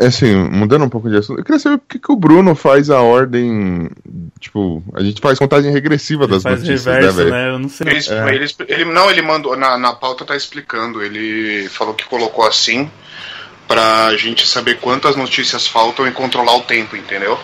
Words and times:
É 0.00 0.06
assim, 0.06 0.34
mudando 0.34 0.84
um 0.84 0.88
pouco 0.88 1.10
de 1.10 1.16
assunto, 1.18 1.40
eu 1.40 1.44
queria 1.44 1.58
saber 1.58 1.78
por 1.78 1.86
que, 1.88 1.98
que 1.98 2.10
o 2.12 2.16
Bruno 2.16 2.54
faz 2.54 2.88
a 2.90 3.00
ordem. 3.02 3.90
Tipo, 4.40 4.82
a 4.94 5.02
gente 5.02 5.20
faz 5.20 5.38
contagem 5.38 5.70
regressiva 5.70 6.24
Ele 6.24 6.32
das 6.32 6.42
faz 6.42 6.60
notícias, 6.60 6.86
reverso, 6.86 7.18
né, 7.18 7.24
velho? 7.24 7.30
né? 7.36 7.48
Eu 7.50 7.58
não 7.58 7.68
sei. 7.68 7.86
Ele, 7.86 7.98
É. 8.08 8.34
ele- 8.34 8.54
ele- 8.68 8.84
não, 8.86 9.10
ele 9.10 9.20
mandou. 9.22 9.56
Na, 9.56 9.76
na 9.76 9.92
pauta 9.92 10.24
tá 10.24 10.34
explicando. 10.34 11.02
Ele 11.02 11.68
falou 11.68 11.92
que 11.94 12.04
colocou 12.06 12.46
assim 12.46 12.90
pra 13.68 14.16
gente 14.16 14.46
saber 14.48 14.78
quantas 14.80 15.14
notícias 15.14 15.66
faltam 15.66 16.04
e 16.06 16.10
controlar 16.10 16.56
o 16.56 16.62
tempo, 16.62 16.96
entendeu? 16.96 17.38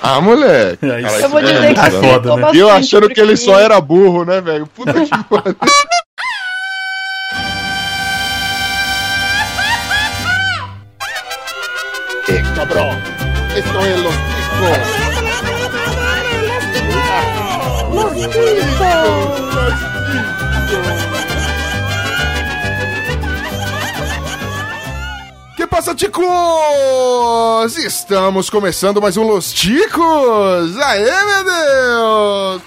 Ah, 0.00 0.20
moleque. 0.20 0.84
Aí 0.88 1.02
Cara. 1.02 1.20
Eu 1.20 1.28
vou 1.28 1.40
isso 1.40 1.52
dizer 1.52 1.64
é 1.70 1.74
que 1.74 1.90
foda, 1.90 2.36
né? 2.36 2.50
eu 2.54 2.70
achando 2.70 3.08
que 3.08 3.20
ele 3.20 3.36
só 3.36 3.58
era 3.58 3.80
burro, 3.80 4.24
né, 4.24 4.40
velho? 4.40 4.66
Puta 4.68 4.92
que 4.92 5.10
pariu. 5.28 5.56
Eh, 12.64 12.66
cabrón. 12.66 12.98
Esto 13.56 13.80
es 13.80 14.00
los 14.00 14.14
chicos. 14.14 14.78
Que 25.56 25.66
passa, 25.66 25.94
ticos? 25.94 26.24
Estamos 27.76 28.50
começando 28.50 29.00
mais 29.00 29.16
um 29.16 29.24
Los 29.24 29.52
Ticos! 29.52 30.76
Aê, 30.78 31.24
meu 31.24 31.44
Deus! 31.44 32.62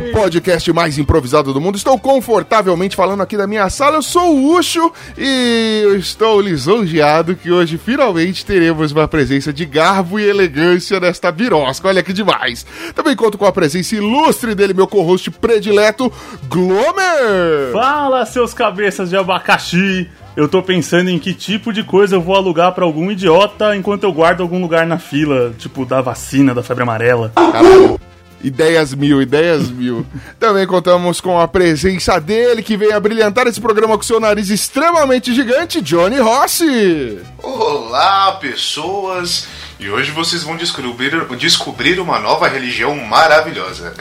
O 0.00 0.12
podcast 0.12 0.72
mais 0.72 0.96
improvisado 0.96 1.52
do 1.52 1.60
mundo. 1.60 1.76
Estou 1.76 1.98
confortavelmente 1.98 2.96
falando 2.96 3.22
aqui 3.22 3.36
da 3.36 3.46
minha 3.46 3.68
sala. 3.68 3.96
Eu 3.96 4.02
sou 4.02 4.34
o 4.34 4.56
Ucho 4.56 4.90
e 5.16 5.82
eu 5.84 5.94
estou 5.94 6.40
lisonjeado 6.40 7.36
que 7.36 7.50
hoje 7.50 7.76
finalmente 7.76 8.46
teremos 8.46 8.92
uma 8.92 9.06
presença 9.06 9.52
de 9.52 9.66
garbo 9.66 10.18
e 10.18 10.26
elegância 10.26 10.98
nesta 10.98 11.30
birosca. 11.30 11.88
Olha 11.88 12.02
que 12.02 12.14
demais! 12.14 12.64
Também 12.94 13.14
conto 13.14 13.36
com 13.36 13.44
a 13.44 13.52
presença 13.52 13.94
ilustre 13.94 14.54
dele, 14.54 14.72
meu 14.72 14.86
co-host 14.86 15.30
predileto, 15.32 16.10
Glomer! 16.48 17.70
Fala, 17.70 18.24
seus 18.24 18.54
cabeças 18.54 19.10
de 19.10 19.18
abacaxi! 19.18 20.08
Eu 20.34 20.48
tô 20.48 20.62
pensando 20.62 21.10
em 21.10 21.18
que 21.18 21.34
tipo 21.34 21.74
de 21.74 21.82
coisa 21.82 22.16
eu 22.16 22.22
vou 22.22 22.36
alugar 22.36 22.72
pra 22.72 22.84
algum 22.84 23.10
idiota 23.10 23.76
enquanto 23.76 24.04
eu 24.04 24.12
guardo 24.12 24.40
algum 24.40 24.62
lugar 24.62 24.86
na 24.86 24.98
fila, 24.98 25.52
tipo 25.58 25.84
da 25.84 26.00
vacina 26.00 26.54
da 26.54 26.62
febre 26.62 26.84
amarela. 26.84 27.32
Caralho. 27.34 28.00
Ideias 28.42 28.94
mil, 28.94 29.20
ideias 29.20 29.70
mil. 29.70 30.06
Também 30.38 30.66
contamos 30.66 31.20
com 31.20 31.38
a 31.38 31.46
presença 31.46 32.18
dele, 32.18 32.62
que 32.62 32.76
vem 32.76 32.92
a 32.92 33.00
brilhantar 33.00 33.46
esse 33.46 33.60
programa 33.60 33.96
com 33.96 34.02
seu 34.02 34.18
nariz 34.18 34.48
extremamente 34.48 35.34
gigante, 35.34 35.80
Johnny 35.82 36.18
Rossi. 36.18 37.18
Olá, 37.42 38.32
pessoas! 38.40 39.46
E 39.78 39.90
hoje 39.90 40.10
vocês 40.10 40.42
vão 40.42 40.56
descobrir, 40.56 41.12
descobrir 41.36 42.00
uma 42.00 42.18
nova 42.18 42.48
religião 42.48 42.96
maravilhosa. 42.96 43.94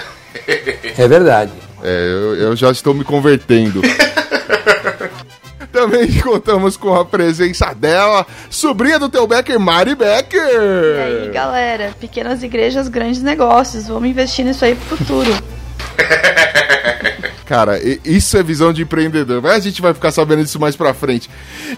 É 0.97 1.07
verdade. 1.07 1.51
É, 1.83 1.89
eu, 1.89 2.35
eu 2.35 2.55
já 2.55 2.71
estou 2.71 2.93
me 2.93 3.03
convertendo. 3.03 3.81
Também 5.72 6.12
contamos 6.22 6.75
com 6.75 6.94
a 6.95 7.06
presença 7.06 7.73
dela, 7.73 8.25
sobrinha 8.50 8.98
do 8.98 9.09
teu 9.09 9.28
Becker, 9.28 9.59
Mari 9.59 9.95
Becker. 9.95 10.42
E 10.42 11.25
aí, 11.25 11.30
galera, 11.31 11.94
pequenas 12.00 12.42
igrejas, 12.42 12.88
grandes 12.88 13.22
negócios. 13.22 13.88
Vamos 13.88 14.09
investir 14.09 14.45
nisso 14.45 14.66
aí 14.66 14.75
pro 14.75 14.97
futuro. 14.97 15.31
Cara, 17.50 17.80
isso 18.06 18.38
é 18.38 18.44
visão 18.44 18.72
de 18.72 18.84
empreendedor. 18.84 19.42
Mas 19.42 19.56
a 19.56 19.59
gente 19.59 19.81
vai 19.81 19.92
ficar 19.92 20.12
sabendo 20.12 20.44
disso 20.44 20.59
mais 20.59 20.75
pra 20.75 20.94
frente. 20.94 21.28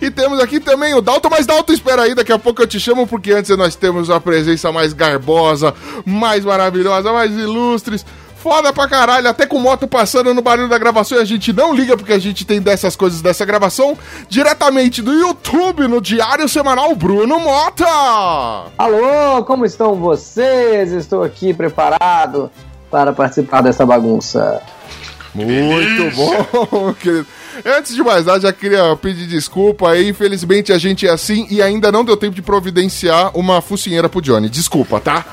E 0.01 0.11
temos 0.11 0.37
aqui 0.41 0.59
também 0.59 0.93
o 0.93 0.99
Dalton, 0.99 1.29
mas 1.29 1.45
Dalton, 1.45 1.71
espera 1.71 2.01
aí, 2.01 2.13
daqui 2.13 2.33
a 2.33 2.37
pouco 2.37 2.61
eu 2.61 2.67
te 2.67 2.77
chamo, 2.77 3.07
porque 3.07 3.31
antes 3.31 3.55
nós 3.55 3.73
temos 3.73 4.09
a 4.09 4.19
presença 4.19 4.69
mais 4.69 4.91
garbosa, 4.91 5.73
mais 6.05 6.43
maravilhosa, 6.43 7.13
mais 7.13 7.31
ilustres. 7.31 8.05
Foda 8.41 8.73
pra 8.73 8.87
caralho, 8.87 9.29
até 9.29 9.45
com 9.45 9.59
moto 9.59 9.87
passando 9.87 10.33
no 10.33 10.41
barulho 10.41 10.67
da 10.67 10.79
gravação 10.79 11.19
e 11.19 11.21
a 11.21 11.25
gente 11.25 11.53
não 11.53 11.75
liga 11.75 11.95
porque 11.95 12.11
a 12.11 12.17
gente 12.17 12.43
tem 12.43 12.59
dessas 12.59 12.95
coisas 12.95 13.21
dessa 13.21 13.45
gravação. 13.45 13.95
Diretamente 14.27 14.99
do 14.99 15.13
YouTube, 15.13 15.87
no 15.87 16.01
Diário 16.01 16.49
Semanal 16.49 16.95
Bruno 16.95 17.39
Mota. 17.39 17.85
Alô, 18.75 19.43
como 19.45 19.63
estão 19.63 19.93
vocês? 19.93 20.91
Estou 20.91 21.23
aqui 21.23 21.53
preparado 21.53 22.49
para 22.89 23.13
participar 23.13 23.61
dessa 23.61 23.85
bagunça. 23.85 24.59
Muito 25.35 26.15
bom, 26.15 26.93
querido. 26.99 27.27
Antes 27.63 27.93
de 27.93 28.01
mais 28.01 28.25
nada, 28.25 28.39
já 28.41 28.51
queria 28.51 28.95
pedir 28.95 29.27
desculpa 29.27 29.91
aí. 29.91 30.09
Infelizmente 30.09 30.73
a 30.73 30.79
gente 30.79 31.05
é 31.05 31.11
assim 31.11 31.45
e 31.47 31.61
ainda 31.61 31.91
não 31.91 32.03
deu 32.03 32.17
tempo 32.17 32.33
de 32.33 32.41
providenciar 32.41 33.37
uma 33.37 33.61
focinheira 33.61 34.09
pro 34.09 34.19
Johnny. 34.19 34.49
Desculpa, 34.49 34.99
tá? 34.99 35.25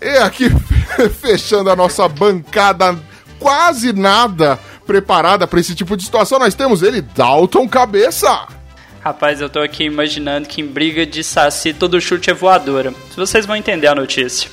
E 0.00 0.18
aqui, 0.18 0.46
fechando 1.20 1.70
a 1.70 1.76
nossa 1.76 2.08
bancada 2.08 2.98
quase 3.38 3.92
nada 3.92 4.58
preparada 4.86 5.46
pra 5.46 5.60
esse 5.60 5.74
tipo 5.74 5.96
de 5.96 6.04
situação, 6.04 6.38
nós 6.38 6.54
temos 6.54 6.82
ele, 6.82 7.02
Dalton 7.02 7.68
Cabeça. 7.68 8.46
Rapaz, 9.00 9.40
eu 9.40 9.48
tô 9.48 9.60
aqui 9.60 9.84
imaginando 9.84 10.48
que 10.48 10.60
em 10.60 10.66
briga 10.66 11.06
de 11.06 11.22
saci 11.22 11.72
todo 11.72 12.00
chute 12.00 12.30
é 12.30 12.34
voadora. 12.34 12.92
Vocês 13.16 13.46
vão 13.46 13.54
entender 13.54 13.86
a 13.86 13.94
notícia. 13.94 14.50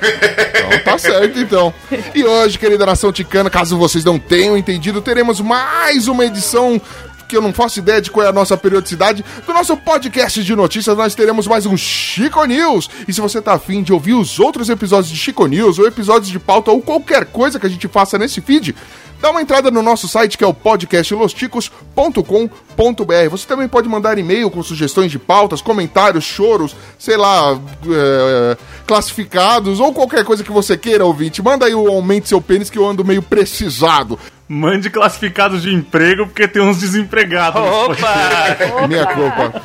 Então 0.00 0.78
tá 0.84 0.98
certo, 0.98 1.38
então. 1.38 1.72
E 2.14 2.24
hoje, 2.24 2.58
querida 2.58 2.84
nação 2.84 3.12
ticana, 3.12 3.48
caso 3.48 3.78
vocês 3.78 4.04
não 4.04 4.18
tenham 4.18 4.56
entendido, 4.56 5.00
teremos 5.00 5.40
mais 5.40 6.08
uma 6.08 6.24
edição 6.24 6.80
que 7.28 7.36
eu 7.36 7.42
não 7.42 7.52
faço 7.52 7.78
ideia 7.78 8.00
de 8.00 8.10
qual 8.10 8.24
é 8.24 8.30
a 8.30 8.32
nossa 8.32 8.56
periodicidade, 8.56 9.24
do 9.46 9.52
nosso 9.52 9.76
podcast 9.76 10.42
de 10.42 10.56
notícias, 10.56 10.96
nós 10.96 11.14
teremos 11.14 11.46
mais 11.46 11.66
um 11.66 11.76
Chico 11.76 12.42
News. 12.46 12.88
E 13.06 13.12
se 13.12 13.20
você 13.20 13.40
tá 13.42 13.52
afim 13.52 13.82
de 13.82 13.92
ouvir 13.92 14.14
os 14.14 14.40
outros 14.40 14.70
episódios 14.70 15.10
de 15.12 15.16
Chico 15.16 15.46
News, 15.46 15.78
ou 15.78 15.86
episódios 15.86 16.30
de 16.30 16.38
pauta, 16.38 16.70
ou 16.70 16.80
qualquer 16.80 17.26
coisa 17.26 17.60
que 17.60 17.66
a 17.66 17.68
gente 17.68 17.86
faça 17.86 18.18
nesse 18.18 18.40
feed, 18.40 18.74
dá 19.20 19.30
uma 19.30 19.42
entrada 19.42 19.70
no 19.70 19.82
nosso 19.82 20.08
site 20.08 20.38
que 20.38 20.44
é 20.44 20.46
o 20.46 20.54
podcastlosticos.com.br. 20.54 23.30
Você 23.30 23.46
também 23.46 23.68
pode 23.68 23.88
mandar 23.88 24.18
e-mail 24.18 24.50
com 24.50 24.62
sugestões 24.62 25.10
de 25.10 25.18
pautas, 25.18 25.60
comentários, 25.60 26.24
choros, 26.24 26.76
sei 26.98 27.16
lá, 27.16 27.58
é, 27.86 28.56
classificados 28.86 29.80
ou 29.80 29.92
qualquer 29.92 30.24
coisa 30.24 30.44
que 30.44 30.52
você 30.52 30.76
queira, 30.76 31.04
ouvinte. 31.04 31.42
Manda 31.42 31.66
aí 31.66 31.74
o 31.74 31.88
aumente 31.88 32.28
seu 32.28 32.40
pênis 32.40 32.70
que 32.70 32.78
eu 32.78 32.86
ando 32.86 33.04
meio 33.04 33.22
precisado. 33.22 34.16
Mande 34.48 34.88
classificados 34.88 35.62
de 35.62 35.74
emprego 35.74 36.26
porque 36.26 36.48
tem 36.48 36.62
uns 36.62 36.78
desempregados. 36.78 37.60
Opa! 37.60 38.14
Minha 38.88 39.06
culpa. 39.06 39.62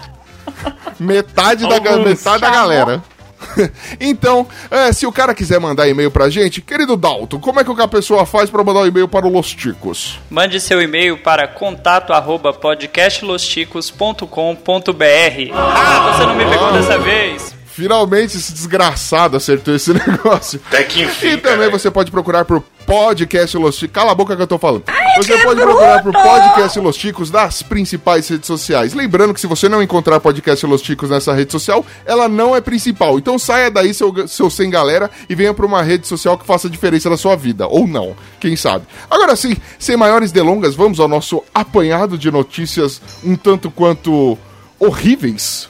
Metade 1.00 1.68
da, 1.68 1.80
metade 1.80 2.42
da 2.42 2.50
galera. 2.50 3.04
então, 4.00 4.48
é, 4.70 4.92
se 4.92 5.06
o 5.06 5.12
cara 5.12 5.34
quiser 5.34 5.60
mandar 5.60 5.88
e-mail 5.88 6.12
pra 6.12 6.30
gente, 6.30 6.62
querido 6.62 6.96
Dalton, 6.96 7.40
como 7.40 7.60
é 7.60 7.64
que 7.64 7.82
a 7.82 7.88
pessoa 7.88 8.26
faz 8.26 8.50
pra 8.50 8.64
mandar 8.64 8.82
um 8.82 8.88
e-mail 8.88 9.08
para 9.08 9.26
o 9.26 9.30
Los 9.30 9.54
Ticos? 9.54 10.20
Mande 10.30 10.60
seu 10.60 10.82
e-mail 10.82 11.18
para 11.18 11.48
contato 11.48 12.14
arroba 12.14 12.54
podcastlosticos.com.br. 12.54 15.52
Ah, 15.54 16.16
você 16.16 16.26
não 16.26 16.36
me 16.36 16.46
pegou 16.46 16.74
dessa 16.74 16.98
vez? 17.00 17.56
Finalmente 17.74 18.38
esse 18.38 18.54
desgraçado 18.54 19.38
acertou 19.38 19.76
esse 19.76 19.94
negócio. 19.98 20.62
Até 20.68 20.84
que 20.84 21.04
enfim. 21.04 21.30
E 21.30 21.38
também 21.38 21.70
cara. 21.70 21.72
você 21.72 21.90
pode 21.90 22.12
procurar 22.12 22.46
por 22.46 22.62
Podcast 22.86 23.58
Los 23.58 23.78
Ticos. 23.78 23.94
Cala 23.94 24.12
a 24.12 24.16
boca 24.16 24.36
que 24.36 24.42
eu 24.42 24.48
tô 24.48 24.60
falando. 24.60 24.84
Você 25.16 25.38
pode 25.44 25.62
procurar 25.62 26.02
por 26.02 26.12
Podcast 26.12 26.80
Los 26.80 26.98
Ticos 26.98 27.30
das 27.30 27.62
principais 27.62 28.28
redes 28.28 28.48
sociais. 28.48 28.94
Lembrando 28.94 29.34
que 29.34 29.40
se 29.40 29.48
você 29.48 29.70
não 29.70 29.82
encontrar 29.82 30.20
Podcast 30.20 30.66
Los 30.66 30.82
Ticos 30.82 31.10
nessa 31.10 31.34
rede 31.34 31.52
social, 31.52 31.86
ela 32.06 32.28
não 32.28 32.56
é 32.56 32.62
principal. 32.62 33.18
Então 33.20 33.38
saia 33.38 33.70
daí, 33.70 33.94
seu, 33.94 34.28
seu 34.28 34.50
sem 34.50 34.70
galera, 34.70 35.10
e 35.30 35.36
venha 35.36 35.54
pra 35.54 35.66
uma 35.66 35.82
rede 35.82 36.08
social 36.08 36.38
que 36.38 36.46
faça 36.46 36.70
diferença 36.70 37.10
na 37.10 37.18
sua 37.18 37.36
vida. 37.36 37.68
Ou 37.68 37.88
não, 37.88 38.16
quem 38.40 38.56
sabe. 38.56 38.86
Agora 39.10 39.36
sim, 39.36 39.56
sem 39.78 39.96
maiores 39.96 40.32
delongas, 40.32 40.76
vamos 40.76 41.00
ao 41.00 41.08
nosso 41.08 41.44
apanhado 41.54 42.18
de 42.18 42.32
notícias 42.32 43.02
um 43.24 43.36
tanto 43.36 43.70
quanto 43.70 44.38
horríveis. 44.80 45.70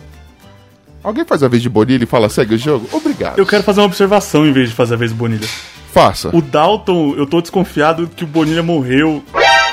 Alguém 1.03 1.25
faz 1.25 1.43
a 1.43 1.49
vez 1.49 1.61
de 1.61 1.69
Bonilha 1.69 2.03
e 2.03 2.07
fala, 2.07 2.29
segue 2.29 2.55
o 2.55 2.57
jogo? 2.57 2.87
Obrigado. 2.93 3.37
Eu 3.37 3.45
quero 3.45 3.61
fazer 3.61 3.81
uma 3.81 3.87
observação 3.87 4.45
em 4.45 4.53
vez 4.53 4.69
de 4.69 4.75
fazer 4.75 4.93
a 4.93 4.97
vez 4.97 5.11
do 5.11 5.17
Bonilha. 5.17 5.47
Faça. 5.93 6.35
O 6.35 6.41
Dalton, 6.41 7.13
eu 7.15 7.27
tô 7.27 7.39
desconfiado 7.39 8.07
que 8.07 8.23
o 8.23 8.27
Bonilha 8.27 8.63
morreu 8.63 9.23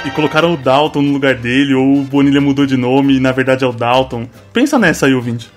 e 0.05 0.11
colocaram 0.11 0.53
o 0.53 0.57
Dalton 0.59 1.01
no 1.01 1.15
lugar 1.15 1.35
dele, 1.35 1.73
ou 1.73 1.97
o 1.97 2.03
Bonilha 2.03 2.43
mudou 2.43 2.67
de 2.67 2.77
nome 2.77 3.17
e 3.17 3.21
na 3.21 3.33
verdade 3.33 3.65
é 3.65 3.67
o 3.67 3.73
Dalton. 3.73 4.29
Pensa 4.53 4.79
nessa 4.79 5.07
aí, 5.07 5.15
ouvinte. 5.15 5.51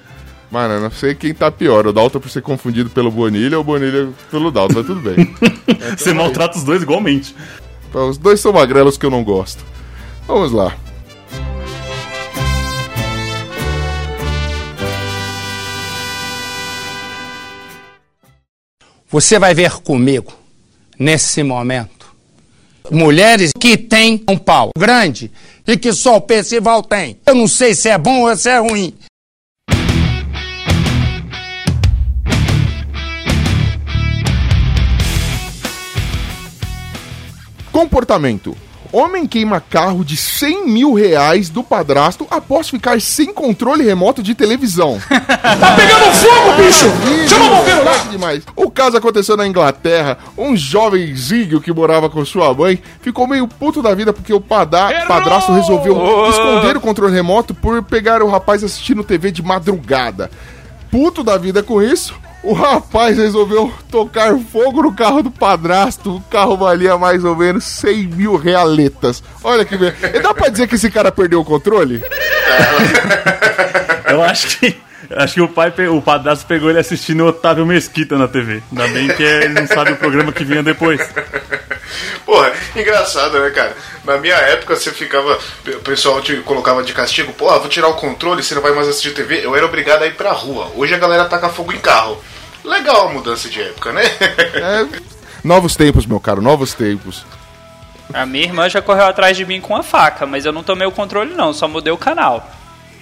Mano, 0.49 0.75
eu 0.75 0.79
não 0.79 0.89
sei 0.89 1.15
quem 1.15 1.33
tá 1.33 1.51
pior, 1.51 1.85
o 1.85 1.91
Dalton 1.91 2.21
por 2.21 2.29
ser 2.29 2.41
confundido 2.41 2.89
pelo 2.89 3.11
Bonilha 3.11 3.57
ou 3.57 3.61
o 3.61 3.65
Bonilha 3.65 4.07
pelo 4.31 4.51
Dalton, 4.51 4.75
mas 4.75 4.85
tudo 4.85 5.01
bem. 5.01 5.35
Você 5.97 6.13
maltrata 6.13 6.57
os 6.57 6.63
dois 6.63 6.81
igualmente. 6.81 7.35
Os 7.93 8.17
dois 8.17 8.39
são 8.39 8.53
magrelos 8.53 8.97
que 8.97 9.05
eu 9.05 9.11
não 9.11 9.21
gosto. 9.21 9.61
Vamos 10.25 10.53
lá. 10.53 10.73
Você 19.09 19.37
vai 19.37 19.53
ver 19.53 19.73
comigo, 19.81 20.33
nesse 21.03 21.43
momento, 21.43 22.03
Mulheres 22.91 23.51
que 23.59 23.77
têm 23.77 24.21
um 24.27 24.37
pau 24.37 24.69
grande 24.77 25.31
e 25.65 25.77
que 25.77 25.93
só 25.93 26.17
o 26.17 26.21
Percival 26.21 26.83
tem. 26.83 27.17
Eu 27.25 27.33
não 27.33 27.47
sei 27.47 27.73
se 27.73 27.87
é 27.87 27.97
bom 27.97 28.27
ou 28.29 28.35
se 28.35 28.49
é 28.49 28.59
ruim. 28.59 28.93
Comportamento. 37.71 38.55
Homem 38.93 39.25
queima 39.25 39.59
carro 39.59 40.05
de 40.05 40.15
100 40.15 40.67
mil 40.67 40.93
reais 40.93 41.49
do 41.49 41.63
padrasto 41.63 42.27
após 42.29 42.69
ficar 42.69 43.01
sem 43.01 43.33
controle 43.33 43.83
remoto 43.83 44.21
de 44.21 44.35
televisão. 44.35 45.01
Tá 45.09 45.75
pegando 45.75 46.05
fogo, 46.13 46.53
bicho! 46.57 47.27
Chama 47.29 47.45
o 47.45 47.55
bombeiro 47.57 47.83
lá! 47.83 47.97
Demais. 48.11 48.43
O 48.55 48.69
caso 48.69 48.95
aconteceu 48.97 49.35
na 49.35 49.47
Inglaterra. 49.47 50.17
Um 50.37 50.55
jovenzinho 50.55 51.59
que 51.59 51.71
morava 51.73 52.09
com 52.09 52.23
sua 52.23 52.53
mãe 52.53 52.81
ficou 53.01 53.27
meio 53.27 53.47
puto 53.47 53.81
da 53.81 53.93
vida 53.95 54.13
porque 54.13 54.33
o 54.33 54.39
pada- 54.41 55.05
padrasto 55.07 55.51
resolveu 55.51 55.95
esconder 56.29 56.77
o 56.77 56.81
controle 56.81 57.13
remoto 57.13 57.53
por 57.53 57.81
pegar 57.83 58.21
o 58.21 58.29
rapaz 58.29 58.63
assistindo 58.63 59.03
TV 59.03 59.31
de 59.31 59.41
madrugada. 59.41 60.29
Puto 60.93 61.23
da 61.23 61.39
vida 61.39 61.63
com 61.63 61.81
isso, 61.81 62.13
o 62.43 62.53
rapaz 62.53 63.17
resolveu 63.17 63.73
tocar 63.89 64.37
fogo 64.37 64.83
no 64.83 64.93
carro 64.93 65.23
do 65.23 65.31
padrasto. 65.31 66.17
O 66.17 66.21
carro 66.29 66.55
valia 66.55 66.95
mais 66.99 67.25
ou 67.25 67.35
menos 67.35 67.63
100 67.63 68.09
mil 68.09 68.35
realetas. 68.35 69.23
Olha 69.43 69.65
que 69.65 69.75
bem. 69.75 69.91
E 70.13 70.19
dá 70.19 70.35
pra 70.35 70.49
dizer 70.49 70.67
que 70.67 70.75
esse 70.75 70.91
cara 70.91 71.11
perdeu 71.11 71.41
o 71.41 71.45
controle? 71.45 72.03
Eu 74.07 74.21
acho 74.21 74.59
que. 74.59 74.77
Acho 75.15 75.33
que 75.33 75.41
o 75.41 75.47
pai, 75.47 75.73
o 75.87 75.99
padrasto 75.99 76.45
pegou 76.45 76.69
ele 76.69 76.77
assistindo 76.77 77.23
o 77.23 77.27
Otávio 77.29 77.65
Mesquita 77.65 78.15
na 78.15 78.27
TV. 78.27 78.61
Ainda 78.71 78.87
bem 78.89 79.07
que 79.07 79.23
ele 79.23 79.59
não 79.59 79.65
sabe 79.65 79.93
o 79.93 79.97
programa 79.97 80.31
que 80.31 80.43
vinha 80.43 80.61
depois. 80.61 81.01
Porra, 82.25 82.51
engraçado, 82.75 83.39
né, 83.39 83.49
cara? 83.49 83.75
Na 84.03 84.17
minha 84.17 84.35
época 84.35 84.75
você 84.75 84.91
ficava. 84.91 85.37
O 85.67 85.79
pessoal 85.79 86.21
te 86.21 86.37
colocava 86.37 86.83
de 86.83 86.93
castigo, 86.93 87.33
porra, 87.33 87.59
vou 87.59 87.69
tirar 87.69 87.87
o 87.87 87.95
controle, 87.95 88.43
você 88.43 88.55
não 88.55 88.61
vai 88.61 88.71
mais 88.71 88.87
assistir 88.87 89.13
TV. 89.13 89.45
Eu 89.45 89.55
era 89.55 89.65
obrigado 89.65 90.03
a 90.03 90.07
ir 90.07 90.15
pra 90.15 90.31
rua. 90.31 90.71
Hoje 90.75 90.93
a 90.93 90.97
galera 90.97 91.25
taca 91.25 91.49
fogo 91.49 91.73
em 91.73 91.79
carro. 91.79 92.21
Legal 92.63 93.07
a 93.07 93.11
mudança 93.11 93.49
de 93.49 93.61
época, 93.61 93.91
né? 93.91 94.03
É, 94.55 94.87
novos 95.43 95.75
tempos, 95.75 96.05
meu 96.05 96.19
caro, 96.19 96.41
novos 96.41 96.73
tempos. 96.73 97.25
A 98.13 98.25
minha 98.25 98.45
irmã 98.45 98.69
já 98.69 98.81
correu 98.81 99.05
atrás 99.05 99.35
de 99.35 99.45
mim 99.45 99.59
com 99.59 99.73
uma 99.73 99.83
faca, 99.83 100.25
mas 100.25 100.45
eu 100.45 100.51
não 100.51 100.63
tomei 100.63 100.87
o 100.87 100.91
controle 100.91 101.33
não, 101.33 101.53
só 101.53 101.67
mudei 101.67 101.91
o 101.91 101.97
canal. 101.97 102.49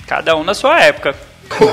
Cada 0.07 0.35
um 0.35 0.43
na 0.43 0.53
sua 0.53 0.79
época. 0.79 1.15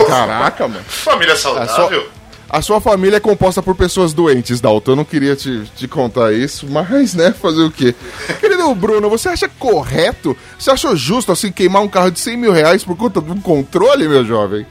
Caraca, 0.07 0.69
mano. 0.69 0.85
Família 0.85 1.37
saudável. 1.37 2.11
A 2.51 2.63
sua 2.63 2.81
família 2.81 3.19
é 3.19 3.21
composta 3.21 3.63
por 3.63 3.75
pessoas 3.75 4.15
doentes, 4.15 4.59
Dalton. 4.59 4.93
Eu 4.93 4.97
não 4.97 5.05
queria 5.05 5.37
te, 5.37 5.65
te 5.77 5.87
contar 5.87 6.33
isso, 6.33 6.67
mas, 6.67 7.15
né, 7.15 7.31
fazer 7.31 7.63
o 7.63 7.71
quê? 7.71 7.95
Querido 8.41 8.75
Bruno, 8.75 9.11
você 9.11 9.29
acha 9.29 9.49
correto? 9.59 10.35
Você 10.59 10.71
achou 10.71 10.97
justo, 10.97 11.31
assim, 11.31 11.53
queimar 11.53 11.83
um 11.83 11.89
carro 11.89 12.11
de 12.11 12.19
100 12.19 12.37
mil 12.39 12.53
reais 12.53 12.83
por 12.83 12.97
conta 12.97 13.21
de 13.21 13.31
um 13.31 13.41
controle, 13.41 14.09
meu 14.09 14.25
jovem? 14.25 14.67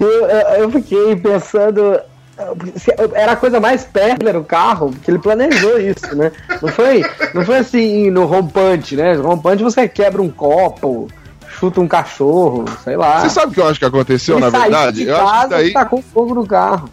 Eu, 0.00 0.26
eu, 0.58 0.70
fiquei 0.70 1.14
pensando. 1.14 2.00
Era 3.14 3.32
a 3.32 3.36
coisa 3.36 3.60
mais 3.60 3.84
perto 3.84 4.26
era 4.26 4.38
o 4.38 4.44
carro, 4.44 4.90
porque 4.90 5.08
ele 5.08 5.18
planejou 5.18 5.78
isso, 5.78 6.16
né? 6.16 6.32
Não 6.60 6.68
foi, 6.70 7.04
não 7.34 7.44
foi 7.44 7.58
assim 7.58 8.10
no 8.10 8.24
rompante, 8.24 8.96
né? 8.96 9.14
No 9.14 9.28
rompante 9.28 9.62
você 9.62 9.86
quebra 9.86 10.20
um 10.20 10.30
copo, 10.30 11.06
chuta 11.46 11.80
um 11.80 11.86
cachorro, 11.86 12.64
sei 12.82 12.96
lá. 12.96 13.20
Você 13.20 13.30
sabe 13.30 13.52
o 13.52 13.54
que 13.54 13.60
eu 13.60 13.68
acho 13.68 13.78
que 13.78 13.84
aconteceu, 13.84 14.38
ele 14.38 14.44
na 14.44 14.50
verdade? 14.50 15.04
de 15.04 15.08
Eu 15.08 15.14
acho 15.14 15.24
que 15.24 15.32
casa 15.32 15.48
daí... 15.48 15.72
tacou 15.72 16.02
fogo 16.02 16.34
no 16.34 16.44
carro. 16.44 16.90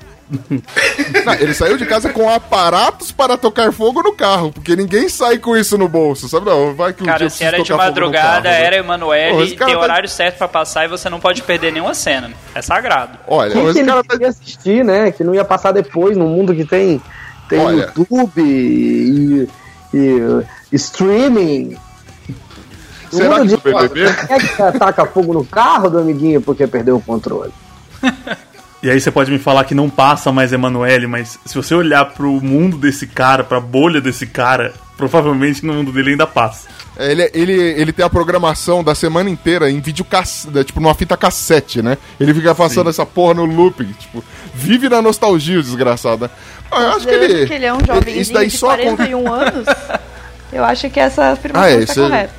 Não, 1.26 1.34
ele 1.34 1.54
saiu 1.56 1.76
de 1.76 1.86
casa 1.88 2.10
com 2.14 2.30
aparatos 2.30 3.12
para 3.12 3.36
tocar 3.36 3.72
fogo 3.74 4.04
no 4.04 4.14
carro, 4.14 4.52
porque 4.52 4.76
ninguém 4.76 5.10
sai 5.10 5.40
com 5.40 5.58
isso 5.58 5.76
no 5.78 5.88
bolso, 5.88 6.30
sabe? 6.30 6.46
Não, 6.46 6.76
vai 6.76 6.94
que 6.94 7.02
um 7.02 7.06
dia 7.06 7.14
Cara, 7.14 7.30
se 7.30 7.44
era 7.44 7.58
de 7.58 7.64
tocar 7.64 7.86
fogo 7.86 8.00
no 8.00 8.06
madrugada, 8.06 8.28
carro, 8.44 8.44
né? 8.44 8.64
era 8.64 8.76
esse 9.44 9.56
cara 9.56 9.72
tem 9.72 9.76
tá- 9.80 9.84
horário 9.84 10.08
certo 10.10 10.38
pra 10.38 10.48
passar 10.48 10.86
e 10.86 10.88
você 10.88 11.10
não 11.10 11.20
pode 11.20 11.42
perder 11.42 11.72
nenhuma 11.74 11.96
cena. 11.96 12.32
É 12.54 12.62
sagrado. 12.62 13.18
Olha, 13.28 13.52
que 13.52 13.58
esse 13.58 13.84
cara 13.84 14.04
tá... 14.04 14.10
queria 14.14 14.28
assistir, 14.28 14.86
né? 14.86 15.12
Que 15.12 15.24
não 15.24 15.34
ia 15.34 15.44
passar 15.44 15.72
depois 15.72 16.16
num 16.16 16.28
mundo 16.28 16.54
que 16.54 16.64
tem, 16.66 17.02
tem 17.50 17.60
Olha. 17.60 17.92
YouTube 17.98 18.42
e, 18.42 19.48
e 19.94 20.20
streaming. 20.72 21.76
No 23.12 23.18
Será 23.18 23.38
mundo 23.40 23.42
que 23.42 23.48
de- 23.48 23.56
do 23.56 23.62
BBB? 23.90 24.14
Quem 24.28 24.36
é 24.36 24.40
que 24.40 24.62
ataca 24.62 25.06
fogo 25.08 25.34
no 25.34 25.44
carro 25.44 25.90
do 25.90 25.98
amiguinho 25.98 26.40
porque 26.40 26.68
perdeu 26.68 26.98
o 26.98 27.02
controle? 27.02 27.52
E 28.82 28.90
aí 28.90 29.00
você 29.00 29.12
pode 29.12 29.30
me 29.30 29.38
falar 29.40 29.66
que 29.66 29.76
não 29.76 29.90
passa 29.90 30.32
mais 30.32 30.54
Emanuele, 30.54 31.06
mas 31.06 31.38
se 31.46 31.54
você 31.56 31.76
olhar 31.76 32.06
pro 32.06 32.40
mundo 32.42 32.78
desse 32.78 33.06
cara, 33.06 33.44
pra 33.44 33.60
bolha 33.60 34.00
desse 34.00 34.26
cara, 34.26 34.74
provavelmente 34.96 35.66
no 35.66 35.74
mundo 35.74 35.92
dele 35.92 36.12
ainda 36.12 36.26
passa. 36.26 36.68
É, 36.96 37.12
Ele, 37.12 37.30
ele, 37.34 37.54
ele 37.54 37.92
tem 37.94 38.06
a 38.06 38.10
programação 38.10 38.82
da 38.84 38.96
semana 38.96 39.30
inteira 39.30 39.70
em 39.70 39.80
vídeo 39.82 40.06
cassete, 40.06 40.64
tipo, 40.66 40.80
numa 40.80 40.94
fita 40.94 41.18
cassete, 41.18 41.82
né? 41.82 41.98
Ele 42.20 42.34
fica 42.34 42.56
passando 42.56 42.90
essa 42.90 43.06
porra 43.06 43.34
no 43.34 43.46
looping, 43.46 43.92
tipo, 44.00 44.24
vive 44.54 44.88
na 44.90 45.02
nostalgia, 45.02 45.60
o 45.60 45.64
desgraçado, 45.64 46.24
né? 46.26 46.30
Ah, 46.72 46.82
eu 46.82 46.90
acho 46.92 47.06
que 47.08 47.14
ele. 47.14 47.48
que 47.48 47.54
ele 47.54 47.66
é 47.66 47.74
um 47.74 47.80
jovenzinho 47.86 48.22
Isso 48.22 48.34
daí 48.34 48.48
de 48.48 48.58
só 48.58 48.72
acon- 48.72 48.96
41 48.96 49.32
anos, 49.34 49.66
eu 50.54 50.64
acho 50.64 50.90
que 50.90 51.00
essa 51.00 51.32
afirmação 51.32 51.68
Ah, 51.68 51.72
é, 51.72 51.84
está 51.84 51.94
correta. 52.02 52.34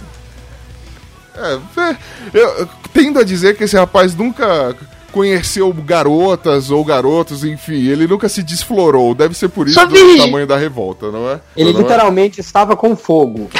É, 1.37 1.81
é, 1.81 1.97
eu, 2.35 2.49
eu 2.61 2.69
tendo 2.93 3.19
a 3.19 3.25
dizer 3.25 3.57
que 3.57 3.65
esse 3.65 3.77
rapaz 3.77 4.15
nunca 4.15 4.75
conheceu 5.11 5.73
garotas 5.73 6.71
ou 6.71 6.85
garotos, 6.85 7.45
enfim, 7.45 7.87
ele 7.89 8.07
nunca 8.07 8.29
se 8.29 8.43
desflorou. 8.43 9.15
Deve 9.15 9.35
ser 9.35 9.49
por 9.49 9.69
isso 9.69 9.79
do 9.87 10.17
tamanho 10.19 10.47
da 10.47 10.57
revolta, 10.57 11.11
não 11.11 11.29
é? 11.31 11.41
Ele 11.57 11.73
não 11.73 11.81
é? 11.81 11.83
literalmente 11.83 12.41
estava 12.41 12.75
com 12.77 12.97
fogo. 12.97 13.51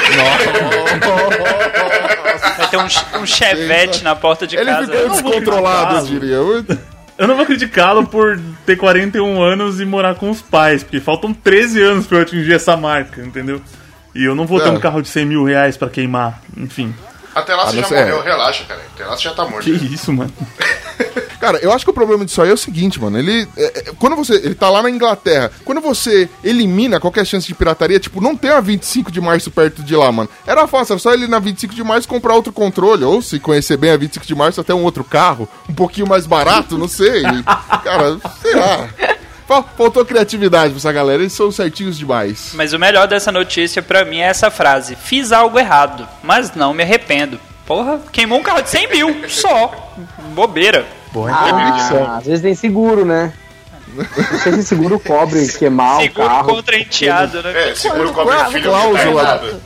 Vai 2.57 2.67
ter 2.69 2.77
um, 2.77 3.21
um 3.21 3.25
chevette 3.25 4.03
na 4.03 4.15
porta 4.15 4.45
de 4.47 4.55
Ele 4.55 4.65
casa. 4.71 4.91
ficou 4.91 5.09
descontrolado, 5.09 5.97
eu 5.97 6.05
diria. 6.05 6.35
Eu- 6.35 7.27
não 7.27 7.35
vou 7.35 7.45
criticá-lo 7.45 8.07
por 8.07 8.39
ter 8.65 8.75
41 8.77 9.41
anos 9.41 9.79
e 9.79 9.85
morar 9.85 10.15
com 10.15 10.29
os 10.29 10.41
pais, 10.41 10.81
porque 10.83 10.99
faltam 10.99 11.33
13 11.33 11.81
anos 11.81 12.07
pra 12.07 12.17
eu 12.17 12.21
atingir 12.23 12.53
essa 12.53 12.75
marca, 12.75 13.21
entendeu? 13.21 13.61
E 14.15 14.23
eu 14.25 14.33
não 14.33 14.45
vou 14.47 14.59
ter 14.59 14.69
É. 14.69 14.71
um 14.71 14.79
carro 14.79 15.01
de 15.01 15.07
100 15.07 15.25
mil 15.25 15.43
reais 15.43 15.77
pra 15.77 15.87
queimar, 15.89 16.41
enfim. 16.57 16.93
Até 17.33 17.55
lá 17.55 17.63
Ah, 17.63 17.67
você 17.67 17.77
já 17.77 17.83
sei, 17.87 17.99
morreu, 17.99 18.19
é. 18.21 18.23
relaxa, 18.23 18.63
cara. 18.67 18.81
Até 18.93 19.05
lá 19.05 19.15
você 19.15 19.23
já 19.23 19.33
tá 19.33 19.45
morto. 19.45 19.63
Que 19.63 19.71
isso, 19.71 20.11
mano. 20.11 20.33
Cara, 21.39 21.57
eu 21.59 21.71
acho 21.71 21.83
que 21.83 21.89
o 21.91 21.93
problema 21.93 22.23
disso 22.23 22.41
aí 22.41 22.49
é 22.49 22.53
o 22.53 22.57
seguinte, 22.57 22.99
mano. 23.01 23.17
Ele. 23.17 23.47
é, 23.57 23.63
é, 23.79 23.83
quando 23.99 24.15
você. 24.15 24.35
Ele 24.35 24.53
tá 24.55 24.69
lá 24.69 24.81
na 24.83 24.89
Inglaterra. 24.89 25.51
Quando 25.65 25.81
você 25.81 26.29
elimina 26.43 26.99
qualquer 26.99 27.25
chance 27.25 27.47
de 27.47 27.55
pirataria, 27.55 27.99
tipo, 27.99 28.21
não 28.21 28.35
tem 28.35 28.51
a 28.51 28.59
25 28.59 29.11
de 29.11 29.19
março 29.19 29.49
perto 29.51 29.81
de 29.83 29.95
lá, 29.95 30.11
mano. 30.11 30.29
Era 30.45 30.67
fácil, 30.67 30.93
era 30.93 30.99
só 30.99 31.13
ele 31.13 31.27
na 31.27 31.39
25 31.39 31.73
de 31.73 31.83
março 31.83 32.07
comprar 32.07 32.35
outro 32.35 32.53
controle. 32.53 33.03
Ou 33.03 33.21
se 33.21 33.39
conhecer 33.39 33.77
bem 33.77 33.91
a 33.91 33.97
25 33.97 34.25
de 34.25 34.35
março, 34.35 34.61
até 34.61 34.73
um 34.73 34.83
outro 34.83 35.03
carro. 35.03 35.47
Um 35.69 35.73
pouquinho 35.73 36.07
mais 36.07 36.25
barato, 36.25 36.77
não 36.77 36.87
sei. 36.87 37.23
Cara, 37.83 38.17
sei 38.41 38.55
lá. 38.55 38.87
Fal- 39.47 39.69
Faltou 39.77 40.05
criatividade 40.05 40.69
pra 40.69 40.77
essa 40.77 40.91
galera, 40.93 41.21
eles 41.21 41.33
são 41.33 41.51
certinhos 41.51 41.97
demais. 41.97 42.51
Mas 42.53 42.71
o 42.71 42.79
melhor 42.79 43.07
dessa 43.07 43.31
notícia 43.31 43.81
pra 43.81 44.05
mim 44.05 44.19
é 44.19 44.27
essa 44.27 44.49
frase: 44.51 44.95
Fiz 44.95 45.31
algo 45.31 45.59
errado, 45.59 46.07
mas 46.23 46.53
não 46.55 46.73
me 46.73 46.83
arrependo. 46.83 47.39
Porra, 47.71 48.01
queimou 48.11 48.37
um 48.37 48.43
carro 48.43 48.61
de 48.61 48.69
100 48.69 48.89
mil, 48.89 49.29
só. 49.29 49.93
Bobeira. 50.33 50.85
Ah, 51.29 52.17
às 52.17 52.25
vezes 52.25 52.41
tem 52.41 52.53
seguro, 52.53 53.05
né? 53.05 53.31
Não 53.93 54.39
sei 54.39 54.53
se 54.53 54.63
seguro 54.63 54.99
cobre 54.99 55.47
queimar 55.47 55.99
o 55.99 56.01
Seguro 56.01 56.27
carro. 56.27 56.49
contra 56.49 56.77
enteado, 56.77 57.41
né? 57.41 57.69
É, 57.69 57.75
seguro 57.75 58.11
Quando 58.11 58.13
cobre 58.13 58.37
fala 58.37 58.51
filho 58.51 58.71
tá 58.71 58.77
cláusula? 58.77 59.61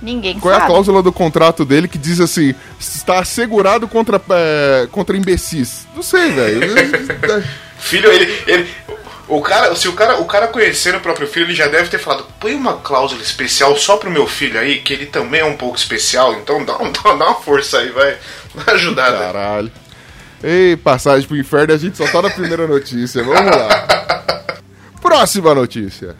Ninguém 0.00 0.38
Qual 0.38 0.54
é 0.54 0.56
a 0.58 0.60
cláusula 0.60 1.02
do 1.02 1.12
contrato 1.12 1.64
dele 1.64 1.88
que 1.88 1.98
diz 1.98 2.20
assim: 2.20 2.54
está 2.78 3.18
assegurado 3.18 3.88
contra, 3.88 4.20
é, 4.30 4.88
contra 4.92 5.16
imbecis? 5.16 5.88
Não 5.94 6.02
sei, 6.04 6.30
velho. 6.30 6.60
Filho, 7.78 8.12
ele. 8.12 8.42
ele 8.46 8.68
o 9.28 9.40
cara, 9.40 9.74
se 9.74 9.88
o 9.88 9.92
cara, 9.94 10.20
o 10.20 10.24
cara 10.26 10.48
conhecer 10.48 10.94
o 10.94 11.00
próprio 11.00 11.26
filho, 11.26 11.46
ele 11.46 11.54
já 11.54 11.66
deve 11.66 11.88
ter 11.88 11.98
falado: 11.98 12.26
põe 12.38 12.54
uma 12.54 12.74
cláusula 12.74 13.22
especial 13.22 13.76
só 13.76 13.96
pro 13.96 14.10
meu 14.10 14.26
filho 14.26 14.58
aí, 14.58 14.80
que 14.80 14.92
ele 14.92 15.06
também 15.06 15.40
é 15.40 15.44
um 15.44 15.56
pouco 15.56 15.76
especial, 15.76 16.34
então 16.34 16.64
dá, 16.64 16.76
um- 16.78 16.92
dá, 16.92 17.12
uma 17.14 17.34
força 17.34 17.78
aí, 17.78 17.88
vai, 17.90 18.16
vai 18.54 18.74
ajudar. 18.74 19.10
né? 19.12 19.18
Caralho. 19.18 19.72
Ei, 20.42 20.76
passagem 20.76 21.26
pro 21.26 21.36
inferno, 21.38 21.72
a 21.72 21.78
gente 21.78 21.96
só 21.96 22.06
tá 22.06 22.20
na 22.20 22.28
primeira 22.30 22.66
notícia. 22.66 23.22
Vamos 23.22 23.50
lá. 23.56 23.86
Próxima 25.00 25.54
notícia. 25.54 26.14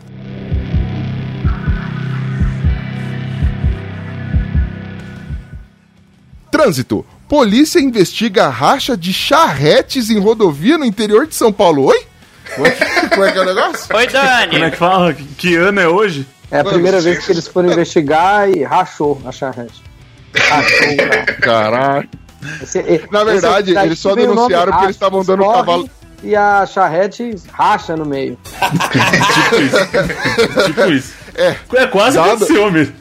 Trânsito. 6.50 7.04
Polícia 7.28 7.80
investiga 7.80 8.48
racha 8.48 8.96
de 8.96 9.12
charretes 9.12 10.10
em 10.10 10.18
rodovia 10.18 10.78
no 10.78 10.84
interior 10.84 11.26
de 11.26 11.34
São 11.34 11.52
Paulo. 11.52 11.84
Oi? 11.86 12.06
Como 12.54 12.66
é 12.66 12.70
que, 12.70 13.08
como 13.10 13.24
é, 13.24 13.32
que 13.32 13.38
é 13.38 13.40
o 13.40 13.44
negócio? 13.44 13.96
Oi, 13.96 14.06
Dani. 14.06 14.52
Como 14.52 14.64
é 14.64 14.70
que 14.70 14.76
fala? 14.76 15.12
Que, 15.14 15.24
que 15.24 15.56
ano 15.56 15.80
é 15.80 15.88
hoje? 15.88 16.26
É 16.50 16.60
a 16.60 16.64
primeira 16.64 17.00
vez 17.00 17.24
que 17.24 17.32
eles 17.32 17.48
foram 17.48 17.70
investigar 17.72 18.48
e 18.48 18.62
rachou 18.62 19.20
a 19.26 19.32
charrete. 19.32 19.82
Rachou 20.36 20.92
o 20.92 20.96
carro. 20.96 21.40
Caralho. 21.40 22.08
Esse- 22.62 23.08
Na 23.10 23.24
verdade, 23.24 23.72
esse 23.72 23.86
eles 23.86 23.98
só 23.98 24.14
denunciaram 24.14 24.70
porque 24.72 24.84
eles 24.86 24.96
estavam 24.96 25.24
dando 25.24 25.42
corre 25.44 25.56
cavalo- 25.58 25.90
E 26.22 26.36
a 26.36 26.66
charrete 26.66 27.34
racha 27.52 27.96
no 27.96 28.04
meio. 28.04 28.38
Tipo 30.66 30.82
isso. 30.92 31.14
É. 31.34 31.56
É 31.74 31.86
quase 31.86 32.16
Dado- 32.16 32.28
aconteceu 32.30 32.70
mesmo. 32.70 32.94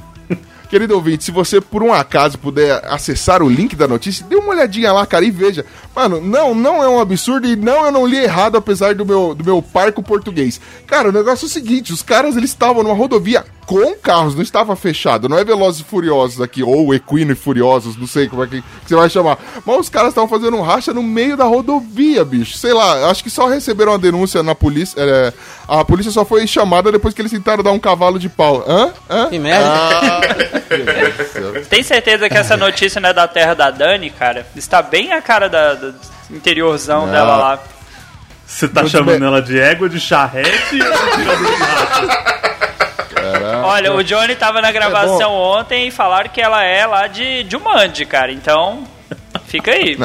Querido 0.74 0.96
ouvinte, 0.96 1.24
se 1.24 1.30
você 1.30 1.62
por 1.62 1.84
um 1.84 1.94
acaso 1.94 2.40
puder 2.40 2.84
acessar 2.86 3.44
o 3.44 3.48
link 3.48 3.76
da 3.76 3.88
notícia, 3.88 4.26
dê 4.28 4.36
uma 4.36 4.50
olhadinha 4.50 4.92
lá, 4.92 5.06
cara, 5.06 5.24
e 5.24 5.30
veja. 5.30 5.64
Mano, 5.96 6.20
não, 6.20 6.56
não 6.56 6.82
é 6.82 6.90
um 6.90 7.00
absurdo 7.00 7.48
e 7.48 7.56
não, 7.56 7.86
eu 7.86 7.92
não 7.92 8.08
li 8.08 8.18
errado, 8.18 8.58
apesar 8.58 8.96
do 8.96 9.06
meu, 9.06 9.36
do 9.36 9.46
meu 9.46 9.62
parco 9.62 10.02
português. 10.02 10.60
Cara, 10.88 11.10
o 11.10 11.12
negócio 11.12 11.46
é 11.46 11.48
o 11.48 11.52
seguinte, 11.52 11.94
os 11.94 12.02
caras, 12.02 12.36
eles 12.36 12.50
estavam 12.50 12.82
numa 12.82 12.96
rodovia 12.96 13.46
com 13.66 13.96
carros, 13.96 14.36
não 14.36 14.42
estava 14.42 14.76
fechado. 14.76 15.30
Não 15.30 15.38
é 15.38 15.44
Velozes 15.44 15.82
e 15.82 15.84
Furiosos 15.84 16.42
aqui, 16.42 16.64
ou 16.64 16.94
Equino 16.94 17.32
e 17.32 17.36
Furiosos, 17.36 17.98
não 17.98 18.08
sei 18.08 18.28
como 18.28 18.44
é 18.44 18.48
que, 18.48 18.62
que 18.62 18.68
você 18.88 18.96
vai 18.96 19.10
chamar. 19.10 19.38
Mas 19.66 19.80
os 19.80 19.90
caras 19.90 20.10
estavam 20.10 20.30
fazendo 20.30 20.58
um 20.58 20.62
racha 20.62 20.94
no 20.94 21.04
meio 21.04 21.38
da 21.38 21.46
rodovia, 21.46 22.24
bicho. 22.26 22.58
Sei 22.58 22.74
lá, 22.74 23.10
acho 23.10 23.24
que 23.24 23.30
só 23.30 23.48
receberam 23.48 23.94
a 23.94 23.98
denúncia 23.98 24.44
na 24.44 24.56
polícia. 24.56 25.00
é, 25.00 25.34
a 25.68 25.86
polícia 25.86 26.12
só 26.12 26.26
foi 26.26 26.46
chamada 26.46 26.92
depois 26.92 27.14
que 27.14 27.22
eles 27.22 27.32
tentaram 27.32 27.64
dar 27.64 27.72
um 27.72 27.80
cavalo 27.80 28.20
de 28.20 28.30
pau. 28.30 28.64
Hã? 28.68 28.92
Hã? 29.10 29.30
Que 29.30 29.40
merda. 29.40 29.70
Tem 31.70 31.84
certeza 31.84 32.30
que 32.30 32.38
essa 32.38 32.58
notícia 32.58 33.00
não 33.00 33.10
é 33.10 33.14
da 33.14 33.28
terra 33.28 33.54
da 33.54 33.72
Dani, 33.72 34.10
cara? 34.10 34.46
Está 34.56 34.82
bem 34.82 35.14
a 35.14 35.22
cara 35.22 35.48
da, 35.48 35.74
do 35.74 35.96
interiorzão 36.30 37.10
dela 37.10 37.38
lá. 37.38 37.60
Você 38.46 38.68
tá 38.68 38.82
Muito 38.82 38.92
chamando 38.92 39.20
bem. 39.20 39.28
ela 39.28 39.42
de 39.42 39.60
égua, 39.60 39.90
de 39.90 40.00
charrete 40.00 40.78
Olha, 43.64 43.94
o 43.94 44.04
Johnny 44.04 44.36
tava 44.36 44.62
na 44.62 44.72
gravação 44.72 45.34
ontem 45.34 45.88
e 45.88 45.92
falaram 45.92 46.30
que 46.30 46.42
ela 46.42 46.64
é 46.64 46.86
lá 46.86 47.08
de 47.08 47.46
Jumanji, 47.50 48.06
cara. 48.06 48.32
Então, 48.32 48.84
fica 49.48 49.72
aí. 49.72 49.98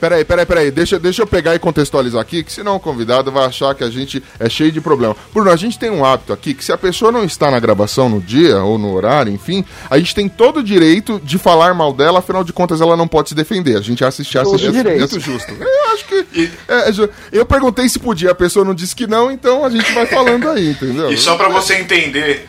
Peraí, 0.00 0.24
peraí, 0.24 0.46
peraí. 0.46 0.70
Deixa, 0.70 0.98
deixa 0.98 1.22
eu 1.22 1.26
pegar 1.26 1.54
e 1.54 1.58
contextualizar 1.58 2.20
aqui, 2.20 2.42
que 2.42 2.52
senão 2.52 2.76
o 2.76 2.80
convidado 2.80 3.30
vai 3.32 3.46
achar 3.46 3.74
que 3.74 3.84
a 3.84 3.90
gente 3.90 4.22
é 4.38 4.48
cheio 4.48 4.70
de 4.70 4.80
problema. 4.80 5.16
Bruno, 5.32 5.50
a 5.50 5.56
gente 5.56 5.78
tem 5.78 5.90
um 5.90 6.04
hábito 6.04 6.32
aqui 6.32 6.54
que 6.54 6.64
se 6.64 6.72
a 6.72 6.78
pessoa 6.78 7.10
não 7.10 7.24
está 7.24 7.50
na 7.50 7.58
gravação 7.58 8.08
no 8.08 8.20
dia 8.20 8.58
ou 8.62 8.78
no 8.78 8.92
horário, 8.92 9.32
enfim, 9.32 9.64
a 9.88 9.98
gente 9.98 10.14
tem 10.14 10.28
todo 10.28 10.58
o 10.58 10.62
direito 10.62 11.20
de 11.22 11.38
falar 11.38 11.74
mal 11.74 11.92
dela, 11.92 12.18
afinal 12.18 12.44
de 12.44 12.52
contas 12.52 12.80
ela 12.80 12.96
não 12.96 13.08
pode 13.08 13.30
se 13.30 13.34
defender. 13.34 13.76
A 13.76 13.80
gente 13.80 14.04
assiste 14.04 14.32
Todo 14.34 14.56
assiste 14.56 14.72
direito. 14.72 14.98
muito 14.98 15.20
justo. 15.20 15.52
Eu 15.52 15.94
acho 15.94 16.06
que. 16.06 16.50
é, 16.68 16.90
é 16.90 16.92
eu 17.32 17.46
perguntei 17.46 17.88
se 17.88 17.98
podia, 17.98 18.30
a 18.30 18.34
pessoa 18.34 18.64
não 18.64 18.74
disse 18.74 18.94
que 18.94 19.06
não, 19.06 19.30
então 19.30 19.64
a 19.64 19.70
gente 19.70 19.90
vai 19.92 20.06
falando 20.06 20.48
aí, 20.48 20.70
entendeu? 20.70 21.10
E 21.10 21.16
só 21.16 21.36
pra 21.36 21.48
você 21.48 21.74
entender. 21.74 22.48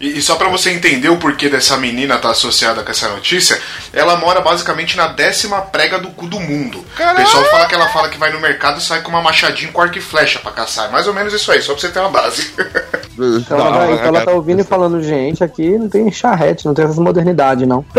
E, 0.00 0.18
e 0.18 0.22
só 0.22 0.36
pra 0.36 0.48
você 0.48 0.70
entender 0.70 1.08
o 1.08 1.16
porquê 1.16 1.48
dessa 1.48 1.76
menina 1.76 2.18
tá 2.18 2.30
associada 2.30 2.82
com 2.84 2.90
essa 2.90 3.08
notícia, 3.08 3.58
ela 3.92 4.16
mora 4.16 4.40
basicamente 4.40 4.96
na 4.96 5.08
décima 5.08 5.60
prega 5.62 5.98
do 5.98 6.08
cu 6.10 6.26
do 6.26 6.38
mundo. 6.38 6.78
O 6.78 7.16
pessoal 7.16 7.44
fala 7.46 7.66
que 7.66 7.74
ela 7.74 7.88
fala 7.88 8.08
que 8.08 8.16
vai 8.18 8.32
no 8.32 8.38
mercado 8.40 8.78
e 8.78 8.82
sai 8.82 9.00
com 9.02 9.08
uma 9.10 9.20
machadinha 9.22 9.72
com 9.72 9.80
arco 9.82 9.98
e 9.98 10.00
flecha 10.00 10.38
pra 10.38 10.52
caçar. 10.52 10.86
É 10.88 10.92
mais 10.92 11.06
ou 11.08 11.14
menos 11.14 11.32
isso 11.32 11.50
aí, 11.50 11.60
só 11.62 11.72
pra 11.72 11.80
você 11.80 11.88
ter 11.88 11.98
uma 12.00 12.10
base. 12.10 12.52
Então, 13.20 13.58
ela, 13.58 13.70
vai- 13.78 13.92
então 13.94 14.04
ela 14.06 14.24
tá 14.24 14.30
ouvindo 14.30 14.60
e 14.60 14.64
falando, 14.64 15.02
gente, 15.02 15.42
aqui 15.42 15.76
não 15.76 15.88
tem 15.88 16.08
charrete, 16.12 16.64
não 16.64 16.72
tem 16.72 16.84
essas 16.84 17.00
modernidade, 17.00 17.66
não. 17.66 17.84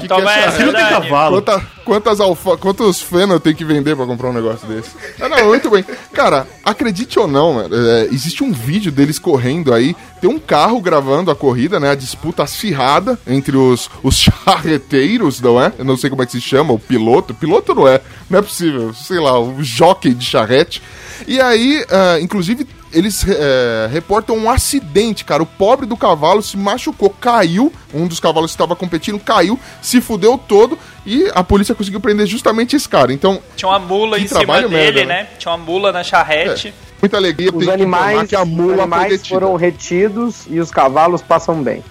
Que 0.00 0.08
Toma 0.08 0.22
que 0.22 0.28
é 0.28 0.32
essa, 0.32 0.48
essa- 0.48 0.48
Aqui 0.56 0.64
não 0.64 0.72
tem 0.74 0.88
cavalo. 0.88 1.36
Quanta, 1.42 1.62
quantas 1.84 2.18
alfa, 2.20 2.56
quantos 2.56 3.00
feno 3.00 3.34
eu 3.34 3.40
tenho 3.40 3.54
que 3.54 3.64
vender 3.64 3.94
pra 3.94 4.04
comprar 4.04 4.30
um 4.30 4.32
negócio 4.32 4.66
desse? 4.66 4.90
Ah, 5.20 5.28
não, 5.28 5.46
muito 5.46 5.70
bem. 5.70 5.84
Cara, 6.12 6.44
acredite 6.64 7.18
ou 7.20 7.28
não, 7.28 7.52
mano, 7.54 7.74
é, 7.74 8.06
existe 8.06 8.42
um 8.42 8.52
vídeo 8.52 8.90
deles 8.90 9.16
correndo 9.18 9.35
aí. 9.72 9.96
Tem 10.20 10.30
um 10.30 10.38
carro 10.38 10.80
gravando 10.80 11.30
a 11.30 11.36
corrida, 11.36 11.78
né? 11.78 11.90
A 11.90 11.94
disputa 11.94 12.42
acirrada 12.42 13.18
entre 13.26 13.56
os, 13.56 13.90
os 14.02 14.16
charreteiros, 14.44 15.40
não 15.40 15.60
é? 15.60 15.72
Eu 15.78 15.84
não 15.84 15.96
sei 15.96 16.10
como 16.10 16.22
é 16.22 16.26
que 16.26 16.32
se 16.32 16.40
chama, 16.40 16.72
o 16.72 16.78
piloto. 16.78 17.34
Piloto 17.34 17.74
não 17.74 17.86
é, 17.86 18.00
não 18.28 18.38
é 18.38 18.42
possível. 18.42 18.92
Sei 18.94 19.18
lá, 19.18 19.38
o 19.38 19.62
jockey 19.62 20.14
de 20.14 20.24
charrete. 20.24 20.82
E 21.26 21.40
aí, 21.40 21.84
ah, 21.90 22.18
inclusive, 22.20 22.66
eles 22.92 23.26
é, 23.28 23.88
reportam 23.90 24.36
um 24.36 24.50
acidente, 24.50 25.24
cara. 25.24 25.42
O 25.42 25.46
pobre 25.46 25.86
do 25.86 25.96
cavalo 25.96 26.42
se 26.42 26.56
machucou, 26.56 27.10
caiu. 27.10 27.72
Um 27.92 28.06
dos 28.06 28.20
cavalos 28.20 28.50
que 28.50 28.54
estava 28.54 28.76
competindo 28.76 29.18
caiu, 29.18 29.58
se 29.82 30.00
fudeu 30.00 30.38
todo. 30.38 30.78
E 31.04 31.30
a 31.34 31.44
polícia 31.44 31.74
conseguiu 31.74 32.00
prender 32.00 32.26
justamente 32.26 32.74
esse 32.74 32.88
cara. 32.88 33.12
Então, 33.12 33.40
Tinha 33.54 33.68
uma 33.68 33.78
mula 33.78 34.18
em 34.18 34.26
cima 34.26 34.62
dele, 34.62 34.68
merda, 34.68 35.04
né? 35.04 35.28
Tinha 35.38 35.52
uma 35.52 35.64
mula 35.64 35.92
na 35.92 36.02
charrete. 36.02 36.72
Muita 37.06 37.16
alegria. 37.16 37.50
Os 37.54 37.68
animais, 37.68 38.28
que 38.28 38.36
a 38.36 38.42
os 38.42 38.48
mula 38.48 38.74
foi 38.74 38.82
animais 38.82 39.26
foram 39.26 39.54
retidos 39.56 40.46
e 40.48 40.58
os 40.60 40.70
cavalos 40.70 41.22
passam 41.22 41.62
bem. 41.62 41.82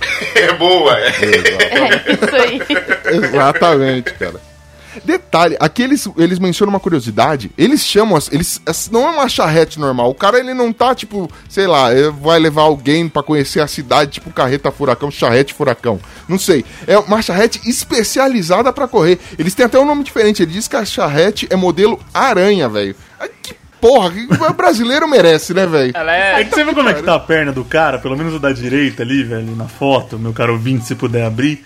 é 0.34 0.52
boa, 0.54 0.96
é. 0.98 1.08
É, 1.08 2.12
isso 2.12 2.34
aí. 2.36 2.60
Exatamente, 3.24 4.12
cara. 4.14 4.40
Detalhe, 5.04 5.56
aqui 5.60 5.82
eles, 5.82 6.08
eles 6.16 6.38
mencionam 6.40 6.72
uma 6.72 6.80
curiosidade. 6.80 7.50
Eles 7.56 7.84
chamam. 7.84 8.16
as- 8.16 8.32
Eles, 8.32 8.60
as- 8.66 8.90
não 8.90 9.06
é 9.06 9.10
uma 9.10 9.28
charrete 9.28 9.78
normal. 9.78 10.10
O 10.10 10.14
cara 10.14 10.40
ele 10.40 10.54
não 10.54 10.72
tá, 10.72 10.92
tipo, 10.94 11.30
sei 11.48 11.66
lá, 11.68 11.92
eh, 11.92 12.10
vai 12.10 12.38
levar 12.40 12.62
alguém 12.62 13.08
pra 13.08 13.22
conhecer 13.22 13.60
a 13.60 13.66
cidade, 13.68 14.12
tipo 14.12 14.30
carreta 14.32 14.72
furacão, 14.72 15.10
charrete 15.10 15.54
furacão. 15.54 16.00
Não 16.28 16.38
sei. 16.38 16.64
É 16.86 16.98
uma 16.98 17.22
charrete 17.22 17.60
especializada 17.68 18.72
pra 18.72 18.88
correr. 18.88 19.18
Eles 19.38 19.54
têm 19.54 19.66
até 19.66 19.78
um 19.78 19.84
nome 19.86 20.02
diferente. 20.02 20.42
Ele 20.42 20.52
diz 20.52 20.66
que 20.66 20.74
a 20.74 20.84
charrete 20.84 21.46
é 21.50 21.54
modelo 21.54 22.00
aranha, 22.12 22.68
velho. 22.68 22.96
Que 23.42 23.54
porra, 23.80 24.10
que 24.10 24.26
o 24.32 24.52
brasileiro 24.54 25.08
merece, 25.08 25.54
né, 25.54 25.66
velho? 25.66 25.92
Ela 25.94 26.14
É 26.14 26.40
é. 26.40 26.44
que 26.44 26.54
você 26.54 26.64
viu 26.64 26.74
como 26.74 26.88
é 26.88 26.94
que 26.94 27.02
tá 27.02 27.14
a 27.14 27.20
perna 27.20 27.52
do 27.52 27.64
cara, 27.64 27.98
pelo 27.98 28.16
menos 28.16 28.34
o 28.34 28.38
da 28.38 28.52
direita 28.52 29.02
ali, 29.02 29.22
velho, 29.22 29.54
na 29.56 29.66
foto, 29.68 30.18
meu 30.18 30.32
caro 30.32 30.52
ouvinte, 30.54 30.84
se 30.86 30.94
puder 30.94 31.24
abrir. 31.24 31.64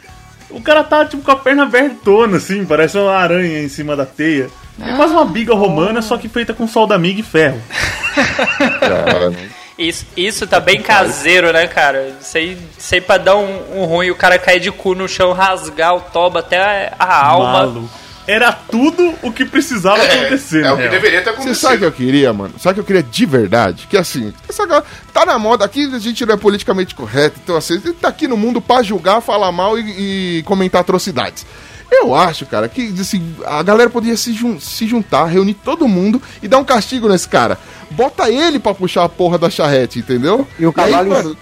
O 0.50 0.60
cara 0.60 0.84
tá, 0.84 1.04
tipo, 1.06 1.22
com 1.22 1.30
a 1.30 1.36
perna 1.36 1.62
abertona, 1.62 2.36
assim, 2.36 2.64
parece 2.64 2.98
uma 2.98 3.14
aranha 3.16 3.62
em 3.62 3.68
cima 3.68 3.96
da 3.96 4.04
teia. 4.04 4.50
É 4.80 4.96
quase 4.96 5.12
uma 5.12 5.24
biga 5.24 5.54
romana, 5.54 6.02
só 6.02 6.16
que 6.18 6.28
feita 6.28 6.52
com 6.52 6.66
solda 6.68 6.94
amiga 6.94 7.20
e 7.20 7.22
ferro. 7.22 7.60
Isso, 9.78 10.06
isso 10.14 10.46
tá 10.46 10.60
bem 10.60 10.82
caseiro, 10.82 11.50
né, 11.50 11.66
cara? 11.66 12.12
Sei, 12.20 12.58
sei 12.78 13.00
pra 13.00 13.16
dar 13.16 13.36
um, 13.36 13.80
um 13.80 13.84
ruim, 13.86 14.10
o 14.10 14.14
cara 14.14 14.38
cair 14.38 14.60
de 14.60 14.70
cu 14.70 14.94
no 14.94 15.08
chão, 15.08 15.32
rasgar 15.32 15.96
o 15.96 16.00
toba 16.00 16.40
até 16.40 16.92
a 16.98 17.26
alma. 17.26 17.52
Maluco. 17.52 17.90
Era 18.26 18.52
tudo 18.52 19.14
o 19.22 19.32
que 19.32 19.44
precisava 19.44 20.02
acontecer, 20.02 20.64
É 20.64 20.72
o 20.72 20.76
né? 20.76 20.84
que 20.84 20.88
deveria 20.90 21.18
ter 21.22 21.30
Você 21.30 21.30
acontecido. 21.30 21.60
sabe 21.60 21.76
o 21.76 21.78
que 21.80 21.84
eu 21.86 21.92
queria, 21.92 22.32
mano? 22.32 22.54
Sabe 22.58 22.72
o 22.72 22.74
que 22.74 22.80
eu 22.80 22.84
queria 22.84 23.02
de 23.02 23.26
verdade? 23.26 23.86
Que 23.90 23.96
assim, 23.96 24.32
essa 24.48 24.64
galera 24.66 24.86
tá 25.12 25.26
na 25.26 25.38
moda 25.38 25.64
aqui, 25.64 25.92
a 25.92 25.98
gente 25.98 26.24
não 26.24 26.34
é 26.34 26.36
politicamente 26.36 26.94
correto, 26.94 27.40
então 27.42 27.56
assim, 27.56 27.74
a 27.74 27.78
gente 27.78 27.94
tá 27.94 28.08
aqui 28.08 28.28
no 28.28 28.36
mundo 28.36 28.60
pra 28.60 28.82
julgar, 28.82 29.20
falar 29.20 29.50
mal 29.50 29.76
e, 29.78 30.38
e 30.38 30.42
comentar 30.44 30.80
atrocidades. 30.82 31.44
Eu 31.90 32.14
acho, 32.14 32.46
cara, 32.46 32.68
que 32.68 32.94
assim, 32.98 33.34
a 33.44 33.62
galera 33.62 33.90
poderia 33.90 34.16
se, 34.16 34.32
jun- 34.32 34.58
se 34.58 34.86
juntar, 34.86 35.26
reunir 35.26 35.54
todo 35.54 35.86
mundo 35.86 36.22
e 36.42 36.48
dar 36.48 36.58
um 36.58 36.64
castigo 36.64 37.08
nesse 37.08 37.28
cara. 37.28 37.58
Bota 37.90 38.30
ele 38.30 38.58
pra 38.58 38.72
puxar 38.72 39.04
a 39.04 39.08
porra 39.08 39.36
da 39.36 39.50
charrete, 39.50 39.98
entendeu? 39.98 40.48
E 40.58 40.64
o 40.64 40.72
cavalo 40.72 41.08
em 41.08 41.10
mano, 41.10 41.36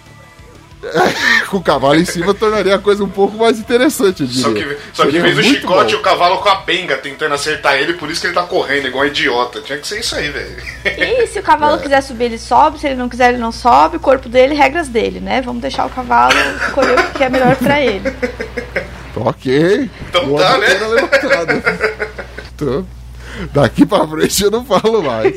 com 1.49 1.59
o 1.59 1.63
cavalo 1.63 1.97
em 1.97 2.05
cima 2.05 2.33
tornaria 2.33 2.75
a 2.75 2.79
coisa 2.79 3.05
um 3.05 3.09
pouco 3.09 3.37
mais 3.37 3.59
interessante, 3.59 4.23
eu 4.23 4.27
diria. 4.27 4.43
Só 4.43 4.53
que, 4.53 4.79
só 4.95 5.05
vez 5.05 5.37
do 5.37 5.43
muito 5.43 5.61
chicote, 5.61 5.95
bom. 5.95 6.01
o 6.01 6.03
cavalo 6.03 6.39
com 6.39 6.49
a 6.49 6.55
benga 6.57 6.97
tentando 6.97 7.35
acertar 7.35 7.75
ele, 7.75 7.95
por 7.95 8.11
isso 8.11 8.21
que 8.21 8.29
ele 8.29 8.35
tá 8.35 8.43
correndo 8.45 8.87
igual 8.89 9.05
um 9.05 9.09
idiota. 9.09 9.61
Tinha 9.61 9.79
que 9.79 9.87
ser 9.87 10.01
isso 10.01 10.15
aí, 10.15 10.31
velho. 10.31 10.57
E 10.85 11.27
se 11.27 11.39
o 11.39 11.43
cavalo 11.43 11.79
quiser 11.83 12.01
subir, 12.03 12.25
ele 12.25 12.39
sobe. 12.39 12.79
Se 12.79 12.87
ele 12.87 12.97
não 12.97 13.09
quiser, 13.09 13.31
ele 13.31 13.39
não 13.39 13.53
sobe. 13.53 13.97
O 13.97 14.01
corpo 14.01 14.29
dele, 14.29 14.55
regras 14.55 14.89
dele, 14.89 15.21
né? 15.21 15.43
Vamos 15.43 15.61
deixar 15.61 15.87
o 15.87 15.91
cavalo 15.91 16.35
escolher 16.67 16.99
o 16.99 17.11
que 17.13 17.25
é 17.25 17.29
melhor 17.29 17.57
pra 17.57 17.81
ele. 17.81 18.05
Ok. 19.17 19.91
Então 20.09 20.27
Boa 20.29 20.41
tá, 20.41 20.57
né? 20.59 20.69
levantada. 20.69 21.63
Tô. 22.57 22.85
Daqui 23.53 23.85
pra 23.85 24.07
frente 24.07 24.45
eu 24.45 24.51
não 24.51 24.65
falo 24.65 25.03
mais. 25.03 25.35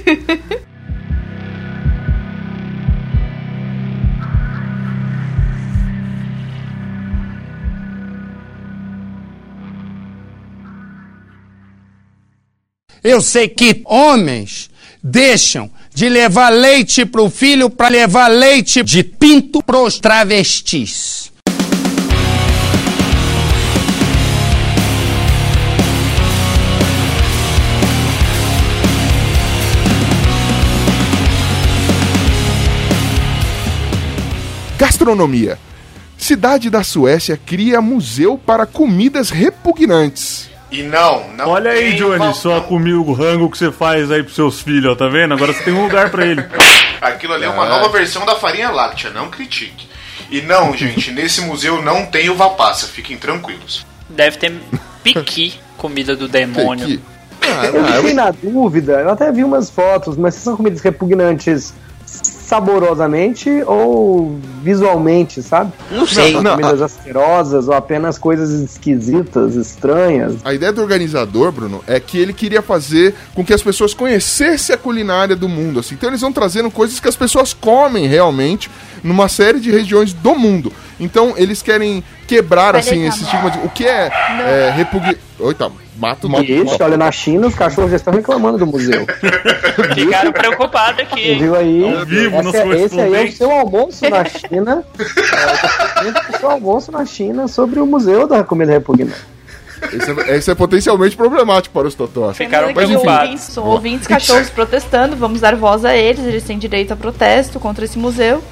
Eu 13.03 13.19
sei 13.19 13.49
que 13.49 13.81
homens 13.85 14.69
deixam 15.03 15.69
de 15.93 16.07
levar 16.07 16.49
leite 16.49 17.05
pro 17.05 17.29
filho 17.29 17.69
para 17.69 17.89
levar 17.89 18.29
leite 18.29 18.81
de 18.81 19.03
pinto 19.03 19.61
pros 19.61 19.99
travestis. 19.99 21.29
Gastronomia. 34.77 35.59
Cidade 36.17 36.69
da 36.69 36.83
Suécia 36.83 37.35
cria 37.35 37.81
museu 37.81 38.37
para 38.37 38.65
comidas 38.65 39.29
repugnantes. 39.29 40.52
E 40.73 40.81
não, 40.81 41.27
não. 41.37 41.49
Olha 41.49 41.69
aí, 41.69 41.93
Johnny, 41.93 42.33
só 42.33 42.59
comi 42.61 42.93
o 42.95 43.13
rango 43.13 43.47
que 43.47 43.59
você 43.59 43.71
faz 43.71 44.09
aí 44.09 44.23
pros 44.23 44.33
seus 44.33 44.59
filhos, 44.59 44.91
ó, 44.91 44.95
tá 44.95 45.07
vendo? 45.07 45.31
Agora 45.35 45.53
você 45.53 45.61
tem 45.61 45.71
um 45.71 45.83
lugar 45.83 46.09
pra 46.09 46.25
ele. 46.25 46.43
Aquilo 46.99 47.33
ali 47.33 47.45
é 47.45 47.49
uma 47.49 47.69
nova 47.69 47.89
versão 47.89 48.25
da 48.25 48.33
farinha 48.35 48.71
láctea, 48.71 49.11
não 49.11 49.29
critique. 49.29 49.87
E 50.31 50.41
não, 50.41 50.73
gente, 50.75 51.11
nesse 51.11 51.41
museu 51.41 51.79
não 51.83 52.07
tem 52.07 52.27
uva 52.27 52.49
passa, 52.49 52.87
fiquem 52.87 53.15
tranquilos. 53.17 53.85
Deve 54.09 54.37
ter 54.37 54.51
piqui, 55.03 55.53
comida 55.77 56.15
do 56.15 56.27
demônio. 56.27 56.99
Ah, 57.39 57.65
Eu 57.67 57.85
ah, 57.85 57.93
fiquei 57.97 58.13
na 58.15 58.31
dúvida, 58.31 58.93
eu 58.93 59.11
até 59.11 59.31
vi 59.31 59.43
umas 59.43 59.69
fotos, 59.69 60.17
mas 60.17 60.33
se 60.33 60.41
são 60.41 60.57
comidas 60.57 60.81
repugnantes 60.81 61.75
saborosamente 62.53 63.49
ou 63.65 64.37
visualmente, 64.61 65.41
sabe? 65.41 65.73
Não 65.89 66.05
sei. 66.05 66.39
Não, 66.39 66.51
comidas 66.51 66.83
asquerosas 66.83 67.67
ou 67.67 67.73
apenas 67.73 68.19
coisas 68.19 68.51
esquisitas, 68.51 69.55
estranhas. 69.55 70.35
A 70.45 70.53
ideia 70.53 70.71
do 70.71 70.79
organizador, 70.79 71.51
Bruno, 71.51 71.83
é 71.87 71.99
que 71.99 72.19
ele 72.19 72.31
queria 72.31 72.61
fazer 72.61 73.15
com 73.33 73.43
que 73.43 73.55
as 73.55 73.63
pessoas 73.63 73.95
conhecessem 73.95 74.75
a 74.75 74.77
culinária 74.77 75.35
do 75.35 75.49
mundo. 75.49 75.79
Assim. 75.79 75.95
Então 75.95 76.11
eles 76.11 76.21
vão 76.21 76.31
trazendo 76.31 76.69
coisas 76.69 76.99
que 76.99 77.07
as 77.07 77.15
pessoas 77.15 77.55
comem 77.55 78.05
realmente 78.05 78.69
numa 79.03 79.27
série 79.27 79.59
de 79.59 79.71
regiões 79.71 80.13
do 80.13 80.35
mundo. 80.35 80.71
Então 80.99 81.33
eles 81.35 81.63
querem 81.63 82.03
quebrar 82.27 82.75
assim 82.75 83.07
esse 83.07 83.23
estigma 83.23 83.49
de 83.49 83.57
o 83.65 83.69
que 83.69 83.87
é, 83.87 84.11
é 84.39 84.73
repugni... 84.77 85.17
Oi, 85.39 85.55
Mato, 85.95 86.27
mato, 86.27 86.43
Isso, 86.43 86.77
olha, 86.81 86.97
na 86.97 87.11
China 87.11 87.47
os 87.47 87.55
cachorros 87.55 87.91
já 87.91 87.97
estão 87.97 88.13
reclamando 88.13 88.57
do 88.57 88.65
museu. 88.65 89.05
Ficaram 89.93 90.31
preocupados 90.31 90.95
Você 90.97 91.01
aqui. 91.13 91.35
viu 91.35 91.55
aí? 91.55 91.83
Ao 91.97 92.05
vivo, 92.05 92.39
Esse 92.41 92.57
é- 92.57 92.81
esse 92.81 92.99
aí 92.99 93.15
é 93.15 93.23
o 93.25 93.31
seu 93.31 93.51
almoço 93.51 94.09
na 94.09 94.25
China. 94.25 94.83
É, 96.03 96.35
o 96.35 96.39
seu 96.39 96.49
almoço 96.49 96.91
na 96.91 97.05
China 97.05 97.47
sobre 97.47 97.79
o 97.79 97.85
museu 97.85 98.27
da 98.27 98.43
comida 98.43 98.71
repugnante. 98.73 99.15
Esse 99.93 100.11
é, 100.11 100.37
esse 100.37 100.51
é 100.51 100.55
potencialmente 100.55 101.15
problemático 101.15 101.73
para 101.73 101.87
os 101.87 101.95
totós. 101.95 102.35
Ficaram 102.35 102.73
preocupados. 102.73 103.21
ouvintes, 103.23 103.43
são 103.45 103.63
ouvintes 103.65 104.07
cachorros 104.07 104.49
protestando, 104.49 105.15
vamos 105.15 105.39
dar 105.41 105.55
voz 105.55 105.85
a 105.85 105.95
eles, 105.95 106.25
eles 106.25 106.43
têm 106.43 106.57
direito 106.57 106.91
a 106.91 106.95
protesto 106.95 107.59
contra 107.59 107.85
esse 107.85 107.97
museu. 107.97 108.43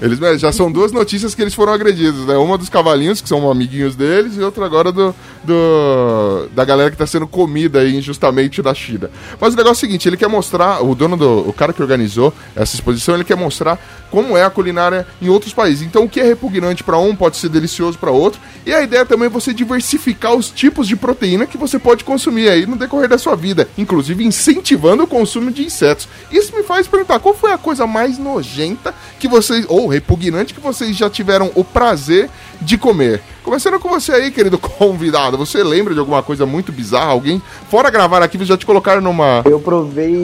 Eles 0.00 0.18
né, 0.18 0.36
já 0.36 0.50
são 0.50 0.70
duas 0.72 0.90
notícias 0.90 1.34
que 1.34 1.42
eles 1.42 1.54
foram 1.54 1.72
agredidos, 1.72 2.26
né? 2.26 2.36
Uma 2.36 2.58
dos 2.58 2.68
cavalinhos, 2.68 3.20
que 3.20 3.28
são 3.28 3.48
amiguinhos 3.48 3.94
deles, 3.94 4.36
e 4.36 4.40
outra 4.40 4.64
agora 4.66 4.90
do, 4.90 5.14
do 5.44 6.48
da 6.52 6.64
galera 6.64 6.90
que 6.90 6.96
tá 6.96 7.06
sendo 7.06 7.26
comida 7.28 7.78
aí 7.80 7.96
injustamente 7.96 8.60
na 8.60 8.74
China. 8.74 9.08
Mas 9.40 9.54
o 9.54 9.56
negócio 9.56 9.84
é 9.84 9.86
o 9.86 9.88
seguinte, 9.88 10.08
ele 10.08 10.16
quer 10.16 10.28
mostrar, 10.28 10.82
o 10.82 10.94
dono 10.94 11.16
do, 11.16 11.48
o 11.48 11.52
cara 11.52 11.72
que 11.72 11.80
organizou 11.80 12.34
essa 12.56 12.74
exposição, 12.74 13.14
ele 13.14 13.24
quer 13.24 13.36
mostrar 13.36 13.78
como 14.14 14.36
é 14.36 14.44
a 14.44 14.50
culinária 14.50 15.04
em 15.20 15.28
outros 15.28 15.52
países. 15.52 15.84
Então 15.84 16.04
o 16.04 16.08
que 16.08 16.20
é 16.20 16.22
repugnante 16.22 16.84
para 16.84 16.96
um 16.96 17.16
pode 17.16 17.36
ser 17.36 17.48
delicioso 17.48 17.98
para 17.98 18.12
outro. 18.12 18.40
E 18.64 18.72
a 18.72 18.80
ideia 18.80 19.04
também 19.04 19.26
é 19.26 19.28
você 19.28 19.52
diversificar 19.52 20.36
os 20.36 20.50
tipos 20.50 20.86
de 20.86 20.94
proteína 20.94 21.46
que 21.46 21.58
você 21.58 21.80
pode 21.80 22.04
consumir 22.04 22.48
aí 22.48 22.64
no 22.64 22.76
decorrer 22.76 23.08
da 23.08 23.18
sua 23.18 23.34
vida, 23.34 23.68
inclusive 23.76 24.24
incentivando 24.24 25.02
o 25.02 25.06
consumo 25.08 25.50
de 25.50 25.64
insetos. 25.64 26.06
Isso 26.30 26.54
me 26.54 26.62
faz 26.62 26.86
perguntar, 26.86 27.18
qual 27.18 27.34
foi 27.34 27.50
a 27.50 27.58
coisa 27.58 27.88
mais 27.88 28.16
nojenta 28.16 28.94
que 29.18 29.26
vocês, 29.26 29.66
ou 29.68 29.88
repugnante, 29.88 30.54
que 30.54 30.60
vocês 30.60 30.96
já 30.96 31.10
tiveram 31.10 31.50
o 31.56 31.64
prazer 31.64 32.30
de 32.60 32.78
comer? 32.78 33.20
Começando 33.42 33.80
com 33.80 33.88
você 33.88 34.12
aí, 34.12 34.30
querido 34.30 34.58
convidado. 34.78 35.36
Você 35.36 35.60
lembra 35.60 35.92
de 35.92 35.98
alguma 35.98 36.22
coisa 36.22 36.46
muito 36.46 36.70
bizarra? 36.70 37.10
Alguém, 37.10 37.42
fora 37.68 37.90
gravar 37.90 38.22
aqui, 38.22 38.42
já 38.44 38.56
te 38.56 38.64
colocaram 38.64 39.02
numa. 39.02 39.42
Eu 39.44 39.58
provei. 39.58 40.14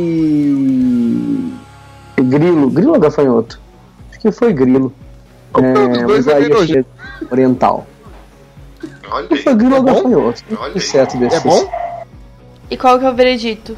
Grilo. 2.20 2.70
Grilo 2.70 2.92
ou 2.92 3.00
gafanhoto? 3.00 3.69
Que 4.20 4.30
foi 4.30 4.52
grilo. 4.52 4.92
Dos 5.52 6.26
É, 6.26 6.32
é 6.32 6.34
aí 6.36 6.52
achei 6.52 6.84
oriental. 7.30 7.86
Olha 9.10 9.26
Não 9.28 9.36
foi 9.36 9.54
grilo 9.54 9.76
ou 9.76 9.82
bom? 9.82 9.94
gafanhoto. 9.94 10.44
Olha 10.58 10.76
inseto 10.76 11.16
desses. 11.18 11.44
É 11.44 11.48
bom? 11.48 11.70
E 12.70 12.76
qual 12.76 12.98
que 12.98 13.04
é 13.04 13.10
o 13.10 13.14
veredito? 13.14 13.76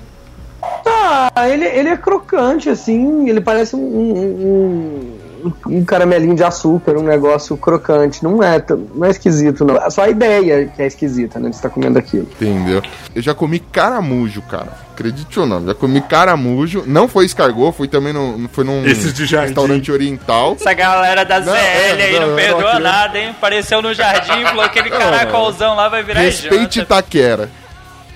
Ah, 0.87 1.49
ele, 1.49 1.65
ele 1.65 1.89
é 1.89 1.97
crocante, 1.97 2.69
assim, 2.69 3.29
ele 3.29 3.41
parece 3.41 3.75
um, 3.75 3.81
um, 3.81 4.13
um, 4.13 5.19
um 5.67 5.85
caramelinho 5.85 6.35
de 6.35 6.45
açúcar, 6.45 6.97
um 6.97 7.03
negócio 7.03 7.57
crocante. 7.57 8.23
Não 8.23 8.43
é, 8.43 8.63
não 8.95 9.07
é 9.07 9.11
esquisito, 9.11 9.65
não. 9.65 9.91
Só 9.91 10.03
a 10.03 10.09
ideia 10.09 10.67
que 10.67 10.83
é 10.83 10.87
esquisita, 10.87 11.39
né? 11.39 11.51
De 11.51 11.57
estar 11.57 11.71
comendo 11.71 11.99
aquilo. 11.99 12.29
Entendeu? 12.41 12.83
Eu 13.15 13.23
já 13.23 13.35
comi 13.35 13.59
caramujo, 13.59 14.43
cara. 14.43 14.69
Acredite 14.93 15.41
ou 15.41 15.47
não, 15.47 15.65
já 15.65 15.75
comi 15.75 16.01
caramujo. 16.01 16.85
Não 16.87 17.09
foi 17.09 17.25
escargot, 17.25 17.73
foi 17.73 17.89
também 17.89 18.13
no, 18.13 18.49
foi 18.53 18.65
num 18.65 18.85
Esses 18.85 19.13
de 19.13 19.27
jardim. 19.27 19.47
restaurante 19.49 19.91
oriental. 19.91 20.57
Essa 20.61 20.75
galera 20.75 21.25
da 21.25 21.41
Não, 21.41 21.53
ZL 21.53 21.57
é, 21.57 22.03
aí 22.03 22.21
não, 22.21 22.29
não, 22.29 22.37
perdoa 22.37 22.79
nada, 22.79 23.19
hein? 23.19 23.31
Apareceu 23.31 23.81
no 23.83 23.93
jardim, 23.95 24.45
falou 24.45 24.65
aquele 24.65 24.91
caracolzão 24.91 25.75
lá 25.75 25.89
vai 25.89 26.03
virar 26.03 26.21
Respeite 26.21 26.81
janta. 26.81 26.95
Itaquera. 26.95 27.51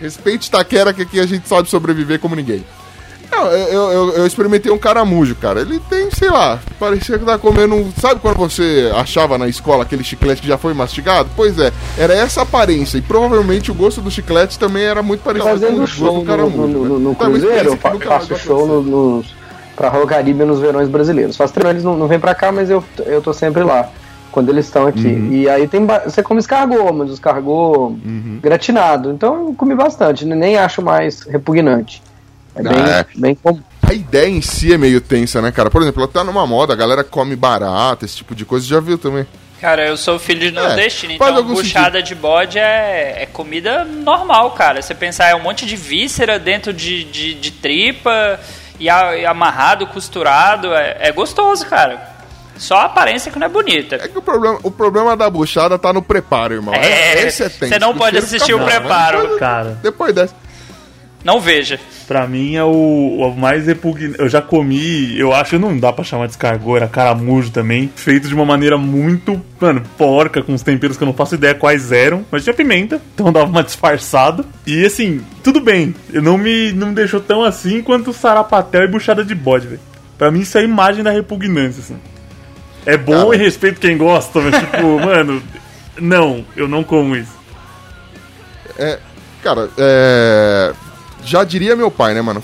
Respeite 0.00 0.49
Itaquera, 0.49 0.92
que 0.92 1.02
aqui 1.02 1.18
a 1.18 1.26
gente 1.26 1.49
sabe 1.49 1.68
sobreviver 1.68 2.21
como 2.21 2.36
ninguém. 2.36 2.65
Não, 3.30 3.47
eu, 3.50 3.91
eu, 3.93 4.12
eu- 4.15 4.26
experimentei 4.26 4.71
um 4.73 4.78
caramujo, 4.78 5.34
cara. 5.36 5.60
Ele 5.60 5.78
tem, 5.91 6.10
sei 6.10 6.30
lá, 6.30 6.58
parecia 6.78 7.19
que 7.19 7.25
tava 7.25 7.39
comendo 7.39 7.75
um. 7.75 7.91
Sabe 8.00 8.21
quando 8.21 8.36
você 8.39 8.91
achava 8.95 9.36
na 9.36 9.49
escola 9.49 9.82
aquele 9.82 10.02
chiclete 10.04 10.41
que 10.43 10.49
já 10.49 10.56
foi 10.58 10.73
mastigado? 10.75 11.28
Pois 11.36 11.58
é, 11.58 11.73
era 11.99 12.15
essa 12.15 12.43
aparência. 12.43 12.99
E 12.99 13.02
provavelmente 13.02 13.71
o 13.71 13.75
gosto 13.75 14.00
do 14.00 14.10
chiclete 14.10 14.58
também 14.58 14.84
era 14.84 15.02
muito 15.02 15.21
parecido 15.23 15.50
com 15.50 15.56
o 15.56 15.60
Fazendo 15.60 15.86
show 15.86 16.21
do 16.21 16.25
caramujo. 16.26 16.56
no, 16.67 16.84
no, 16.84 16.99
né? 16.99 17.04
no 17.04 17.15
Tá, 17.15 17.25
Cruzeiro, 17.26 17.69
eu 17.71 17.76
faço 17.76 17.99
show 18.36 18.65
acontecer. 18.65 18.73
no, 18.73 18.82
nos, 18.82 19.34
pra 19.75 19.89
Royal 19.89 20.06
Caribe 20.06 20.45
nos 20.45 20.60
verões 20.60 20.89
brasileiros. 20.89 21.36
Faz 21.36 21.50
três 21.50 21.69
anos, 21.71 21.84
não, 21.84 21.97
não 21.97 22.06
vem 22.08 22.19
pra 22.21 22.34
cá, 22.34 22.50
mas 22.52 22.71
eu, 22.71 22.82
eu 23.06 23.21
tô 23.21 23.32
sempre 23.32 23.62
lá. 23.62 23.89
Quando 24.32 24.50
eles 24.50 24.67
estão 24.67 24.86
aqui. 24.86 25.06
Uhum. 25.06 25.32
E 25.32 25.49
aí 25.49 25.67
tem 25.67 25.86
você 26.04 26.23
come 26.23 26.39
escargot, 26.41 26.93
mas 26.93 27.10
escargot 27.10 27.78
Uhum. 28.04 28.39
gratinado. 28.43 29.10
Então 29.10 29.47
eu 29.49 29.54
comi 29.56 29.75
bastante, 29.75 30.26
nem 30.26 30.58
acho 30.58 30.82
mais 30.82 31.23
repugnante. 31.23 32.02
É 32.56 32.62
bem, 32.62 32.73
Ah, 32.73 32.99
é. 33.00 33.06
bem 33.14 33.34
comum. 33.34 33.60
A 33.88 33.92
ideia 33.92 34.28
em 34.28 34.40
si 34.42 34.73
é 34.73 34.78
meio 34.78 35.00
tensa, 35.00 35.40
né, 35.40 35.52
cara? 35.52 35.71
Por 35.71 35.80
exemplo, 35.82 36.02
ela 36.02 36.10
tá 36.10 36.25
numa 36.25 36.45
moda, 36.47 36.73
a 36.73 36.76
galera 36.76 37.04
come 37.04 37.36
barata, 37.36 38.04
esse 38.04 38.16
tipo 38.16 38.34
de 38.34 38.45
coisa. 38.45 38.66
Já 38.66 38.80
viu 38.80 38.99
também? 38.99 39.26
Cara, 39.60 39.86
eu 39.86 39.97
sou 39.97 40.19
filho 40.19 40.40
de 40.40 40.50
nordestino, 40.50 41.12
É, 41.12 41.16
então 41.16 41.45
buchada 41.45 42.02
de 42.02 42.14
bode 42.14 42.58
é, 42.58 43.23
é 43.23 43.26
comida 43.32 43.84
normal, 43.84 44.50
cara. 44.50 44.82
Você 44.82 44.95
pensar, 44.95 45.28
é 45.28 45.34
um 45.34 45.40
monte 45.40 45.64
de 45.64 45.76
víscera 45.76 46.38
dentro 46.38 46.73
de, 46.75 47.04
de, 47.04 47.34
de 47.34 47.50
tripa 47.52 48.38
e, 48.78 48.90
a- 48.90 49.16
e 49.16 49.25
amarrado, 49.25 49.86
costurado. 49.86 50.75
É, 50.75 50.97
é 51.08 51.12
gostoso, 51.12 51.64
cara. 51.66 52.16
Só 52.58 52.76
a 52.78 52.84
aparência 52.84 53.30
que 53.30 53.38
não 53.38 53.47
é 53.47 53.50
bonita. 53.50 53.97
É 53.97 54.08
que 54.08 54.19
o 54.19 54.23
problema, 54.23 54.58
o 54.62 54.71
problema 54.71 55.16
da 55.16 55.28
buchada 55.30 55.78
tá 55.78 55.92
no 55.92 56.02
preparo, 56.02 56.54
irmão. 56.54 56.75
É, 56.75 57.23
Esse 57.26 57.45
é 57.45 57.49
tenso. 57.49 57.73
você 57.73 57.78
não 57.78 57.95
pode 57.97 58.19
assistir 58.19 58.52
o 58.54 58.58
mas 58.58 58.66
preparo. 58.75 59.21
Depois, 59.23 59.38
Cara, 59.38 59.78
depois 59.82 60.14
dessa. 60.14 60.34
Não 61.26 61.41
veja. 61.41 61.80
pra 62.06 62.25
mim 62.25 62.54
é 62.54 62.62
o, 62.62 62.69
o 63.19 63.36
mais 63.36 63.67
repugnante. 63.67 64.15
Eu 64.17 64.28
já 64.28 64.41
comi, 64.41 65.19
eu 65.19 65.32
acho 65.32 65.50
que 65.50 65.58
não 65.58 65.76
dá 65.76 65.93
pra 65.93 66.04
chamar 66.04 66.26
de 66.26 66.34
escargot, 66.34 66.76
era 66.76 66.86
caramujo 66.86 67.50
também. 67.50 67.91
Feito 67.97 68.28
de 68.28 68.34
uma 68.34 68.45
maneira 68.45 68.78
muito, 68.78 69.43
mano, 69.60 69.82
porca, 69.99 70.41
com 70.41 70.54
os 70.54 70.62
temperos 70.62 70.97
que 70.97 71.02
eu 71.02 71.06
não 71.06 71.12
faço 71.12 71.34
ideia 71.34 71.52
quais 71.52 71.91
eram. 71.91 72.25
Mas 72.30 72.45
tinha 72.45 72.54
pimenta, 72.54 73.02
então 73.12 73.30
dava 73.34 73.47
uma 73.47 73.65
disfarçada. 73.65 74.45
E 74.65 74.86
assim, 74.86 75.21
tudo 75.43 75.58
bem. 75.58 75.97
Não 76.12 76.39
me, 76.39 76.71
não 76.71 76.91
me 76.91 76.95
deixou 76.95 77.19
tão 77.19 77.43
assim 77.43 77.82
quanto 77.82 78.12
sarapatel 78.12 78.84
e 78.84 78.89
buchada 78.89 79.25
de 79.25 79.34
bode, 79.34 79.67
velho. 79.67 79.80
Pra 80.17 80.30
mim 80.30 80.43
isso 80.43 80.56
é 80.56 80.60
a 80.60 80.65
imagem 80.65 81.02
da 81.02 81.10
repugnância, 81.10 81.80
assim. 81.80 81.99
É 82.86 82.97
bom 82.97 83.34
e 83.34 83.36
respeito 83.36 83.80
quem 83.80 83.99
gosta, 83.99 84.41
mas 84.41 84.60
tipo, 84.60 84.86
mano, 85.04 85.43
não, 86.00 86.45
eu 86.56 86.69
não 86.69 86.84
como 86.84 87.17
isso. 87.17 87.34
Cara, 89.43 89.69
é. 89.76 90.86
Já 91.26 91.43
diria 91.45 91.75
meu 91.75 91.91
pai, 91.91 92.15
né, 92.15 92.23
mano? 92.23 92.43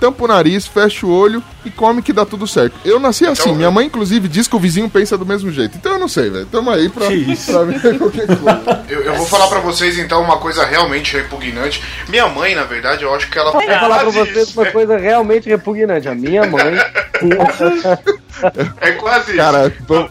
Tampa 0.00 0.24
o 0.24 0.28
nariz, 0.28 0.66
fecha 0.66 1.06
o 1.06 1.10
olho 1.10 1.42
e 1.64 1.70
come 1.70 2.02
que 2.02 2.12
dá 2.12 2.26
tudo 2.26 2.46
certo. 2.46 2.74
Eu 2.84 3.00
nasci 3.00 3.24
assim. 3.24 3.44
Então, 3.44 3.54
Minha 3.54 3.70
mãe, 3.70 3.86
inclusive, 3.86 4.28
diz 4.28 4.46
que 4.46 4.54
o 4.54 4.58
vizinho 4.58 4.90
pensa 4.90 5.16
do 5.16 5.24
mesmo 5.24 5.50
jeito. 5.50 5.78
Então 5.78 5.92
eu 5.92 5.98
não 5.98 6.08
sei, 6.08 6.28
velho. 6.28 6.44
Tamo 6.46 6.70
aí 6.70 6.88
pra, 6.90 7.06
pra 7.06 7.62
ver 7.64 7.96
qualquer 7.96 8.26
coisa. 8.26 8.84
Eu, 8.88 9.02
eu 9.04 9.14
vou 9.14 9.26
falar 9.26 9.46
pra 9.46 9.60
vocês 9.60 9.98
então 9.98 10.20
uma 10.22 10.36
coisa 10.36 10.66
realmente 10.66 11.16
repugnante. 11.16 11.82
Minha 12.08 12.28
mãe, 12.28 12.54
na 12.54 12.64
verdade, 12.64 13.04
eu 13.04 13.14
acho 13.14 13.30
que 13.30 13.38
ela. 13.38 13.52
Vou 13.52 13.62
falar 13.62 14.00
pra 14.00 14.10
vocês 14.10 14.48
isso. 14.48 14.60
uma 14.60 14.70
coisa 14.70 14.98
realmente 14.98 15.48
repugnante. 15.48 16.08
A 16.08 16.14
minha 16.14 16.44
mãe. 16.46 16.74
É 18.82 18.92
quase 18.92 19.30
isso. 19.30 19.36
Cara, 19.40 19.72
vamos. 19.88 20.10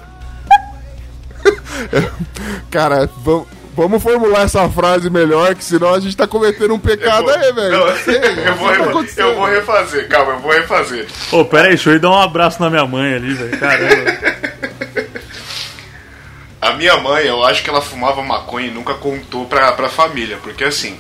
Cara, 2.72 3.10
vamos. 3.24 3.48
Vamos 3.76 4.02
formular 4.02 4.44
essa 4.44 4.70
frase 4.70 5.10
melhor, 5.10 5.54
que 5.54 5.64
senão 5.64 5.94
a 5.94 6.00
gente 6.00 6.16
tá 6.16 6.26
cometendo 6.26 6.74
um 6.74 6.80
pecado 6.80 7.30
aí, 7.30 7.52
velho. 7.52 7.72
Não, 7.72 7.88
Não 7.88 7.98
sei, 7.98 8.16
eu, 8.48 8.56
vou 8.56 9.04
tá 9.04 9.22
eu 9.22 9.36
vou 9.36 9.46
refazer, 9.46 10.08
calma, 10.08 10.34
eu 10.34 10.40
vou 10.40 10.52
refazer. 10.52 11.06
Ô, 11.32 11.44
pera 11.44 11.64
aí, 11.64 11.70
deixa 11.70 11.90
eu 11.90 11.96
ir 11.96 12.00
dar 12.00 12.10
um 12.10 12.22
abraço 12.22 12.62
na 12.62 12.70
minha 12.70 12.86
mãe 12.86 13.16
ali, 13.16 13.34
velho. 13.34 13.58
Caramba. 13.58 14.36
A 16.62 16.74
minha 16.74 16.98
mãe, 16.98 17.26
eu 17.26 17.44
acho 17.44 17.64
que 17.64 17.70
ela 17.70 17.82
fumava 17.82 18.24
maconha 18.24 18.68
e 18.68 18.72
nunca 18.72 18.94
contou 18.94 19.46
pra, 19.46 19.72
pra 19.74 19.90
família, 19.90 20.38
porque 20.42 20.64
assim, 20.64 20.98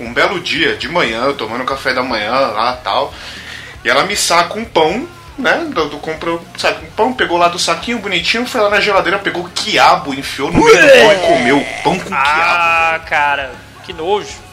um 0.00 0.12
belo 0.12 0.40
dia, 0.40 0.74
de 0.76 0.88
manhã, 0.88 1.24
eu 1.24 1.34
tomando 1.34 1.62
café 1.64 1.92
da 1.92 2.02
manhã 2.02 2.32
lá 2.32 2.72
tal, 2.82 3.12
e 3.84 3.88
ela 3.88 4.04
me 4.04 4.16
saca 4.16 4.58
um 4.58 4.64
pão, 4.64 5.06
né? 5.38 5.66
Do, 5.72 5.88
do, 5.88 5.98
comprou 5.98 6.40
sabe, 6.56 6.86
um 6.86 6.90
pão, 6.90 7.12
pegou 7.12 7.36
lá 7.38 7.48
do 7.48 7.58
saquinho 7.58 7.98
bonitinho, 7.98 8.46
foi 8.46 8.60
lá 8.60 8.70
na 8.70 8.80
geladeira, 8.80 9.18
pegou 9.18 9.48
quiabo, 9.54 10.14
enfiou 10.14 10.50
no 10.52 10.62
meio 10.64 10.76
do 10.76 10.88
pão 10.92 11.12
e 11.12 11.16
comeu 11.26 11.66
pão 11.82 11.98
com 11.98 12.04
quiabo. 12.06 12.14
Ah, 12.26 13.00
cara, 13.08 13.50
que 13.84 13.92
nojo. 13.92 14.44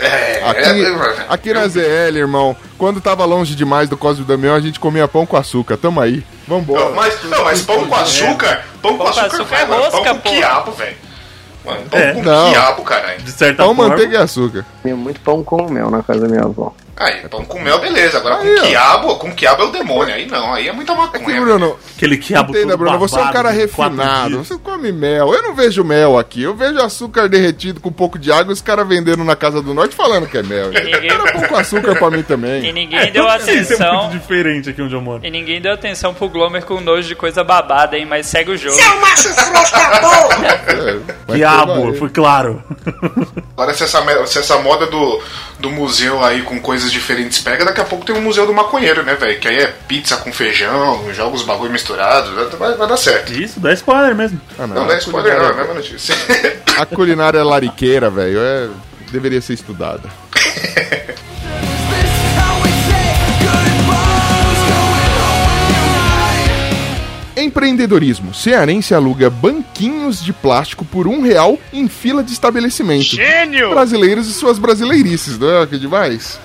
É, 0.00 0.40
Aqui, 0.48 0.60
é, 0.84 1.26
aqui 1.28 1.52
na 1.52 1.66
ZL, 1.66 2.16
irmão, 2.18 2.54
quando 2.78 3.00
tava 3.00 3.24
longe 3.24 3.56
demais 3.56 3.88
do 3.88 3.96
Cosme 3.96 4.24
Damião, 4.24 4.54
a 4.54 4.60
gente 4.60 4.78
comia 4.78 5.08
pão 5.08 5.26
com 5.26 5.36
açúcar. 5.36 5.76
Tamo 5.76 6.00
aí. 6.00 6.24
Vambora. 6.46 6.84
Não, 6.84 6.94
mas, 6.94 7.24
não, 7.24 7.42
mas 7.44 7.62
pão 7.62 7.84
com 7.84 7.96
açúcar, 7.96 8.64
pão 8.80 8.96
com 8.96 8.98
Pão 8.98 9.12
com 9.12 9.20
açúcar, 9.20 9.26
açúcar 9.42 9.56
é 9.56 9.64
mano, 9.66 9.82
rosca, 9.82 9.96
pão 10.00 10.04
com 10.14 10.20
porra. 10.20 10.36
quiabo, 10.36 10.70
velho. 10.70 10.96
Mano, 11.64 11.82
pão 11.90 11.98
É. 12.00 12.12
com 12.12 12.22
Não. 12.22 12.50
quiabo, 12.52 12.82
caralho. 12.84 13.18
De 13.22 13.32
certa 13.32 13.56
Pão, 13.64 13.74
forma. 13.74 13.88
manteiga 13.90 14.14
e 14.14 14.22
açúcar. 14.22 14.64
Tinha 14.82 14.94
muito 14.94 15.20
pão 15.20 15.42
com 15.42 15.68
mel 15.68 15.90
na 15.90 16.00
casa 16.00 16.20
da 16.20 16.28
minha 16.28 16.44
avó. 16.44 16.72
Aí, 16.98 17.28
pão 17.28 17.44
com 17.44 17.60
mel, 17.60 17.78
beleza. 17.78 18.18
Agora 18.18 18.38
Aí, 18.38 18.54
com 18.56 18.60
ó. 18.60 18.66
quiabo, 18.66 19.16
com 19.16 19.32
quiabo 19.34 19.62
é 19.62 19.66
o 19.66 19.70
demônio. 19.70 20.14
Aí 20.14 20.26
não, 20.26 20.52
aí 20.52 20.68
é 20.68 20.72
muita 20.72 20.92
É 20.92 20.96
que, 20.96 21.00
maconha. 21.18 21.40
Bruno, 21.40 21.78
Aquele 21.96 22.16
quiabo 22.16 22.50
entenda, 22.50 22.76
Bruno, 22.76 22.98
você 22.98 23.14
é 23.14 23.18
um 23.18 23.20
babado 23.20 23.36
cara 23.36 23.50
refinado, 23.50 24.38
você 24.44 24.58
come 24.58 24.90
mel. 24.92 25.32
Eu 25.32 25.42
não 25.42 25.54
vejo 25.54 25.84
mel 25.84 26.18
aqui, 26.18 26.42
eu 26.42 26.54
vejo 26.56 26.78
açúcar 26.80 27.28
derretido 27.28 27.80
com 27.80 27.88
um 27.88 27.92
pouco 27.92 28.18
de 28.18 28.32
água 28.32 28.50
e 28.50 28.54
os 28.54 28.60
caras 28.60 28.86
vendendo 28.88 29.22
na 29.24 29.36
Casa 29.36 29.62
do 29.62 29.72
Norte 29.72 29.94
falando 29.94 30.26
que 30.26 30.36
é 30.38 30.42
mel. 30.42 30.70
Ninguém- 30.70 31.10
Era 31.10 31.32
pão 31.32 31.42
com 31.42 31.56
açúcar 31.56 31.94
pra 31.96 32.10
mim 32.10 32.18
E 32.20 32.22
também. 32.24 32.72
ninguém 32.72 33.12
deu 33.12 33.24
Isso 33.26 33.32
é 33.50 33.54
muito 33.54 33.72
atenção. 33.72 34.10
diferente 34.10 34.70
aqui 34.70 34.82
onde 34.82 34.94
eu 34.94 35.00
moro. 35.00 35.24
E 35.24 35.30
ninguém 35.30 35.60
deu 35.60 35.72
atenção 35.72 36.12
pro 36.12 36.28
Glomer 36.28 36.64
com 36.64 36.80
nojo 36.80 37.06
de 37.06 37.14
coisa 37.14 37.44
babada, 37.44 37.96
hein? 37.96 38.06
Mas 38.06 38.26
segue 38.26 38.50
o 38.50 38.56
jogo. 38.56 38.76
É, 38.78 38.94
mas 39.00 39.24
Quiabo, 41.26 41.74
teve 41.74 41.88
aí. 41.92 41.98
foi 41.98 42.08
claro. 42.10 42.62
Agora, 43.56 43.74
se 43.74 43.84
essa, 43.84 44.26
se 44.26 44.38
essa 44.38 44.58
moda 44.58 44.86
do, 44.86 45.22
do 45.58 45.70
museu 45.70 46.24
aí 46.24 46.42
com 46.42 46.60
coisas 46.60 46.90
diferentes 46.90 47.40
pega, 47.40 47.64
daqui 47.64 47.80
a 47.80 47.84
pouco 47.84 48.04
tem 48.04 48.14
um 48.14 48.20
museu 48.20 48.46
do 48.46 48.54
maconheiro, 48.54 49.02
né, 49.02 49.14
velho? 49.14 49.38
Que 49.40 49.48
aí 49.48 49.58
é 49.58 49.74
pizza 49.86 50.16
com 50.16 50.32
feijão, 50.32 51.12
joga 51.12 51.34
os 51.36 51.42
bagulho 51.42 51.70
misturados, 51.70 52.30
vai, 52.56 52.74
vai 52.74 52.88
dar 52.88 52.96
certo. 52.96 53.32
Isso, 53.32 53.58
dá 53.58 53.72
spoiler 53.72 54.14
mesmo. 54.14 54.40
Ah, 54.58 54.66
Não, 54.66 54.84
não 54.84 54.90
é 54.90 54.94
a 54.94 54.98
spoiler, 54.98 55.36
não, 55.36 55.46
é 55.46 55.50
a 55.50 55.54
mesma 55.54 55.74
notícia. 55.74 56.14
A 56.78 56.86
culinária 56.86 57.42
lariqueira, 57.42 58.08
velho, 58.08 58.38
é... 58.38 58.68
deveria 59.10 59.40
ser 59.40 59.54
estudada. 59.54 60.08
Empreendedorismo. 67.48 68.34
Cearense 68.34 68.94
aluga 68.94 69.30
banquinhos 69.30 70.22
de 70.22 70.32
plástico 70.32 70.84
por 70.84 71.08
um 71.08 71.22
real 71.22 71.58
em 71.72 71.88
fila 71.88 72.22
de 72.22 72.32
estabelecimento. 72.32 73.16
Gênio! 73.16 73.70
Brasileiros 73.70 74.28
e 74.28 74.34
suas 74.34 74.58
brasileirices, 74.58 75.38
não 75.38 75.62
é 75.62 75.66
que 75.66 75.78
demais? 75.78 76.38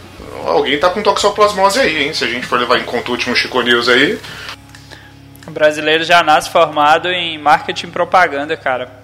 Alguém 0.46 0.80
tá 0.80 0.90
com 0.90 1.02
toxoplasmose 1.02 1.80
aí, 1.80 2.04
hein? 2.04 2.14
Se 2.14 2.24
a 2.24 2.28
gente 2.28 2.46
for 2.46 2.60
levar 2.60 2.80
em 2.80 2.84
conta 2.84 3.10
o 3.10 3.12
último 3.12 3.36
Chico 3.36 3.62
News 3.62 3.88
aí. 3.90 4.18
O 5.46 5.52
brasileiro 5.52 6.04
já 6.04 6.24
nasce 6.24 6.50
formado 6.50 7.10
em 7.10 7.38
marketing 7.38 7.88
e 7.88 7.92
propaganda, 7.92 8.56
cara. 8.56 9.03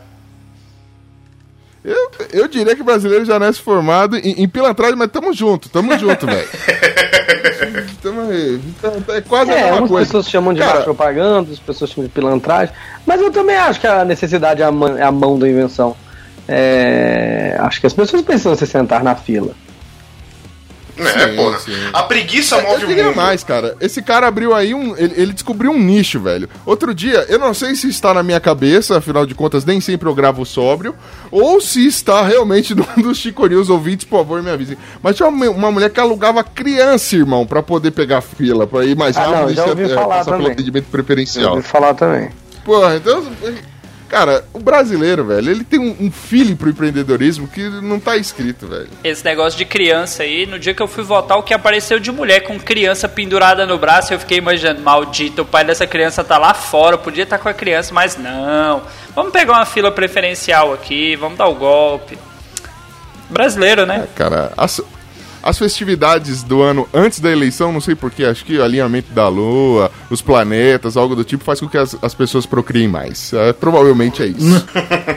Eu, 1.83 2.11
eu 2.33 2.47
diria 2.47 2.75
que 2.75 2.81
o 2.81 2.85
brasileiro 2.85 3.23
já 3.25 3.39
nasce 3.39 3.61
formado 3.61 4.17
em, 4.17 4.43
em 4.43 4.47
pilantragem, 4.49 4.95
mas 4.97 5.09
tamo 5.11 5.31
junto, 5.33 5.69
tamo 5.69 5.97
junto, 5.97 6.25
velho. 6.25 6.47
Tamo 8.01 8.21
aí, 8.29 8.59
tá- 8.81 8.91
tá- 9.05 9.15
é 9.15 9.21
quase 9.21 9.51
a 9.51 9.55
É, 9.55 9.63
mesma 9.65 9.77
umas 9.79 9.89
coisa. 9.89 10.05
pessoas 10.05 10.29
chamam 10.29 10.53
de 10.53 10.59
Cara, 10.61 10.81
propaganda, 10.81 11.39
outras 11.39 11.59
pessoas 11.59 11.89
chamam 11.91 12.07
de 12.07 12.13
pilantragem. 12.13 12.73
Mas 13.05 13.21
eu 13.21 13.31
também 13.31 13.55
acho 13.55 13.79
que 13.79 13.87
a 13.87 14.03
necessidade 14.05 14.61
é 14.61 14.65
a, 14.65 14.71
mão- 14.71 14.97
é 14.97 15.03
a 15.03 15.11
mão 15.11 15.37
da 15.37 15.47
invenção. 15.47 15.95
É, 16.47 17.55
acho 17.59 17.79
que 17.81 17.87
as 17.87 17.93
pessoas 17.93 18.21
precisam 18.21 18.55
se 18.55 18.65
sentar 18.65 19.03
na 19.03 19.15
fila. 19.15 19.51
Né, 20.99 21.29
Sim, 21.29 21.35
porra. 21.35 21.59
sim. 21.59 21.71
A 21.93 22.03
preguiça 22.03 22.55
Eu 22.57 22.63
move 22.63 22.83
o 22.83 22.87
diria 22.87 23.05
mundo. 23.05 23.15
mais, 23.15 23.43
cara. 23.43 23.75
Esse 23.79 24.01
cara 24.01 24.27
abriu 24.27 24.53
aí 24.53 24.73
um. 24.73 24.95
Ele, 24.97 25.13
ele 25.15 25.33
descobriu 25.33 25.71
um 25.71 25.79
nicho, 25.79 26.19
velho. 26.19 26.49
Outro 26.65 26.93
dia, 26.93 27.25
eu 27.29 27.39
não 27.39 27.53
sei 27.53 27.73
se 27.75 27.87
está 27.89 28.13
na 28.13 28.21
minha 28.21 28.39
cabeça, 28.39 28.97
afinal 28.97 29.25
de 29.25 29.33
contas, 29.33 29.63
nem 29.65 29.79
sempre 29.79 30.07
eu 30.09 30.13
gravo 30.15 30.45
sóbrio, 30.45 30.93
ou 31.31 31.61
se 31.61 31.85
está 31.87 32.21
realmente 32.21 32.75
num 32.75 32.85
dos 33.01 33.17
Chico 33.17 33.45
News 33.47 33.69
ouvintes, 33.69 34.05
por 34.05 34.17
favor, 34.19 34.43
me 34.43 34.49
avisem. 34.49 34.77
Mas 35.01 35.15
tinha 35.15 35.29
uma, 35.29 35.49
uma 35.49 35.71
mulher 35.71 35.89
que 35.89 35.99
alugava 35.99 36.43
criança, 36.43 37.15
irmão, 37.15 37.45
pra 37.45 37.63
poder 37.63 37.91
pegar 37.91 38.21
fila, 38.21 38.67
pra 38.67 38.83
ir 38.85 38.95
mais 38.95 39.15
Ah, 39.17 39.25
não, 39.25 39.31
rápido 39.33 39.51
e 39.51 39.55
já 39.55 39.63
se- 39.63 39.69
ouvi 39.69 39.83
é, 39.83 39.89
falar 39.89 40.07
passar 40.17 40.23
pelo 40.31 40.37
também. 40.39 40.51
atendimento 40.53 40.85
Eu 40.85 40.91
preferencial. 40.91 41.55
ouvi 41.55 41.63
falar 41.67 41.93
também. 41.93 42.29
Porra, 42.65 42.95
então. 42.97 43.23
Cara, 44.09 44.43
o 44.51 44.59
brasileiro, 44.59 45.23
velho, 45.23 45.51
ele 45.51 45.63
tem 45.63 45.79
um, 45.79 45.95
um 45.99 46.11
feeling 46.11 46.55
pro 46.55 46.69
empreendedorismo 46.69 47.47
que 47.47 47.69
não 47.69 47.99
tá 47.99 48.17
escrito, 48.17 48.67
velho. 48.67 48.89
Esse 49.03 49.23
negócio 49.23 49.57
de 49.57 49.65
criança 49.65 50.23
aí, 50.23 50.47
no 50.47 50.57
dia 50.57 50.73
que 50.73 50.81
eu 50.81 50.87
fui 50.87 51.03
votar, 51.03 51.37
o 51.37 51.43
que 51.43 51.53
apareceu 51.53 51.99
de 51.99 52.11
mulher 52.11 52.41
com 52.41 52.59
criança 52.59 53.07
pendurada 53.07 53.67
no 53.67 53.77
braço, 53.77 54.11
eu 54.11 54.19
fiquei 54.19 54.39
imaginando, 54.39 54.81
maldito, 54.81 55.43
o 55.43 55.45
pai 55.45 55.63
dessa 55.63 55.85
criança 55.85 56.23
tá 56.23 56.39
lá 56.39 56.55
fora, 56.55 56.97
podia 56.97 57.23
estar 57.23 57.37
com 57.37 57.47
a 57.47 57.53
criança, 57.53 57.93
mas 57.93 58.17
não. 58.17 58.81
Vamos 59.13 59.31
pegar 59.31 59.53
uma 59.53 59.65
fila 59.65 59.91
preferencial 59.91 60.73
aqui, 60.73 61.15
vamos 61.15 61.37
dar 61.37 61.47
o 61.47 61.53
golpe. 61.53 62.17
Brasileiro, 63.29 63.85
né? 63.85 64.07
Cara, 64.15 64.51
as, 64.57 64.81
as 65.41 65.57
festividades 65.57 66.43
do 66.43 66.61
ano 66.61 66.87
antes 66.93 67.19
da 67.19 67.31
eleição, 67.31 67.71
não 67.71 67.81
sei 67.81 67.95
porquê, 67.95 68.25
acho 68.25 68.45
que 68.45 68.57
o 68.57 68.63
alinhamento 68.63 69.11
da 69.13 69.27
lua, 69.27 69.91
os 70.09 70.21
planetas, 70.21 70.97
algo 70.97 71.15
do 71.15 71.23
tipo, 71.23 71.43
faz 71.43 71.59
com 71.59 71.67
que 71.67 71.77
as, 71.77 71.97
as 72.01 72.13
pessoas 72.13 72.45
procriem 72.45 72.87
mais. 72.87 73.33
É, 73.33 73.53
provavelmente 73.53 74.21
é 74.21 74.27
isso. 74.27 74.65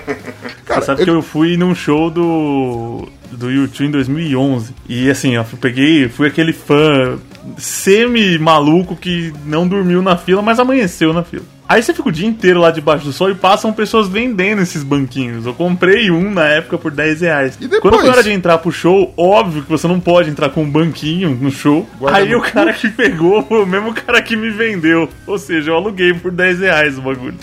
Você 0.67 0.83
sabe 0.83 1.05
que 1.05 1.11
eu 1.11 1.23
fui 1.23 1.57
num 1.57 1.75
show 1.75 2.11
do 2.11 3.07
do 3.31 3.51
YouTube 3.51 3.87
em 3.87 3.91
2011 3.91 4.75
e 4.89 5.11
assim, 5.11 5.35
eu 5.35 5.45
peguei, 5.61 6.09
fui 6.09 6.29
aquele 6.29 6.53
fã 6.53 7.19
semi 7.57 8.39
maluco 8.39 8.95
que 8.95 9.33
não 9.45 9.67
dormiu 9.67 10.03
na 10.03 10.17
fila, 10.17 10.43
mas 10.43 10.59
amanheceu 10.59 11.13
na 11.13 11.25
fila. 11.25 11.45
Aí 11.73 11.83
você 11.83 11.95
fica 11.95 12.09
o 12.09 12.13
dia 12.13 12.27
inteiro 12.27 12.61
lá 12.61 12.71
debaixo 12.71 13.05
do 13.07 13.13
sol 13.13 13.31
e 13.31 13.35
passam 13.35 13.73
pessoas 13.73 14.07
vendendo 14.09 14.61
esses 14.61 14.83
banquinhos. 14.83 15.47
Eu 15.47 15.55
comprei 15.55 16.11
um 16.11 16.31
na 16.31 16.47
época 16.47 16.77
por 16.77 16.91
10 16.91 17.21
reais. 17.23 17.55
E 17.59 17.63
depois? 17.63 17.81
Quando 17.81 17.99
foi 18.01 18.11
hora 18.11 18.23
de 18.23 18.31
entrar 18.31 18.59
pro 18.59 18.71
show, 18.71 19.13
óbvio 19.17 19.63
que 19.63 19.71
você 19.71 19.89
não 19.89 19.99
pode 19.99 20.29
entrar 20.29 20.51
com 20.51 20.63
um 20.65 20.71
banquinho 20.71 21.31
no 21.41 21.51
show. 21.51 21.89
Guarda 21.99 22.19
Aí 22.19 22.29
no 22.31 22.39
o 22.39 22.43
cara 22.43 22.73
que 22.75 22.89
pegou 22.91 23.43
foi 23.47 23.63
o 23.63 23.67
mesmo 23.67 23.95
cara 23.95 24.21
que 24.21 24.37
me 24.37 24.51
vendeu. 24.51 25.09
Ou 25.27 25.39
seja, 25.39 25.71
eu 25.71 25.77
aluguei 25.77 26.13
por 26.13 26.31
10 26.31 26.61
reais 26.61 26.99
o 26.99 27.01
bagulho. 27.03 27.37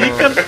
Fica- 0.00 0.44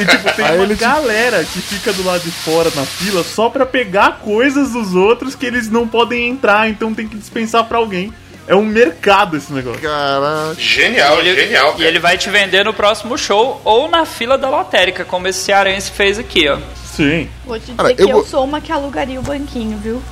E 0.00 0.04
tipo, 0.06 0.32
tem 0.36 0.44
Aí 0.44 0.56
uma 0.56 0.64
ele 0.64 0.74
te- 0.74 0.80
galera 0.80 1.44
que 1.44 1.60
fica 1.60 1.92
do 1.92 2.02
lado 2.04 2.22
de 2.22 2.30
fora 2.30 2.70
na 2.74 2.84
fila 2.84 3.22
só 3.22 3.48
pra 3.48 3.64
pegar 3.66 4.18
coisas 4.22 4.72
dos 4.72 4.94
outros 4.94 5.34
que 5.34 5.46
eles 5.46 5.70
não 5.70 5.86
podem 5.86 6.28
entrar, 6.28 6.68
então 6.68 6.92
tem 6.94 7.06
que 7.06 7.16
dispensar 7.16 7.64
pra 7.64 7.78
alguém. 7.78 8.12
É 8.46 8.54
um 8.56 8.64
mercado 8.64 9.36
esse 9.36 9.52
negócio. 9.52 9.80
Caraca. 9.80 10.54
Genial, 10.58 11.22
E 11.22 11.28
ele, 11.28 11.42
genial. 11.42 11.74
e 11.78 11.84
ele 11.84 11.98
vai 11.98 12.18
te 12.18 12.28
vender 12.28 12.64
no 12.64 12.74
próximo 12.74 13.16
show 13.16 13.60
ou 13.64 13.88
na 13.88 14.04
fila 14.04 14.36
da 14.36 14.48
lotérica, 14.50 15.04
como 15.04 15.28
esse 15.28 15.38
cearense 15.44 15.90
fez 15.92 16.18
aqui, 16.18 16.48
ó. 16.48 16.58
Sim. 16.94 17.28
Vou 17.46 17.56
te 17.58 17.66
dizer 17.66 17.76
Cara, 17.76 17.94
que 17.94 18.02
eu 18.02 18.08
eu, 18.08 18.14
vou- 18.16 18.26
sou 18.26 18.44
uma 18.44 18.60
que 18.60 18.70
alugaria 18.72 19.18
o 19.18 19.22
banquinho, 19.22 19.78
viu? 19.78 20.02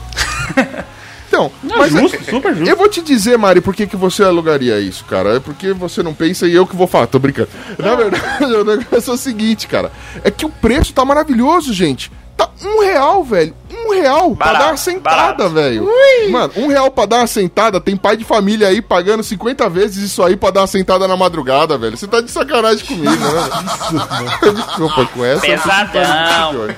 Então, 1.28 1.52
Não, 1.62 1.78
mas 1.78 1.92
justo, 1.92 2.24
super 2.24 2.52
justo. 2.54 2.68
eu 2.68 2.76
vou 2.76 2.88
te 2.88 3.00
dizer, 3.00 3.38
Mari, 3.38 3.60
por 3.60 3.72
que, 3.72 3.86
que 3.86 3.94
você 3.96 4.24
alugaria 4.24 4.80
isso, 4.80 5.04
cara? 5.04 5.36
É 5.36 5.40
porque 5.40 5.72
você 5.72 6.02
não 6.02 6.12
pensa 6.12 6.44
e 6.46 6.54
eu 6.54 6.66
que 6.66 6.74
vou 6.74 6.88
falar, 6.88 7.06
tô 7.06 7.20
brincando. 7.20 7.48
Na 7.78 7.94
verdade, 7.94 8.44
o 8.52 8.64
negócio 8.64 9.12
é 9.12 9.14
o 9.14 9.16
seguinte, 9.16 9.68
cara. 9.68 9.92
É 10.24 10.30
que 10.30 10.44
o 10.44 10.48
preço 10.48 10.92
tá 10.92 11.04
maravilhoso, 11.04 11.72
gente. 11.72 12.10
Tá 12.40 12.50
um 12.68 12.80
real, 12.80 13.24
velho. 13.24 13.54
Um 13.86 13.92
real 13.94 14.36
pra 14.36 14.46
Barato, 14.46 14.64
dar 14.64 14.70
uma 14.72 14.76
sentada, 14.76 15.16
barato. 15.16 15.48
velho. 15.50 15.88
Mano, 16.30 16.52
um 16.56 16.66
real 16.68 16.90
pra 16.90 17.06
dar 17.06 17.16
uma 17.18 17.26
sentada. 17.26 17.80
Tem 17.80 17.96
pai 17.96 18.16
de 18.16 18.24
família 18.24 18.68
aí 18.68 18.80
pagando 18.82 19.22
50 19.22 19.68
vezes 19.70 19.96
isso 20.04 20.22
aí 20.22 20.36
pra 20.36 20.50
dar 20.50 20.60
uma 20.60 20.66
sentada 20.66 21.08
na 21.08 21.16
madrugada, 21.16 21.76
velho. 21.78 21.96
Você 21.96 22.06
tá 22.06 22.20
de 22.20 22.30
sacanagem 22.30 22.84
comigo, 22.86 23.10
né? 23.10 24.52
Desculpa 24.66 25.06
com 25.06 25.24
essa. 25.24 25.40
Pesadão. 25.40 26.68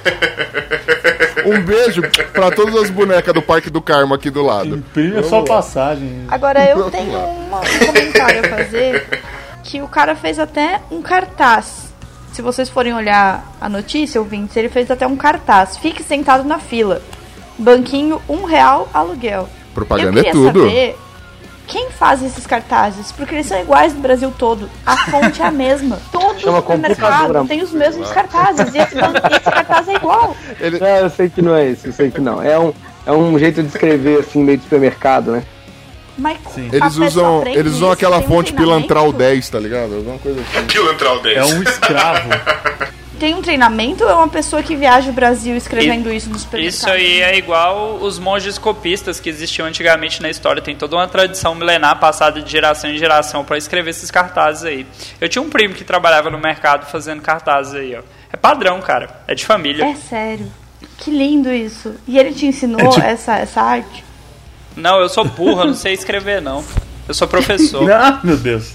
Um 1.44 1.60
beijo 1.62 2.02
pra 2.32 2.50
todas 2.50 2.74
as 2.76 2.90
bonecas 2.90 3.34
do 3.34 3.42
Parque 3.42 3.68
do 3.68 3.80
Carmo 3.82 4.14
aqui 4.14 4.30
do 4.30 4.42
lado. 4.42 4.76
Imprime 4.76 5.18
a 5.18 5.22
sua 5.24 5.44
passagem. 5.44 6.24
Agora 6.28 6.64
eu 6.68 6.90
tenho 6.90 7.10
uma- 7.10 7.60
um 7.60 7.86
comentário 7.86 8.40
a 8.46 8.48
fazer 8.48 9.22
que 9.64 9.82
o 9.82 9.88
cara 9.88 10.14
fez 10.14 10.38
até 10.38 10.80
um 10.90 11.02
cartaz. 11.02 11.91
Se 12.32 12.40
vocês 12.40 12.68
forem 12.68 12.94
olhar 12.94 13.44
a 13.60 13.68
notícia, 13.68 14.20
ouvintes, 14.20 14.56
ele 14.56 14.68
fez 14.68 14.90
até 14.90 15.06
um 15.06 15.16
cartaz. 15.16 15.76
Fique 15.76 16.02
sentado 16.02 16.44
na 16.44 16.58
fila. 16.58 17.02
Banquinho, 17.58 18.20
um 18.28 18.44
real 18.44 18.88
aluguel. 18.92 19.48
Propaganda 19.74 20.18
eu 20.18 20.20
é 20.20 20.24
queria 20.24 20.32
tudo. 20.32 20.60
saber 20.60 20.98
quem 21.66 21.90
faz 21.90 22.22
esses 22.22 22.46
cartazes, 22.46 23.12
porque 23.12 23.34
eles 23.34 23.46
são 23.46 23.60
iguais 23.60 23.94
no 23.94 24.00
Brasil 24.00 24.32
todo. 24.36 24.68
A 24.84 24.96
fonte 24.96 25.42
é 25.42 25.46
a 25.46 25.50
mesma. 25.50 26.00
Todo 26.10 26.40
supermercado 26.40 27.46
tem 27.46 27.62
os 27.62 27.72
mesmos 27.72 28.10
cartazes. 28.10 28.74
E 28.74 28.78
esse, 28.78 28.96
esse 28.96 29.50
cartaz 29.50 29.88
é 29.88 29.94
igual. 29.94 30.36
Não, 30.80 30.88
eu 30.88 31.10
sei 31.10 31.28
que 31.28 31.42
não 31.42 31.54
é 31.54 31.68
isso, 31.68 31.86
eu 31.86 31.92
sei 31.92 32.10
que 32.10 32.20
não. 32.20 32.42
É 32.42 32.58
um, 32.58 32.72
é 33.06 33.12
um 33.12 33.38
jeito 33.38 33.62
de 33.62 33.68
escrever 33.68 34.20
assim, 34.20 34.42
meio 34.42 34.58
de 34.58 34.64
supermercado, 34.64 35.32
né? 35.32 35.42
Mas 36.18 36.38
Eles 36.56 36.74
a 36.82 36.84
pessoa 36.86 37.06
usam, 37.06 37.46
eles 37.46 37.72
usam 37.74 37.88
isso, 37.88 37.92
aquela 37.92 38.18
um 38.18 38.22
fonte 38.22 38.52
treinamento? 38.52 38.86
pilantral 38.88 39.12
10, 39.12 39.48
tá 39.48 39.58
ligado? 39.58 39.94
Alguma 39.96 40.18
coisa 40.18 40.40
assim. 40.40 40.66
Pilantral 40.66 41.20
10. 41.20 41.36
É 41.38 41.44
um 41.44 41.62
escravo. 41.62 42.28
Tem 43.18 43.34
um 43.36 43.40
treinamento 43.40 44.02
ou 44.02 44.10
é 44.10 44.14
uma 44.14 44.26
pessoa 44.28 44.64
que 44.64 44.74
viaja 44.74 45.08
o 45.08 45.12
Brasil 45.12 45.56
escrevendo 45.56 46.12
isso 46.12 46.28
no 46.28 46.36
supermercado? 46.36 46.74
Isso 46.74 46.90
aí 46.90 47.20
é 47.20 47.36
igual 47.38 47.98
os 48.02 48.18
monges 48.18 48.58
copistas 48.58 49.20
que 49.20 49.28
existiam 49.30 49.64
antigamente 49.68 50.20
na 50.20 50.28
história. 50.28 50.60
Tem 50.60 50.74
toda 50.74 50.96
uma 50.96 51.06
tradição 51.06 51.54
milenar 51.54 52.00
passada 52.00 52.42
de 52.42 52.50
geração 52.50 52.90
em 52.90 52.98
geração 52.98 53.44
para 53.44 53.56
escrever 53.56 53.90
esses 53.90 54.10
cartazes 54.10 54.64
aí. 54.64 54.84
Eu 55.20 55.28
tinha 55.28 55.40
um 55.40 55.48
primo 55.48 55.72
que 55.72 55.84
trabalhava 55.84 56.30
no 56.30 56.38
mercado 56.38 56.90
fazendo 56.90 57.22
cartazes 57.22 57.74
aí, 57.74 57.94
ó. 57.96 58.02
É 58.32 58.36
padrão, 58.36 58.80
cara. 58.80 59.08
É 59.28 59.36
de 59.36 59.46
família. 59.46 59.84
É 59.84 59.94
sério. 59.94 60.50
Que 60.98 61.12
lindo 61.12 61.52
isso. 61.52 61.94
E 62.08 62.18
ele 62.18 62.32
te 62.34 62.46
ensinou 62.46 62.80
É 62.80 62.88
tipo- 62.88 63.06
essa, 63.06 63.36
essa 63.36 63.62
arte? 63.62 64.04
Não, 64.76 65.00
eu 65.00 65.08
sou 65.08 65.24
burro, 65.24 65.62
eu 65.62 65.66
não 65.66 65.74
sei 65.74 65.92
escrever, 65.92 66.40
não. 66.40 66.64
Eu 67.06 67.14
sou 67.14 67.28
professor. 67.28 67.90
ah, 67.92 68.20
meu 68.22 68.36
Deus. 68.36 68.74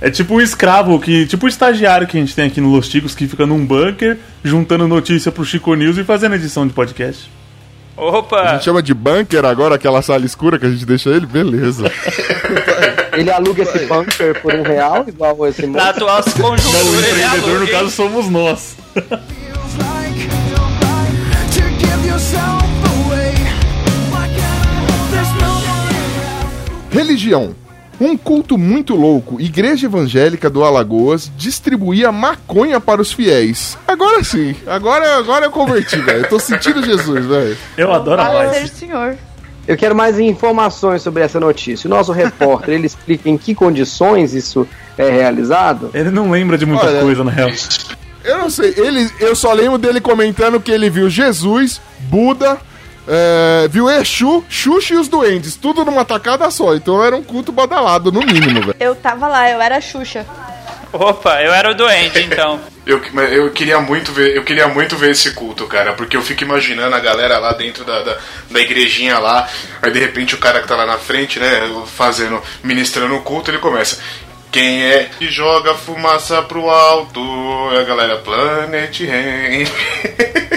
É 0.00 0.10
tipo 0.10 0.34
um 0.34 0.40
escravo, 0.40 0.98
que 0.98 1.26
tipo 1.26 1.44
o 1.44 1.48
estagiário 1.48 2.06
que 2.06 2.16
a 2.16 2.20
gente 2.20 2.34
tem 2.34 2.46
aqui 2.46 2.60
no 2.60 2.70
Los 2.70 2.88
Ticos, 2.88 3.14
que 3.14 3.28
fica 3.28 3.44
num 3.44 3.64
bunker, 3.64 4.18
juntando 4.42 4.88
notícia 4.88 5.30
pro 5.30 5.44
Chico 5.44 5.74
News 5.74 5.98
e 5.98 6.04
fazendo 6.04 6.34
edição 6.34 6.66
de 6.66 6.72
podcast. 6.72 7.30
A 7.96 8.02
Opa! 8.02 8.48
gente 8.52 8.64
chama 8.64 8.82
de 8.82 8.94
bunker 8.94 9.44
agora, 9.44 9.74
aquela 9.74 10.00
sala 10.00 10.24
escura 10.24 10.58
que 10.58 10.64
a 10.64 10.70
gente 10.70 10.86
deixa 10.86 11.10
ele? 11.10 11.26
Beleza. 11.26 11.90
Ele 13.12 13.30
aluga 13.30 13.62
esse 13.62 13.86
bunker 13.86 14.40
por 14.40 14.54
um 14.54 14.62
real, 14.62 15.04
igual 15.06 15.46
esse 15.48 15.66
Na 15.66 15.90
atual 15.90 16.22
Não, 16.24 16.32
o 16.32 16.50
conjuntura, 16.50 17.08
ele 17.08 17.22
empreendedor, 17.22 17.60
no 17.60 17.68
caso, 17.68 17.90
somos 17.90 18.28
nós. 18.30 18.76
Religião. 26.90 27.54
Um 28.00 28.16
culto 28.16 28.56
muito 28.56 28.94
louco, 28.96 29.38
Igreja 29.40 29.86
Evangélica 29.86 30.48
do 30.48 30.64
Alagoas 30.64 31.30
distribuía 31.36 32.10
maconha 32.10 32.80
para 32.80 33.02
os 33.02 33.12
fiéis. 33.12 33.76
Agora 33.86 34.24
sim, 34.24 34.56
agora, 34.66 35.18
agora 35.18 35.44
eu 35.44 35.50
converti, 35.50 35.96
velho. 36.00 36.20
Eu 36.24 36.28
tô 36.28 36.38
sentindo 36.38 36.82
Jesus, 36.82 37.26
velho. 37.26 37.56
Eu 37.76 37.92
adoro 37.92 38.22
a 38.22 38.24
Para 38.24 38.52
ser 38.54 38.60
voz. 38.60 38.70
senhor. 38.72 39.16
Eu 39.68 39.76
quero 39.76 39.94
mais 39.94 40.18
informações 40.18 41.02
sobre 41.02 41.22
essa 41.22 41.38
notícia. 41.38 41.86
O 41.86 41.90
nosso 41.90 42.10
repórter, 42.10 42.74
ele 42.74 42.86
explica 42.86 43.28
em 43.28 43.36
que 43.36 43.54
condições 43.54 44.32
isso 44.32 44.66
é 44.96 45.10
realizado? 45.10 45.90
Ele 45.92 46.10
não 46.10 46.30
lembra 46.30 46.56
de 46.56 46.64
muita 46.64 46.86
Olha, 46.86 47.02
coisa, 47.02 47.22
na 47.22 47.30
real. 47.30 47.50
Eu 48.24 48.38
não 48.38 48.50
sei, 48.50 48.74
ele, 48.76 49.10
eu 49.20 49.36
só 49.36 49.52
lembro 49.52 49.76
dele 49.76 50.00
comentando 50.00 50.58
que 50.58 50.70
ele 50.70 50.88
viu 50.88 51.08
Jesus, 51.10 51.80
Buda, 52.00 52.58
é, 53.12 53.66
viu 53.68 53.90
Exu, 53.90 54.44
Xuxa 54.48 54.94
e 54.94 54.96
os 54.96 55.08
Duendes, 55.08 55.56
tudo 55.56 55.84
numa 55.84 56.04
tacada 56.04 56.48
só. 56.48 56.76
Então 56.76 57.04
era 57.04 57.16
um 57.16 57.24
culto 57.24 57.50
badalado, 57.50 58.12
no 58.12 58.20
mínimo, 58.20 58.60
velho. 58.60 58.76
Eu 58.78 58.94
tava 58.94 59.26
lá, 59.26 59.50
eu 59.50 59.60
era 59.60 59.78
a 59.78 59.80
Xuxa. 59.80 60.24
Opa, 60.92 61.42
eu 61.42 61.52
era 61.52 61.72
o 61.72 61.74
doente, 61.74 62.20
então. 62.20 62.60
Eu, 62.86 63.00
eu 63.30 63.50
queria 63.52 63.78
muito 63.78 64.10
ver, 64.10 64.34
eu 64.34 64.42
queria 64.42 64.66
muito 64.66 64.96
ver 64.96 65.10
esse 65.10 65.32
culto, 65.32 65.66
cara, 65.66 65.92
porque 65.92 66.16
eu 66.16 66.22
fico 66.22 66.42
imaginando 66.42 66.96
a 66.96 66.98
galera 66.98 67.38
lá 67.38 67.52
dentro 67.52 67.84
da, 67.84 68.02
da, 68.02 68.16
da 68.50 68.60
igrejinha 68.60 69.16
lá, 69.18 69.48
aí 69.80 69.92
de 69.92 70.00
repente 70.00 70.34
o 70.34 70.38
cara 70.38 70.60
que 70.60 70.66
tá 70.66 70.74
lá 70.74 70.86
na 70.86 70.98
frente, 70.98 71.38
né, 71.38 71.60
fazendo, 71.94 72.42
ministrando 72.64 73.14
o 73.14 73.20
culto, 73.20 73.50
ele 73.50 73.58
começa. 73.58 74.00
Quem 74.50 74.82
é 74.82 75.08
que 75.16 75.28
joga 75.28 75.74
fumaça 75.74 76.42
pro 76.42 76.68
alto? 76.68 77.20
É 77.74 77.80
a 77.80 77.84
galera 77.84 78.16
Planet 78.16 78.98
Rain. 79.02 79.66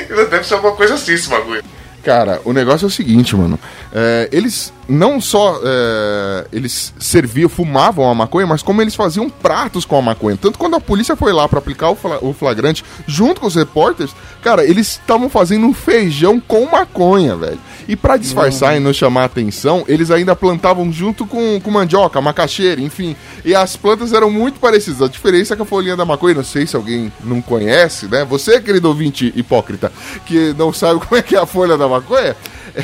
Deve 0.31 0.43
ser 0.43 0.55
alguma 0.55 0.75
coisa 0.75 0.95
assim 0.95 1.13
esse 1.13 1.29
bagulho. 1.29 1.63
Cara, 2.03 2.41
o 2.43 2.51
negócio 2.51 2.85
é 2.85 2.87
o 2.87 2.91
seguinte, 2.91 3.35
mano. 3.35 3.57
É, 3.93 4.27
eles 4.31 4.73
não 4.93 5.19
só 5.19 5.59
é, 5.63 6.47
eles 6.53 6.93
serviam, 6.99 7.49
fumavam 7.49 8.09
a 8.09 8.15
maconha, 8.15 8.45
mas 8.47 8.61
como 8.63 8.81
eles 8.81 8.95
faziam 8.95 9.29
pratos 9.29 9.85
com 9.85 9.97
a 9.97 10.01
maconha. 10.01 10.37
Tanto 10.39 10.57
quando 10.59 10.75
a 10.75 10.79
polícia 10.79 11.15
foi 11.15 11.33
lá 11.33 11.47
pra 11.49 11.59
aplicar 11.59 11.89
o, 11.89 11.95
fla- 11.95 12.19
o 12.21 12.33
flagrante 12.33 12.83
junto 13.07 13.41
com 13.41 13.47
os 13.47 13.55
repórteres, 13.55 14.13
cara, 14.41 14.63
eles 14.63 14.87
estavam 14.91 15.29
fazendo 15.29 15.65
um 15.65 15.73
feijão 15.73 16.39
com 16.39 16.65
maconha, 16.69 17.35
velho. 17.35 17.59
E 17.87 17.95
pra 17.95 18.15
disfarçar 18.17 18.77
e 18.77 18.79
não 18.79 18.93
chamar 18.93 19.25
atenção, 19.25 19.83
eles 19.87 20.09
ainda 20.11 20.35
plantavam 20.35 20.91
junto 20.91 21.25
com, 21.25 21.59
com 21.59 21.71
mandioca, 21.71 22.21
macaxeira, 22.21 22.79
enfim. 22.79 23.15
E 23.43 23.53
as 23.53 23.75
plantas 23.75 24.13
eram 24.13 24.29
muito 24.31 24.59
parecidas. 24.59 25.01
A 25.01 25.07
diferença 25.09 25.53
é 25.53 25.57
que 25.57 25.63
a 25.63 25.65
folhinha 25.65 25.97
da 25.97 26.05
maconha, 26.05 26.35
não 26.35 26.43
sei 26.45 26.65
se 26.65 26.75
alguém 26.75 27.11
não 27.23 27.41
conhece, 27.41 28.07
né? 28.07 28.23
Você, 28.25 28.61
querido 28.61 28.87
ouvinte 28.87 29.33
hipócrita, 29.35 29.91
que 30.25 30.53
não 30.57 30.71
sabe 30.71 30.99
como 31.05 31.17
é 31.17 31.21
que 31.21 31.35
é 31.35 31.39
a 31.39 31.45
folha 31.45 31.77
da 31.77 31.87
maconha, 31.87 32.35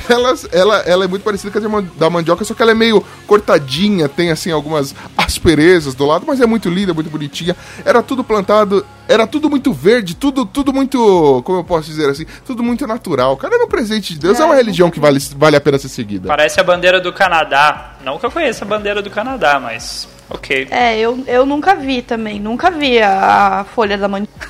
elas, 0.10 0.48
ela, 0.52 0.78
ela 0.80 1.06
é 1.06 1.08
muito 1.08 1.24
parecida 1.24 1.50
com 1.52 1.58
a 1.78 1.82
de 1.82 1.88
da 2.00 2.10
mandioca, 2.10 2.44
só 2.44 2.54
que 2.54 2.62
ela 2.62 2.72
é 2.72 2.76
meio 2.76 3.04
cortadinha, 3.28 4.08
tem 4.10 4.32
assim 4.32 4.52
algumas 4.52 4.96
asperezas 5.18 5.94
do 5.94 6.06
lado, 6.06 6.26
mas 6.26 6.42
é 6.42 6.46
muito 6.46 6.70
linda, 6.70 6.94
muito 6.94 7.10
bonitinha. 7.10 7.56
Era 7.86 8.02
tudo 8.02 8.24
plantado, 8.24 8.86
era 9.08 9.28
tudo 9.28 9.50
muito 9.50 9.74
verde, 9.74 10.16
tudo, 10.16 10.46
tudo 10.46 10.74
muito, 10.74 11.42
como 11.46 11.60
eu 11.60 11.64
posso 11.64 11.88
dizer 11.88 12.10
assim, 12.10 12.26
tudo 12.46 12.64
muito 12.64 12.88
natural. 12.88 13.36
Cara, 13.38 13.56
era 13.56 13.66
um 13.66 13.68
presente 13.68 14.14
de 14.14 14.20
Deus, 14.20 14.40
é, 14.40 14.46
uma 14.46 14.56
religião 14.56 14.90
que 14.90 15.00
vale, 15.00 15.20
vale 15.36 15.56
a 15.56 15.62
pena 15.62 15.78
ser 15.78 15.90
seguida. 15.90 16.28
Parece 16.28 16.60
a 16.60 16.64
bandeira 16.64 17.00
do 17.00 17.12
Canadá. 17.14 17.96
Não 18.04 18.18
que 18.18 18.26
eu 18.26 18.32
conheça 18.32 18.64
a 18.64 18.68
bandeira 18.68 19.02
do 19.02 19.10
Canadá, 19.10 19.60
mas. 19.60 20.08
Ok. 20.30 20.68
É, 20.72 20.98
eu, 20.98 21.24
eu 21.28 21.46
nunca 21.46 21.76
vi 21.76 22.02
também. 22.02 22.40
Nunca 22.40 22.72
vi 22.72 23.02
a, 23.02 23.60
a 23.60 23.64
folha 23.64 23.98
da 23.98 24.08
mandioca. 24.08 24.50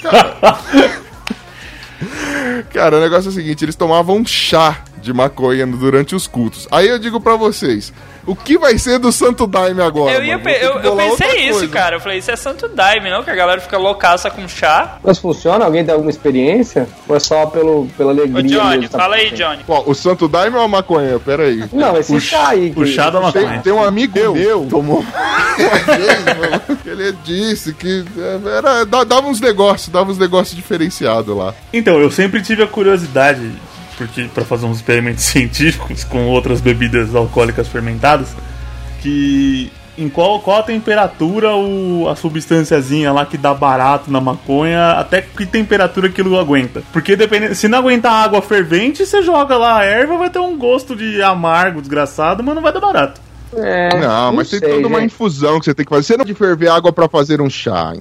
Cara, 2.72 2.96
o 2.96 3.00
negócio 3.00 3.28
é 3.28 3.30
o 3.30 3.34
seguinte, 3.34 3.64
eles 3.64 3.76
tomavam 3.76 4.24
chá 4.24 4.84
de 5.00 5.12
maconha 5.12 5.66
durante 5.66 6.14
os 6.14 6.26
cultos. 6.26 6.66
Aí 6.70 6.88
eu 6.88 6.98
digo 6.98 7.20
pra 7.20 7.36
vocês, 7.36 7.92
o 8.26 8.36
que 8.36 8.58
vai 8.58 8.78
ser 8.78 8.98
do 8.98 9.10
Santo 9.10 9.46
Daime 9.46 9.80
agora? 9.82 10.14
Eu, 10.14 10.24
ia 10.24 10.38
pe- 10.38 10.58
eu, 10.60 10.78
eu 10.80 10.96
pensei 10.96 11.48
isso, 11.48 11.58
coisa. 11.60 11.68
cara. 11.72 11.96
Eu 11.96 12.00
falei, 12.00 12.18
isso 12.18 12.30
é 12.30 12.36
Santo 12.36 12.68
Daime, 12.68 13.10
não? 13.10 13.22
Que 13.24 13.30
a 13.30 13.34
galera 13.34 13.60
fica 13.60 13.78
loucaça 13.78 14.30
com 14.30 14.46
chá. 14.46 14.98
Mas 15.02 15.18
funciona? 15.18 15.64
Alguém 15.64 15.84
tem 15.84 15.92
alguma 15.94 16.10
experiência? 16.10 16.86
Ou 17.08 17.16
é 17.16 17.20
só 17.20 17.46
pelo, 17.46 17.86
pela 17.96 18.12
alegria? 18.12 18.38
Ô, 18.38 18.42
Johnny, 18.42 18.76
mesmo, 18.80 18.88
tá 18.90 18.98
fala 18.98 19.16
aí, 19.16 19.26
acontecendo? 19.28 19.48
Johnny. 19.48 19.64
Ó, 19.68 19.82
o 19.86 19.94
Santo 19.94 20.28
Daime 20.28 20.56
ou 20.56 20.62
a 20.62 20.68
maconha? 20.68 21.18
Pera 21.18 21.44
aí. 21.44 21.64
Não, 21.72 21.96
esse 21.96 22.14
O 22.14 22.20
chá 22.20 22.48
aí. 22.50 22.72
O 22.76 22.86
chá 22.86 23.08
da 23.10 23.30
Tem, 23.32 23.42
maconha. 23.42 23.60
tem 23.62 23.72
um 23.72 23.82
amigo 23.82 24.34
meu, 24.34 24.66
tomou 24.68 24.98
uma 25.00 25.96
vez, 25.96 26.24
mano, 26.24 26.76
que 26.82 26.88
ele 26.88 27.12
disse 27.24 27.72
que 27.72 28.04
é, 28.18 28.56
era, 28.58 28.84
da- 28.84 29.04
dava 29.04 29.26
uns 29.26 29.40
negócios, 29.40 29.88
dava 29.88 30.10
uns 30.10 30.18
negócios 30.18 30.54
diferenciados 30.56 31.34
lá. 31.36 31.54
Então, 31.72 31.98
eu 31.98 32.10
sempre 32.10 32.42
tive 32.42 32.62
a 32.62 32.66
curiosidade, 32.66 33.50
porque 34.00 34.24
para 34.32 34.44
fazer 34.44 34.64
uns 34.64 34.78
experimentos 34.78 35.24
científicos 35.28 36.04
com 36.04 36.26
outras 36.28 36.60
bebidas 36.60 37.14
alcoólicas 37.14 37.68
fermentadas, 37.68 38.34
que 39.02 39.70
em 39.98 40.08
qual, 40.08 40.40
qual 40.40 40.60
a 40.60 40.62
temperatura 40.62 41.54
o, 41.54 42.08
a 42.08 42.16
substânciazinha 42.16 43.12
lá 43.12 43.26
que 43.26 43.36
dá 43.36 43.52
barato 43.52 44.10
na 44.10 44.20
maconha, 44.20 44.92
até 44.92 45.20
que 45.20 45.44
temperatura 45.44 46.08
aquilo 46.08 46.38
aguenta. 46.38 46.82
Porque 46.92 47.14
dependendo, 47.14 47.54
se 47.54 47.68
não 47.68 47.78
aguentar 47.78 48.12
água 48.24 48.40
fervente, 48.40 49.04
você 49.04 49.22
joga 49.22 49.58
lá 49.58 49.80
a 49.80 49.84
erva, 49.84 50.16
vai 50.16 50.30
ter 50.30 50.38
um 50.38 50.56
gosto 50.56 50.96
de 50.96 51.20
amargo, 51.20 51.80
desgraçado, 51.80 52.42
mas 52.42 52.54
não 52.54 52.62
vai 52.62 52.72
dar 52.72 52.80
barato. 52.80 53.20
É, 53.52 53.98
Não, 53.98 54.32
mas 54.32 54.48
tem 54.48 54.60
sei, 54.60 54.68
toda 54.76 54.86
uma 54.86 55.00
gente. 55.00 55.12
infusão 55.12 55.58
que 55.58 55.64
você 55.64 55.74
tem 55.74 55.84
que 55.84 55.90
fazer. 55.90 56.04
Você 56.04 56.16
não 56.16 56.24
pode 56.24 56.34
ferver 56.34 56.68
água 56.68 56.92
pra 56.92 57.08
fazer 57.08 57.40
um 57.40 57.50
chá. 57.50 57.92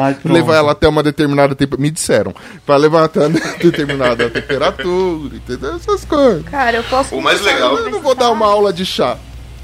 Ai, 0.00 0.16
levar 0.24 0.56
ela 0.56 0.72
até 0.72 0.88
uma 0.88 1.02
determinada 1.02 1.54
temperatura. 1.54 1.82
Me 1.82 1.90
disseram. 1.90 2.34
Pra 2.66 2.76
levar 2.76 3.04
até 3.04 3.26
uma 3.26 3.38
determinada 3.60 4.28
temperatura, 4.30 5.36
entendeu? 5.36 5.76
Essas 5.76 6.04
coisas. 6.04 6.42
Cara, 6.44 6.76
eu 6.78 6.84
posso. 6.84 7.14
O 7.14 7.22
mais 7.22 7.40
legal- 7.40 7.76
Eu 7.78 7.90
não 7.90 8.00
vou 8.00 8.14
dar 8.14 8.30
uma 8.30 8.46
aula 8.46 8.72
de 8.72 8.84
chá. 8.84 9.16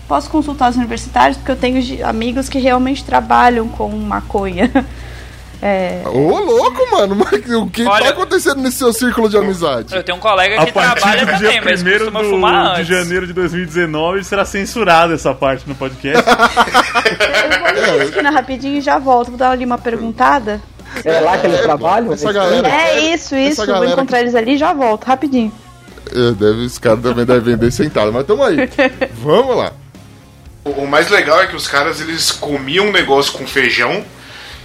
Posso 0.09 0.29
consultar 0.29 0.71
os 0.71 0.77
universitários, 0.77 1.37
porque 1.37 1.53
eu 1.53 1.57
tenho 1.57 2.07
amigos 2.07 2.49
que 2.49 2.59
realmente 2.59 3.05
trabalham 3.05 3.69
com 3.69 3.89
maconha. 3.91 4.71
É, 5.63 6.01
Ô, 6.07 6.39
louco, 6.39 6.91
mano. 6.91 7.15
Mas 7.15 7.51
o 7.51 7.67
que 7.67 7.85
Olha- 7.85 8.05
tá 8.05 8.11
acontecendo 8.11 8.63
nesse 8.63 8.79
seu 8.79 8.93
círculo 8.93 9.29
de 9.29 9.37
amizade? 9.37 9.95
Eu 9.95 10.03
tenho 10.03 10.17
um 10.17 10.21
colega 10.21 10.61
A 10.61 10.65
que 10.65 10.73
partir 10.73 11.01
trabalha 11.01 11.27
do 11.27 11.33
também, 11.33 11.51
dia 11.51 11.63
mas 11.63 11.83
1 11.83 11.85
costuma 11.99 12.25
fumar 12.25 12.75
de 12.77 12.81
antes. 12.81 12.87
janeiro 12.87 13.27
de 13.27 13.33
2019 13.35 14.25
será 14.25 14.45
censurada 14.45 15.15
essa 15.15 15.35
parte 15.35 15.69
no 15.69 15.75
podcast. 15.75 16.25
eu 17.77 17.87
vou 17.87 17.99
na 17.99 18.05
esquina 18.05 18.31
rapidinho 18.31 18.79
e 18.79 18.81
já 18.81 18.99
volto. 18.99 19.29
Vou 19.29 19.37
dar 19.37 19.51
ali 19.51 19.65
uma 19.65 19.79
perguntada. 19.79 20.61
É 21.05 21.21
lá 21.21 21.39
que 21.39 21.47
eles 21.47 21.61
trabalham? 21.61 22.13
Essa 22.13 22.33
galera. 22.33 22.69
É 22.69 23.01
isso, 23.13 23.37
isso. 23.37 23.65
Vou 23.67 23.85
encontrar 23.85 24.21
eles 24.21 24.35
ali 24.35 24.55
e 24.55 24.59
já 24.59 24.73
volto, 24.73 25.05
rapidinho. 25.05 25.53
É, 26.11 26.33
deve, 26.33 26.65
esse 26.65 26.81
cara 26.81 26.97
também 26.97 27.25
deve 27.25 27.53
vender 27.53 27.71
sentado, 27.71 28.13
mas 28.13 28.27
tamo 28.27 28.43
aí. 28.43 28.57
Vamos 29.15 29.57
lá. 29.57 29.73
O 30.65 30.71
o 30.71 30.87
mais 30.89 31.09
legal 31.11 31.41
é 31.41 31.47
que 31.47 31.55
os 31.57 31.69
caras 31.69 32.01
eles 32.01 32.31
comiam 32.33 32.87
um 32.87 32.93
negócio 32.93 33.33
com 33.35 33.47
feijão. 33.47 34.05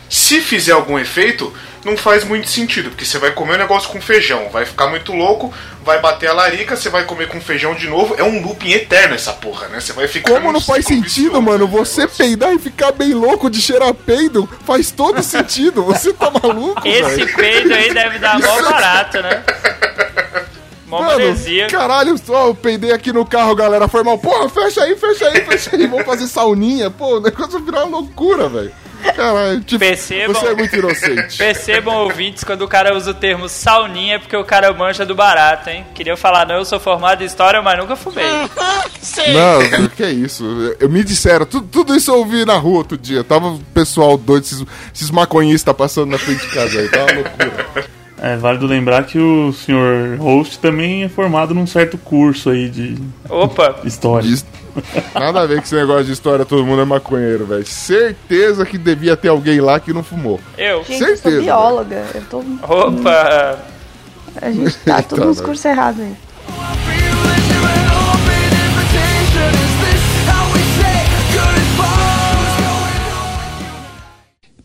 Se 0.10 0.40
fizer 0.40 0.72
algum 0.72 0.98
efeito, 1.00 1.52
não 1.84 1.98
faz 1.98 2.24
muito 2.24 2.50
sentido, 2.50 2.90
porque 2.90 3.06
você 3.06 3.18
vai 3.20 3.32
comer 3.32 3.56
um 3.56 3.58
negócio 3.60 3.90
com 3.90 4.00
feijão, 4.02 4.50
vai 4.50 4.66
ficar 4.66 4.88
muito 4.88 5.12
louco, 5.14 5.54
vai 5.84 6.00
bater 6.00 6.28
a 6.30 6.34
larica, 6.34 6.76
você 6.76 6.90
vai 6.90 7.04
comer 7.06 7.28
com 7.28 7.40
feijão 7.42 7.74
de 7.76 7.88
novo. 7.88 8.16
É 8.18 8.24
um 8.24 8.42
looping 8.42 8.72
eterno 8.72 9.16
essa 9.16 9.34
porra, 9.34 9.68
né? 9.68 9.80
Você 9.80 9.94
vai 9.94 10.08
ficar. 10.08 10.32
Como 10.34 10.52
não 10.52 10.62
faz 10.62 10.86
sentido, 10.86 11.42
mano? 11.42 11.68
desse 11.68 11.78
Você 11.78 12.02
negócio. 12.02 12.18
peidar 12.24 12.54
e 12.54 12.60
ficar 12.60 12.92
bem 12.92 13.14
louco 13.14 13.50
de 13.50 13.62
cheirar 13.62 13.94
peido 13.94 14.48
faz 14.66 14.90
todo 14.92 15.22
sentido. 15.24 15.84
Você 15.84 16.14
tá 16.14 16.32
maluco, 16.32 16.88
Esse 16.88 17.02
velho? 17.02 17.36
peido 17.36 17.74
aí 17.74 17.94
deve 17.94 18.20
dar 18.20 18.40
mó 18.40 18.62
barato, 18.62 19.22
né? 19.22 19.44
Mó 20.88 21.02
Mano, 21.02 21.14
manesia. 21.20 21.68
caralho, 21.68 22.16
só 22.24 22.48
eu 22.48 22.56
peidei 22.56 22.92
aqui 22.92 23.12
no 23.12 23.26
carro, 23.26 23.56
galera. 23.56 23.88
Foi 23.88 24.04
mal. 24.04 24.18
Porra, 24.20 24.48
fecha 24.50 24.84
aí, 24.84 24.96
fecha 24.96 25.28
aí, 25.28 25.42
fecha 25.42 25.76
aí. 25.76 25.88
Vamos 25.88 26.06
fazer 26.06 26.28
sauninha. 26.28 26.92
Pô, 26.92 27.18
o 27.18 27.20
negócio 27.20 27.60
virar 27.60 27.86
uma 27.86 27.98
loucura, 27.98 28.48
velho. 28.48 28.72
Caralho, 29.16 29.62
tipo, 29.62 29.80
Percebam- 29.80 30.34
você 30.36 30.48
é 30.48 30.56
muito 30.56 30.76
inocente. 30.76 31.38
Percebam, 31.40 31.96
ouvintes, 32.04 32.44
quando 32.44 32.62
o 32.64 32.68
cara 32.68 32.96
usa 32.96 33.12
o 33.12 33.14
termo 33.14 33.48
sauninha 33.48 34.16
é 34.16 34.20
porque 34.20 34.36
o 34.36 34.44
cara 34.44 34.72
mancha 34.74 35.06
do 35.06 35.16
barato, 35.16 35.70
hein? 35.70 35.86
Queria 35.94 36.18
falar, 36.18 36.46
não, 36.48 36.56
eu 36.56 36.66
sou 36.66 36.80
formado 36.80 37.22
em 37.22 37.26
história, 37.26 37.62
mas 37.62 37.78
nunca 37.78 37.96
fumei. 37.96 38.26
Não, 39.34 39.88
que 39.90 40.04
é 40.04 40.12
isso? 40.12 40.44
Eu, 40.80 40.90
me 40.90 41.04
disseram, 41.04 41.46
tudo, 41.46 41.68
tudo 41.72 41.96
isso 41.96 42.10
eu 42.12 42.18
ouvi 42.18 42.44
na 42.44 42.56
rua 42.58 42.80
outro 42.80 42.98
dia. 42.98 43.24
Tava 43.24 43.50
o 43.50 43.60
pessoal 43.74 44.18
doido, 44.18 44.44
esses, 44.44 44.64
esses 44.94 45.12
maconhistas 45.12 45.76
passando 45.76 46.10
na 46.12 46.18
frente 46.18 46.42
de 46.42 46.54
casa 46.54 46.80
aí. 46.80 46.90
Tá 46.90 46.98
uma 47.06 47.14
loucura. 47.14 47.86
É 48.22 48.36
válido 48.38 48.66
lembrar 48.66 49.04
que 49.06 49.20
o 49.20 49.54
senhor 49.54 50.18
host 50.18 50.58
também 50.60 51.04
é 51.04 51.10
formado 51.10 51.54
num 51.54 51.68
certo 51.68 51.98
curso 51.98 52.50
aí 52.50 52.68
de 52.70 52.98
Opa, 53.30 53.76
história. 53.84 54.28
Diz- 54.28 54.46
Nada 55.14 55.42
a 55.42 55.46
ver 55.46 55.58
com 55.58 55.64
esse 55.64 55.76
negócio 55.76 56.06
de 56.06 56.12
história, 56.12 56.46
todo 56.46 56.66
mundo 56.66 56.82
é 56.82 56.86
maconheiro, 56.86 57.46
velho. 57.46 57.66
Certeza 57.66 58.66
que 58.66 58.78
devia 58.78 59.16
ter 59.16 59.30
alguém 59.30 59.62
lá 59.62 59.80
que 59.80 59.94
não 59.94 60.04
fumou. 60.04 60.40
eu. 60.58 60.84
Gente, 60.84 60.92
eu 60.92 60.98
sou 60.98 61.08
Certeza, 61.18 61.42
bióloga. 61.42 62.06
Eu 62.14 62.22
tô. 62.30 62.40
Opa, 62.64 63.60
A 64.42 64.52
gente 64.52 64.76
tá 64.80 65.02
tudo 65.02 65.26
nos 65.26 65.42
cursos 65.42 65.66
errados 65.66 66.02
aí. 66.02 66.16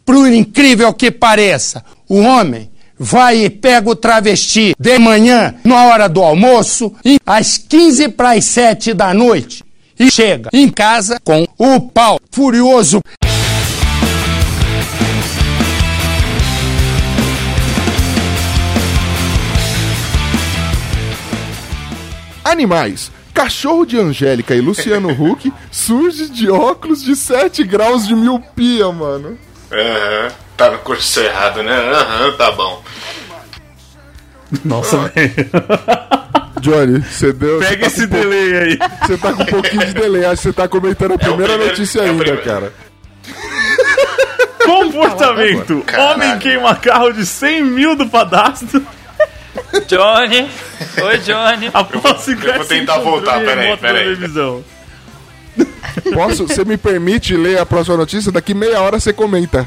Por 0.04 0.26
incrível 0.32 0.92
que 0.92 1.10
pareça, 1.10 1.84
o 2.08 2.18
homem 2.20 2.70
vai 2.98 3.44
e 3.44 3.50
pega 3.50 3.88
o 3.88 3.96
travesti 3.96 4.74
de 4.78 4.98
manhã, 4.98 5.54
na 5.64 5.84
hora 5.84 6.08
do 6.08 6.20
almoço, 6.20 6.92
e 7.04 7.18
às 7.24 7.56
15 7.56 8.08
para 8.08 8.32
as 8.32 8.44
7 8.44 8.92
da 8.92 9.14
noite. 9.14 9.64
E 10.00 10.10
chega 10.10 10.48
em 10.50 10.66
casa 10.70 11.20
com 11.22 11.46
o 11.58 11.78
pau 11.78 12.18
furioso. 12.32 13.02
Animais. 22.42 23.12
Cachorro 23.34 23.84
de 23.84 23.98
Angélica 23.98 24.54
e 24.54 24.60
Luciano 24.62 25.10
Huck 25.12 25.52
surge 25.70 26.30
de 26.30 26.50
óculos 26.50 27.02
de 27.02 27.14
7 27.14 27.62
graus 27.64 28.08
de 28.08 28.14
miopia, 28.14 28.90
mano. 28.90 29.38
Aham. 29.70 30.32
Tá 30.56 30.70
no 30.70 30.78
curso 30.78 31.20
errado, 31.20 31.62
né? 31.62 31.74
Aham, 31.74 32.32
tá 32.38 32.50
bom. 32.52 32.82
Nossa, 34.64 34.98
velho. 35.14 35.32
Johnny, 36.60 37.00
você 37.00 37.32
deu. 37.32 37.58
Pega 37.58 37.88
você 37.88 38.00
esse 38.02 38.08
tá 38.08 38.16
um 38.16 38.20
delay 38.20 38.54
aí. 38.58 38.78
Você 39.06 39.16
tá 39.16 39.32
com 39.32 39.42
um 39.42 39.46
pouquinho 39.46 39.86
de 39.86 39.94
delay, 39.94 40.24
acho 40.24 40.36
que 40.42 40.48
você 40.48 40.52
tá 40.52 40.68
comentando 40.68 41.14
a 41.14 41.18
primeira 41.18 41.52
primeiro- 41.52 41.66
notícia 41.70 42.00
é 42.00 42.04
ainda, 42.10 42.22
primeiro. 42.24 42.44
cara. 42.44 42.72
Comportamento. 44.64 45.82
Caralho. 45.86 46.14
Homem 46.14 46.38
queima 46.38 46.74
carro 46.76 47.12
de 47.12 47.24
100 47.24 47.64
mil 47.64 47.96
do 47.96 48.06
padastro 48.08 48.84
Johnny. 49.86 50.48
Oi, 51.02 51.18
Johnny. 51.18 51.70
após 51.72 52.28
eu 52.28 52.36
vou 52.54 52.64
tentar 52.64 52.98
voltar, 52.98 53.40
peraí, 53.40 53.76
peraí. 53.76 54.16
Posso? 56.14 56.46
Você 56.46 56.64
me 56.64 56.76
permite 56.76 57.36
ler 57.36 57.58
a 57.58 57.66
próxima 57.66 57.96
notícia? 57.96 58.30
Daqui 58.30 58.54
meia 58.54 58.80
hora 58.80 59.00
você 59.00 59.12
comenta. 59.12 59.66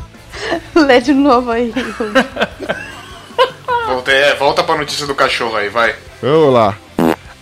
Lê 0.76 1.02
de 1.02 1.13
novo 1.13 1.52
aí. 1.52 1.74
Volta, 3.86 4.12
é, 4.12 4.36
volta 4.36 4.63
pra 4.63 4.78
notícia 4.78 5.06
do 5.06 5.15
cachorro 5.15 5.56
aí, 5.56 5.69
vai. 5.69 5.96
Vamos 6.22 6.54
lá. 6.54 6.78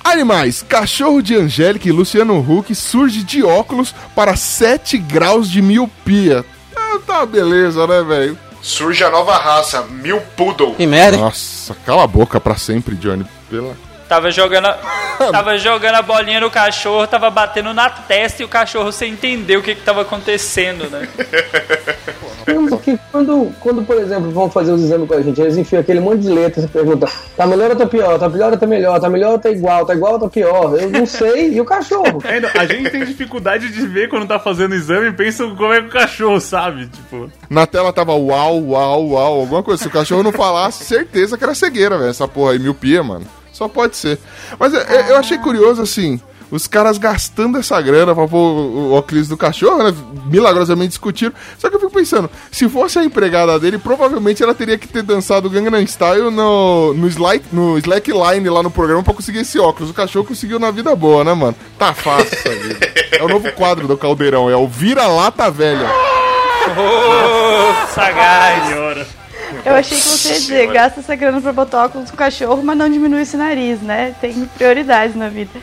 Animais. 0.03 0.63
Cachorro 0.67 1.21
de 1.21 1.35
Angélica 1.35 1.87
e 1.87 1.91
Luciano 1.91 2.39
Huck 2.39 2.73
surge 2.73 3.23
de 3.23 3.43
óculos 3.43 3.93
para 4.15 4.35
7 4.35 4.97
graus 4.97 5.49
de 5.49 5.61
miopia. 5.61 6.43
Ah, 6.75 6.99
tá 7.05 7.25
beleza, 7.25 7.85
né, 7.87 8.01
velho? 8.03 8.37
Surge 8.61 9.03
a 9.03 9.09
nova 9.09 9.37
raça, 9.37 9.83
Mil 9.83 10.21
Poodle. 10.35 10.75
Que 10.75 10.85
merda. 10.85 11.17
Nossa, 11.17 11.75
cala 11.85 12.03
a 12.03 12.07
boca 12.07 12.39
pra 12.39 12.55
sempre, 12.55 12.95
Johnny. 12.95 13.25
Pela... 13.49 13.75
Tava 14.11 14.29
jogando, 14.29 14.65
a, 14.65 14.77
tava 15.31 15.57
jogando 15.57 15.95
a 15.95 16.01
bolinha 16.01 16.41
no 16.41 16.51
cachorro, 16.51 17.07
tava 17.07 17.29
batendo 17.29 17.73
na 17.73 17.89
testa 17.89 18.41
e 18.41 18.45
o 18.45 18.49
cachorro 18.49 18.91
sem 18.91 19.13
entender 19.13 19.55
o 19.55 19.61
que 19.61 19.73
que 19.73 19.83
tava 19.83 20.01
acontecendo, 20.01 20.89
né? 20.89 21.07
Porque 22.69 22.99
quando, 23.09 23.53
quando, 23.61 23.85
por 23.85 23.97
exemplo, 23.97 24.29
vão 24.31 24.49
fazer 24.49 24.73
os 24.73 24.81
exames 24.81 25.07
com 25.07 25.13
a 25.13 25.21
gente, 25.21 25.39
eles 25.39 25.55
enfiam 25.55 25.79
aquele 25.79 26.01
monte 26.01 26.23
de 26.23 26.29
letras 26.29 26.65
e 26.65 26.67
perguntam: 26.67 27.07
tá 27.37 27.47
melhor 27.47 27.69
ou 27.69 27.75
tá 27.77 27.85
pior? 27.85 28.19
Tá 28.19 28.27
melhor 28.27 28.51
ou 28.51 28.57
tá 28.57 28.67
melhor? 28.67 28.99
Tá 28.99 29.09
melhor 29.09 29.31
ou 29.31 29.39
tá 29.39 29.49
igual? 29.49 29.85
Tá 29.85 29.93
igual 29.93 30.13
ou 30.13 30.19
tá 30.19 30.27
pior? 30.27 30.77
Eu 30.77 30.89
não 30.89 31.05
sei. 31.05 31.53
E 31.53 31.61
o 31.61 31.65
cachorro? 31.65 32.21
Ainda, 32.25 32.51
a 32.53 32.65
gente 32.65 32.89
tem 32.89 33.05
dificuldade 33.05 33.71
de 33.71 33.87
ver 33.87 34.09
quando 34.09 34.27
tá 34.27 34.39
fazendo 34.39 34.75
exame 34.75 35.07
e 35.07 35.13
pensa 35.13 35.47
como 35.47 35.71
é 35.71 35.79
que 35.79 35.87
o 35.87 35.91
cachorro 35.91 36.41
sabe, 36.41 36.87
tipo. 36.87 37.31
Na 37.49 37.65
tela 37.65 37.93
tava 37.93 38.13
uau, 38.13 38.61
uau, 38.61 39.07
uau, 39.11 39.39
alguma 39.39 39.63
coisa. 39.63 39.83
Se 39.83 39.87
o 39.87 39.91
cachorro 39.91 40.23
não 40.23 40.33
falasse, 40.33 40.83
certeza 40.83 41.37
que 41.37 41.43
era 41.45 41.55
cegueira, 41.55 41.97
velho. 41.97 42.09
Essa 42.09 42.27
porra 42.27 42.51
aí, 42.51 42.59
miopia, 42.59 43.01
mano. 43.01 43.25
Só 43.61 43.67
pode 43.67 43.95
ser. 43.95 44.17
Mas 44.57 44.73
é, 44.73 44.79
é, 44.89 45.11
eu 45.11 45.17
achei 45.17 45.37
curioso, 45.37 45.83
assim, 45.83 46.19
os 46.49 46.65
caras 46.65 46.97
gastando 46.97 47.59
essa 47.59 47.79
grana 47.79 48.15
pra 48.15 48.27
pôr 48.27 48.39
o, 48.39 48.93
óculos 48.93 49.27
do 49.27 49.37
cachorro, 49.37 49.83
né? 49.83 49.93
Milagrosamente 50.25 50.89
discutiram. 50.89 51.31
Só 51.59 51.69
que 51.69 51.75
eu 51.75 51.79
fico 51.79 51.91
pensando, 51.91 52.27
se 52.51 52.67
fosse 52.67 52.97
a 52.97 53.03
empregada 53.03 53.59
dele, 53.59 53.77
provavelmente 53.77 54.41
ela 54.41 54.55
teria 54.55 54.79
que 54.79 54.87
ter 54.87 55.03
dançado 55.03 55.47
Gangnam 55.47 55.85
Style 55.85 56.31
no, 56.31 56.95
no, 56.95 57.07
Slack, 57.07 57.45
no 57.53 57.77
Slackline 57.77 58.49
lá 58.49 58.63
no 58.63 58.71
programa 58.71 59.03
pra 59.03 59.13
conseguir 59.13 59.41
esse 59.41 59.59
óculos. 59.59 59.91
O 59.91 59.93
cachorro 59.93 60.25
conseguiu 60.25 60.57
na 60.57 60.71
vida 60.71 60.95
boa, 60.95 61.23
né, 61.23 61.35
mano? 61.35 61.55
Tá 61.77 61.93
fácil 61.93 62.33
essa 62.33 62.49
vida. 62.49 62.79
É 63.11 63.23
o 63.23 63.27
novo 63.27 63.51
quadro 63.51 63.87
do 63.87 63.95
Caldeirão, 63.95 64.49
é 64.49 64.55
o 64.55 64.67
Vira-Lata 64.67 65.51
Velha. 65.51 65.87
Ô, 66.75 67.93
sagaz. 67.93 69.20
Eu 69.65 69.75
achei 69.75 69.97
que 69.97 70.03
você 70.07 70.29
ia 70.29 70.39
dizer, 70.39 70.67
gasta 70.71 70.99
essa 70.99 71.15
grana 71.15 71.41
pra 71.41 71.51
botar 71.53 71.85
óculos 71.85 72.11
no 72.11 72.17
cachorro, 72.17 72.61
mas 72.63 72.77
não 72.77 72.89
diminui 72.89 73.21
esse 73.21 73.37
nariz, 73.37 73.81
né? 73.81 74.15
Tem 74.19 74.45
prioridades 74.57 75.15
na 75.15 75.29
vida. 75.29 75.59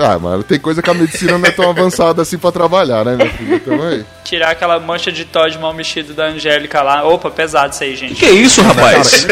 Ah, 0.00 0.16
mano, 0.16 0.44
tem 0.44 0.60
coisa 0.60 0.80
que 0.80 0.88
a 0.88 0.94
medicina 0.94 1.36
não 1.36 1.48
é 1.48 1.50
tão 1.50 1.68
avançada 1.68 2.22
assim 2.22 2.38
pra 2.38 2.52
trabalhar, 2.52 3.04
né, 3.04 3.16
meu 3.16 3.28
filho? 3.30 3.56
Então 3.56 3.82
aí. 3.82 4.04
Tirar 4.22 4.50
aquela 4.50 4.78
mancha 4.78 5.10
de 5.10 5.24
Todd 5.24 5.58
mal 5.58 5.74
mexido 5.74 6.14
da 6.14 6.26
Angélica 6.26 6.82
lá. 6.82 7.02
Opa, 7.02 7.28
pesado 7.32 7.72
isso 7.72 7.82
aí, 7.82 7.96
gente. 7.96 8.14
Que 8.14 8.26
isso, 8.30 8.62
rapaz? 8.62 9.26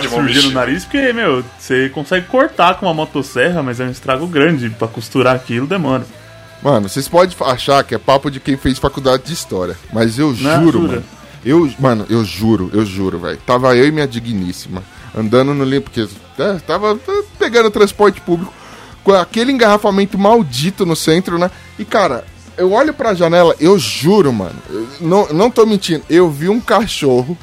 De 0.00 0.08
bom 0.08 0.16
Surgir 0.16 0.42
no 0.42 0.50
nariz, 0.50 0.84
porque, 0.84 1.12
meu, 1.12 1.44
você 1.56 1.88
consegue 1.90 2.26
cortar 2.26 2.74
com 2.74 2.86
uma 2.86 2.94
motosserra, 2.94 3.62
mas 3.62 3.78
é 3.78 3.84
um 3.84 3.90
estrago 3.90 4.26
grande. 4.26 4.68
Pra 4.70 4.88
costurar 4.88 5.36
aquilo 5.36 5.68
demora. 5.68 6.04
Mano, 6.60 6.88
vocês 6.88 7.06
podem 7.06 7.34
achar 7.46 7.84
que 7.84 7.94
é 7.94 7.98
papo 7.98 8.30
de 8.32 8.40
quem 8.40 8.56
fez 8.56 8.78
faculdade 8.80 9.22
de 9.22 9.32
história, 9.32 9.76
mas 9.92 10.18
eu 10.18 10.34
Não, 10.40 10.64
juro, 10.64 10.80
jura? 10.80 10.92
mano. 10.94 11.04
Eu, 11.44 11.70
mano, 11.78 12.06
eu 12.10 12.24
juro, 12.24 12.70
eu 12.72 12.84
juro, 12.84 13.18
velho. 13.18 13.38
Tava 13.46 13.74
eu 13.76 13.86
e 13.86 13.90
minha 13.92 14.06
digníssima 14.06 14.82
andando 15.16 15.52
no 15.54 15.64
limpo, 15.64 15.90
porque 15.90 16.06
é, 16.38 16.54
tava 16.66 16.96
tá, 16.96 17.12
pegando 17.38 17.70
transporte 17.70 18.20
público 18.20 18.52
com 19.02 19.12
aquele 19.12 19.50
engarrafamento 19.50 20.18
maldito 20.18 20.84
no 20.86 20.94
centro, 20.94 21.38
né? 21.38 21.50
E 21.78 21.84
cara, 21.84 22.24
eu 22.56 22.72
olho 22.72 22.92
pra 22.92 23.14
janela, 23.14 23.54
eu 23.58 23.78
juro, 23.78 24.32
mano, 24.32 24.56
eu 24.68 24.86
não, 25.00 25.26
não 25.32 25.50
tô 25.50 25.64
mentindo, 25.64 26.02
eu 26.10 26.30
vi 26.30 26.48
um 26.48 26.60
cachorro 26.60 27.36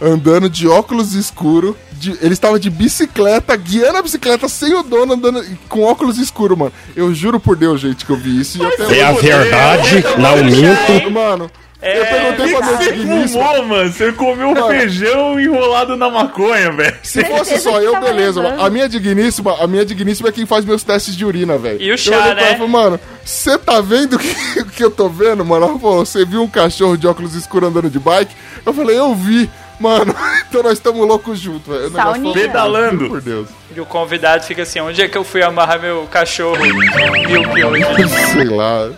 andando 0.00 0.50
de 0.50 0.66
óculos 0.68 1.14
escuros. 1.14 1.74
de- 1.92 2.18
ele 2.20 2.34
estava 2.34 2.58
de 2.58 2.68
bicicleta, 2.68 3.56
guiando 3.56 3.96
a 3.98 4.02
bicicleta 4.02 4.48
sem 4.48 4.74
o 4.74 4.82
dono, 4.82 5.14
andando 5.14 5.42
com 5.68 5.84
óculos 5.84 6.18
escuros, 6.18 6.58
mano. 6.58 6.72
Eu 6.96 7.14
juro 7.14 7.38
por 7.38 7.56
Deus, 7.56 7.80
gente, 7.80 8.04
que 8.04 8.10
eu 8.10 8.16
vi 8.16 8.40
isso. 8.40 8.60
E 8.60 8.66
até 8.66 8.98
É 8.98 9.04
a 9.04 9.12
verdade, 9.12 10.04
não 10.18 10.44
minto. 10.44 11.10
Mano, 11.12 11.50
É, 11.86 12.00
eu 12.00 12.06
perguntei 12.06 12.56
pra 12.56 12.66
minha 12.66 13.26
Você 13.26 13.28
fumou, 13.32 13.64
mano. 13.66 13.92
Você 13.92 14.12
comeu 14.12 14.48
um 14.48 14.54
Mano. 14.54 14.68
feijão 14.68 15.38
enrolado 15.38 15.96
na 15.96 16.08
maconha, 16.08 16.72
velho. 16.72 16.96
Se 17.02 17.22
fosse 17.24 17.58
só 17.60 17.80
eu, 17.82 18.00
beleza. 18.00 18.40
lembrando. 18.40 18.62
A 18.64 18.70
minha 18.70 18.88
digníssima, 18.88 19.62
a 19.62 19.66
minha 19.66 19.84
digníssima 19.84 20.30
é 20.30 20.32
quem 20.32 20.46
faz 20.46 20.64
meus 20.64 20.82
testes 20.82 21.14
de 21.14 21.24
urina, 21.26 21.58
velho. 21.58 21.80
E 21.82 21.90
o 21.90 21.92
Eu 21.94 21.98
chá, 21.98 22.10
pra 22.16 22.24
ela 22.30 22.34
né? 22.36 22.52
e 22.52 22.56
falei, 22.56 22.68
mano, 22.68 23.00
você 23.22 23.58
tá 23.58 23.80
vendo 23.82 24.16
o 24.16 24.18
que, 24.18 24.64
que 24.76 24.82
eu 24.84 24.90
tô 24.90 25.08
vendo, 25.10 25.44
mano? 25.44 25.66
Ela 25.66 25.78
falou, 25.78 26.06
você 26.06 26.24
viu 26.24 26.42
um 26.42 26.48
cachorro 26.48 26.96
de 26.96 27.06
óculos 27.06 27.34
escuros 27.34 27.68
andando 27.68 27.90
de 27.90 27.98
bike? 27.98 28.34
Eu 28.64 28.72
falei, 28.72 28.98
eu 28.98 29.14
vi. 29.14 29.50
Mano, 29.78 30.14
então 30.48 30.62
nós 30.62 30.74
estamos 30.74 31.06
loucos 31.06 31.38
juntos, 31.38 31.66
velho. 31.66 31.88
O 31.88 31.90
negócio 31.90 32.12
Sauninha. 32.12 32.32
foi- 32.32 32.42
Pedalando. 32.42 33.08
Por 33.08 33.20
Deus. 33.20 33.48
E 33.76 33.80
o 33.80 33.84
convidado 33.84 34.44
fica 34.44 34.62
assim, 34.62 34.80
onde 34.80 35.02
é 35.02 35.08
que 35.08 35.18
eu 35.18 35.24
fui 35.24 35.42
amarrar 35.42 35.78
meu 35.80 36.06
cachorro? 36.10 36.56
Hoje. 36.62 38.08
Sei 38.32 38.44
lá. 38.44 38.90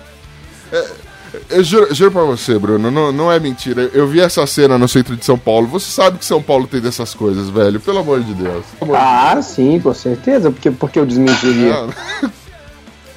É, 0.72 0.84
eu 1.50 1.62
juro, 1.64 1.94
juro 1.94 2.10
pra 2.12 2.22
você, 2.22 2.58
Bruno, 2.58 2.90
não, 2.90 3.12
não 3.12 3.30
é 3.32 3.38
mentira. 3.40 3.90
Eu 3.92 4.06
vi 4.06 4.20
essa 4.20 4.46
cena 4.46 4.76
no 4.78 4.86
centro 4.88 5.16
de 5.16 5.24
São 5.24 5.38
Paulo. 5.38 5.66
Você 5.68 5.90
sabe 5.90 6.18
que 6.18 6.24
São 6.24 6.42
Paulo 6.42 6.66
tem 6.66 6.80
dessas 6.80 7.14
coisas, 7.14 7.48
velho. 7.50 7.78
Pelo 7.80 7.98
amor 7.98 8.20
de 8.22 8.34
Deus. 8.34 8.64
Amor 8.80 8.96
de 8.96 9.02
Ah, 9.02 9.40
sim, 9.42 9.80
com 9.80 9.92
certeza. 9.94 10.50
Porque, 10.50 10.70
porque 10.70 10.98
eu 10.98 11.06
desmentiria. 11.06 11.72
Deus. 11.72 11.94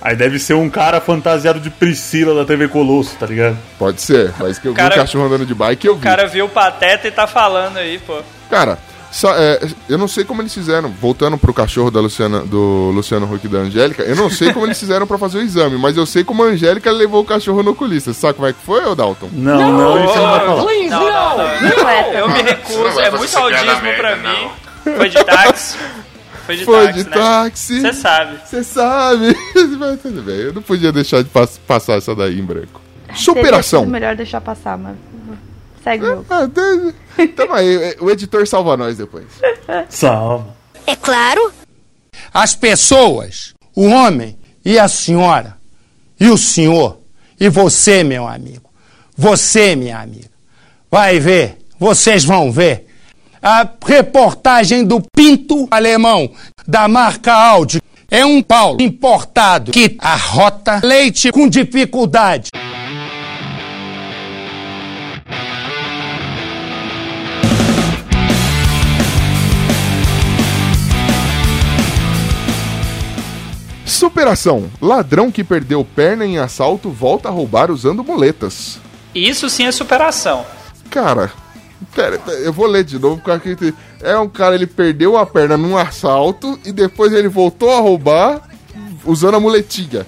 Aí 0.01 0.15
deve 0.15 0.39
ser 0.39 0.53
um 0.53 0.69
cara 0.69 1.01
fantasiado 1.01 1.59
de 1.59 1.69
Priscila 1.69 2.33
da 2.33 2.45
TV 2.45 2.69
Colosso, 2.69 3.15
tá 3.19 3.25
ligado? 3.25 3.57
Pode 3.77 4.01
ser, 4.01 4.33
mas 4.39 4.57
que 4.57 4.67
eu 4.67 4.71
vi 4.71 4.77
Cara- 4.77 4.95
um 4.95 4.97
cachorro 4.99 5.25
andando 5.25 5.45
de 5.45 5.53
bike, 5.53 5.85
eu 5.87 5.95
vi. 5.95 5.99
O 5.99 6.03
cara 6.03 6.25
viu 6.25 6.45
o 6.45 6.49
Pateta 6.49 7.07
e 7.07 7.11
tá 7.11 7.27
falando 7.27 7.75
aí, 7.77 7.99
pô. 7.99 8.21
Cara, 8.49 8.79
eu 9.89 9.97
não 9.97 10.07
sei 10.07 10.23
como 10.23 10.41
eles 10.41 10.53
fizeram, 10.53 10.89
voltando 10.89 11.37
pro 11.37 11.53
cachorro 11.53 11.89
da 11.89 11.99
Luciana, 11.99 12.41
do 12.41 12.91
Luciano 12.93 13.31
Huck 13.33 13.45
e 13.45 13.49
da 13.49 13.59
Angélica, 13.59 14.03
eu 14.03 14.15
não 14.15 14.29
sei 14.29 14.53
como 14.53 14.65
eles 14.65 14.79
fizeram 14.79 15.07
pra 15.07 15.17
fazer 15.17 15.39
o 15.39 15.41
exame, 15.41 15.77
mas 15.77 15.97
eu 15.97 16.05
sei 16.05 16.23
como 16.23 16.43
a 16.43 16.47
Angélica 16.47 16.91
levou 16.91 17.21
o 17.21 17.25
cachorro 17.25 17.63
no 17.63 17.71
oculista. 17.71 18.13
Sabe 18.13 18.35
como 18.35 18.47
é 18.47 18.53
que 18.53 18.59
foi, 18.63 18.85
ô 18.85 18.93
Dalton? 18.93 19.29
Não, 19.33 19.71
não, 19.71 20.05
isso 20.05 20.15
não 20.15 20.29
vai 20.29 20.39
falar. 20.39 20.63
Não, 20.63 20.89
não, 20.89 21.37
não. 21.37 21.61
Não 21.77 21.89
é. 21.89 22.21
Eu 22.21 22.27
me 22.29 22.37
não 22.37 22.43
recuso, 22.43 22.99
é 22.99 23.09
muito 23.11 23.37
audismo 23.37 23.93
pra 23.97 24.15
não. 24.17 24.29
mim. 24.31 24.49
Foi 24.95 25.09
de 25.09 25.23
táxi. 25.23 25.77
Foi 26.45 26.55
de 26.57 26.65
Foi 26.65 26.85
táxi, 26.87 27.03
de 27.03 27.09
né? 27.09 27.15
táxi. 27.15 27.81
Você 27.81 27.93
sabe. 27.93 28.37
Você 28.45 28.63
sabe. 28.63 29.37
Mas 29.79 30.01
tudo 30.01 30.21
bem, 30.21 30.35
eu 30.37 30.53
não 30.53 30.61
podia 30.61 30.91
deixar 30.91 31.21
de 31.23 31.29
pass- 31.29 31.59
passar 31.67 31.97
essa 31.97 32.15
daí 32.15 32.39
em 32.39 32.43
branco. 32.43 32.81
Superação. 33.15 33.81
sido 33.81 33.91
melhor 33.91 34.15
deixar 34.15 34.39
passar, 34.39 34.77
mas. 34.77 34.95
Segue. 35.83 36.05
Ah, 36.29 36.45
de- 36.45 37.27
Tamo 37.29 37.53
aí, 37.53 37.95
o 37.99 38.09
editor 38.09 38.47
salva 38.47 38.75
nós 38.77 38.97
depois. 38.97 39.25
Salva. 39.89 40.55
É 40.85 40.95
claro. 40.95 41.51
As 42.33 42.55
pessoas, 42.55 43.53
o 43.75 43.85
homem 43.87 44.37
e 44.63 44.77
a 44.77 44.87
senhora, 44.87 45.57
e 46.19 46.27
o 46.29 46.37
senhor, 46.37 46.99
e 47.39 47.49
você, 47.49 48.03
meu 48.03 48.27
amigo, 48.27 48.69
você, 49.17 49.75
minha 49.75 49.99
amiga, 49.99 50.29
vai 50.91 51.19
ver, 51.19 51.57
vocês 51.79 52.23
vão 52.23 52.51
ver. 52.51 52.87
a 53.41 53.65
reportagem 53.85 54.83
do 54.83 55.01
Pinto 55.15 55.65
Alemão, 55.71 56.29
da 56.67 56.87
marca 56.89 57.31
Audi. 57.33 57.81
É 58.11 58.25
um 58.25 58.41
Paulo 58.41 58.81
importado 58.81 59.71
que 59.71 59.95
arrota 59.99 60.81
leite 60.83 61.31
com 61.31 61.47
dificuldade. 61.47 62.49
Superação. 73.89 74.69
Ladrão 74.81 75.31
que 75.31 75.43
perdeu 75.43 75.83
perna 75.83 76.25
em 76.25 76.37
assalto 76.37 76.89
volta 76.91 77.27
a 77.27 77.31
roubar 77.31 77.71
usando 77.71 78.03
muletas. 78.03 78.79
Isso 79.13 79.49
sim 79.49 79.65
é 79.65 79.71
superação. 79.71 80.45
Cara, 80.91 81.31
pera, 81.95 82.19
pera, 82.19 82.37
eu 82.37 82.53
vou 82.53 82.67
ler 82.67 82.83
de 82.83 82.99
novo 82.99 83.19
porque 83.23 83.73
é 84.01 84.17
um 84.17 84.29
cara 84.29 84.53
ele 84.55 84.67
perdeu 84.67 85.17
a 85.17 85.25
perna 85.25 85.57
num 85.57 85.75
assalto 85.75 86.59
e 86.63 86.71
depois 86.71 87.11
ele 87.13 87.27
voltou 87.27 87.71
a 87.75 87.79
roubar 87.79 88.41
usando 89.03 89.35
a 89.35 89.39
muletinha. 89.39 90.05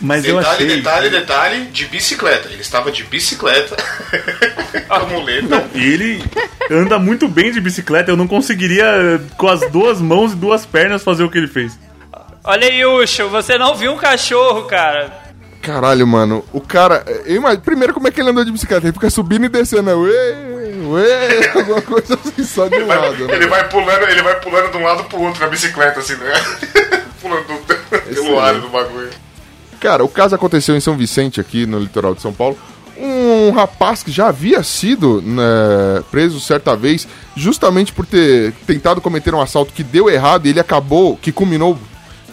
Mas 0.00 0.24
eu 0.24 0.36
Detalhe, 0.38 0.64
achei. 0.64 0.76
detalhe, 0.76 1.10
detalhe, 1.10 1.64
de 1.66 1.86
bicicleta. 1.86 2.48
Ele 2.48 2.60
estava 2.60 2.90
de 2.92 3.04
bicicleta 3.04 3.76
com 4.86 4.94
a 4.94 5.00
muleta. 5.06 5.66
E 5.74 5.82
ele 5.82 6.24
anda 6.70 6.98
muito 6.98 7.26
bem 7.28 7.50
de 7.52 7.60
bicicleta. 7.60 8.10
Eu 8.10 8.16
não 8.16 8.26
conseguiria, 8.26 9.20
com 9.36 9.48
as 9.48 9.60
duas 9.70 10.00
mãos 10.00 10.32
e 10.32 10.36
duas 10.36 10.66
pernas, 10.66 11.02
fazer 11.02 11.22
o 11.24 11.30
que 11.30 11.38
ele 11.38 11.46
fez. 11.46 11.78
Olha 12.44 12.66
aí, 12.68 12.84
Ucho, 12.84 13.28
você 13.28 13.56
não 13.56 13.74
viu 13.74 13.92
um 13.92 13.96
cachorro, 13.96 14.64
cara. 14.64 15.24
Caralho, 15.62 16.06
mano, 16.06 16.44
o 16.52 16.60
cara. 16.60 17.02
eu 17.24 17.36
imagino- 17.36 17.62
primeiro, 17.62 17.94
como 17.94 18.06
é 18.06 18.10
que 18.10 18.20
ele 18.20 18.28
andou 18.30 18.44
de 18.44 18.52
bicicleta? 18.52 18.86
Ele 18.86 18.92
fica 18.92 19.08
subindo 19.08 19.46
e 19.46 19.48
descendo, 19.48 19.82
né? 19.84 19.94
ué, 19.94 20.36
ué, 20.88 21.52
alguma 21.56 21.80
coisa 21.80 22.14
assim, 22.22 22.44
só 22.44 22.68
de 22.68 22.76
um 22.82 22.86
Vai- 22.86 22.98
lado. 22.98 23.26
né? 23.26 23.34
ele, 23.34 23.46
vai 23.46 23.66
pulando, 23.70 24.02
ele 24.02 24.22
vai 24.22 24.38
pulando 24.40 24.70
de 24.70 24.76
um 24.76 24.82
lado 24.84 25.04
pro 25.04 25.22
outro 25.22 25.40
na 25.40 25.48
bicicleta, 25.48 26.00
assim, 26.00 26.14
né? 26.16 26.32
pulando 27.22 27.44
do- 27.46 28.14
pelo 28.14 28.38
ar 28.38 28.54
do 28.60 28.68
bagulho. 28.68 29.08
Cara, 29.80 30.04
o 30.04 30.08
caso 30.08 30.34
aconteceu 30.34 30.76
em 30.76 30.80
São 30.80 30.96
Vicente, 30.98 31.40
aqui 31.40 31.64
no 31.64 31.78
litoral 31.78 32.14
de 32.14 32.20
São 32.20 32.32
Paulo. 32.32 32.58
Um 32.98 33.50
rapaz 33.52 34.02
que 34.02 34.12
já 34.12 34.28
havia 34.28 34.62
sido 34.62 35.20
né, 35.22 36.02
preso 36.10 36.38
certa 36.40 36.76
vez, 36.76 37.08
justamente 37.34 37.92
por 37.92 38.04
ter 38.06 38.52
tentado 38.66 39.00
cometer 39.00 39.34
um 39.34 39.40
assalto 39.40 39.72
que 39.72 39.82
deu 39.82 40.08
errado 40.10 40.46
e 40.46 40.50
ele 40.50 40.60
acabou, 40.60 41.16
que 41.16 41.32
culminou 41.32 41.76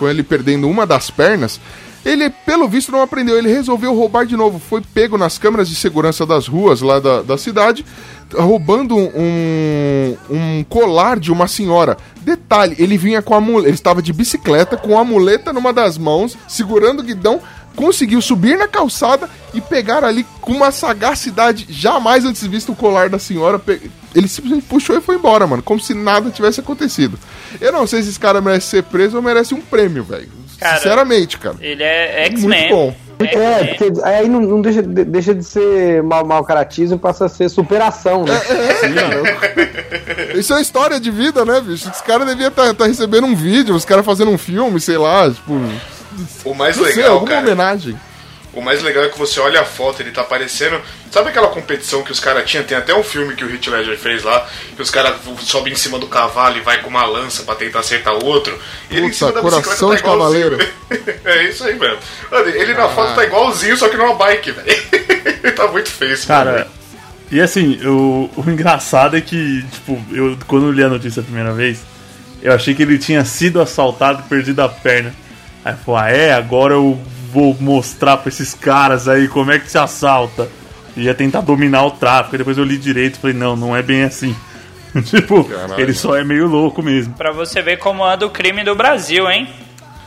com 0.02 0.10
ele 0.10 0.24
perdendo 0.24 0.68
uma 0.68 0.88
das 0.88 1.12
pernas. 1.12 1.62
Ele, 2.04 2.32
pelo 2.32 2.68
visto, 2.68 2.91
não 2.91 3.04
aprendeu. 3.04 3.38
Ele 3.38 3.54
resolveu 3.54 3.93
roubar 3.93 4.26
de 4.26 4.36
novo. 4.36 4.58
Foi 4.58 4.82
pego 4.82 5.16
nas 5.16 5.38
câmeras 5.38 5.70
de 5.70 5.76
segurança 5.76 6.26
das 6.26 6.47
ruas 6.47 6.82
lá 6.82 6.99
da, 6.99 7.22
da 7.22 7.38
cidade, 7.38 7.86
roubando 8.34 8.97
um, 8.97 10.18
um 10.28 10.64
colar 10.68 11.20
de 11.20 11.32
uma 11.32 11.47
senhora. 11.47 11.95
Detalhe, 12.20 12.76
ele 12.80 12.97
vinha 12.97 13.22
com 13.22 13.36
a 13.36 13.39
muleta. 13.39 13.68
Ele 13.68 13.76
estava 13.76 14.02
de 14.02 14.12
bicicleta, 14.12 14.76
com 14.76 14.97
a 14.97 15.04
muleta 15.04 15.54
numa 15.54 15.72
das 15.72 15.99
mãos, 15.99 16.36
segurando 16.47 17.02
o 17.02 17.04
guidão. 17.04 17.39
Conseguiu 17.76 18.22
subir 18.22 18.57
na 18.57 18.67
calçada 18.67 19.30
e 19.53 19.61
pegar 19.61 20.03
ali 20.03 20.26
com 20.41 20.51
uma 20.51 20.72
sagacidade 20.72 21.65
jamais 21.69 22.26
antes 22.26 22.45
vista 22.45 22.72
o 22.72 22.76
colar 22.76 23.09
da 23.09 23.17
senhora. 23.19 23.59
Ele 24.13 24.28
simplesmente 24.28 24.65
puxou 24.67 24.97
e 24.97 25.01
foi 25.01 25.15
embora, 25.15 25.47
mano. 25.47 25.63
Como 25.63 25.80
se 25.80 25.93
nada 25.93 26.30
tivesse 26.30 26.59
acontecido. 26.59 27.17
Eu 27.59 27.72
não 27.72 27.88
sei 27.88 28.03
se 28.03 28.09
esse 28.09 28.19
cara 28.19 28.41
merece 28.41 28.67
ser 28.67 28.84
preso 28.84 29.15
ou 29.17 29.24
merece 29.24 29.53
um 29.53 29.61
prêmio, 29.61 30.03
velho. 30.03 30.30
Sinceramente, 30.76 31.38
cara. 31.39 31.55
Ele 31.59 31.82
é 31.84 32.30
Muito 32.30 32.38
X-Men. 32.41 32.69
bom. 32.69 32.95
É, 33.22 33.76
porque 33.76 33.91
aí 34.03 34.28
não, 34.28 34.41
não 34.41 34.61
deixa, 34.61 34.82
de- 34.82 35.05
deixa 35.05 35.34
de 35.36 35.43
ser 35.43 36.01
mal, 36.01 36.26
mal 36.26 36.43
caratismo, 36.43 36.97
passa 36.97 37.26
a 37.26 37.30
ser 37.30 37.49
superação, 37.49 38.24
né? 38.26 38.34
Isso 40.36 40.53
é 40.53 40.61
história 40.61 40.99
de 40.99 41.11
vida, 41.11 41.45
né, 41.45 41.61
bicho? 41.61 41.89
Esse 41.89 42.03
cara 42.03 42.26
devia 42.26 42.47
estar 42.47 42.74
recebendo 42.86 43.28
um 43.28 43.36
vídeo, 43.36 43.76
os 43.76 43.86
caras 43.86 44.05
fazendo 44.05 44.32
um 44.32 44.38
filme, 44.38 44.80
sei 44.80 44.97
lá, 44.97 45.30
tipo. 45.30 45.53
O 46.43 46.53
mais 46.53 46.78
Não 46.78 46.86
sei, 46.86 46.95
legal, 46.95 47.14
alguma 47.14 47.32
cara. 47.32 47.41
homenagem. 47.45 47.99
O 48.53 48.62
mais 48.62 48.82
legal 48.82 49.05
é 49.05 49.07
que 49.07 49.18
você 49.18 49.39
olha 49.39 49.62
a 49.62 49.66
foto, 49.66 50.01
ele 50.01 50.12
tá 50.12 50.26
parecendo. 50.26 50.82
Sabe 51.09 51.30
aquela 51.30 51.47
competição 51.47 52.03
que 52.03 52.12
os 52.12 52.20
caras 52.20 52.49
tinham? 52.49 52.66
Tem 52.66 52.78
até 52.78 52.93
um 52.93 53.01
filme 53.01 53.34
que 53.34 53.45
o 53.45 53.49
Heath 53.49 53.68
Ledger 53.68 53.97
fez 53.97 54.24
lá, 54.24 54.45
que 54.76 54.82
os 54.82 54.89
caras 54.89 55.16
sobem 55.39 55.72
em 55.72 55.76
cima 55.76 55.97
do 55.97 56.07
cavalo 56.07 56.57
e 56.57 56.59
vai 56.59 56.82
com 56.82 56.89
uma 56.89 57.05
lança 57.05 57.43
pra 57.43 57.55
tentar 57.55 57.80
acertar 57.80 58.14
o 58.14 58.26
outro. 58.26 58.59
E 58.89 58.97
ele 58.97 59.05
em 59.05 59.09
Puta, 59.09 59.18
cima 59.18 59.32
da 59.32 59.41
bicicleta 59.41 59.64
coração 59.64 59.89
tá 59.89 59.95
de 59.95 60.01
igualzinho. 60.01 60.49
cavaleiro. 60.49 60.74
é 61.24 61.43
isso 61.47 61.64
aí 61.64 61.80
mesmo. 61.80 61.99
Mano, 62.30 62.49
ele 62.49 62.74
na 62.74 62.89
foto 62.89 63.16
tá 63.16 63.24
igualzinho, 63.24 63.78
só 63.78 63.88
que 63.88 63.95
numa 63.95 64.16
bike, 64.16 64.51
velho. 64.51 64.68
ele 65.43 65.51
tá 65.53 65.68
muito 65.68 65.89
feio 65.89 66.12
esse 66.14 66.28
Cara, 66.28 66.68
e 67.32 67.39
assim, 67.39 67.80
o, 67.86 68.30
o 68.36 68.49
engraçado 68.49 69.16
é 69.16 69.22
que, 69.22 69.64
tipo, 69.72 70.03
eu 70.12 70.38
quando 70.45 70.66
eu 70.66 70.72
li 70.74 70.84
a 70.84 70.89
notícia 70.89 71.22
a 71.22 71.24
primeira 71.24 71.53
vez, 71.53 71.80
eu 72.41 72.51
achei 72.51 72.76
que 72.76 72.82
ele 72.82 72.97
tinha 72.99 73.24
sido 73.24 73.62
assaltado 73.62 74.24
e 74.26 74.30
perdido 74.30 74.62
a 74.62 74.68
perna. 74.68 75.16
Aí 75.64 75.76
falou, 75.76 75.99
ah 75.99 76.09
é, 76.09 76.34
agora 76.34 76.74
eu 76.74 76.99
vou 77.32 77.55
mostrar 77.59 78.18
pra 78.18 78.30
esses 78.30 78.53
caras 78.53 79.07
aí 79.07 79.28
como 79.28 79.51
é 79.51 79.59
que 79.59 79.70
se 79.70 79.78
assalta. 79.78 80.47
E 80.97 81.03
ia 81.03 81.14
tentar 81.16 81.41
dominar 81.41 81.86
o 81.86 81.91
tráfico. 81.91 82.36
Aí 82.36 82.38
depois 82.39 82.57
eu 82.57 82.64
li 82.64 82.78
direito 82.78 83.16
e 83.16 83.20
falei, 83.20 83.36
não, 83.36 83.55
não 83.55 83.76
é 83.76 83.82
bem 83.82 84.03
assim. 84.03 84.36
tipo, 85.05 85.43
Caralho. 85.45 85.80
ele 85.80 85.93
só 85.93 86.18
é 86.18 86.24
meio 86.24 86.47
louco 86.47 86.82
mesmo. 86.84 87.14
Pra 87.14 87.32
você 87.32 87.62
ver 87.62 87.78
como 87.78 88.03
anda 88.03 88.26
o 88.26 88.30
crime 88.30 88.64
do 88.64 88.76
Brasil, 88.76 89.30
hein? 89.30 89.47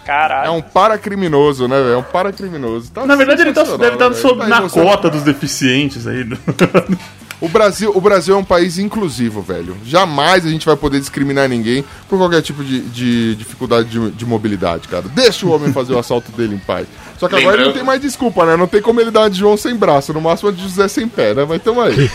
Caralho. 0.04 0.48
É 0.48 0.50
um 0.50 0.60
paracriminoso, 0.60 1.66
né, 1.66 1.76
velho? 1.80 1.94
É 1.94 1.96
um 1.96 2.02
paracriminoso. 2.02 2.90
Tá 2.92 3.06
Na 3.06 3.16
verdade, 3.16 3.40
ele 3.40 3.54
tá, 3.54 3.62
deve 3.62 3.94
estar 3.94 4.12
sob- 4.12 4.40
velho. 4.40 4.48
na 4.50 4.56
Tá 4.56 4.60
emocionante. 4.62 4.90
cota 4.96 5.08
dos 5.08 5.22
deficientes 5.22 6.06
aí. 6.06 6.28
O 7.44 7.48
Brasil, 7.48 7.92
o 7.94 8.00
Brasil 8.00 8.34
é 8.34 8.38
um 8.38 8.44
país 8.44 8.78
inclusivo, 8.78 9.42
velho. 9.42 9.76
Jamais 9.84 10.46
a 10.46 10.48
gente 10.48 10.64
vai 10.64 10.76
poder 10.76 10.98
discriminar 10.98 11.48
ninguém 11.48 11.84
por 12.08 12.18
qualquer 12.18 12.40
tipo 12.40 12.64
de, 12.64 12.80
de 12.80 13.34
dificuldade 13.36 13.88
de, 13.88 14.10
de 14.12 14.24
mobilidade, 14.24 14.88
cara. 14.88 15.04
Deixa 15.14 15.44
o 15.44 15.50
homem 15.54 15.72
fazer 15.72 15.92
o 15.92 15.98
assalto 15.98 16.32
dele 16.32 16.54
em 16.54 16.58
paz. 16.58 16.86
Só 17.18 17.28
que 17.28 17.34
agora 17.36 17.40
ele 17.40 17.44
não 17.44 17.52
Lembrando- 17.68 17.74
tem 17.74 17.84
mais 17.84 18.00
desculpa, 18.00 18.46
né? 18.46 18.56
Não 18.56 18.66
tem 18.66 18.80
como 18.80 19.00
ele 19.00 19.10
dar 19.10 19.28
de 19.28 19.38
João 19.38 19.56
sem 19.56 19.76
braço, 19.76 20.12
no 20.12 20.20
máximo 20.20 20.50
de 20.52 20.62
José 20.62 20.88
sem 20.88 21.06
pé, 21.06 21.34
né? 21.34 21.44
Mas 21.48 21.62
tamo 21.62 21.80
aí. 21.82 21.94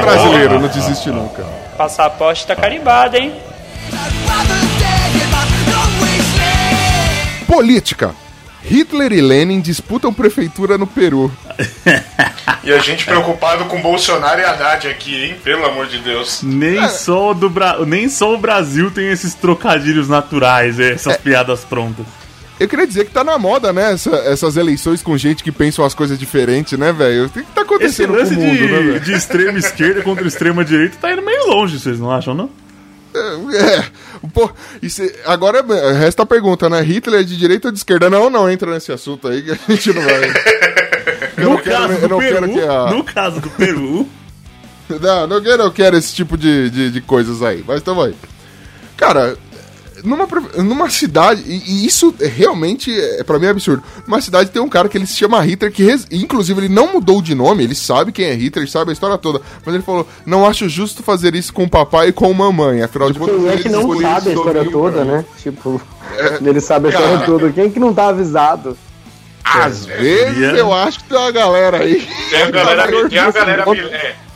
Brasileiro, 0.00 0.60
não 0.60 0.68
desiste 0.68 1.10
nunca. 1.10 1.42
Passaporte 1.76 2.46
tá 2.46 2.54
carimbado, 2.54 3.16
hein? 3.16 3.34
Política. 7.46 8.14
Hitler 8.72 9.12
e 9.12 9.20
Lenin 9.20 9.60
disputam 9.60 10.12
prefeitura 10.12 10.78
no 10.78 10.86
Peru. 10.86 11.30
E 12.64 12.72
a 12.72 12.78
gente 12.78 13.04
preocupado 13.04 13.64
com 13.64 13.80
Bolsonaro 13.82 14.40
e 14.40 14.44
Haddad 14.44 14.86
aqui, 14.86 15.16
hein? 15.24 15.36
Pelo 15.42 15.64
amor 15.66 15.86
de 15.88 15.98
Deus. 15.98 16.42
Nem, 16.44 16.88
só 16.88 17.34
do 17.34 17.50
Bra... 17.50 17.84
Nem 17.84 18.08
só 18.08 18.34
o 18.34 18.38
Brasil 18.38 18.88
tem 18.90 19.08
esses 19.10 19.34
trocadilhos 19.34 20.08
naturais, 20.08 20.78
essas 20.78 21.16
piadas 21.16 21.64
prontas. 21.64 22.06
Eu 22.60 22.68
queria 22.68 22.86
dizer 22.86 23.04
que 23.06 23.10
tá 23.10 23.24
na 23.24 23.36
moda, 23.36 23.72
né? 23.72 23.92
essa- 23.92 24.14
essas 24.26 24.56
eleições 24.56 25.02
com 25.02 25.16
gente 25.18 25.42
que 25.42 25.50
pensa 25.50 25.82
umas 25.82 25.94
coisas 25.94 26.16
diferentes, 26.16 26.78
né, 26.78 26.92
velho? 26.92 27.26
O 27.26 27.30
que, 27.30 27.42
tá 27.42 27.48
Esse 27.48 27.60
acontecendo 27.62 28.12
com 28.12 28.18
lance 28.18 28.34
o 28.34 28.38
mundo, 28.40 28.56
de, 28.56 28.66
né, 28.68 28.78
velho? 28.78 29.00
de 29.00 29.12
extrema 29.12 29.58
esquerda 29.58 30.02
contra 30.02 30.26
extrema 30.26 30.64
direita 30.64 30.96
tá 31.00 31.12
indo 31.12 31.22
meio 31.22 31.48
longe, 31.48 31.80
vocês 31.80 31.98
não 31.98 32.12
acham, 32.12 32.32
não? 32.34 32.48
É, 33.14 33.84
pô, 34.32 34.50
é- 34.82 35.14
agora 35.26 35.58
é- 35.68 35.92
resta 35.92 36.22
a 36.22 36.26
pergunta, 36.26 36.68
né? 36.70 36.80
Hitler 36.80 37.20
é 37.20 37.22
de 37.24 37.36
direita 37.36 37.68
ou 37.68 37.72
de 37.72 37.78
esquerda? 37.78 38.08
Não, 38.08 38.30
não 38.30 38.50
entra 38.50 38.70
nesse 38.72 38.90
assunto 38.92 39.28
aí 39.28 39.42
que 39.42 39.50
a 39.50 39.58
gente 39.68 39.92
não 39.92 40.02
vai. 40.02 40.32
Eu 41.36 41.44
no 41.44 41.50
não 41.50 41.56
quero, 41.58 41.76
caso 41.76 41.92
eu 41.92 42.08
do 42.08 42.18
Peru, 42.18 42.54
quero 42.54 42.70
a. 42.70 42.90
no 42.90 43.04
caso 43.04 43.40
do 43.40 43.50
Peru, 43.50 44.08
Não, 45.00 45.26
não 45.26 45.40
quero, 45.42 45.62
eu 45.62 45.72
quero 45.72 45.96
esse 45.96 46.14
tipo 46.14 46.36
de, 46.36 46.68
de, 46.68 46.90
de 46.90 47.00
coisas 47.00 47.42
aí, 47.42 47.64
mas 47.66 47.82
tamo 47.82 48.02
aí. 48.02 48.14
Cara, 48.96 49.36
numa, 50.04 50.26
numa 50.58 50.90
cidade, 50.90 51.42
e, 51.46 51.62
e 51.66 51.86
isso 51.86 52.14
é 52.20 52.26
realmente, 52.26 52.90
é, 52.98 53.22
pra 53.22 53.38
mim 53.38 53.46
é 53.46 53.50
absurdo. 53.50 53.82
Numa 54.06 54.20
cidade 54.20 54.50
tem 54.50 54.60
um 54.62 54.68
cara 54.68 54.88
que 54.88 54.96
ele 54.98 55.06
se 55.06 55.16
chama 55.16 55.40
Hitler, 55.40 55.72
que 55.72 55.82
res- 55.84 56.06
inclusive 56.10 56.60
ele 56.60 56.68
não 56.68 56.92
mudou 56.92 57.20
de 57.22 57.34
nome, 57.34 57.64
ele 57.64 57.74
sabe 57.74 58.12
quem 58.12 58.26
é 58.26 58.34
Hitler, 58.34 58.68
sabe 58.68 58.90
a 58.90 58.92
história 58.92 59.18
toda, 59.18 59.40
mas 59.64 59.74
ele 59.74 59.84
falou: 59.84 60.06
não 60.26 60.46
acho 60.46 60.68
justo 60.68 61.02
fazer 61.02 61.34
isso 61.34 61.52
com 61.52 61.64
o 61.64 61.70
papai 61.70 62.08
e 62.08 62.12
com 62.12 62.30
a 62.30 62.34
mamãe, 62.34 62.82
afinal 62.82 63.10
de 63.10 63.18
contas. 63.18 63.36
Quem 63.36 63.48
é 63.48 63.56
que 63.56 63.68
não 63.68 64.00
sabe 64.00 64.30
a 64.30 64.32
história 64.34 64.70
toda, 64.70 65.04
mim. 65.04 65.10
né? 65.10 65.24
Tipo, 65.42 65.80
ele 66.44 66.60
sabe 66.60 66.86
a 66.86 66.90
história 66.90 67.14
Cara. 67.14 67.26
toda. 67.26 67.52
Quem 67.52 67.64
é 67.64 67.68
que 67.68 67.80
não 67.80 67.92
tá 67.94 68.08
avisado? 68.08 68.76
Às 69.44 69.84
vezes 69.86 70.34
seria- 70.36 70.58
eu 70.58 70.72
acho 70.72 70.98
que 71.00 71.04
tem 71.08 71.18
uma 71.18 71.30
galera 71.30 71.78
aí. 71.78 72.06
Tem 72.30 72.42
a 72.42 72.50
galera, 72.50 73.08
tem 73.08 73.18
a 73.18 73.30
galera 73.30 73.64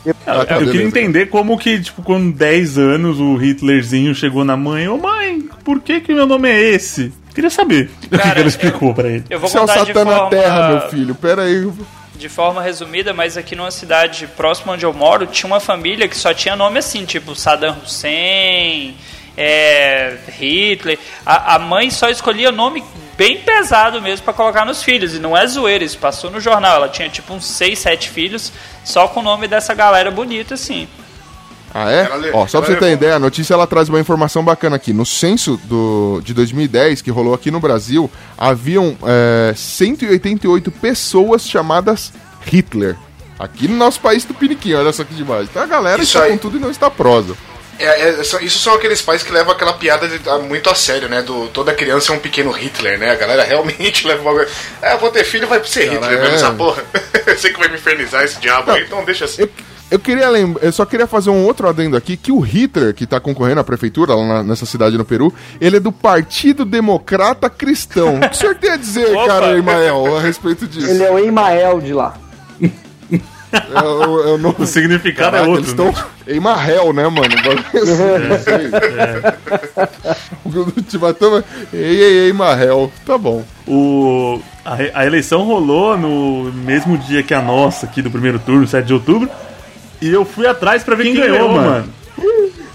é, 0.05 0.13
Ah, 0.25 0.45
tá, 0.45 0.55
eu 0.55 0.59
queria 0.59 0.65
beleza. 0.73 0.83
entender 0.83 1.25
como 1.27 1.57
que, 1.57 1.81
tipo, 1.81 2.01
com 2.01 2.31
10 2.31 2.77
anos 2.77 3.19
o 3.19 3.35
Hitlerzinho 3.35 4.13
chegou 4.15 4.45
na 4.45 4.55
mãe, 4.55 4.87
ô 4.87 4.97
mãe, 4.97 5.41
por 5.65 5.81
que 5.81 5.99
que 5.99 6.13
meu 6.13 6.25
nome 6.25 6.49
é 6.49 6.59
esse? 6.61 7.11
Queria 7.35 7.49
saber 7.49 7.89
o 8.05 8.09
que 8.09 8.17
Cara, 8.17 8.31
que 8.33 8.39
ela 8.39 8.47
explicou 8.47 8.93
pra 8.93 9.07
ele. 9.09 9.23
Eu 9.29 9.39
vou 9.39 9.49
Você 9.49 9.57
é 9.57 9.61
o 9.61 9.65
contar 9.67 9.81
de 9.81 9.87
Satã 9.87 10.05
na 10.05 10.11
forma, 10.15 10.29
Terra, 10.29 10.69
meu 10.69 10.81
filho. 10.89 11.15
Pera 11.15 11.41
aí. 11.43 11.69
de 12.15 12.29
forma 12.29 12.61
resumida, 12.61 13.13
mas 13.13 13.37
aqui 13.37 13.55
numa 13.55 13.69
cidade 13.69 14.27
próxima 14.35 14.73
onde 14.73 14.85
eu 14.85 14.93
moro, 14.93 15.27
tinha 15.27 15.45
uma 15.47 15.59
família 15.59 16.07
que 16.07 16.15
só 16.17 16.33
tinha 16.33 16.55
nome 16.55 16.79
assim, 16.79 17.05
tipo 17.05 17.35
Saddam 17.35 17.75
Hussein, 17.83 18.95
é, 19.37 20.17
Hitler. 20.37 20.97
A, 21.25 21.55
a 21.55 21.59
mãe 21.59 21.89
só 21.91 22.09
escolhia 22.09 22.51
nome 22.51 22.83
bem 23.17 23.37
pesado 23.39 24.01
mesmo 24.01 24.23
pra 24.25 24.33
colocar 24.33 24.65
nos 24.65 24.83
filhos, 24.83 25.13
e 25.15 25.19
não 25.19 25.35
é 25.37 25.45
zoeira, 25.47 25.83
isso 25.83 25.97
passou 25.97 26.29
no 26.31 26.39
jornal. 26.41 26.75
Ela 26.75 26.89
tinha 26.89 27.07
tipo 27.09 27.33
uns 27.33 27.45
6, 27.45 27.77
7 27.79 28.09
filhos, 28.09 28.51
só 28.83 29.07
com 29.07 29.19
o 29.21 29.23
nome 29.23 29.47
dessa 29.47 29.73
galera 29.73 30.11
bonita 30.11 30.53
assim. 30.55 30.87
Ah, 31.73 31.91
é? 31.91 32.07
Le- 32.17 32.31
Ó, 32.33 32.47
só 32.47 32.59
pra 32.61 32.71
você 32.71 32.75
ter 32.79 32.91
ideia, 32.93 33.15
a 33.15 33.19
notícia 33.19 33.53
ela 33.53 33.67
traz 33.67 33.89
uma 33.89 33.99
informação 33.99 34.43
bacana 34.43 34.77
aqui. 34.77 34.93
No 34.93 35.05
censo 35.05 35.59
do, 35.65 36.21
de 36.23 36.33
2010, 36.33 37.01
que 37.01 37.11
rolou 37.11 37.33
aqui 37.33 37.51
no 37.51 37.59
Brasil, 37.59 38.09
haviam 38.37 38.97
é, 39.03 39.53
188 39.55 40.71
pessoas 40.71 41.47
chamadas 41.47 42.13
Hitler. 42.45 42.95
Aqui 43.37 43.67
no 43.67 43.75
nosso 43.75 43.99
país 43.99 44.23
do 44.25 44.33
Piniquinho, 44.33 44.79
olha 44.79 44.91
só 44.91 45.03
que 45.03 45.13
demais. 45.13 45.47
Então 45.49 45.61
a 45.61 45.65
galera 45.67 46.01
está 46.01 46.21
com 46.31 46.37
tudo 46.37 46.57
e 46.57 46.59
não 46.59 46.71
está 46.71 46.89
prosa. 46.89 47.35
É, 47.79 48.09
é, 48.09 48.21
isso 48.21 48.59
são 48.59 48.73
aqueles 48.73 49.01
pais 49.01 49.21
que 49.23 49.31
levam 49.31 49.51
aquela 49.53 49.73
piada 49.73 50.07
de- 50.07 50.27
a- 50.29 50.37
muito 50.39 50.69
a 50.69 50.75
sério, 50.75 51.07
né? 51.07 51.21
Do 51.21 51.47
toda 51.49 51.73
criança 51.73 52.11
é 52.11 52.15
um 52.15 52.19
pequeno 52.19 52.51
Hitler, 52.51 52.97
né? 52.97 53.11
A 53.11 53.15
galera 53.15 53.43
realmente 53.43 54.05
leva 54.07 54.21
uma. 54.29 54.45
É, 54.81 54.93
eu 54.93 54.99
vou 54.99 55.09
ter 55.11 55.23
filho, 55.23 55.47
vai 55.47 55.63
ser 55.63 55.91
Hitler, 55.91 56.11
é. 56.17 56.21
mesmo 56.21 56.35
essa 56.35 56.51
porra. 56.51 56.83
eu 57.25 57.37
sei 57.37 57.51
que 57.53 57.59
vai 57.59 57.67
me 57.69 57.75
infernizar 57.75 58.23
esse 58.23 58.39
diabo 58.39 58.71
aí, 58.71 58.83
então 58.83 59.03
deixa 59.05 59.25
assim. 59.25 59.43
Eu, 59.43 59.49
eu 59.91 59.99
queria 59.99 60.27
lembrar, 60.29 60.63
eu 60.65 60.71
só 60.71 60.85
queria 60.85 61.07
fazer 61.07 61.29
um 61.29 61.45
outro 61.45 61.67
adendo 61.69 61.95
aqui, 61.95 62.17
que 62.17 62.31
o 62.31 62.39
Hitler, 62.39 62.93
que 62.93 63.05
tá 63.07 63.19
concorrendo 63.19 63.61
à 63.61 63.63
prefeitura 63.63 64.13
lá 64.15 64.25
na- 64.25 64.43
nessa 64.43 64.65
cidade 64.65 64.97
no 64.97 65.05
Peru, 65.05 65.33
ele 65.61 65.77
é 65.77 65.79
do 65.79 65.91
Partido 65.91 66.65
Democrata 66.65 67.49
Cristão. 67.49 68.15
O 68.17 68.19
que 68.21 68.35
o 68.35 68.37
senhor 68.37 68.55
tem 68.55 68.71
a 68.71 68.77
dizer, 68.77 69.07
Opa! 69.15 69.27
cara, 69.27 69.57
Ismael, 69.57 70.17
a 70.17 70.21
respeito 70.21 70.65
disso? 70.67 70.89
Ele 70.89 71.03
é 71.03 71.11
o 71.11 71.19
Emael 71.19 71.79
de 71.79 71.93
lá. 71.93 72.15
É, 73.51 73.79
o- 73.81 74.23
é 74.23 74.27
o 74.35 74.55
O 74.59 74.65
significado 74.65 75.31
Caraca, 75.31 75.49
é 75.49 75.53
eles 75.53 75.69
outro. 75.69 75.89
estão 75.89 76.03
né? 76.27 76.35
em 76.35 76.39
Marrel, 76.39 76.91
né, 76.93 77.03
mano? 77.07 77.21
O 77.21 77.43
bagulho 77.43 77.63
é 77.73 78.35
assim. 78.35 78.71
Te 80.89 80.97
bateu, 80.97 81.43
ei, 81.73 82.01
ei, 82.01 82.17
ei, 82.27 82.33
Marrel. 82.33 82.91
Tá 83.05 83.17
bom. 83.17 83.43
O, 83.67 84.39
a, 84.65 84.77
a 85.01 85.05
eleição 85.05 85.43
rolou 85.43 85.97
no 85.97 86.51
mesmo 86.51 86.97
dia 86.97 87.23
que 87.23 87.33
a 87.33 87.41
nossa, 87.41 87.85
aqui 87.85 88.01
do 88.01 88.11
primeiro 88.11 88.39
turno, 88.39 88.67
7 88.67 88.85
de 88.85 88.93
outubro. 88.93 89.29
E 90.01 90.09
eu 90.09 90.25
fui 90.25 90.45
atrás 90.45 90.83
pra 90.83 90.95
ver 90.95 91.03
quem, 91.05 91.15
ganhou, 91.15 91.49
mano. 91.51 91.87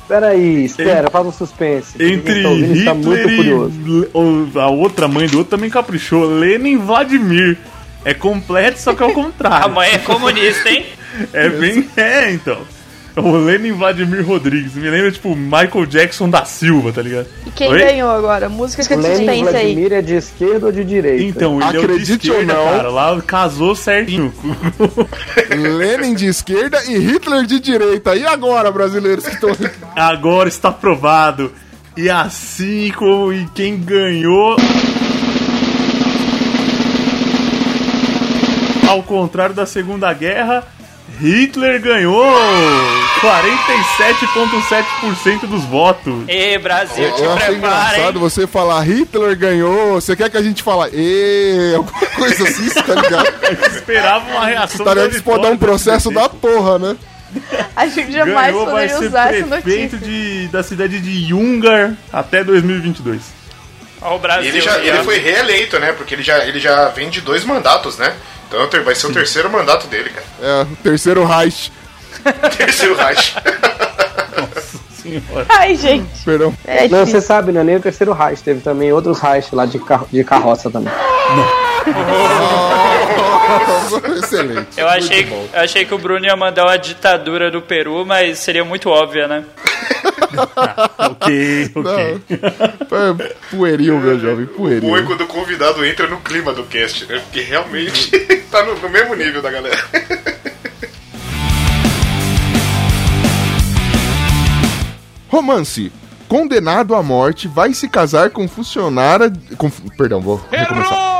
Espera 0.02 0.28
aí, 0.28 0.64
espera, 0.64 1.08
faz 1.10 1.26
um 1.26 1.32
suspense. 1.32 1.94
Entre 2.02 2.34
Quem 2.34 2.42
tá 2.42 2.48
ouvindo 2.50 2.94
muito 2.96 3.10
Hitler 3.28 3.36
curioso. 3.36 3.72
e 3.86 3.90
Le- 3.90 4.08
o- 4.12 4.48
a 4.58 4.68
outra 4.68 5.08
mãe 5.08 5.26
do 5.26 5.38
outro 5.38 5.50
também 5.56 5.70
caprichou. 5.70 6.26
Lenin 6.26 6.72
e 6.72 6.76
Vladimir. 6.76 7.56
É 8.04 8.14
completo, 8.14 8.78
só 8.80 8.94
que 8.94 9.02
é 9.02 9.06
o 9.06 9.10
A 9.10 9.14
contrário. 9.14 9.70
mãe 9.74 9.90
é 9.92 9.98
comunista, 9.98 10.68
hein? 10.68 10.86
É 11.32 11.48
bem. 11.48 11.88
É, 11.96 12.30
então. 12.32 12.58
O 13.14 13.36
Lenin 13.36 13.72
Vladimir 13.72 14.26
Rodrigues. 14.26 14.74
Me 14.74 14.88
lembra, 14.88 15.12
tipo, 15.12 15.36
Michael 15.36 15.84
Jackson 15.84 16.30
da 16.30 16.46
Silva, 16.46 16.92
tá 16.92 17.02
ligado? 17.02 17.26
E 17.46 17.50
quem 17.50 17.68
Oi? 17.70 17.78
ganhou 17.78 18.10
agora? 18.10 18.48
Música 18.48 18.82
que 18.82 18.94
Lenin 18.96 19.26
dispensa 19.26 19.58
aí. 19.58 19.74
Vladimir 19.74 19.92
é 19.92 20.00
de 20.00 20.14
esquerda 20.14 20.66
ou 20.66 20.72
de 20.72 20.82
direita? 20.82 21.22
Então, 21.22 21.56
ele 21.56 21.64
é 21.64 21.68
o 21.68 21.72
de 21.72 21.78
Acredite 21.92 22.30
ou 22.30 22.40
esquerda, 22.40 22.54
não. 22.54 22.64
cara. 22.64 22.88
Lá 22.88 23.20
casou 23.20 23.74
certinho. 23.76 24.32
Lenin 25.78 26.14
de 26.14 26.26
esquerda 26.26 26.82
e 26.86 26.96
Hitler 26.98 27.44
de 27.44 27.60
direita. 27.60 28.16
E 28.16 28.24
agora, 28.26 28.72
brasileiros 28.72 29.26
que 29.26 29.34
estão. 29.34 29.50
Agora 29.94 30.48
está 30.48 30.72
provado. 30.72 31.52
E 31.94 32.08
assim 32.08 32.90
como 32.96 33.30
e 33.30 33.46
quem 33.54 33.76
ganhou. 33.78 34.56
Ao 38.92 39.02
contrário 39.02 39.54
da 39.54 39.64
Segunda 39.64 40.12
Guerra, 40.12 40.62
Hitler 41.18 41.80
ganhou 41.80 42.30
47,7% 43.22 45.46
dos 45.46 45.64
votos. 45.64 46.24
Ê, 46.28 46.58
Brasil, 46.58 47.10
te 47.14 47.22
Eu 47.22 47.32
achei 47.32 47.54
prepara, 47.54 47.94
engraçado 47.94 48.16
hein? 48.16 48.20
você 48.20 48.46
falar 48.46 48.82
Hitler 48.82 49.34
ganhou. 49.34 49.94
Você 49.94 50.14
quer 50.14 50.28
que 50.28 50.36
a 50.36 50.42
gente 50.42 50.62
fale, 50.62 50.94
e 50.94 51.72
alguma 51.74 52.06
coisa 52.06 52.44
assim, 52.44 52.68
você 52.68 52.82
tá 52.82 52.94
ligado? 52.94 53.32
Esperava 53.74 54.30
uma 54.30 54.44
reação 54.44 54.84
da 54.84 55.08
que 55.08 55.22
pode 55.22 55.42
dar 55.42 55.52
um 55.52 55.56
processo 55.56 56.10
da 56.10 56.28
porra, 56.28 56.78
né? 56.78 56.94
A 57.74 57.86
gente 57.86 58.12
jamais 58.12 58.52
Ganhou, 58.52 58.66
vai 58.66 58.88
poderia 58.88 58.98
ser 58.98 59.06
usar 59.06 59.34
essa 59.34 59.46
prefeito 59.46 59.96
notícia. 59.96 59.98
de, 59.98 60.48
da 60.48 60.62
cidade 60.62 61.00
de 61.00 61.30
Yungar 61.30 61.94
até 62.12 62.44
2022. 62.44 63.22
Ó, 64.02 64.14
o 64.14 64.16
E 64.16 64.18
Brasil. 64.18 64.48
ele, 64.48 64.60
já, 64.60 64.74
aí, 64.74 64.88
ele 64.88 65.02
foi 65.04 65.18
reeleito, 65.18 65.78
né? 65.78 65.92
Porque 65.92 66.14
ele 66.14 66.22
já, 66.22 66.38
ele 66.44 66.58
já 66.60 66.88
vem 66.88 67.08
de 67.10 67.20
dois 67.20 67.44
mandatos, 67.44 67.98
né? 67.98 68.14
Então 68.48 68.62
é 68.62 68.80
vai 68.80 68.94
ser 68.94 69.06
o 69.06 69.12
terceiro 69.12 69.50
mandato 69.50 69.86
dele, 69.86 70.10
cara. 70.10 70.26
É, 70.42 70.62
o 70.62 70.76
terceiro 70.76 71.24
Reich. 71.24 71.72
Terceiro 72.56 72.94
Reich. 72.94 73.34
Senhora. 75.02 75.46
Ai, 75.48 75.76
gente. 75.76 76.22
Perdão. 76.24 76.54
É 76.64 76.86
Não, 76.86 77.04
você 77.04 77.20
sabe, 77.20 77.50
não 77.50 77.62
é 77.62 77.64
nem 77.64 77.76
o 77.76 77.80
terceiro 77.80 78.12
Reich, 78.12 78.42
teve 78.42 78.60
também 78.60 78.92
outros 78.92 79.18
Reich 79.18 79.52
lá 79.54 79.66
de, 79.66 79.78
carro, 79.78 80.06
de 80.12 80.22
carroça 80.22 80.70
também. 80.70 80.92
Excelente. 84.18 84.68
Eu 84.80 84.88
achei, 84.88 85.28
eu 85.30 85.60
achei 85.60 85.84
que 85.84 85.94
o 85.94 85.98
Bruno 85.98 86.24
ia 86.24 86.36
mandar 86.36 86.64
uma 86.64 86.76
ditadura 86.76 87.50
do 87.50 87.60
Peru, 87.62 88.04
mas 88.06 88.38
seria 88.38 88.64
muito 88.64 88.88
óbvia, 88.88 89.26
né? 89.28 89.44
ok, 90.98 91.70
ok. 91.76 92.20
Não. 92.90 93.10
É 93.20 93.34
pueril, 93.50 93.98
meu 93.98 94.18
jovem, 94.18 94.44
O 94.44 94.58
bom 94.58 94.68
é 94.70 94.80
pueril. 94.80 95.06
quando 95.06 95.20
o 95.22 95.26
convidado 95.26 95.84
entra 95.84 96.06
no 96.06 96.18
clima 96.18 96.52
do 96.52 96.64
cast, 96.64 97.06
né? 97.06 97.18
Porque 97.20 97.40
realmente 97.40 98.10
tá 98.50 98.62
no, 98.64 98.74
no 98.76 98.88
mesmo 98.88 99.14
nível 99.14 99.42
da 99.42 99.50
galera. 99.50 99.78
Romance. 105.28 105.92
Condenado 106.28 106.94
à 106.94 107.02
morte 107.02 107.46
vai 107.46 107.74
se 107.74 107.88
casar 107.88 108.30
com 108.30 108.48
funcionária. 108.48 109.30
Com, 109.58 109.70
perdão, 109.70 110.20
vou 110.20 110.40
recomeçar. 110.50 111.11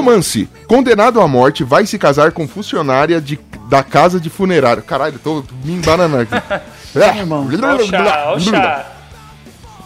Romance. 0.00 0.48
Condenado 0.66 1.20
à 1.20 1.28
morte 1.28 1.62
vai 1.62 1.84
se 1.84 1.98
casar 1.98 2.32
com 2.32 2.48
funcionária 2.48 3.20
de, 3.20 3.38
da 3.68 3.82
casa 3.82 4.18
de 4.18 4.30
funerário. 4.30 4.82
Caralho, 4.82 5.18
tô 5.18 5.44
me 5.62 5.74
embananando 5.74 6.34
aqui. 6.34 6.70
É, 6.92 7.18
irmão. 7.18 7.48
Ó 7.48 7.76
o 7.76 7.86
chá, 7.86 8.24
ó 8.26 8.34
o 8.34 8.40
chá. 8.40 8.84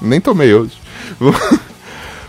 Nem 0.01 0.23
tomei 0.23 0.55
hoje. 0.55 0.73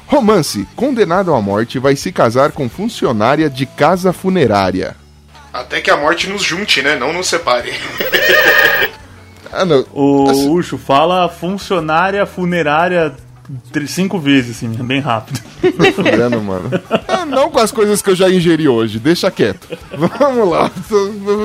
Romance. 0.05 0.67
Condenado 0.75 1.33
à 1.33 1.41
morte 1.41 1.79
vai 1.79 1.95
se 1.95 2.11
casar 2.11 2.51
com 2.51 2.67
funcionária 2.67 3.49
de 3.49 3.65
casa 3.65 4.11
funerária. 4.11 4.97
Até 5.53 5.79
que 5.79 5.89
a 5.89 5.95
morte 5.95 6.27
nos 6.27 6.43
junte, 6.43 6.81
né? 6.81 6.97
Não 6.97 7.13
nos 7.13 7.27
separe. 7.27 7.73
Ah, 9.57 9.63
não. 9.63 9.85
O 9.93 10.51
Ucho 10.51 10.77
fala 10.77 11.29
funcionária 11.29 12.25
funerária 12.25 13.15
cinco 13.87 14.19
vezes, 14.19 14.57
assim, 14.57 14.69
bem 14.69 14.99
rápido. 14.99 15.39
Fudendo, 15.95 16.41
mano. 16.41 16.69
Ah, 17.07 17.25
não 17.25 17.49
com 17.49 17.59
as 17.59 17.71
coisas 17.71 18.01
que 18.01 18.09
eu 18.09 18.15
já 18.15 18.29
ingeri 18.29 18.67
hoje, 18.67 18.99
deixa 18.99 19.31
quieto. 19.31 19.67
Vamos 19.97 20.49
lá. 20.49 20.71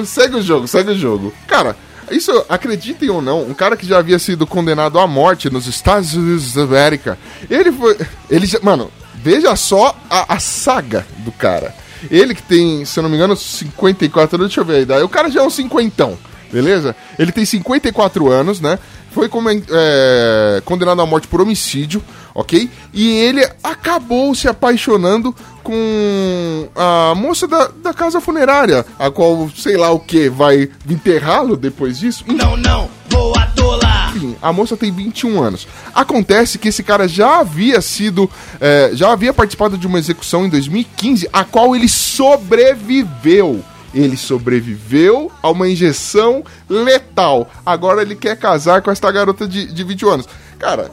Segue 0.05 0.37
o 0.37 0.43
jogo, 0.43 0.67
segue 0.67 0.91
o 0.91 0.99
jogo. 0.99 1.33
Cara, 1.47 1.77
isso, 2.11 2.45
acreditem 2.49 3.09
ou 3.09 3.23
não, 3.23 3.43
um 3.43 3.55
cara 3.55 3.77
que 3.77 3.87
já 3.87 3.99
havia 3.99 4.19
sido 4.19 4.47
condenado 4.47 4.99
à 4.99 5.07
morte 5.07 5.49
nos 5.49 5.67
Estados 5.67 6.15
Unidos 6.15 6.53
da 6.55 6.63
América, 6.63 7.17
ele 7.49 7.71
foi. 7.71 7.97
Ele 8.29 8.47
já. 8.47 8.59
Mano, 8.61 8.91
veja 9.15 9.55
só 9.55 9.97
a, 10.11 10.35
a 10.35 10.39
saga 10.41 11.07
do 11.19 11.31
cara. 11.31 11.75
Ele 12.11 12.35
que 12.35 12.43
tem, 12.43 12.85
se 12.85 12.99
eu 12.99 13.03
não 13.03 13.11
me 13.11 13.17
engano, 13.17 13.37
54 13.37 14.37
anos, 14.37 14.49
deixa 14.49 14.61
eu 14.61 14.65
ver 14.65 14.77
a 14.77 14.81
idade. 14.81 15.05
O 15.05 15.09
cara 15.09 15.31
já 15.31 15.41
é 15.41 15.45
um 15.45 15.51
cinquentão, 15.51 16.19
beleza? 16.51 16.97
Ele 17.19 17.31
tem 17.31 17.45
54 17.45 18.29
anos, 18.29 18.61
né? 18.61 18.79
Foi 19.11 19.29
comen- 19.29 19.63
é, 19.71 20.63
condenado 20.65 21.01
à 21.03 21.07
morte 21.07 21.27
por 21.27 21.41
homicídio, 21.41 22.03
ok? 22.35 22.71
E 22.93 23.11
ele 23.19 23.45
acabou 23.63 24.35
se 24.35 24.47
apaixonando 24.49 25.35
com 25.63 26.69
a 26.77 27.15
moça 27.15 27.47
da, 27.47 27.69
da 27.83 27.93
casa 27.93 28.21
funerária, 28.21 28.85
a 28.99 29.11
qual, 29.11 29.51
sei 29.57 29.77
lá 29.77 29.91
o 29.91 29.99
que, 30.01 30.29
vai 30.29 30.69
enterrá-lo 30.89 31.57
depois 31.57 31.99
disso. 31.99 32.25
Não, 32.27 32.57
não, 32.57 32.89
vou 33.09 33.37
atolar! 33.37 34.17
Enfim, 34.17 34.37
a 34.43 34.53
moça 34.53 34.77
tem 34.77 34.91
21 34.91 35.41
anos. 35.43 35.67
Acontece 35.95 36.59
que 36.59 36.69
esse 36.69 36.83
cara 36.83 37.07
já 37.09 37.39
havia 37.41 37.81
sido, 37.81 38.29
é, 38.61 38.91
já 38.93 39.13
havia 39.13 39.33
participado 39.33 39.77
de 39.79 39.87
uma 39.87 39.99
execução 39.99 40.47
em 40.47 40.49
2015, 40.49 41.29
a 41.33 41.45
qual 41.45 41.75
ele 41.77 41.89
sobreviveu. 41.89 43.63
Ele 43.95 44.17
sobreviveu 44.17 45.31
a 45.43 45.51
uma 45.51 45.69
injeção 45.69 46.45
letal. 46.69 47.49
Agora 47.65 48.03
ele 48.03 48.15
quer 48.15 48.37
casar 48.37 48.83
com 48.83 48.91
esta 48.91 49.11
garota 49.11 49.47
de, 49.49 49.67
de 49.73 49.85
21 49.85 50.11
anos. 50.11 50.29
Cara, 50.59 50.91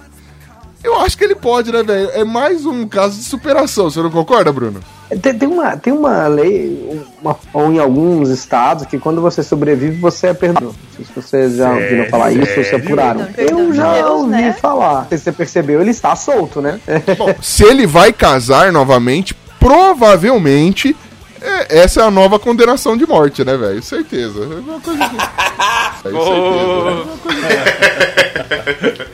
eu 0.84 1.00
acho 1.02 1.18
que 1.18 1.24
ele 1.24 1.36
pode, 1.36 1.72
né, 1.72 1.84
velho? 1.84 2.10
É 2.14 2.24
mais 2.24 2.66
um 2.66 2.88
caso 2.88 3.18
de 3.18 3.24
superação, 3.24 3.90
você 3.90 4.02
não 4.02 4.10
concorda, 4.12 4.52
Bruno? 4.52 4.80
Tem, 5.22 5.38
tem 5.38 5.48
uma, 5.48 5.78
tem 5.78 5.94
uma 5.94 6.28
lei, 6.28 7.02
uma, 7.22 7.36
ou 7.54 7.72
em 7.72 7.80
alguns 7.80 8.30
estados, 8.30 8.86
que 8.86 9.00
quando 9.00 9.22
você 9.22 9.42
sobrevive, 9.42 10.00
você 10.00 10.28
é 10.28 10.34
perdoado. 10.34 10.76
Não 10.76 10.96
sei 10.96 11.06
se 11.06 11.12
vocês 11.14 11.56
já 11.56 11.72
ouviram 11.72 12.06
falar 12.10 12.32
isso 12.32 12.58
ou 12.58 12.64
se 12.64 12.76
apuraram. 12.76 13.22
Não, 13.22 13.34
perdão 13.34 13.60
Eu 13.60 13.74
já 13.74 13.94
Deus, 13.94 14.10
ouvi 14.12 14.30
né? 14.32 14.54
falar. 14.54 15.02
Não 15.02 15.10
sei 15.10 15.18
se 15.18 15.24
você 15.26 15.32
percebeu, 15.32 15.82
ele 15.82 15.92
está 15.92 16.16
solto, 16.16 16.62
né? 16.62 16.80
Bom, 17.18 17.34
se 17.42 17.64
ele 17.64 17.88
vai 17.88 18.12
casar 18.12 18.72
novamente, 18.72 19.34
provavelmente 19.60 20.96
é, 21.42 21.80
essa 21.80 22.02
é 22.02 22.04
a 22.04 22.12
nova 22.12 22.38
condenação 22.40 22.96
de 22.98 23.06
morte, 23.06 23.44
né, 23.44 23.56
velho? 23.58 23.82
Certeza. 23.84 24.42
É 24.44 24.46
uma 24.60 24.80
coisa 24.80 25.10
que... 25.10 25.16
É, 25.16 26.02
certeza. 26.04 26.86
né? 26.86 27.06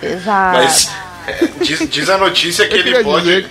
Exato. 0.02 0.58
Mas 0.58 0.90
é, 1.28 1.50
diz, 1.62 1.90
diz 1.90 2.10
a 2.10 2.18
notícia 2.18 2.68
que 2.68 2.76
ele 2.76 3.04
pode. 3.04 3.26
dizer- 3.26 3.50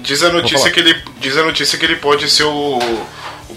Diz 0.00 0.22
a 0.22 0.32
notícia 0.32 0.70
que 0.70 0.78
ele. 0.80 0.94
Diz 1.18 1.36
a 1.36 1.42
notícia 1.42 1.76
que 1.78 1.84
ele 1.84 1.96
pode 1.96 2.30
ser 2.30 2.44
o. 2.44 2.78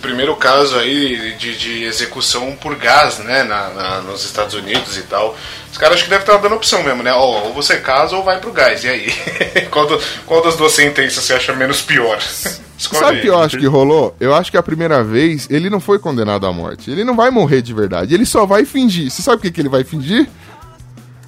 primeiro 0.05 0.35
caso 0.35 0.77
aí 0.77 1.33
de, 1.37 1.57
de 1.57 1.83
execução 1.83 2.55
por 2.61 2.75
gás, 2.75 3.17
né, 3.19 3.43
na, 3.43 3.69
na- 3.69 4.01
nos 4.01 4.23
Estados 4.23 4.53
Unidos 4.53 4.97
e 4.97 5.01
tal. 5.03 5.35
Os 5.71 5.77
caras 5.77 5.95
acho 5.95 6.03
que 6.05 6.09
devem 6.09 6.23
estar 6.25 6.37
dando 6.37 6.55
opção 6.55 6.81
mesmo, 6.83 7.03
né? 7.03 7.11
Ó, 7.11 7.45
ou 7.45 7.53
você 7.53 7.77
casa 7.77 8.15
ou 8.15 8.23
vai 8.23 8.39
pro 8.39 8.51
gás, 8.53 8.83
e 8.83 8.87
aí? 8.89 9.13
qual, 9.71 9.85
do- 9.87 10.01
qual 10.25 10.41
das 10.41 10.55
duas 10.55 10.71
sentenças 10.71 11.23
você 11.23 11.33
acha 11.33 11.53
menos 11.53 11.81
pior? 11.81 12.19
Sabe 12.77 13.19
o 13.19 13.21
que 13.21 13.27
eu 13.27 13.39
acho 13.39 13.57
que 13.57 13.65
rolou? 13.67 14.13
Eu 14.19 14.35
acho 14.35 14.51
que 14.51 14.57
a 14.57 14.63
primeira 14.63 15.01
vez 15.01 15.47
ele 15.49 15.69
não 15.69 15.79
foi 15.79 15.97
condenado 15.97 16.45
à 16.45 16.51
morte. 16.51 16.91
Ele 16.91 17.05
não 17.05 17.15
vai 17.15 17.31
morrer 17.31 17.61
de 17.61 17.73
verdade. 17.73 18.13
Ele 18.13 18.25
só 18.25 18.45
vai 18.45 18.65
fingir. 18.65 19.09
Você 19.09 19.21
sabe 19.21 19.37
o 19.37 19.39
que, 19.39 19.49
que 19.49 19.61
ele 19.61 19.69
vai 19.69 19.85
fingir? 19.85 20.27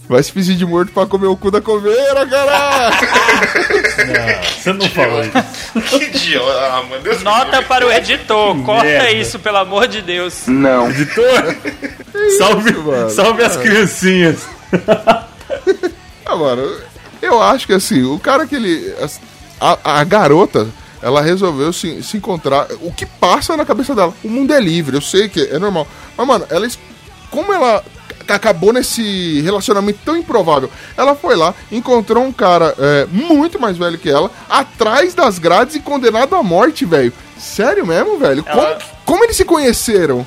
Vai 0.08 0.24
se 0.24 0.32
fingir 0.32 0.56
de 0.56 0.66
morto 0.66 0.94
pra 0.94 1.06
comer 1.06 1.28
o 1.28 1.36
cu 1.36 1.52
da 1.52 1.60
coveira, 1.60 2.26
caralho! 2.26 2.96
Você 4.58 4.72
não 4.72 4.90
falou 4.90 5.22
isso. 5.22 6.00
Que 6.00 6.06
idiota, 6.06 6.60
ah, 6.60 6.84
mano, 6.90 7.04
Deus 7.04 7.22
Nota 7.24 7.62
para 7.64 7.86
o 7.86 7.92
editor, 7.92 8.58
corta 8.64 8.86
merda. 8.86 9.12
isso, 9.12 9.38
pelo 9.40 9.58
amor 9.58 9.88
de 9.88 10.02
Deus. 10.02 10.48
Não. 10.48 10.90
Editor, 10.90 11.56
salve, 12.38 12.72
mano. 12.74 13.10
salve 13.10 13.44
as 13.44 13.58
criancinhas. 13.58 14.48
Ah, 16.26 16.36
mano, 16.36 16.78
eu 17.22 17.42
acho 17.42 17.68
que 17.68 17.74
assim, 17.74 18.04
o 18.04 18.18
cara 18.20 18.48
que 18.48 18.56
ele. 18.56 18.94
A, 19.60 20.00
a 20.00 20.04
garota, 20.04 20.68
ela 21.02 21.22
resolveu 21.22 21.74
se, 21.74 22.02
se 22.04 22.16
encontrar. 22.16 22.68
O 22.82 22.94
que 22.94 23.06
passa 23.06 23.58
na 23.58 23.66
cabeça 23.66 23.94
dela? 23.94 24.14
O 24.24 24.30
mundo 24.30 24.54
é 24.54 24.60
livre, 24.60 24.96
eu 24.96 25.02
sei 25.02 25.28
que 25.28 25.42
é 25.42 25.60
normal. 25.60 25.88
Mas, 26.16 26.28
mano, 26.28 26.46
ela. 26.50 26.68
Como 27.30 27.54
ela 27.54 27.84
acabou 28.34 28.72
nesse 28.74 29.42
relacionamento 29.42 30.00
tão 30.06 30.16
improvável? 30.18 30.70
Ela 30.96 31.16
foi 31.16 31.36
lá, 31.36 31.54
encontrou 31.72 32.24
um 32.24 32.32
cara 32.32 32.74
é, 32.78 33.08
muito 33.12 33.60
mais 33.60 33.78
velho 33.78 33.98
que 33.98 34.10
ela, 34.10 34.30
atrás 34.50 35.14
das 35.14 35.40
grades 35.40 35.76
e 35.76 35.80
condenado 35.80 36.36
à 36.36 36.44
morte, 36.44 36.86
velho. 36.86 37.12
Sério 37.38 37.86
mesmo, 37.86 38.18
velho? 38.18 38.44
Ela- 38.48 38.76
Como, 38.76 38.92
como 39.06 39.24
eles 39.24 39.38
se 39.38 39.46
conheceram? 39.46 40.26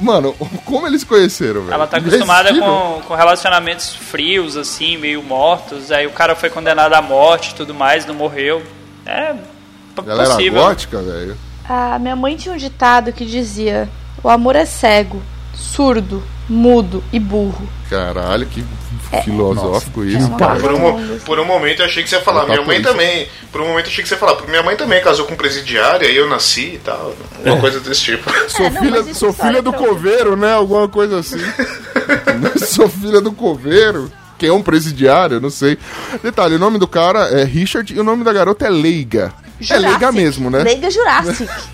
Mano, 0.00 0.34
como 0.64 0.86
eles 0.86 1.00
se 1.00 1.06
conheceram, 1.06 1.62
velho? 1.62 1.74
Ela 1.74 1.86
tá 1.86 1.96
acostumada 1.96 2.52
com, 2.56 3.02
com 3.08 3.14
relacionamentos 3.14 3.94
frios, 3.94 4.56
assim, 4.56 4.96
meio 4.96 5.22
mortos. 5.22 5.90
Aí 5.90 6.06
o 6.06 6.10
cara 6.10 6.36
foi 6.36 6.48
condenado 6.50 6.92
à 6.94 7.02
morte 7.02 7.50
e 7.50 7.54
tudo 7.54 7.74
mais, 7.74 8.06
não 8.06 8.14
morreu. 8.14 8.62
É 9.06 9.34
Ela 10.06 10.22
era 10.24 10.34
possível. 10.34 10.62
gótica, 10.62 11.02
velho. 11.02 11.36
A 11.68 11.98
minha 11.98 12.14
mãe 12.14 12.36
tinha 12.36 12.54
um 12.54 12.58
ditado 12.58 13.12
que 13.12 13.24
dizia: 13.24 13.88
O 14.22 14.28
amor 14.28 14.54
é 14.54 14.64
cego, 14.64 15.20
surdo, 15.54 16.22
mudo 16.48 17.02
e 17.12 17.18
burro. 17.18 17.68
Caralho, 17.88 18.46
que 18.46 18.64
filosófico 19.22 20.02
É 20.02 20.06
isso. 20.06 20.30
cara. 20.36 20.58
Por 20.58 20.72
um, 20.72 21.18
por 21.20 21.38
um 21.38 21.44
momento 21.44 21.80
eu 21.80 21.86
achei 21.86 22.02
que 22.02 22.08
você 22.08 22.16
ia 22.16 22.22
falar, 22.22 22.42
Eu 22.42 22.48
minha 22.48 22.62
mãe 22.62 22.80
isso. 22.80 22.88
também. 22.90 23.28
Por 23.52 23.60
um 23.60 23.68
momento 23.68 23.86
eu 23.86 23.90
achei 23.92 24.02
que 24.02 24.08
você 24.08 24.14
ia 24.14 24.18
falar, 24.20 24.42
minha 24.48 24.62
mãe 24.62 24.76
também 24.76 25.02
casou 25.02 25.26
com 25.26 25.34
um 25.34 25.36
presidiário, 25.36 26.06
aí 26.06 26.16
eu 26.16 26.28
nasci 26.28 26.74
e 26.74 26.78
tal. 26.84 27.14
Uma 27.44 27.58
coisa 27.60 27.80
desse 27.80 28.02
tipo. 28.02 28.30
Sou 28.48 28.66
É, 28.66 28.70
não, 28.70 28.80
filha, 28.82 29.14
sou 29.14 29.28
é 29.30 29.32
filha 29.32 29.62
do 29.62 29.70
pra 29.72 29.80
outra. 29.80 29.94
coveiro, 29.94 30.36
né? 30.36 30.52
Alguma 30.54 30.88
coisa 30.88 31.18
assim. 31.20 31.38
sou 32.66 32.88
filha 32.88 33.20
do 33.20 33.32
coveiro. 33.32 34.10
Que 34.36 34.46
é 34.46 34.52
um 34.52 34.62
presidiário, 34.62 35.40
não 35.40 35.48
sei. 35.50 35.78
Detalhe, 36.22 36.56
o 36.56 36.58
nome 36.58 36.76
do 36.76 36.88
cara 36.88 37.28
é 37.28 37.44
Richard 37.44 37.94
e 37.94 38.00
o 38.00 38.02
nome 38.04 38.24
da 38.24 38.32
garota 38.32 38.66
é 38.66 38.68
Leiga. 38.68 39.32
É 39.70 39.76
Leiga 39.76 39.98
Jurassic. 39.98 40.16
mesmo, 40.16 40.50
né? 40.50 40.62
Leiga 40.64 40.90
Jurassic. 40.90 41.48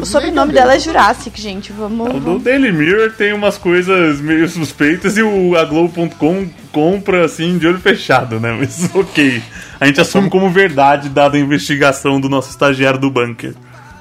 O 0.00 0.06
sobrenome 0.06 0.52
dela 0.52 0.74
é 0.74 0.78
Jurassic, 0.78 1.40
gente. 1.40 1.72
Vamos. 1.72 2.08
O 2.10 2.12
do 2.14 2.20
vamos- 2.20 2.42
Daily 2.42 2.72
Mirror 2.72 3.12
tem 3.12 3.32
umas 3.32 3.58
coisas 3.58 4.20
meio 4.20 4.48
suspeitas 4.48 5.16
e 5.18 5.22
o 5.22 5.56
a 5.56 5.64
Globo.com 5.64 6.48
compra 6.72 7.24
assim 7.24 7.58
de 7.58 7.66
olho 7.66 7.78
fechado, 7.80 8.38
né? 8.38 8.56
Mas 8.58 8.88
ok. 8.94 9.42
A 9.80 9.86
gente 9.86 10.00
assume 10.00 10.28
como 10.30 10.48
verdade 10.50 11.08
dada 11.08 11.36
a 11.36 11.40
investigação 11.40 12.20
do 12.20 12.28
nosso 12.28 12.50
estagiário 12.50 12.98
do 13.00 13.10
bunker. 13.10 13.54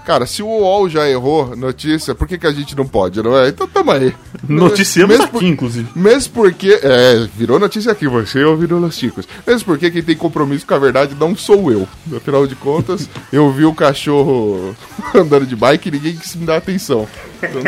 Cara, 0.08 0.26
se 0.26 0.42
o 0.42 0.48
UOL 0.48 0.88
já 0.88 1.06
errou 1.10 1.54
notícia, 1.54 2.16
por 2.16 2.26
que, 2.30 2.38
que 2.38 2.48
a 2.48 2.52
gente 2.54 2.74
não 2.78 2.88
pode, 2.88 3.22
não 3.22 3.38
é? 3.38 3.50
Então 3.50 3.68
tamo 3.68 3.92
aí. 3.92 4.16
Noticiamos 4.48 5.10
Mesmo 5.18 5.26
aqui, 5.26 5.34
por- 5.34 5.44
inclusive. 5.44 5.90
Mesmo 5.94 6.32
porque. 6.34 6.80
É, 6.82 7.28
virou 7.36 7.60
notícia 7.60 7.92
aqui, 7.92 8.08
você 8.08 8.42
ouviu 8.42 8.80
Los 8.80 8.98
Ticos. 8.98 9.28
Mesmo 9.46 9.66
porque 9.66 9.92
quem 9.92 10.02
tem 10.02 10.16
compromisso 10.16 10.66
com 10.66 10.74
a 10.76 10.80
verdade 10.80 11.14
não 11.20 11.36
sou 11.36 11.70
eu. 11.74 11.86
Afinal 12.16 12.48
de 12.48 12.56
contas, 12.56 13.10
eu 13.34 13.52
vi 13.52 13.66
o 13.66 13.74
cachorro 13.74 14.74
andando 15.14 15.46
de 15.46 15.58
bike 15.58 15.90
e 15.90 15.92
ninguém 15.92 16.16
quis 16.16 16.38
me 16.38 16.46
dar 16.46 16.56
atenção. 16.56 17.06
Então, 17.44 17.62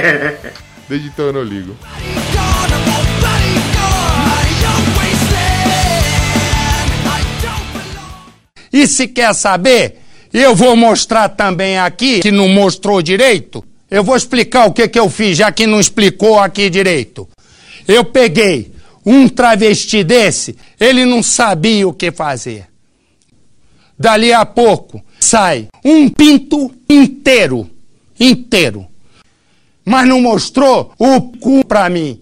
desde 0.88 1.08
então 1.08 1.26
eu 1.26 1.32
não 1.34 1.42
ligo. 1.42 1.76
E 8.72 8.86
se 8.86 9.08
quer 9.08 9.34
saber, 9.34 9.98
eu 10.40 10.54
vou 10.54 10.76
mostrar 10.76 11.30
também 11.30 11.78
aqui, 11.78 12.20
que 12.20 12.30
não 12.30 12.48
mostrou 12.48 13.00
direito. 13.00 13.64
Eu 13.90 14.04
vou 14.04 14.16
explicar 14.16 14.66
o 14.66 14.72
que, 14.72 14.86
que 14.86 14.98
eu 14.98 15.08
fiz, 15.08 15.38
já 15.38 15.50
que 15.50 15.66
não 15.66 15.80
explicou 15.80 16.38
aqui 16.38 16.68
direito. 16.68 17.28
Eu 17.88 18.04
peguei 18.04 18.72
um 19.04 19.28
travesti 19.28 20.02
desse, 20.02 20.56
ele 20.78 21.04
não 21.04 21.22
sabia 21.22 21.88
o 21.88 21.92
que 21.92 22.10
fazer. 22.10 22.66
Dali 23.98 24.32
a 24.32 24.44
pouco 24.44 25.02
sai 25.18 25.68
um 25.84 26.08
pinto 26.08 26.70
inteiro, 26.88 27.70
inteiro. 28.18 28.86
Mas 29.84 30.06
não 30.08 30.20
mostrou 30.20 30.92
o 30.98 31.20
cu 31.20 31.64
pra 31.64 31.88
mim. 31.88 32.20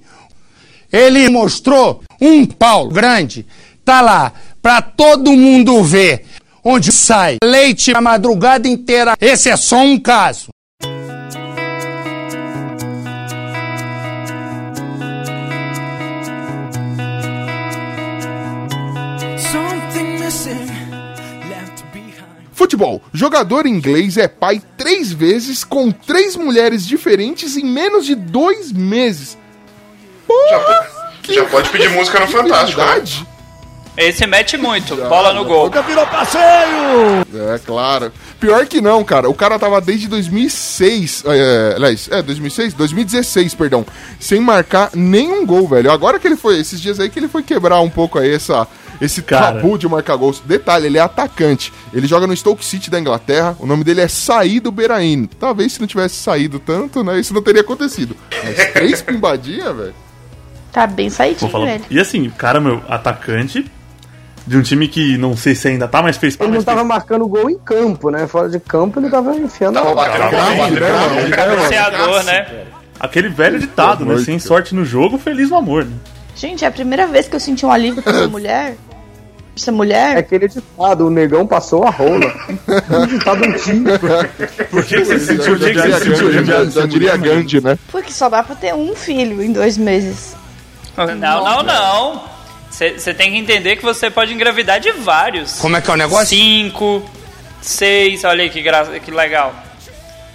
Ele 0.93 1.29
mostrou 1.29 2.03
um 2.21 2.47
pau 2.47 2.89
grande, 2.89 3.45
tá 3.85 4.01
lá, 4.01 4.33
pra 4.63 4.81
todo 4.81 5.33
mundo 5.33 5.83
ver, 5.83 6.25
onde 6.65 6.91
sai 6.91 7.37
leite 7.45 7.93
a 7.95 8.01
madrugada 8.01 8.67
inteira. 8.67 9.17
Esse 9.21 9.51
é 9.51 9.57
só 9.57 9.79
um 9.79 9.99
caso. 10.01 10.49
Futebol. 22.53 23.03
Jogador 23.13 23.67
inglês 23.67 24.17
é 24.17 24.27
pai 24.27 24.63
três 24.77 25.13
vezes 25.13 25.65
com 25.65 25.91
três 25.91 26.35
mulheres 26.35 26.87
diferentes 26.87 27.57
em 27.57 27.65
menos 27.65 28.07
de 28.07 28.15
dois 28.15 28.73
meses. 28.73 29.37
Porra, 30.27 30.87
que 31.23 31.35
Já 31.35 31.45
pode 31.47 31.69
pedir 31.71 31.91
música 31.91 32.21
no 32.21 32.27
Fantástico, 32.29 32.81
né? 32.81 33.34
Esse 33.97 34.27
mete 34.27 34.57
muito, 34.57 34.97
bola 34.97 35.33
no 35.33 35.45
gol. 35.45 35.71
É, 37.53 37.59
claro. 37.65 38.13
Pior 38.41 38.67
que 38.67 38.81
não, 38.81 39.05
cara. 39.05 39.29
O 39.31 39.35
cara 39.35 39.57
tava 39.57 39.81
desde 39.81 40.09
2006. 40.09 41.23
É, 41.27 41.75
aliás, 41.77 42.09
é, 42.11 42.21
2006? 42.21 42.75
2016, 42.75 43.55
perdão. 43.55 43.87
Sem 44.19 44.41
marcar 44.41 44.91
nenhum 44.95 45.47
gol, 45.47 45.69
velho. 45.69 45.93
Agora 45.93 46.19
que 46.19 46.27
ele 46.27 46.37
foi, 46.37 46.59
esses 46.59 46.81
dias 46.81 46.99
aí 46.99 47.09
que 47.09 47.21
ele 47.21 47.29
foi 47.29 47.45
quebrar 47.45 47.81
um 47.81 47.89
pouco 47.89 48.19
aí 48.19 48.35
essa, 48.35 48.67
esse 49.01 49.23
Cara. 49.23 49.61
tabu 49.61 49.79
de 49.79 49.87
marcar 49.89 50.17
gols. 50.17 50.43
Detalhe, 50.45 50.87
ele 50.87 50.99
é 50.99 51.01
atacante. 51.01 51.73
Ele 51.93 52.09
joga 52.09 52.27
no 52.27 52.37
Stoke 52.37 52.65
City 52.65 52.91
da 52.91 52.99
Inglaterra. 52.99 53.57
O 53.61 53.67
nome 53.67 53.85
dele 53.85 54.01
é 54.01 54.09
Saído 54.09 54.73
Beraín. 54.73 55.27
Talvez 55.39 55.75
se 55.75 55.81
não 55.81 55.87
tivesse 55.87 56.17
saído 56.17 56.59
tanto, 56.59 57.05
né? 57.05 57.21
Isso 57.21 57.33
não 57.33 57.43
teria 57.43 57.63
acontecido. 57.63 58.17
Mas 58.43 58.73
três 58.73 59.01
pimbadinhas, 59.03 59.77
velho. 59.77 59.95
Tá 60.73 60.85
bem 60.89 61.09
saidinho, 61.09 61.53
velho. 61.53 61.85
E 61.89 62.01
assim, 62.01 62.27
o 62.27 62.33
cara, 62.33 62.61
meu, 62.61 62.83
atacante 62.89 63.71
de 64.47 64.57
um 64.59 64.63
time 64.63 64.89
que 64.89 65.17
não 65.17 65.37
sei 65.37 65.55
se 65.55 65.69
ainda 65.69 65.89
tá, 65.89 66.03
mas 66.03 66.17
fez 66.17 66.37
Ele 66.39 66.53
não 66.53 66.63
tava 66.63 66.79
fez- 66.79 66.89
marcando 66.89 67.27
gol 67.27 67.49
em 67.51 67.59
campo, 67.59 68.11
né? 68.11 68.27
Fora 68.27 68.49
de 68.49 68.61
campo 68.61 69.01
ele 69.01 69.09
tava 69.09 69.35
enfiando 69.37 69.75
Tava 69.75 69.91
a 70.03 70.09
Grave, 70.09 70.37
batendo 70.37 70.81
né, 70.81 70.91
bola. 70.93 71.31
Cabeceador, 71.37 72.23
né? 72.25 72.47
Aquele 73.01 73.29
velho 73.29 73.59
ditado, 73.59 74.05
né? 74.05 74.19
Sem 74.19 74.39
sorte 74.39 74.75
no 74.75 74.85
jogo, 74.85 75.19
feliz 75.19 75.51
no 75.51 75.57
amor, 75.57 75.85
né? 75.85 75.93
Gente, 76.37 76.65
é 76.65 76.69
a 76.69 76.71
primeira 76.71 77.07
vez 77.07 77.29
que 77.29 77.37
eu 77.37 77.41
senti 77.41 77.65
um 77.65 77.71
alívio 77.71 78.03
por 78.03 78.15
essa 78.15 78.29
mulher. 78.29 78.77
Essa 79.57 79.71
É 79.71 79.73
mulher. 79.73 80.17
aquele 80.17 80.49
ditado, 80.49 81.07
o 81.07 81.11
negão 81.11 81.47
passou 81.47 81.85
a 81.85 81.91
rola. 81.91 82.27
um 82.91 83.07
ditado 83.07 83.45
antigo. 83.45 83.85
Por 84.71 84.85
que, 84.85 84.97
que 84.97 85.05
você 85.05 85.19
sentiu? 85.21 85.57
Por 85.57 85.59
que, 85.61 85.67
que 85.71 85.75
Já 85.75 85.99
você 85.99 86.05
sentiu? 86.05 86.31
diria 86.31 86.43
Gandhi, 86.43 86.71
já 86.75 86.87
diria 86.87 87.17
Gandhi, 87.17 87.61
né? 87.61 87.79
Porque 87.93 88.13
só 88.13 88.29
dá 88.29 88.43
pra 88.43 88.57
ter 88.57 88.75
um 88.75 88.95
filho 88.97 89.41
em 89.43 89.53
dois 89.53 89.79
meses. 89.79 90.35
Não, 90.97 91.45
não, 91.45 91.63
não. 91.63 92.34
Você 92.75 93.15
tem 93.15 93.31
que 93.33 93.39
entender 93.39 93.77
que 93.77 93.85
você 93.85 94.11
pode 94.11 94.33
engravidar 94.33 94.81
de 94.81 94.91
vários. 94.93 95.59
Como 95.61 95.77
é 95.77 95.81
que 95.81 95.89
é 95.91 95.95
o 95.95 95.97
negócio? 95.97 96.27
Cinco, 96.37 97.09
seis, 97.63 98.25
olha 98.25 98.43
aí 98.43 98.51
que, 98.51 98.61
gra... 98.63 98.85
que 99.01 99.11
legal. 99.11 99.55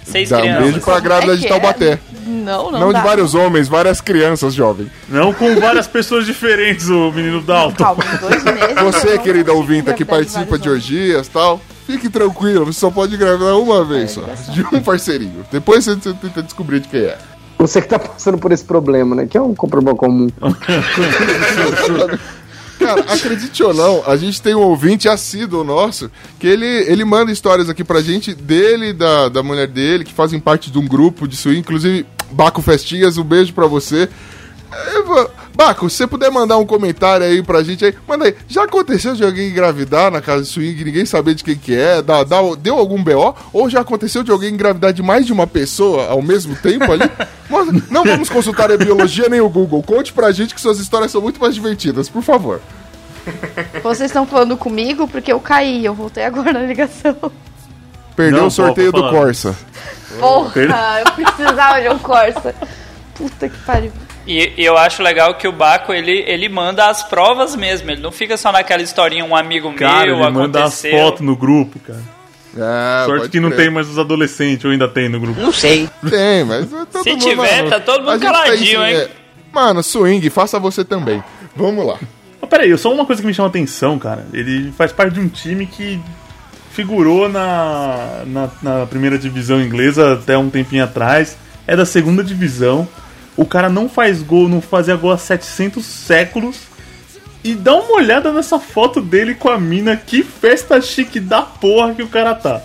Seis 0.04 0.30
Dá 0.30 0.38
um 0.38 0.40
crianças. 0.40 0.64
beijo 0.64 0.80
pra 0.80 0.98
grávida 1.00 1.34
É 1.34 1.36
de 1.36 1.46
Taubaté. 1.46 1.92
é- 1.92 1.98
Não, 2.26 2.70
não, 2.70 2.80
Não 2.80 2.92
dá. 2.92 3.00
de 3.00 3.04
vários 3.06 3.34
homens, 3.34 3.68
várias 3.68 4.00
crianças, 4.00 4.54
jovem. 4.54 4.90
Não 5.08 5.32
com 5.32 5.54
várias 5.60 5.86
pessoas 5.86 6.24
diferentes, 6.26 6.88
o 6.88 7.12
menino 7.12 7.40
Dalton. 7.42 7.76
Calma, 7.84 8.02
em 8.04 8.16
dois 8.16 8.42
meses. 8.42 8.74
Você, 8.82 9.16
não 9.16 9.18
querida 9.22 9.52
consigo 9.52 9.58
ouvinte, 9.58 9.82
que 9.94 10.02
engravidar 10.02 10.04
participa 10.04 10.58
de 10.58 10.68
vários 10.68 10.88
orgias 10.88 11.26
e 11.26 11.30
tal, 11.30 11.60
fique 11.86 12.08
tranquilo, 12.08 12.64
você 12.66 12.80
só 12.80 12.90
pode 12.90 13.14
engravidar 13.14 13.56
uma 13.58 13.84
vez 13.84 14.12
só. 14.12 14.22
De 14.52 14.62
um 14.74 14.80
parceirinho. 14.80 15.44
Depois 15.52 15.84
você 15.84 15.94
você 15.94 16.14
tenta 16.14 16.42
descobrir 16.42 16.80
de 16.80 16.88
quem 16.88 17.00
é. 17.02 17.18
Você 17.60 17.82
que 17.82 17.88
tá 17.88 17.98
passando 17.98 18.38
por 18.38 18.50
esse 18.52 18.64
problema, 18.64 19.14
né? 19.14 19.26
Que 19.26 19.36
é 19.36 19.40
um 19.40 19.52
problema 19.54 19.94
comum. 19.94 20.28
Cara, 22.78 23.02
acredite 23.02 23.62
ou 23.62 23.74
não, 23.74 24.02
a 24.06 24.16
gente 24.16 24.40
tem 24.40 24.54
um 24.54 24.62
ouvinte 24.62 25.06
assíduo 25.06 25.62
nosso 25.62 26.10
que 26.38 26.46
ele, 26.46 26.64
ele 26.64 27.04
manda 27.04 27.30
histórias 27.30 27.68
aqui 27.68 27.84
pra 27.84 28.00
gente 28.00 28.32
dele, 28.34 28.94
da, 28.94 29.28
da 29.28 29.42
mulher 29.42 29.66
dele, 29.66 30.02
que 30.02 30.14
fazem 30.14 30.40
parte 30.40 30.70
de 30.70 30.78
um 30.78 30.88
grupo 30.88 31.28
de 31.28 31.36
swing, 31.36 31.58
inclusive 31.58 32.06
Baco 32.32 32.62
Festinhas, 32.62 33.18
um 33.18 33.24
beijo 33.24 33.52
pra 33.52 33.66
você. 33.66 34.08
Baco, 35.54 35.90
se 35.90 35.96
você 35.96 36.06
puder 36.06 36.30
mandar 36.30 36.56
um 36.56 36.64
comentário 36.64 37.26
aí 37.26 37.42
pra 37.42 37.62
gente 37.62 37.84
aí, 37.84 37.94
manda 38.06 38.24
aí. 38.26 38.34
Já 38.48 38.64
aconteceu 38.64 39.14
de 39.14 39.24
alguém 39.24 39.50
engravidar 39.50 40.10
na 40.10 40.20
casa 40.20 40.42
de 40.42 40.48
swing, 40.48 40.84
ninguém 40.84 41.04
saber 41.04 41.34
de 41.34 41.42
quem 41.44 41.56
que 41.56 41.74
é, 41.74 42.00
dá, 42.00 42.22
dá- 42.24 42.38
deu 42.58 42.76
algum 42.78 43.02
BO? 43.02 43.34
Ou 43.52 43.68
já 43.68 43.80
aconteceu 43.80 44.22
de 44.22 44.30
alguém 44.30 44.54
engravidar 44.54 44.92
de 44.92 45.02
mais 45.02 45.26
de 45.26 45.32
uma 45.32 45.46
pessoa 45.46 46.06
ao 46.08 46.22
mesmo 46.22 46.54
tempo 46.56 46.90
ali? 46.90 47.10
Mostra- 47.50 47.82
não 47.90 48.04
vamos 48.04 48.28
consultar 48.30 48.70
a 48.70 48.76
biologia 48.78 49.28
nem 49.28 49.40
o 49.40 49.48
Google. 49.48 49.82
Conte 49.82 50.12
pra 50.12 50.30
gente 50.32 50.54
que 50.54 50.60
suas 50.60 50.78
histórias 50.78 51.10
são 51.10 51.20
muito 51.20 51.40
mais 51.40 51.54
divertidas, 51.54 52.08
por 52.08 52.22
favor. 52.22 52.60
Vocês 53.82 54.08
estão 54.10 54.26
falando 54.26 54.56
comigo 54.56 55.06
porque 55.06 55.32
eu 55.32 55.40
caí, 55.40 55.84
eu 55.84 55.94
voltei 55.94 56.24
agora 56.24 56.52
na 56.52 56.60
ligação. 56.62 57.16
Perdeu 58.16 58.40
Não, 58.40 58.46
o 58.46 58.50
sorteio 58.50 58.92
do. 58.92 59.10
Corsa. 59.10 59.54
Porra, 60.18 60.52
eu 61.04 61.12
precisava 61.12 61.80
de 61.82 61.88
um 61.88 61.98
Corsa. 61.98 62.54
Puta 63.14 63.48
que 63.48 63.58
pariu. 63.58 63.92
E 64.26 64.52
e 64.56 64.64
eu 64.64 64.76
acho 64.76 65.02
legal 65.02 65.34
que 65.34 65.48
o 65.48 65.52
Baco, 65.52 65.92
ele, 65.92 66.24
ele 66.26 66.48
manda 66.48 66.88
as 66.88 67.02
provas 67.02 67.56
mesmo. 67.56 67.90
Ele 67.90 68.00
não 68.02 68.12
fica 68.12 68.36
só 68.36 68.52
naquela 68.52 68.82
historinha, 68.82 69.24
um 69.24 69.34
amigo 69.34 69.72
Cara, 69.74 70.06
meu, 70.06 70.20
ele 70.22 70.30
manda 70.30 70.64
as 70.64 70.74
aconteceu. 70.74 70.98
fotos 70.98 71.20
no 71.22 71.34
grupo, 71.36 71.78
cara. 71.80 72.00
É, 72.56 73.06
Sorte 73.06 73.28
que 73.28 73.38
não 73.40 73.48
crer. 73.50 73.60
tem 73.66 73.70
mais 73.70 73.88
os 73.88 73.98
adolescentes, 73.98 74.64
ou 74.64 74.72
ainda 74.72 74.88
tem 74.88 75.08
no 75.08 75.20
grupo. 75.20 75.40
Tem, 75.60 75.88
mas 76.44 76.72
é 76.72 76.84
todo 76.90 77.02
Se 77.04 77.10
mundo- 77.12 77.22
tiver, 77.22 77.68
tá 77.68 77.78
todo 77.80 78.00
mundo 78.02 78.12
gente 78.14 78.22
caladinho, 78.22 78.84
hein? 78.84 78.96
é, 78.96 79.08
Mano, 79.52 79.82
swing, 79.82 80.28
faça 80.30 80.58
você 80.58 80.84
também. 80.84 81.22
Vamos 81.56 81.86
lá. 81.86 81.96
Mas 82.40 82.50
peraí, 82.50 82.76
só 82.76 82.92
uma 82.92 83.06
coisa 83.06 83.20
que 83.22 83.26
me 83.28 83.32
chama 83.34 83.48
atenção, 83.48 83.98
cara. 84.00 84.26
Ele 84.32 84.72
faz 84.72 84.92
parte 84.92 85.14
de 85.14 85.20
um 85.20 85.28
time 85.28 85.64
que 85.66 86.00
figurou 86.72 87.28
na, 87.28 88.22
na, 88.26 88.48
na 88.62 88.86
primeira 88.86 89.18
divisão 89.18 89.60
inglesa 89.60 90.14
até 90.14 90.36
um 90.36 90.50
tempinho 90.50 90.82
atrás. 90.84 91.36
É 91.66 91.76
da 91.76 91.84
segunda 91.84 92.22
divisão. 92.24 92.88
O 93.36 93.44
cara 93.46 93.68
não 93.68 93.88
faz 93.88 94.22
gol, 94.22 94.48
não 94.48 94.60
fazia 94.60 94.96
gol 94.96 95.12
há 95.12 95.18
700 95.18 95.84
séculos. 95.84 96.56
E 97.42 97.54
dá 97.54 97.74
uma 97.74 97.94
olhada 97.96 98.30
nessa 98.32 98.58
foto 98.58 99.00
dele 99.00 99.34
com 99.34 99.48
a 99.48 99.58
mina. 99.58 99.96
Que 99.96 100.22
festa 100.22 100.80
chique 100.80 101.18
da 101.18 101.40
porra 101.42 101.94
que 101.94 102.02
o 102.02 102.08
cara 102.08 102.34
tá. 102.34 102.60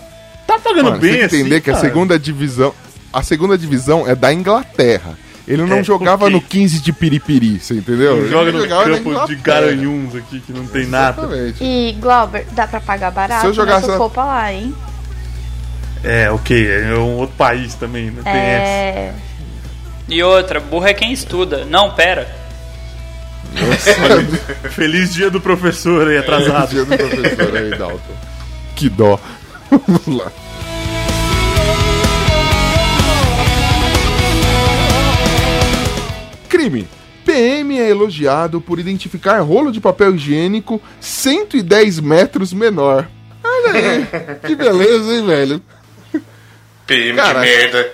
Tá 0.46 0.58
pagando 0.58 0.90
Mano, 0.90 0.98
bem 1.00 1.10
tem 1.12 1.18
que 1.20 1.24
assim, 1.24 1.36
entender 1.40 1.60
que 1.62 1.70
a 1.70 1.72
cara? 1.74 1.84
segunda 1.86 2.18
divisão. 2.18 2.74
A 3.12 3.22
segunda 3.22 3.56
divisão 3.56 4.06
é 4.06 4.14
da 4.14 4.32
Inglaterra. 4.32 5.16
Ele 5.48 5.62
não 5.64 5.78
É, 5.78 5.82
jogava 5.84 6.28
no 6.28 6.40
15 6.42 6.80
de 6.80 6.92
Piripiri, 6.92 7.60
você 7.60 7.74
entendeu? 7.74 8.16
Ele 8.18 8.28
joga 8.28 8.50
no 8.52 8.68
campo 8.68 9.26
de 9.26 9.36
garanhuns 9.36 10.14
aqui, 10.16 10.40
que 10.40 10.52
não 10.52 10.66
tem 10.66 10.86
nada. 10.86 11.22
Exatamente. 11.22 11.64
E, 11.64 11.92
Glauber, 12.00 12.44
dá 12.52 12.66
pra 12.66 12.80
pagar 12.80 13.12
barato 13.12 13.40
Se 13.42 13.46
eu 13.46 13.54
jogasse 13.54 13.84
se 13.84 13.88
eu 13.90 13.92
na- 13.92 13.98
for 13.98 14.10
pra 14.10 14.24
lá, 14.24 14.52
hein? 14.52 14.74
É, 16.04 16.30
ok, 16.30 16.68
é 16.68 16.94
um 16.94 17.16
outro 17.16 17.34
país 17.36 17.74
também, 17.74 18.10
né? 18.10 18.20
Tem 18.22 18.32
essa. 18.32 19.14
É... 20.08 20.14
E 20.14 20.22
outra, 20.22 20.60
burro 20.60 20.86
é 20.86 20.94
quem 20.94 21.12
estuda. 21.12 21.64
Não, 21.64 21.94
pera. 21.94 22.46
Feliz 24.70 25.14
dia 25.14 25.30
do 25.30 25.40
professor 25.40 26.08
aí, 26.08 26.18
atrasado. 26.18 26.70
Dia 26.70 26.84
do 26.84 26.96
professor 26.96 27.56
aí, 27.56 27.70
Dalton. 27.70 28.16
Que 28.74 28.88
dó. 28.88 29.18
Vamos 29.70 30.06
lá. 30.06 30.32
Crime. 36.48 36.86
PM 37.24 37.78
é 37.80 37.90
elogiado 37.90 38.60
por 38.60 38.78
identificar 38.78 39.40
rolo 39.40 39.72
de 39.72 39.80
papel 39.80 40.14
higiênico 40.14 40.80
110 41.00 41.98
metros 41.98 42.52
menor. 42.52 43.08
Olha 43.42 43.72
aí. 43.72 44.06
que 44.46 44.54
beleza, 44.54 45.12
hein, 45.12 45.26
velho? 45.26 45.62
PM 46.86 47.16
Cara, 47.16 47.40
de 47.40 47.46
merda. 47.46 47.92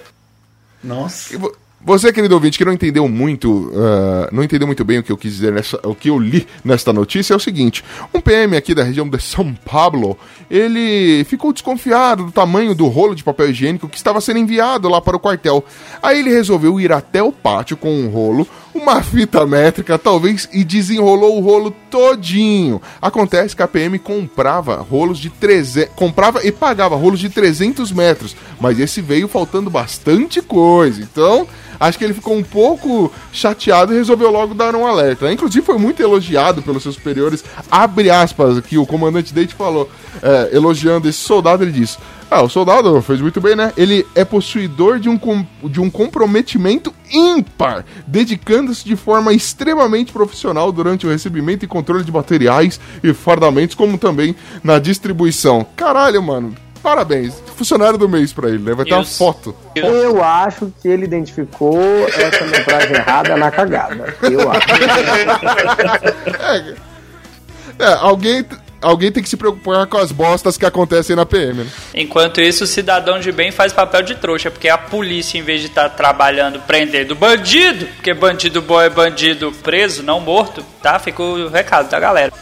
Nossa. 0.85 1.39
Você, 1.85 2.13
querido 2.13 2.37
ouvinte, 2.37 2.59
que 2.59 2.65
não 2.65 2.73
entendeu 2.73 3.09
muito, 3.09 3.73
ah, 3.75 4.29
não 4.31 4.45
entendeu 4.45 4.69
muito 4.69 4.85
bem 4.85 5.01
o 5.01 5.03
que 5.03 5.11
eu 5.11 5.17
quis 5.17 5.33
dizer 5.33 5.53
nessa, 5.53 5.81
o 5.83 5.97
que 5.97 6.11
eu 6.11 6.19
li 6.19 6.47
nesta 6.65 6.93
notícia 6.93 7.35
é 7.35 7.37
o 7.37 7.41
seguinte: 7.41 7.85
um 8.15 8.21
PM 8.21 8.57
aqui 8.57 8.73
da 8.73 8.85
região 8.85 9.09
de 9.09 9.21
São 9.21 9.53
Paulo, 9.53 10.17
ele 10.49 11.25
ficou 11.25 11.53
desconfiado 11.53 12.27
do 12.27 12.31
tamanho 12.31 12.73
do 12.73 12.87
rolo 12.87 13.17
de 13.17 13.25
papel 13.25 13.51
higiênico 13.51 13.89
que 13.89 13.97
estava 13.97 14.21
sendo 14.21 14.39
enviado 14.39 14.89
lá 14.89 15.01
para 15.01 15.17
o 15.17 15.21
quartel. 15.21 15.65
Aí 16.01 16.21
ele 16.21 16.31
resolveu 16.31 16.81
ir 16.81 16.93
até 16.93 17.21
o 17.21 17.33
pátio 17.33 17.77
com 17.77 17.93
um 17.93 18.09
rolo, 18.09 18.47
uma 18.73 19.03
fita 19.03 19.45
métrica, 19.45 19.99
talvez, 19.99 20.49
e 20.53 20.63
desenrolou 20.63 21.37
o 21.37 21.41
rolo 21.41 21.75
todinho. 21.91 22.81
Acontece 23.01 23.57
que 23.57 23.63
a 23.63 23.67
PM 23.67 23.99
comprava 23.99 24.77
rolos 24.77 25.19
de 25.19 25.31
300, 25.31 25.93
comprava 25.97 26.47
e 26.47 26.53
pagava 26.53 26.95
rolos 26.95 27.19
de 27.19 27.29
300 27.29 27.91
metros, 27.91 28.37
mas 28.61 28.79
esse 28.79 29.01
veio 29.01 29.27
faltando 29.27 29.69
bastante 29.69 30.41
coisa. 30.41 31.03
Então, 31.03 31.49
acho 31.79 31.99
que 31.99 32.05
ele 32.05 32.15
ficou 32.15 32.37
um 32.37 32.43
pouco 32.43 33.13
chateado 33.33 33.93
e 33.93 33.97
resolveu 33.97 34.31
logo 34.31 34.55
dar 34.55 34.75
um 34.75 34.87
alerta. 34.87 35.33
Inclusive, 35.33 35.65
foi 35.65 35.79
muito 35.79 36.03
elogiado 36.03 36.63
pelos 36.63 36.83
seus 36.83 36.95
superiores. 36.95 37.45
Abre 37.71 38.11
aspas 38.11 38.59
aqui, 38.59 38.79
o 38.79 38.87
comandante 38.87 39.33
Date 39.35 39.55
falou, 39.55 39.91
é, 40.23 40.51
elogiando 40.57 41.09
esse 41.09 41.19
soldado, 41.19 41.63
ele 41.65 41.73
disse. 41.73 41.99
Ah, 42.31 42.41
o 42.41 42.49
soldado 42.49 43.03
fez 43.03 43.21
muito 43.21 43.43
bem, 43.43 43.55
né? 43.55 43.75
Ele 43.77 44.07
é 44.15 44.25
possuidor 44.25 44.99
de 44.99 45.07
um, 45.07 45.19
com- 45.19 45.45
de 45.65 45.79
um 45.83 45.91
comprometimento 45.91 46.95
ímpar, 47.13 47.85
dedicando-se 48.07 48.87
de 48.87 48.97
forma 48.97 49.35
extremamente 49.35 50.13
profissional 50.15 50.73
durante 50.73 51.07
o 51.07 51.11
recebimento 51.11 51.63
e 51.67 51.69
controle 51.69 52.03
de 52.05 52.11
materiais 52.11 52.81
e 53.05 53.13
fardamentos, 53.13 53.75
como 53.77 53.99
também 53.99 54.35
na 54.65 54.79
distribuição. 54.79 55.67
Caralho, 55.77 56.23
mano. 56.23 56.55
Parabéns. 56.83 57.35
Funcionário 57.57 57.97
do 57.97 58.09
mês 58.09 58.33
pra 58.33 58.49
ele, 58.49 58.59
né? 58.59 58.75
Vai 58.75 58.85
ter 58.85 58.95
uma 58.95 59.05
foto. 59.05 59.55
Eu 59.75 60.23
acho 60.23 60.73
que 60.83 60.89
ele 60.89 61.05
identificou 61.05 62.07
essa 62.09 62.45
metragem 62.45 62.97
errada 62.97 63.37
na 63.37 63.51
cagada. 63.51 64.15
Eu 64.23 64.51
acho. 64.51 64.67
É, 67.79 67.95
alguém, 67.95 68.45
alguém 68.81 69.11
tem 69.11 69.23
que 69.23 69.29
se 69.29 69.37
preocupar 69.37 69.87
com 69.87 69.97
as 69.97 70.13
bostas 70.13 70.57
que 70.57 70.67
acontecem 70.67 71.17
na 71.17 71.25
PM, 71.25 71.65
né? 71.65 71.71
Enquanto 71.95 72.41
isso, 72.41 72.65
o 72.65 72.67
cidadão 72.67 73.19
de 73.19 73.33
bem 73.33 73.51
faz 73.51 73.73
papel 73.73 74.03
de 74.03 74.15
trouxa, 74.15 74.51
porque 74.51 74.69
a 74.69 74.77
polícia, 74.77 75.39
em 75.39 75.43
vez 75.43 75.61
de 75.61 75.69
estar 75.69 75.89
trabalhando 75.89 76.61
prendendo 76.61 77.15
bandido, 77.17 77.87
porque 77.97 78.13
bandido 78.13 78.61
bom 78.61 78.81
é 78.81 78.91
bandido 78.91 79.51
preso, 79.63 80.03
não 80.03 80.21
morto, 80.21 80.65
tá? 80.83 80.99
Fica 80.99 81.23
o 81.23 81.49
recado 81.49 81.89
da 81.89 81.99
galera. 81.99 82.33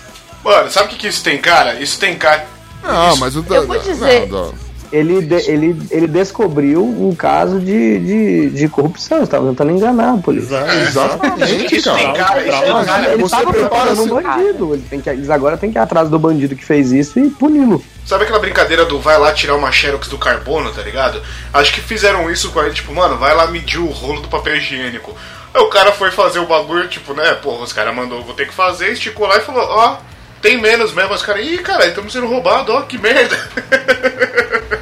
Mano, 0.44 0.70
sabe 0.70 0.86
o 0.86 0.90
que, 0.90 0.96
que 0.96 1.08
isso 1.08 1.22
tem 1.22 1.38
cara? 1.38 1.74
Isso 1.80 1.98
tem 1.98 2.16
cara. 2.18 2.46
Não, 2.82 3.16
mas 3.16 3.36
o... 3.36 3.44
Eu 3.48 3.66
vou 3.66 3.78
dizer- 3.78 4.28
Não, 4.28 4.46
não. 4.46 4.70
Ele, 4.92 5.22
de- 5.22 5.48
ele, 5.48 5.80
ele 5.88 6.08
descobriu 6.08 6.82
um 6.84 7.14
caso 7.14 7.60
de, 7.60 8.00
de, 8.00 8.50
de 8.50 8.68
corrupção. 8.68 9.22
Estava 9.22 9.46
tentando 9.48 9.70
enganar 9.70 10.14
a 10.14 10.16
polícia. 10.16 10.56
Exatamente, 10.82 11.76
Isso 11.76 11.94
tem 11.94 12.12
cara. 12.12 12.24
cara, 12.24 12.46
isso 12.48 12.60
tem 12.60 12.72
Mas 12.72 12.86
cara. 12.86 13.12
Ele 13.12 13.22
você 13.22 13.24
estava 13.36 13.52
prepara 13.52 13.68
preparando 13.94 14.02
um 14.02 14.22
bandido. 14.22 14.74
Ele 14.74 14.84
tem 14.90 15.00
que, 15.00 15.08
eles 15.10 15.30
agora 15.30 15.56
tem 15.56 15.70
que 15.70 15.78
ir 15.78 15.80
atrás 15.80 16.08
do 16.08 16.18
bandido 16.18 16.56
que 16.56 16.64
fez 16.64 16.90
isso 16.90 17.20
e 17.20 17.30
puni-lo. 17.30 17.80
Sabe 18.04 18.24
aquela 18.24 18.40
brincadeira 18.40 18.84
do 18.84 18.98
vai 18.98 19.16
lá 19.16 19.32
tirar 19.32 19.54
uma 19.54 19.70
xerox 19.70 20.08
do 20.08 20.18
carbono, 20.18 20.72
tá 20.72 20.82
ligado? 20.82 21.22
Acho 21.52 21.72
que 21.72 21.80
fizeram 21.80 22.28
isso 22.28 22.50
com 22.50 22.60
ele, 22.60 22.74
tipo, 22.74 22.92
mano, 22.92 23.16
vai 23.16 23.32
lá 23.32 23.46
medir 23.46 23.78
o 23.78 23.86
rolo 23.86 24.20
do 24.22 24.28
papel 24.28 24.56
higiênico. 24.56 25.14
Aí 25.54 25.62
o 25.62 25.68
cara 25.68 25.92
foi 25.92 26.10
fazer 26.10 26.40
o 26.40 26.46
bagulho, 26.46 26.88
tipo, 26.88 27.14
né, 27.14 27.34
porra, 27.34 27.62
os 27.62 27.72
caras 27.72 27.94
mandou, 27.94 28.24
vou 28.24 28.34
ter 28.34 28.48
que 28.48 28.54
fazer, 28.54 28.90
esticou 28.90 29.28
lá 29.28 29.36
e 29.36 29.40
falou, 29.40 29.62
ó, 29.68 29.96
tem 30.42 30.60
menos 30.60 30.92
mesmo. 30.94 31.14
Os 31.14 31.22
caras, 31.22 31.44
ih, 31.46 31.58
cara, 31.58 31.86
estamos 31.86 32.12
sendo 32.12 32.26
roubados, 32.26 32.74
ó, 32.74 32.82
que 32.82 32.98
merda. 32.98 33.36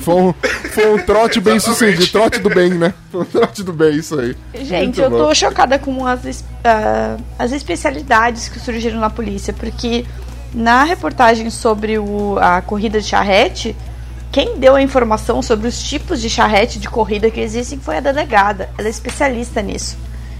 Foi 0.00 0.14
um, 0.14 0.34
foi 0.72 0.94
um 0.94 0.98
trote 1.04 1.38
bem 1.38 1.60
sucedido, 1.60 2.06
trote 2.06 2.38
do 2.38 2.48
bem, 2.48 2.70
né? 2.70 2.94
Foi 3.12 3.20
um 3.20 3.24
trote 3.26 3.62
do 3.62 3.74
bem, 3.74 3.96
isso 3.96 4.18
aí. 4.18 4.34
Gente, 4.54 4.84
Muito 4.84 5.00
eu 5.02 5.10
tô 5.10 5.26
bom. 5.26 5.34
chocada 5.34 5.78
com 5.78 6.06
as, 6.06 6.42
ah, 6.64 7.18
as 7.38 7.52
especialidades 7.52 8.48
que 8.48 8.58
surgiram 8.58 8.98
na 8.98 9.10
polícia, 9.10 9.52
porque 9.52 10.06
na 10.54 10.82
reportagem 10.84 11.50
sobre 11.50 11.98
o- 11.98 12.38
a 12.40 12.62
corrida 12.62 13.02
de 13.02 13.06
charrete, 13.06 13.76
quem 14.32 14.56
deu 14.58 14.76
a 14.76 14.80
informação 14.82 15.42
sobre 15.42 15.68
os 15.68 15.82
tipos 15.82 16.22
de 16.22 16.30
charrete 16.30 16.78
de 16.78 16.88
corrida 16.88 17.30
que 17.30 17.40
existem 17.40 17.78
foi 17.78 17.98
a 17.98 18.00
delegada. 18.00 18.70
Ela 18.78 18.88
é 18.88 18.90
especialista 18.90 19.60
nisso. 19.60 19.98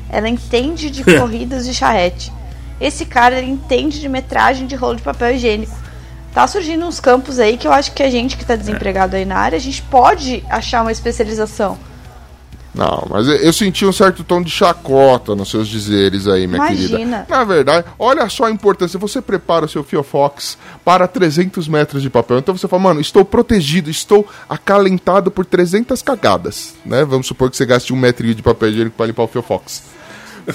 Ela 0.08 0.30
entende 0.30 0.88
de 0.88 1.04
corridas 1.18 1.66
de 1.66 1.74
charrete. 1.74 2.32
Esse 2.80 3.04
cara 3.04 3.38
ele 3.38 3.50
entende 3.50 4.00
de 4.00 4.08
metragem 4.08 4.66
de 4.66 4.74
rolo 4.74 4.96
de 4.96 5.02
papel 5.02 5.34
higiênico. 5.34 5.76
Tá 6.32 6.46
surgindo 6.46 6.86
uns 6.86 7.00
campos 7.00 7.38
aí 7.38 7.56
que 7.56 7.66
eu 7.66 7.72
acho 7.72 7.92
que 7.92 8.02
a 8.02 8.10
gente 8.10 8.36
que 8.36 8.44
tá 8.44 8.54
desempregado 8.54 9.16
aí 9.16 9.24
na 9.24 9.36
área, 9.36 9.56
a 9.56 9.60
gente 9.60 9.82
pode 9.82 10.44
achar 10.48 10.82
uma 10.82 10.92
especialização. 10.92 11.76
Não, 12.72 13.04
mas 13.10 13.26
eu, 13.26 13.52
senti 13.52 13.84
um 13.84 13.92
certo 13.92 14.22
tom 14.22 14.40
de 14.40 14.50
chacota 14.50 15.34
nos 15.34 15.50
seus 15.50 15.66
dizeres 15.66 16.28
aí, 16.28 16.46
minha 16.46 16.58
Imagina. 16.58 16.98
querida. 16.98 17.26
Na 17.28 17.42
verdade, 17.42 17.86
olha 17.98 18.28
só 18.28 18.44
a 18.44 18.50
importância. 18.50 18.98
Você 18.98 19.20
prepara 19.20 19.66
o 19.66 19.68
seu 19.68 19.82
Fiofox 19.82 20.56
para 20.84 21.08
300 21.08 21.66
metros 21.66 22.00
de 22.00 22.08
papel. 22.08 22.38
Então 22.38 22.56
você 22.56 22.68
fala, 22.68 22.82
mano, 22.82 23.00
estou 23.00 23.24
protegido, 23.24 23.90
estou 23.90 24.26
acalentado 24.48 25.32
por 25.32 25.44
300 25.44 26.00
cagadas, 26.00 26.74
né? 26.86 27.04
Vamos 27.04 27.26
supor 27.26 27.50
que 27.50 27.56
você 27.56 27.66
gaste 27.66 27.92
um 27.92 27.96
metrinho 27.96 28.36
de 28.36 28.42
papel 28.42 28.68
higiênico 28.68 28.96
para 28.96 29.06
limpar 29.06 29.24
o 29.24 29.28
Fiofox. 29.28 29.82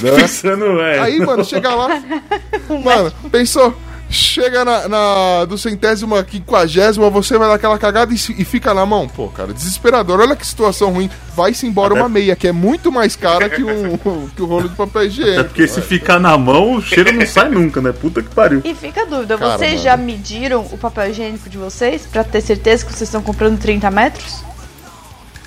Né? 0.01 0.11
Pensando, 0.21 0.81
é. 0.81 0.99
Aí, 0.99 1.19
mano, 1.19 1.43
chega 1.43 1.73
lá. 1.73 2.01
Mano, 2.83 3.11
pensou? 3.31 3.75
Chega 4.07 4.63
na, 4.63 4.87
na- 4.87 5.45
do 5.45 5.57
centésima, 5.57 6.23
quinquagésima, 6.23 7.09
você 7.09 7.39
vai 7.39 7.47
dar 7.47 7.55
aquela 7.55 7.77
cagada 7.79 8.13
e, 8.13 8.15
e 8.15 8.45
fica 8.45 8.71
na 8.71 8.85
mão. 8.85 9.07
Pô, 9.07 9.27
cara, 9.29 9.51
desesperador. 9.51 10.19
Olha 10.19 10.35
que 10.35 10.45
situação 10.45 10.91
ruim. 10.93 11.09
Vai-se 11.35 11.65
embora 11.65 11.93
Até- 11.93 12.01
uma 12.01 12.07
meia, 12.09 12.35
que 12.35 12.47
é 12.47 12.51
muito 12.51 12.91
mais 12.91 13.15
cara 13.15 13.49
que, 13.49 13.63
um, 13.63 13.97
que 14.35 14.41
o 14.41 14.45
rolo 14.45 14.69
de 14.69 14.75
papel 14.75 15.01
Até 15.01 15.05
higiênico. 15.07 15.43
porque 15.45 15.67
se 15.67 15.81
ficar 15.81 16.19
na 16.19 16.37
mão, 16.37 16.75
o 16.75 16.81
cheiro 16.83 17.11
não 17.13 17.25
sai 17.25 17.49
nunca, 17.49 17.81
né? 17.81 17.91
Puta 17.91 18.21
que 18.21 18.29
pariu. 18.29 18.61
E 18.63 18.75
fica 18.75 19.01
a 19.01 19.05
dúvida, 19.05 19.37
Cara, 19.39 19.57
vocês 19.57 19.71
mano. 19.71 19.83
já 19.83 19.97
mediram 19.97 20.61
o 20.71 20.77
papel 20.77 21.09
higiênico 21.09 21.49
de 21.49 21.57
vocês 21.57 22.05
pra 22.09 22.23
ter 22.23 22.41
certeza 22.41 22.85
que 22.85 22.91
vocês 22.91 23.07
estão 23.09 23.23
comprando 23.23 23.57
30 23.59 23.89
metros? 23.89 24.43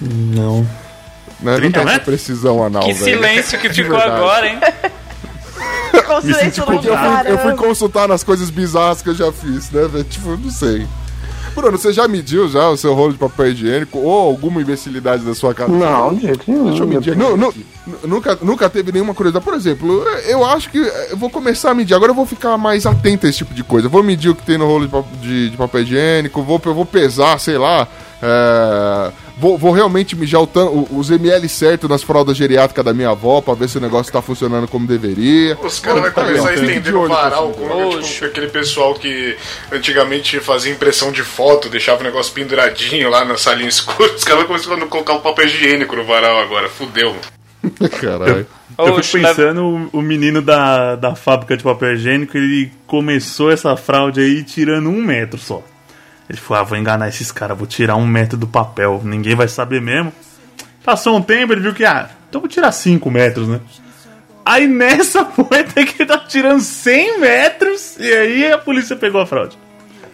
Não. 0.01 0.67
Né? 1.41 1.53
Não 1.53 1.59
30 1.59 1.73
tem 1.73 1.83
essa 1.83 1.85
metros? 1.99 2.05
precisão 2.05 2.65
anal, 2.65 2.83
Que 2.83 2.93
velho. 2.93 3.05
silêncio 3.17 3.59
que 3.61 3.69
ficou 3.73 3.97
agora, 3.97 4.47
hein? 4.49 4.59
Senti 6.23 6.35
silêncio 6.35 6.63
Eu 6.65 6.73
longo, 6.73 6.83
fui, 6.83 7.33
eu 7.33 7.39
fui 7.39 7.55
consultar 7.55 8.09
nas 8.09 8.23
coisas 8.25 8.51
bizarras 8.51 9.03
que 9.03 9.09
eu 9.11 9.15
já 9.15 9.31
fiz, 9.33 9.71
né, 9.71 9.87
velho? 9.87 10.05
Tipo, 10.05 10.37
não 10.37 10.51
sei. 10.51 10.87
Bruno, 11.55 11.77
você 11.77 11.93
já 11.93 12.07
mediu 12.07 12.49
já 12.49 12.69
o 12.69 12.77
seu 12.77 12.95
rolo 12.95 13.13
de 13.13 13.19
papel 13.19 13.49
higiênico 13.49 13.99
ou 13.99 14.29
alguma 14.29 14.61
imbecilidade 14.61 15.25
da 15.25 15.35
sua 15.35 15.53
casa? 15.55 15.73
Não, 15.73 16.15
de 16.15 16.23
jeito 16.23 16.45
nenhum. 16.47 16.69
Deixa 16.69 16.83
eu 16.83 16.87
medir 16.87 17.11
aqui. 17.13 17.19
Nu- 17.19 17.37
nu- 17.37 17.55
nunca, 18.05 18.39
nunca 18.43 18.71
teve 18.71 18.93
nenhuma 18.93 19.13
curiosidade. 19.13 19.45
Por 19.45 19.55
exemplo, 19.55 20.03
eu 20.27 20.45
acho 20.45 20.71
que 20.71 20.79
eu 20.79 21.17
vou 21.17 21.29
começar 21.31 21.71
a 21.71 21.75
medir. 21.75 21.95
Agora 21.95 22.11
eu 22.13 22.15
vou 22.17 22.27
ficar 22.27 22.57
mais 22.57 22.87
atento 22.87 23.27
a 23.27 23.29
esse 23.29 23.39
tipo 23.39 23.55
de 23.55 23.65
coisa. 23.65 23.87
Eu 23.87 23.91
vou 23.91 24.03
medir 24.05 24.29
o 24.31 24.35
que 24.37 24.43
tem 24.45 24.57
no 24.57 24.67
rolo 24.67 24.87
de, 24.87 25.19
de- 25.21 25.51
de 25.51 25.57
papel 25.57 25.81
higiênico, 25.83 26.43
vou, 26.43 26.61
eu 26.65 26.75
vou 26.75 26.87
pesar, 26.87 27.39
sei 27.41 27.59
lá. 27.59 27.89
é, 28.23 29.13
vou, 29.39 29.57
vou 29.57 29.73
realmente 29.73 30.17
mijar 30.17 30.43
o 30.43 30.89
os 30.91 31.11
ml 31.11 31.49
certos 31.49 31.89
nas 31.89 32.03
fraldas 32.03 32.37
geriátricas 32.37 32.85
da 32.85 32.93
minha 32.93 33.11
avó 33.11 33.41
pra 33.41 33.55
ver 33.55 33.69
se 33.69 33.79
o 33.79 33.81
negócio 33.81 34.13
tá 34.13 34.21
funcionando 34.21 34.67
como 34.67 34.87
deveria. 34.87 35.57
Os 35.63 35.79
caras 35.81 36.03
vão 36.03 36.13
Tá 36.13 36.25
começar 36.25 36.49
a 36.51 36.55
de 36.55 36.61
estender 36.61 36.97
o 36.97 37.09
varal 37.09 37.51
como 37.51 37.97
Oxe. 37.99 38.15
tipo, 38.15 38.25
aquele 38.27 38.49
pessoal 38.49 38.95
que 38.95 39.37
antigamente 39.71 40.41
fazia 40.41 40.73
impressão 40.73 41.13
de 41.13 41.23
foto, 41.23 41.69
deixava 41.69 42.01
o 42.01 42.05
negócio 42.05 42.33
penduradinho 42.33 43.09
lá 43.11 43.25
na 43.25 43.37
salinha 43.37 43.69
escura. 43.69 44.13
Os 44.15 44.25
caras 44.25 44.41
vão 44.47 44.49
começar 44.59 44.75
a 44.75 44.87
colocar 44.87 45.15
o 45.15 45.21
papel 45.21 45.47
higiênico 45.47 45.95
no 45.95 46.05
varal 46.05 46.39
agora. 46.39 46.69
Fudeu. 46.69 47.15
Caralho. 48.01 48.47
Eu 48.79 48.95
Oxe, 48.95 49.11
fico 49.19 49.27
pensando, 49.27 49.89
o, 49.93 49.99
o 49.99 50.03
menino 50.03 50.41
da, 50.41 50.95
da 50.95 51.15
fábrica 51.17 51.57
de 51.57 51.65
papel 51.65 51.95
higiênico, 51.95 52.37
ele 52.37 52.71
começou 52.87 53.51
essa 53.51 53.77
fraude 53.77 54.21
aí 54.21 54.43
tirando 54.45 54.89
um 54.89 55.03
metro 55.03 55.39
só. 55.39 55.63
Ele 56.29 56.39
falou, 56.39 56.63
ah, 56.63 56.65
vou 56.65 56.79
enganar 56.79 57.09
esses 57.09 57.33
caras, 57.33 57.57
vou 57.57 57.67
tirar 57.67 57.97
um 57.97 58.07
metro 58.07 58.37
do 58.37 58.47
papel, 58.47 59.01
ninguém 59.03 59.35
vai 59.35 59.49
saber 59.49 59.81
mesmo. 59.81 60.13
Passou 60.85 61.17
um 61.17 61.23
tempo, 61.23 61.53
ele 61.53 61.61
viu 61.61 61.75
que, 61.75 61.85
ah, 61.85 62.11
então 62.29 62.41
vou 62.41 62.49
tirar 62.49 62.73
cinco 62.73 63.11
metros, 63.11 63.49
né? 63.49 63.61
Aí 64.45 64.67
nessa 64.67 65.25
poeta 65.27 65.85
que 65.85 66.03
ele 66.03 66.09
tá 66.09 66.19
tirando 66.19 66.61
100 66.61 67.21
metros, 67.21 67.97
e 67.99 68.11
aí 68.11 68.53
a 68.53 68.59
polícia 68.59 68.97
pegou 68.97 69.21
a 69.21 69.27
fraude. 69.27 69.59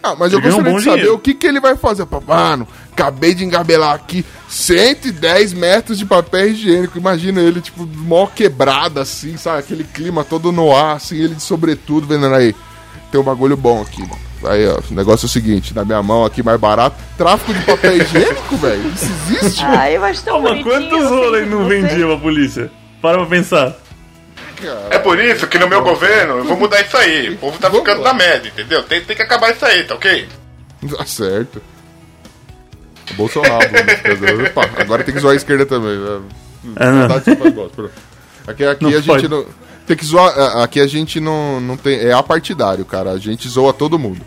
Ah, 0.03 0.15
mas 0.19 0.33
eu 0.33 0.39
um 0.39 0.43
gostaria 0.43 0.71
bom 0.71 0.79
de 0.79 0.85
saber 0.85 0.97
dinheiro. 0.97 1.15
o 1.15 1.19
que, 1.19 1.33
que 1.33 1.47
ele 1.47 1.61
vai 1.61 1.77
fazer. 1.77 2.07
Mano, 2.27 2.69
acabei 2.93 3.33
de 3.33 3.43
engabelar 3.43 3.95
aqui 3.95 4.23
110 4.51 5.55
metros 5.55 5.97
de 5.97 6.05
papel 6.05 6.49
higiênico. 6.49 6.99
Imagina 6.99 7.41
ele, 7.41 7.63
tipo, 7.63 7.87
mó 7.87 8.27
quebrado, 8.27 9.01
assim, 9.01 9.39
sabe? 9.39 9.61
Aquele 9.61 9.85
clima 9.85 10.23
todo 10.23 10.53
no 10.53 10.77
ar, 10.77 10.97
assim, 10.97 11.17
ele 11.17 11.35
de 11.37 11.43
sobretudo, 11.43 12.07
vendo 12.07 12.27
aí. 12.27 12.55
Tem 13.11 13.19
um 13.19 13.25
bagulho 13.25 13.57
bom 13.57 13.81
aqui, 13.81 14.03
mano. 14.03 14.21
Aí, 14.47 14.67
ó, 14.69 14.79
o 14.91 14.95
negócio 14.95 15.27
é 15.27 15.29
o 15.29 15.31
seguinte, 15.31 15.75
na 15.75 15.85
minha 15.85 16.03
mão 16.03 16.25
aqui, 16.25 16.43
mais 16.43 16.59
barato. 16.61 16.97
Tráfico 17.17 17.53
de 17.55 17.61
papel 17.65 17.97
higiênico, 17.97 18.57
velho? 18.59 18.89
Isso 18.95 19.05
existe? 19.05 19.65
Ah, 19.65 19.91
eu 19.91 20.05
acho 20.05 20.23
tão 20.25 20.41
mas 20.41 20.63
bonitinho. 20.63 20.91
quantos 20.91 21.09
sei 21.09 21.41
ele 21.41 21.47
não 21.51 21.67
vendia 21.67 22.07
pra 22.07 22.17
polícia? 22.19 22.71
Para 23.01 23.19
pra 23.19 23.27
pensar. 23.27 23.77
É 24.91 24.99
por 24.99 25.19
isso 25.19 25.47
que 25.47 25.59
no 25.59 25.69
meu 25.69 25.83
governo 25.83 26.39
eu 26.39 26.45
vou 26.45 26.57
mudar 26.57 26.81
isso 26.81 26.97
aí. 26.97 27.31
O 27.35 27.37
povo 27.39 27.59
tá 27.59 27.69
Vamos 27.69 27.85
ficando 27.85 28.03
lá. 28.03 28.13
na 28.13 28.19
média, 28.19 28.49
entendeu? 28.49 28.83
Tem, 28.83 29.01
tem 29.03 29.15
que 29.15 29.23
acabar 29.23 29.53
isso 29.53 29.65
aí, 29.67 29.85
tá 29.85 29.95
ok? 29.95 30.27
Tá 30.97 31.05
certo. 31.05 31.61
Bolsonaro, 33.17 33.71
né? 33.71 34.49
Opa, 34.49 34.71
agora 34.81 35.05
tem 35.05 35.15
que 35.15 35.21
zoar 35.21 35.35
a 35.35 35.37
esquerda 35.37 35.67
também. 35.67 35.99
né? 35.99 36.21
É, 36.77 37.47
pronto. 37.51 37.91
Aqui, 38.47 38.65
aqui 38.65 38.83
Não 38.85 38.91
a 38.91 38.93
gente 38.95 39.07
pode. 39.07 39.29
não. 39.29 39.45
Tem 39.87 39.97
que 39.97 40.05
zoar. 40.07 40.33
Aqui 40.63 40.81
a 40.81 40.87
gente 40.87 41.21
não, 41.21 41.61
não 41.61 41.77
tem. 41.77 41.99
É 41.99 42.13
apartidário, 42.13 42.85
cara. 42.87 43.11
A 43.11 43.19
gente 43.19 43.47
zoa 43.49 43.73
todo 43.73 43.99
mundo. 43.99 44.21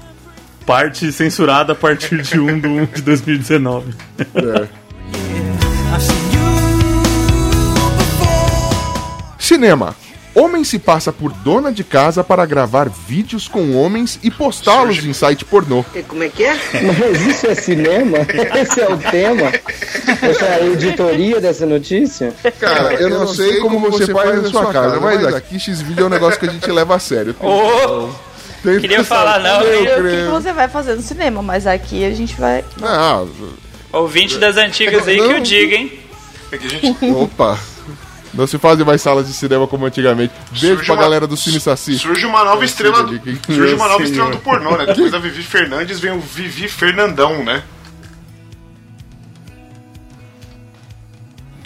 Parte 0.67 1.09
censurada 1.13 1.71
a 1.71 1.75
partir 1.75 2.21
de 2.21 2.37
1 2.37 2.59
de 2.59 2.67
1 2.67 2.85
de 2.87 3.01
2019. 3.01 3.95
É. 4.19 4.67
Cinema. 9.39 9.95
Homem 10.35 10.65
se 10.65 10.77
passa 10.77 11.13
por 11.13 11.31
dona 11.31 11.71
de 11.71 11.85
casa 11.85 12.21
para 12.21 12.45
gravar 12.45 12.89
vídeos 12.89 13.47
com 13.47 13.77
homens 13.77 14.19
e 14.21 14.29
postá-los 14.29 15.03
em 15.05 15.13
site 15.13 15.45
pornô. 15.45 15.85
Mas 16.73 17.21
isso 17.21 17.47
é 17.47 17.55
cinema? 17.55 18.17
Esse 18.61 18.81
é 18.81 18.89
o 18.89 18.97
tema? 18.97 19.53
Essa 20.21 20.45
é 20.45 20.53
a 20.53 20.65
editoria 20.65 21.39
dessa 21.39 21.65
notícia? 21.65 22.33
Cara, 22.59 22.93
eu 22.95 23.09
não 23.09 23.25
sei 23.25 23.61
como 23.61 23.79
você 23.79 24.11
faz 24.11 24.43
na 24.43 24.49
sua 24.49 24.73
casa, 24.73 24.99
mas 24.99 25.25
aqui 25.33 25.57
X-Vídeo 25.57 26.03
é 26.03 26.05
um 26.07 26.09
negócio 26.09 26.37
que 26.37 26.45
a 26.45 26.51
gente 26.51 26.69
leva 26.69 26.95
a 26.95 26.99
sério. 26.99 27.33
Ô, 27.39 28.09
Tem- 28.73 28.79
queria 28.81 29.03
falar, 29.03 29.39
não, 29.39 29.61
Eu 29.61 30.03
sei 30.03 30.21
o 30.23 30.25
que 30.25 30.31
você 30.31 30.53
vai 30.53 30.67
fazer 30.67 30.95
no 30.95 31.01
cinema, 31.01 31.41
mas 31.41 31.65
aqui 31.67 32.03
a 32.05 32.11
gente 32.13 32.35
vai. 32.35 32.63
Ah, 32.81 33.23
ouvinte 33.93 34.37
das 34.37 34.57
antigas 34.57 35.07
aí 35.07 35.15
que 35.17 35.31
eu 35.31 35.39
diga, 35.39 35.75
hein? 35.75 35.99
É 36.51 36.57
gente 36.59 37.05
opa. 37.13 37.57
Não 38.33 38.45
se 38.45 38.57
fazem 38.59 38.85
mais 38.85 39.01
salas 39.01 39.25
de 39.27 39.33
cinema 39.33 39.65
como 39.67 39.85
antigamente. 39.85 40.33
Beijo 40.51 40.67
Surge 40.75 40.85
pra 40.85 40.93
uma- 40.95 41.01
galera 41.01 41.25
do 41.25 41.35
Cine 41.37 41.59
Saci. 41.59 41.97
surge 41.97 42.25
uma 42.25 42.43
nova 42.43 42.63
estrela. 42.63 43.07
Surge 43.45 43.73
uma 43.73 43.87
nova 43.87 44.03
estrela 44.03 44.29
do 44.31 44.37
pornô, 44.37 44.77
né? 44.77 44.85
Depois 44.85 45.11
da 45.11 45.17
Vivi 45.17 45.41
Fernandes 45.41 45.99
vem 45.99 46.11
o 46.11 46.19
Vivi 46.19 46.67
Fernandão, 46.67 47.43
né? 47.43 47.63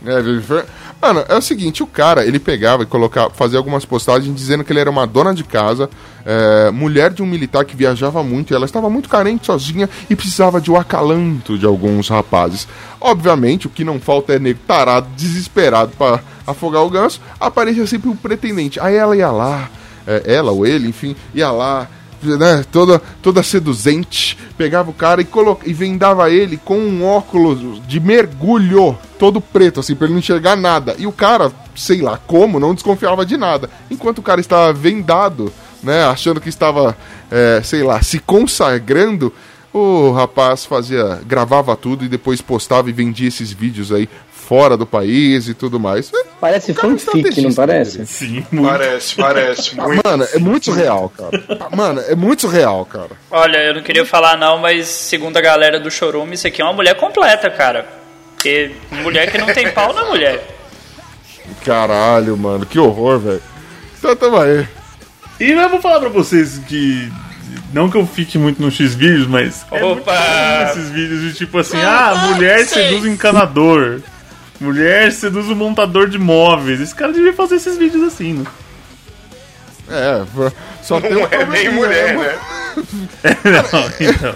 É, 0.06 0.22
Vivi 0.22 0.42
Fer- 0.42 0.66
Mano, 1.02 1.26
é 1.28 1.36
o 1.36 1.42
seguinte, 1.42 1.82
o 1.82 1.88
cara, 1.88 2.24
ele 2.24 2.38
pegava 2.38 2.84
e 2.84 2.86
colocava, 2.86 3.32
fazia 3.32 3.58
algumas 3.58 3.84
postagens 3.84 4.36
dizendo 4.36 4.64
que 4.64 4.72
ele 4.72 4.80
era 4.80 4.90
uma 4.90 5.08
dona 5.08 5.34
de 5.34 5.44
casa, 5.44 5.90
é, 6.24 6.70
mulher 6.70 7.12
de 7.12 7.24
um 7.24 7.26
militar 7.26 7.66
que 7.66 7.76
viajava 7.76 8.24
muito, 8.24 8.54
e 8.54 8.56
ela 8.56 8.66
estava 8.66 8.88
muito 8.88 9.10
carente 9.10 9.48
sozinha 9.48 9.90
e 10.08 10.16
precisava 10.16 10.62
de 10.62 10.70
um 10.70 10.76
acalanto 10.76 11.58
de 11.58 11.66
alguns 11.66 12.08
rapazes. 12.08 12.68
Obviamente, 13.00 13.66
o 13.66 13.70
que 13.72 13.84
não 13.84 14.00
falta 14.00 14.34
é 14.34 14.40
nego 14.40 14.60
tarado, 14.68 15.08
desesperado 15.18 15.92
pra 15.98 16.20
afogar 16.46 16.84
o 16.84 16.90
ganso, 16.90 17.20
aparecia 17.40 17.88
sempre 17.88 18.08
um 18.08 18.16
pretendente. 18.16 18.80
Aí 18.80 18.96
ela 18.96 19.18
ia 19.18 19.32
lá, 19.32 19.72
é, 20.06 20.22
ela 20.28 20.52
ou 20.52 20.68
ele, 20.68 20.88
enfim, 20.88 21.16
ia 21.34 21.50
lá, 21.50 21.90
né, 22.22 22.64
toda, 22.72 23.02
toda 23.24 23.42
seduzente, 23.42 24.38
pegava 24.56 24.92
o 24.92 24.94
cara 24.94 25.20
e, 25.20 25.28
e 25.66 25.74
vendava 25.74 26.30
ele 26.30 26.58
com 26.58 26.78
um 26.78 27.04
óculos 27.04 27.82
de 27.88 28.00
mergulho, 28.00 28.96
todo 29.22 29.40
preto, 29.40 29.82
assim, 29.82 29.94
pra 29.94 30.06
ele 30.06 30.14
não 30.14 30.20
enxergar 30.20 30.56
nada. 30.56 30.96
E 30.98 31.06
o 31.06 31.12
cara, 31.12 31.52
sei 31.76 32.02
lá 32.02 32.20
como, 32.26 32.60
não 32.60 32.74
desconfiava 32.74 33.24
de 33.24 33.38
nada. 33.38 33.70
Enquanto 33.92 34.18
o 34.18 34.24
cara 34.24 34.42
estava 34.42 34.74
vendado, 34.74 35.54
né, 35.84 36.06
achando 36.06 36.42
que 36.42 36.50
estava, 36.50 36.98
é, 37.30 37.62
sei 37.64 37.84
lá, 37.84 38.02
se 38.02 38.18
consagrando, 38.18 39.32
o 39.72 40.10
rapaz 40.10 40.66
fazia, 40.66 41.22
gravava 41.24 41.76
tudo 41.76 42.04
e 42.04 42.08
depois 42.08 42.42
postava 42.42 42.90
e 42.90 42.94
vendia 42.94 43.28
esses 43.28 43.52
vídeos 43.52 43.92
aí 43.92 44.10
fora 44.32 44.76
do 44.76 44.88
país 44.88 45.48
e 45.48 45.54
tudo 45.54 45.80
mais. 45.80 46.12
É, 46.12 46.24
Parece 46.40 46.74
fanfic, 46.74 47.42
não 47.42 47.54
parece? 47.54 48.04
Sim, 48.08 48.44
muito. 48.52 48.70
Parece, 48.70 49.16
parece. 49.16 49.76
Muito. 49.80 50.02
Mano, 50.04 50.28
é 50.34 50.40
muito 50.40 50.66
surreal, 50.66 51.10
cara. 51.16 51.70
Mano, 51.76 52.02
é 52.08 52.16
muito 52.16 52.42
surreal, 52.42 52.84
cara. 52.86 53.12
Olha, 53.30 53.60
eu 53.60 53.76
não 53.76 53.84
queria 53.84 54.04
falar 54.04 54.36
não, 54.36 54.58
mas 54.58 54.88
segundo 54.88 55.38
a 55.38 55.42
galera 55.42 55.80
do 55.80 55.92
Chorume, 55.92 56.34
isso 56.34 56.48
aqui 56.48 56.60
é 56.60 56.66
uma 56.66 56.74
mulher 56.74 56.96
completa, 56.96 57.48
cara. 57.52 58.01
Porque 58.42 58.72
mulher 59.04 59.32
que 59.32 59.38
não 59.38 59.54
tem 59.54 59.70
pau 59.72 59.94
não 59.94 60.08
é 60.08 60.10
mulher. 60.10 60.58
Caralho, 61.64 62.36
mano, 62.36 62.66
que 62.66 62.80
horror, 62.80 63.20
velho. 63.20 63.42
Então 64.00 64.16
tamo 64.16 64.38
aí. 64.38 64.68
E 65.40 65.52
eu 65.52 65.70
vou 65.70 65.80
falar 65.80 66.00
pra 66.00 66.10
vocês 66.10 66.60
que. 66.68 67.14
Não 67.72 67.88
que 67.88 67.98
eu 67.98 68.08
fique 68.08 68.40
muito 68.40 68.60
nos 68.60 68.74
X-Vídeos, 68.74 69.28
mas. 69.28 69.64
É 69.72 69.80
muito 69.80 70.02
Opa! 70.02 70.72
esses 70.72 70.90
vídeos 70.90 71.22
de 71.22 71.34
tipo 71.36 71.60
assim: 71.60 71.78
ah, 71.78 72.32
mulher 72.34 72.66
seduz 72.66 73.04
o 73.04 73.08
encanador. 73.08 74.02
Mulher 74.60 75.12
seduz 75.12 75.48
o 75.48 75.56
montador 75.56 76.10
de 76.10 76.18
móveis. 76.18 76.82
Esse 76.82 76.96
cara 76.96 77.14
devia 77.14 77.34
fazer 77.34 77.58
esses 77.58 77.78
vídeos 77.78 78.04
assim, 78.04 78.34
né? 78.34 78.46
É, 79.88 80.26
só 80.82 81.00
tem 81.00 81.12
um 81.12 81.20
Não 81.20 81.26
é 81.26 81.30
nem 81.30 81.40
probleminha, 81.40 81.72
mulher, 81.72 82.18
né? 82.18 82.24
né? 83.24 83.38
Não, 83.46 84.08
então. 84.10 84.36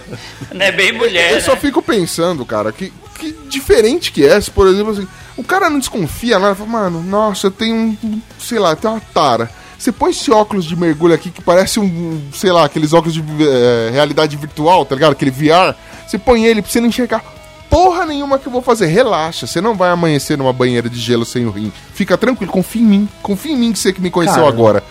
Não 0.53 0.65
é 0.65 0.71
bem 0.71 0.91
mulher, 0.91 1.31
Eu 1.33 1.41
só 1.41 1.53
né? 1.53 1.59
fico 1.61 1.81
pensando, 1.81 2.45
cara, 2.45 2.71
que, 2.71 2.91
que 3.31 3.47
diferente 3.49 4.11
que 4.11 4.25
é, 4.25 4.39
se, 4.39 4.51
por 4.51 4.67
exemplo, 4.67 4.91
assim, 4.91 5.07
o 5.37 5.43
cara 5.43 5.69
não 5.69 5.79
desconfia 5.79 6.39
nada, 6.39 6.55
fala, 6.55 6.69
mano, 6.69 7.03
nossa, 7.03 7.47
eu 7.47 7.51
tenho 7.51 7.75
um, 7.75 8.21
sei 8.39 8.59
lá, 8.59 8.75
tem 8.75 8.89
uma 8.89 8.99
tara. 8.99 9.49
Você 9.77 9.91
põe 9.91 10.11
esse 10.11 10.31
óculos 10.31 10.65
de 10.65 10.75
mergulho 10.75 11.13
aqui 11.13 11.29
que 11.29 11.41
parece 11.41 11.79
um, 11.79 12.21
sei 12.33 12.51
lá, 12.51 12.65
aqueles 12.65 12.93
óculos 12.93 13.13
de 13.13 13.21
eh, 13.21 13.89
realidade 13.91 14.37
virtual, 14.37 14.85
tá 14.85 14.95
ligado? 14.95 15.11
Aquele 15.11 15.31
VR. 15.31 15.75
Você 16.07 16.17
põe 16.17 16.45
ele 16.45 16.61
pra 16.61 16.71
você 16.71 16.79
não 16.79 16.87
enxergar 16.87 17.21
porra 17.69 18.05
nenhuma 18.05 18.39
que 18.39 18.47
eu 18.47 18.51
vou 18.51 18.61
fazer. 18.61 18.85
Relaxa, 18.85 19.45
você 19.45 19.59
não 19.59 19.75
vai 19.75 19.89
amanhecer 19.89 20.37
numa 20.37 20.53
banheira 20.53 20.89
de 20.89 20.97
gelo 20.97 21.25
sem 21.25 21.45
o 21.45 21.51
rim. 21.51 21.73
Fica 21.93 22.17
tranquilo, 22.17 22.49
confia 22.49 22.81
em 22.81 22.85
mim. 22.85 23.09
Confia 23.21 23.51
em 23.51 23.57
mim 23.57 23.73
que 23.73 23.79
você 23.79 23.91
que 23.91 24.01
me 24.01 24.09
conheceu 24.09 24.43
Cara. 24.43 24.47
agora. 24.47 24.83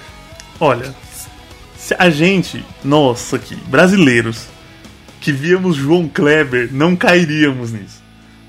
Olha, 0.60 0.94
se 1.78 1.96
a 1.98 2.10
gente, 2.10 2.62
nossa 2.84 3.36
aqui, 3.36 3.56
brasileiros, 3.56 4.46
que 5.18 5.32
víamos 5.32 5.76
João 5.76 6.06
Kleber, 6.06 6.68
não 6.72 6.94
cairíamos 6.94 7.72
nisso. 7.72 8.03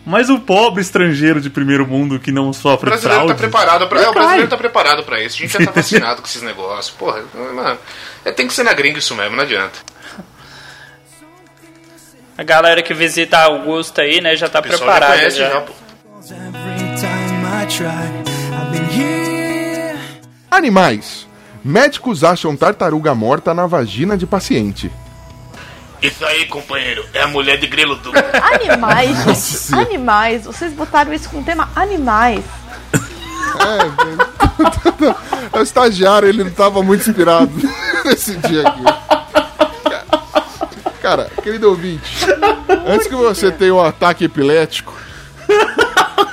Mas 0.06 0.30
o 0.30 0.40
pobre 0.40 0.82
estrangeiro 0.82 1.42
de 1.42 1.50
primeiro 1.50 1.88
mundo 1.88 2.20
que 2.20 2.32
não 2.32 2.50
O 2.50 2.54
sofre 2.54 2.90
brasileiro 2.92 3.26
fraude... 3.26 3.34
tá 3.34 3.40
preparado 3.40 3.88
pra. 3.88 4.02
É, 4.02 4.10
o 4.10 4.14
brasileiro 4.14 4.48
tá 4.48 4.58
preparado 4.58 5.04
pra 5.04 5.22
isso. 5.24 5.38
A 5.38 5.40
gente 5.40 5.54
já 5.54 5.66
tá 5.66 5.72
vacinado 5.82 6.22
com 6.22 6.28
esses 6.28 6.44
negócios. 6.44 6.96
Porra, 6.96 7.24
mano. 7.34 7.80
É, 8.24 8.32
tem 8.32 8.48
que 8.48 8.54
ser 8.54 8.64
na 8.64 8.74
gringa 8.74 9.00
isso 9.00 9.16
mesmo, 9.16 9.36
não 9.36 9.44
adianta. 9.44 9.80
A 12.38 12.44
galera 12.44 12.84
que 12.84 12.94
visita 12.94 13.40
Augusta 13.40 14.02
aí, 14.02 14.22
né, 14.22 14.36
já 14.36 14.48
tá 14.48 14.62
pessoal 14.62 14.80
já 14.80 14.86
preparada 14.86 15.18
conhece 15.18 15.38
já. 15.38 15.50
já. 15.50 15.66
Animais. 20.52 21.28
Médicos 21.64 22.24
acham 22.24 22.56
tartaruga 22.56 23.16
morta 23.16 23.54
na 23.54 23.66
vagina 23.66 24.16
de 24.16 24.28
paciente. 24.28 24.92
Isso 26.02 26.26
aí, 26.26 26.46
companheiro, 26.46 27.06
é 27.14 27.22
a 27.22 27.28
mulher 27.28 27.58
de 27.58 27.68
grelo 27.68 27.96
do. 27.96 28.12
Animais, 28.54 29.18
gente. 29.18 29.28
Nossa. 29.28 29.78
Animais. 29.78 30.46
Vocês 30.46 30.74
botaram 30.74 31.14
isso 31.14 31.30
com 31.30 31.40
o 31.40 31.44
tema 31.44 31.70
animais. 31.76 32.44
O 35.54 35.62
estagiário, 35.62 36.28
ele 36.28 36.44
não 36.44 36.52
tava 36.52 36.84
muito 36.84 37.10
inspirado 37.10 37.52
nesse 38.04 38.36
dia 38.38 38.68
aqui. 38.68 38.84
Cara, 41.02 41.30
querido 41.42 41.70
ouvinte, 41.70 42.26
antes 42.88 43.08
que 43.08 43.16
você 43.16 43.52
tenha 43.52 43.74
um 43.74 43.80
ataque 43.80 44.26
epilético, 44.26 44.94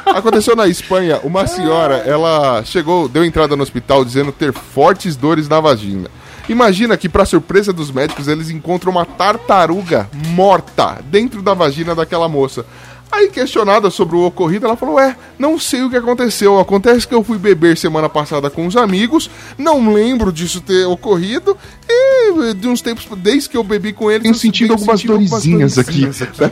aconteceu 0.06 0.56
na 0.56 0.66
Espanha, 0.66 1.20
uma 1.22 1.46
senhora, 1.46 1.96
ela 1.98 2.64
chegou, 2.64 3.08
deu 3.08 3.24
entrada 3.24 3.54
no 3.54 3.62
hospital 3.62 4.04
dizendo 4.04 4.32
ter 4.32 4.52
fortes 4.52 5.14
dores 5.14 5.48
na 5.48 5.60
vagina. 5.60 6.08
Imagina 6.48 6.96
que, 6.96 7.08
pra 7.08 7.24
surpresa 7.24 7.72
dos 7.72 7.90
médicos, 7.90 8.28
eles 8.28 8.50
encontram 8.50 8.92
uma 8.92 9.06
tartaruga 9.06 10.08
morta 10.28 10.98
dentro 11.04 11.42
da 11.42 11.54
vagina 11.54 11.94
daquela 11.94 12.28
moça. 12.28 12.64
Aí, 13.12 13.28
questionada 13.28 13.90
sobre 13.90 14.16
o 14.16 14.24
ocorrido, 14.24 14.64
ela 14.64 14.74
falou: 14.74 14.98
É, 14.98 15.14
não 15.38 15.58
sei 15.58 15.82
o 15.82 15.90
que 15.90 15.96
aconteceu. 15.96 16.58
Acontece 16.58 17.06
que 17.06 17.14
eu 17.14 17.22
fui 17.22 17.36
beber 17.36 17.76
semana 17.76 18.08
passada 18.08 18.48
com 18.48 18.66
os 18.66 18.74
amigos, 18.74 19.30
não 19.58 19.92
lembro 19.92 20.32
disso 20.32 20.62
ter 20.62 20.86
ocorrido, 20.86 21.56
e 21.86 22.54
de 22.54 22.66
uns 22.66 22.80
tempos, 22.80 23.06
desde 23.18 23.50
que 23.50 23.56
eu 23.56 23.62
bebi 23.62 23.92
com 23.92 24.10
eles. 24.10 24.22
Tenho 24.22 24.34
sentido 24.34 24.72
algumas 24.72 25.02
dorezinhas 25.02 25.78
aqui. 25.78 26.08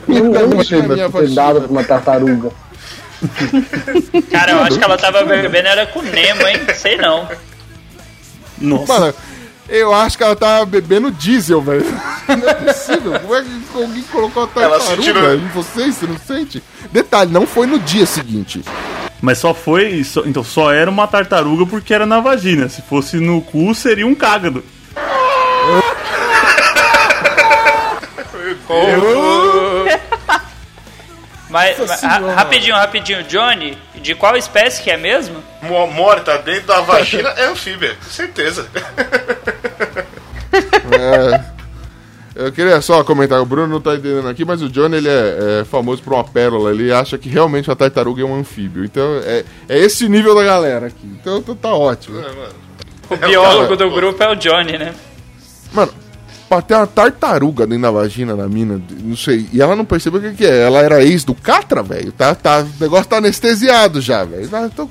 Eu 0.07 0.25
não 0.25 0.89
minha 0.95 1.09
ter 1.11 1.31
dado 1.31 1.63
pra 1.63 1.71
uma 1.71 1.83
tartaruga. 1.83 2.51
Cara, 4.31 4.53
eu 4.53 4.63
acho 4.63 4.79
que 4.79 4.85
ela 4.85 4.99
tava 4.99 5.25
bebendo 5.25 5.69
era 5.69 5.87
com 5.87 6.03
Nemo, 6.03 6.47
hein? 6.47 6.61
Sei 6.75 6.97
não. 6.97 7.29
Nossa, 8.59 8.93
Mano, 8.93 9.15
eu 9.71 9.95
acho 9.95 10.17
que 10.19 10.25
ela 10.25 10.37
tava 10.37 10.67
bebendo 10.67 11.11
diesel, 11.11 11.61
velho. 11.63 11.85
Não 12.29 12.49
é 12.49 12.55
possível. 12.55 13.19
Como 13.21 13.35
é 13.35 13.43
que 13.43 13.49
alguém 13.75 14.03
colocou 14.05 14.43
a 14.45 14.47
tartaruga 14.47 14.87
sentiu- 15.03 15.35
em 15.37 15.49
vocês? 15.49 15.95
Você 15.97 16.07
não 16.07 16.19
sente? 16.19 16.63
Detalhe, 16.93 17.31
não 17.33 17.47
foi 17.47 17.67
no 17.67 17.79
dia 17.79 18.05
seguinte. 18.07 18.63
mas 19.23 19.39
só 19.39 19.53
foi... 19.55 20.03
só- 20.05 20.23
então 20.25 20.43
só 20.45 20.73
era 20.73 20.91
uma 20.91 21.07
tartaruga 21.07 21.65
porque 21.67 21.93
era 21.95 22.07
na 22.07 22.21
vagina. 22.21 22.69
Se 22.69 22.83
fosse 22.83 23.17
no 23.19 23.41
cu, 23.41 23.75
seria 23.75 24.07
um 24.07 24.15
cágado. 24.15 24.63
Mas, 31.51 31.77
mas, 31.79 32.01
ra- 32.03 32.33
rapidinho, 32.35 32.75
rapidinho, 32.75 33.23
Johnny, 33.25 33.77
de 33.97 34.15
qual 34.15 34.37
espécie 34.37 34.83
que 34.83 34.91
é 34.91 34.97
mesmo? 34.97 35.43
Mo- 35.63 35.87
Morta 35.89 36.39
dentro 36.39 36.69
da 36.69 36.81
vagina 36.81 37.29
é 37.31 37.47
anfíbia, 37.47 37.97
com 38.03 38.11
certeza. 38.11 38.67
É, 40.93 41.41
eu 42.35 42.53
queria 42.53 42.81
só 42.81 43.03
comentar, 43.05 43.41
o 43.41 43.45
Bruno 43.47 43.67
não 43.67 43.81
tá 43.81 43.95
entendendo 43.95 44.29
aqui, 44.29 44.45
mas 44.45 44.63
o 44.63 44.69
Johnny 44.69 44.97
ele 44.97 45.09
é, 45.09 45.61
é 45.61 45.65
famoso 45.65 46.03
por 46.03 46.13
uma 46.13 46.25
pérola, 46.25 46.71
ele 46.71 46.93
acha 46.93 47.19
que 47.19 47.29
realmente 47.29 47.71
a 47.71 47.77
tartaruga 47.77 48.23
é 48.23 48.25
um 48.25 48.35
anfíbio. 48.39 48.85
Então 48.85 49.21
é, 49.25 49.45
é 49.69 49.79
esse 49.79 50.09
nível 50.09 50.35
da 50.35 50.45
galera 50.45 50.87
aqui. 50.87 51.05
Então, 51.21 51.39
então 51.39 51.55
tá 51.55 51.75
ótimo. 51.75 52.23
O 53.09 53.17
biólogo 53.17 53.77
do 53.77 53.91
grupo 53.91 54.23
é 54.23 54.29
o 54.31 54.35
Johnny, 54.37 54.79
né? 54.79 54.95
Mano, 55.73 55.93
pra 56.51 56.61
ter 56.61 56.75
uma 56.75 56.87
tartaruga 56.87 57.65
dentro 57.65 57.83
da 57.83 57.91
vagina 57.93 58.35
da 58.37 58.49
mina, 58.49 58.83
não 59.05 59.17
sei, 59.17 59.49
e 59.53 59.63
ela 59.63 59.77
não 59.77 59.85
percebeu 59.85 60.19
o 60.19 60.23
que, 60.25 60.33
que 60.39 60.45
é. 60.45 60.63
Ela 60.67 60.81
era 60.81 61.01
ex 61.05 61.23
do 61.23 61.33
Catra, 61.33 61.81
velho. 61.81 62.11
Tá, 62.11 62.35
tá, 62.35 62.59
o 62.59 62.83
negócio 62.83 63.07
tá 63.07 63.19
anestesiado 63.19 64.01
já, 64.01 64.25
velho. 64.25 64.51
Então- 64.67 64.91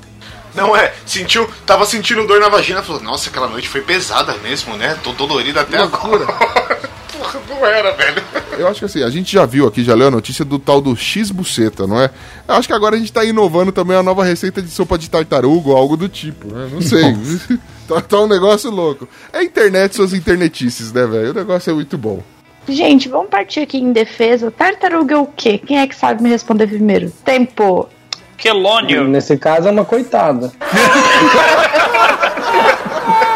Não 0.54 0.74
é, 0.74 0.92
sentiu, 1.04 1.46
tava 1.66 1.84
sentindo 1.84 2.26
dor 2.26 2.40
na 2.40 2.48
vagina, 2.48 2.82
falou, 2.82 3.02
nossa, 3.02 3.28
aquela 3.28 3.46
noite 3.46 3.68
foi 3.68 3.82
pesada 3.82 4.34
mesmo, 4.42 4.74
né? 4.78 4.96
Tô 5.04 5.12
dolorido 5.12 5.60
até 5.60 5.78
Loucura. 5.82 6.24
agora. 6.24 6.80
Porra, 7.20 7.40
não 7.50 7.66
era, 7.66 7.92
velho. 7.94 8.22
Eu 8.58 8.66
acho 8.66 8.78
que 8.78 8.86
assim, 8.86 9.02
a 9.02 9.10
gente 9.10 9.30
já 9.30 9.44
viu 9.44 9.66
aqui, 9.68 9.84
já 9.84 9.94
leu 9.94 10.08
a 10.08 10.10
notícia 10.10 10.42
do 10.44 10.58
tal 10.58 10.80
do 10.80 10.96
X-buceta, 10.96 11.86
não 11.86 12.00
é? 12.00 12.08
Eu 12.48 12.54
acho 12.54 12.66
que 12.66 12.72
agora 12.72 12.96
a 12.96 12.98
gente 12.98 13.12
tá 13.12 13.22
inovando 13.22 13.70
também 13.70 13.94
a 13.96 14.02
nova 14.02 14.24
receita 14.24 14.62
de 14.62 14.70
sopa 14.70 14.96
de 14.96 15.10
tartaruga 15.10 15.68
ou 15.68 15.76
algo 15.76 15.94
do 15.98 16.08
tipo, 16.08 16.48
né? 16.48 16.68
Não 16.72 16.80
sei. 16.80 17.14
tá, 17.94 18.00
tá 18.00 18.20
um 18.20 18.28
negócio 18.28 18.70
louco. 18.70 19.08
É 19.32 19.42
internet, 19.42 19.96
suas 19.96 20.14
internetices, 20.14 20.92
né, 20.92 21.06
velho? 21.06 21.30
O 21.30 21.34
negócio 21.34 21.70
é 21.70 21.74
muito 21.74 21.98
bom. 21.98 22.22
Gente, 22.68 23.08
vamos 23.08 23.28
partir 23.28 23.60
aqui 23.60 23.78
em 23.78 23.92
defesa. 23.92 24.50
Tartaruga 24.50 25.14
é 25.14 25.18
o 25.18 25.26
quê? 25.26 25.58
Quem 25.58 25.80
é 25.80 25.86
que 25.86 25.96
sabe 25.96 26.22
me 26.22 26.28
responder 26.28 26.68
primeiro? 26.68 27.10
Tempo. 27.24 27.88
Quelônio. 28.36 29.08
Nesse 29.08 29.36
caso 29.36 29.68
é 29.68 29.70
uma 29.70 29.84
coitada. 29.84 30.52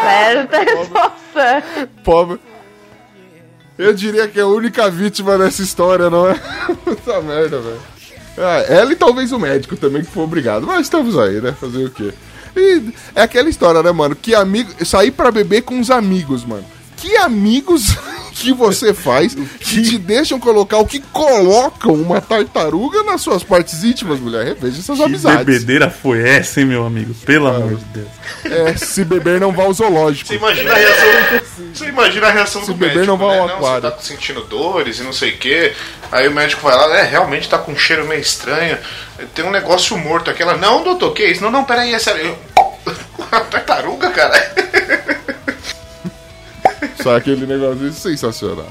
Certa 0.03 0.59
resposta. 0.63 1.63
Pobre. 2.03 2.39
Eu 3.77 3.93
diria 3.93 4.27
que 4.27 4.39
é 4.39 4.43
a 4.43 4.47
única 4.47 4.89
vítima 4.89 5.37
dessa 5.37 5.61
história, 5.61 6.09
não 6.09 6.29
é? 6.29 6.35
Puta 6.85 7.21
merda, 7.21 7.59
velho. 7.59 7.81
Ah, 8.37 8.63
ela 8.69 8.91
e 8.91 8.95
talvez 8.95 9.31
o 9.31 9.39
médico 9.39 9.75
também 9.75 10.03
que 10.03 10.11
foi 10.11 10.23
obrigado. 10.23 10.65
Mas 10.65 10.81
estamos 10.81 11.17
aí, 11.17 11.41
né? 11.41 11.51
Fazer 11.51 11.85
o 11.85 11.91
quê? 11.91 12.13
E 12.55 12.93
é 13.13 13.21
aquela 13.21 13.49
história, 13.49 13.83
né, 13.83 13.91
mano? 13.91 14.15
Que 14.15 14.33
amigo. 14.33 14.85
Sair 14.85 15.11
pra 15.11 15.31
beber 15.31 15.63
com 15.63 15.79
os 15.79 15.91
amigos, 15.91 16.45
mano. 16.45 16.65
Que 17.05 17.15
amigos 17.17 17.95
que 18.33 18.51
você 18.51 18.93
faz 18.93 19.35
que 19.35 19.81
te 19.83 19.97
deixam 19.99 20.39
colocar 20.39 20.79
o 20.79 20.85
que 20.87 20.99
colocam 20.99 21.93
uma 21.93 22.19
tartaruga 22.19 23.03
nas 23.03 23.21
suas 23.21 23.43
partes 23.43 23.83
íntimas, 23.83 24.19
mulher? 24.19 24.43
Reveja 24.43 24.79
essas 24.79 24.97
Que 24.97 25.03
amizades. 25.03 25.45
bebedeira 25.45 25.89
foi 25.89 26.27
essa, 26.27 26.59
hein, 26.59 26.65
meu 26.65 26.83
amigo? 26.83 27.13
Pelo 27.25 27.47
amor 27.47 27.75
de 27.75 27.85
Deus. 27.85 28.07
É, 28.43 28.75
se 28.75 29.05
beber 29.05 29.39
não 29.39 29.51
vá 29.51 29.63
ao 29.63 29.73
zoológico. 29.73 30.27
Você 30.27 30.35
imagina 30.35 30.71
a 30.71 30.75
reação. 30.75 31.07
Você 31.73 31.85
imagina 31.85 32.27
a 32.27 32.31
reação 32.31 32.61
Se 32.61 32.67
do 32.67 32.73
beber, 32.73 32.95
médico. 32.95 33.11
não 33.11 33.17
vá 33.17 33.35
ao 33.37 33.47
né? 33.47 33.53
aquário. 33.53 33.81
Você 33.83 33.95
tá 33.95 34.01
sentindo 34.01 34.41
dores 34.41 34.99
e 34.99 35.03
não 35.03 35.13
sei 35.13 35.29
o 35.31 35.37
quê. 35.37 35.73
Aí 36.11 36.27
o 36.27 36.31
médico 36.31 36.63
vai 36.63 36.75
lá, 36.75 36.97
é, 36.97 37.03
realmente 37.03 37.47
tá 37.47 37.59
com 37.59 37.71
um 37.71 37.77
cheiro 37.77 38.05
meio 38.07 38.19
estranho. 38.21 38.79
Tem 39.35 39.45
um 39.45 39.51
negócio 39.51 39.95
morto 39.95 40.31
aqui. 40.31 40.41
Ela, 40.41 40.57
não, 40.57 40.83
doutor, 40.83 41.13
que 41.13 41.23
isso? 41.23 41.43
Não, 41.43 41.51
não, 41.51 41.63
peraí, 41.63 41.93
é 41.93 41.99
sério. 41.99 42.25
Eu, 42.25 42.37
Uma 43.31 43.41
tartaruga, 43.41 44.09
cara. 44.09 44.55
Só 47.05 47.15
aquele 47.15 47.45
negócio 47.45 47.93
sensacional. 47.93 48.65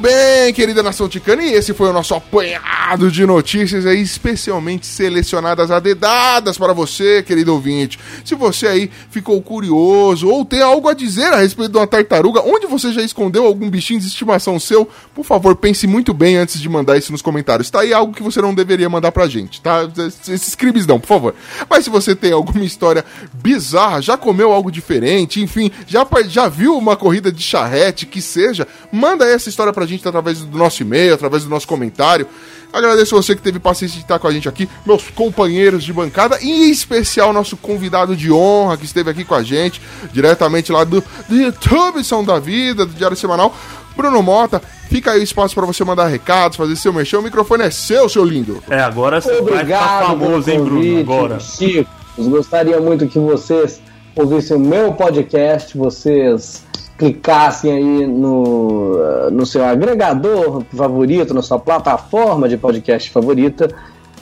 Bem, 0.00 0.52
querida 0.54 0.82
nação 0.82 1.08
ticana, 1.08 1.42
e 1.42 1.52
esse 1.52 1.74
foi 1.74 1.90
o 1.90 1.92
nosso 1.92 2.14
apanhado 2.14 3.10
de 3.10 3.26
notícias 3.26 3.84
aí, 3.84 4.00
especialmente 4.00 4.86
selecionadas 4.86 5.70
adedadas 5.70 6.56
para 6.56 6.72
você, 6.72 7.22
querido 7.22 7.52
ouvinte. 7.52 7.98
Se 8.24 8.34
você 8.34 8.66
aí 8.66 8.90
ficou 9.10 9.40
curioso 9.42 10.28
ou 10.28 10.44
tem 10.44 10.62
algo 10.62 10.88
a 10.88 10.94
dizer 10.94 11.32
a 11.32 11.36
respeito 11.36 11.72
de 11.72 11.76
uma 11.78 11.86
tartaruga, 11.86 12.40
onde 12.40 12.66
você 12.66 12.92
já 12.92 13.02
escondeu 13.02 13.44
algum 13.44 13.68
bichinho 13.68 14.00
de 14.00 14.06
estimação 14.06 14.58
seu, 14.58 14.88
por 15.14 15.24
favor, 15.24 15.54
pense 15.54 15.86
muito 15.86 16.14
bem 16.14 16.38
antes 16.38 16.58
de 16.58 16.68
mandar 16.68 16.96
isso 16.96 17.12
nos 17.12 17.20
comentários. 17.20 17.70
Tá 17.70 17.80
aí 17.80 17.92
algo 17.92 18.14
que 18.14 18.22
você 18.22 18.40
não 18.40 18.54
deveria 18.54 18.88
mandar 18.88 19.12
pra 19.12 19.28
gente, 19.28 19.60
tá? 19.60 19.88
Esses 20.26 20.54
crimes 20.54 20.86
não, 20.86 20.98
por 20.98 21.08
favor. 21.08 21.34
Mas 21.68 21.84
se 21.84 21.90
você 21.90 22.16
tem 22.16 22.32
alguma 22.32 22.64
história 22.64 23.04
bizarra, 23.34 24.00
já 24.00 24.16
comeu 24.16 24.50
algo 24.50 24.72
diferente, 24.72 25.42
enfim, 25.42 25.70
já, 25.86 26.06
já 26.26 26.48
viu 26.48 26.76
uma 26.78 26.96
corrida 26.96 27.30
de 27.30 27.42
charrete, 27.42 28.06
que 28.06 28.22
seja, 28.22 28.66
manda 28.90 29.26
essa 29.26 29.50
história 29.50 29.72
pra 29.72 29.86
gente 29.86 29.89
através 29.96 30.40
do 30.40 30.56
nosso 30.56 30.82
e-mail, 30.82 31.14
através 31.14 31.44
do 31.44 31.50
nosso 31.50 31.66
comentário. 31.66 32.26
Agradeço 32.72 33.16
você 33.16 33.34
que 33.34 33.42
teve 33.42 33.58
paciência 33.58 33.96
de 33.96 34.04
estar 34.04 34.18
com 34.18 34.28
a 34.28 34.32
gente 34.32 34.48
aqui, 34.48 34.68
meus 34.86 35.10
companheiros 35.10 35.82
de 35.82 35.92
bancada, 35.92 36.38
e 36.40 36.48
em 36.48 36.70
especial 36.70 37.32
nosso 37.32 37.56
convidado 37.56 38.14
de 38.14 38.30
honra 38.30 38.76
que 38.76 38.84
esteve 38.84 39.10
aqui 39.10 39.24
com 39.24 39.34
a 39.34 39.42
gente, 39.42 39.82
diretamente 40.12 40.70
lá 40.70 40.84
do, 40.84 41.02
do 41.28 41.36
YouTube 41.36 42.04
São 42.04 42.24
da 42.24 42.38
Vida, 42.38 42.86
do 42.86 42.92
Diário 42.92 43.16
Semanal. 43.16 43.54
Bruno 43.96 44.22
Mota, 44.22 44.62
fica 44.88 45.10
aí 45.12 45.20
o 45.20 45.22
espaço 45.22 45.54
para 45.54 45.66
você 45.66 45.84
mandar 45.84 46.06
recados, 46.06 46.56
fazer 46.56 46.76
seu 46.76 46.92
mexer. 46.92 47.16
O 47.16 47.22
microfone 47.22 47.64
é 47.64 47.70
seu, 47.70 48.08
seu 48.08 48.24
lindo. 48.24 48.62
É, 48.70 48.80
agora 48.80 49.20
você 49.20 49.28
vai 49.28 49.38
ficar 49.38 49.52
Obrigado 49.52 50.06
famoso, 50.06 50.50
hein, 50.50 50.64
Bruno? 50.64 50.80
convite, 50.80 51.00
Agora. 51.00 51.40
Chicos. 51.40 51.88
Gostaria 52.16 52.80
muito 52.80 53.06
que 53.08 53.18
vocês 53.18 53.80
ouvissem 54.14 54.56
o 54.56 54.60
meu 54.60 54.92
podcast, 54.92 55.76
vocês 55.76 56.64
clicassem 57.00 57.72
aí 57.72 58.06
no, 58.06 59.30
no 59.30 59.46
seu 59.46 59.64
agregador 59.64 60.62
favorito, 60.76 61.32
na 61.32 61.40
sua 61.40 61.58
plataforma 61.58 62.46
de 62.46 62.58
podcast 62.58 63.10
favorita, 63.10 63.70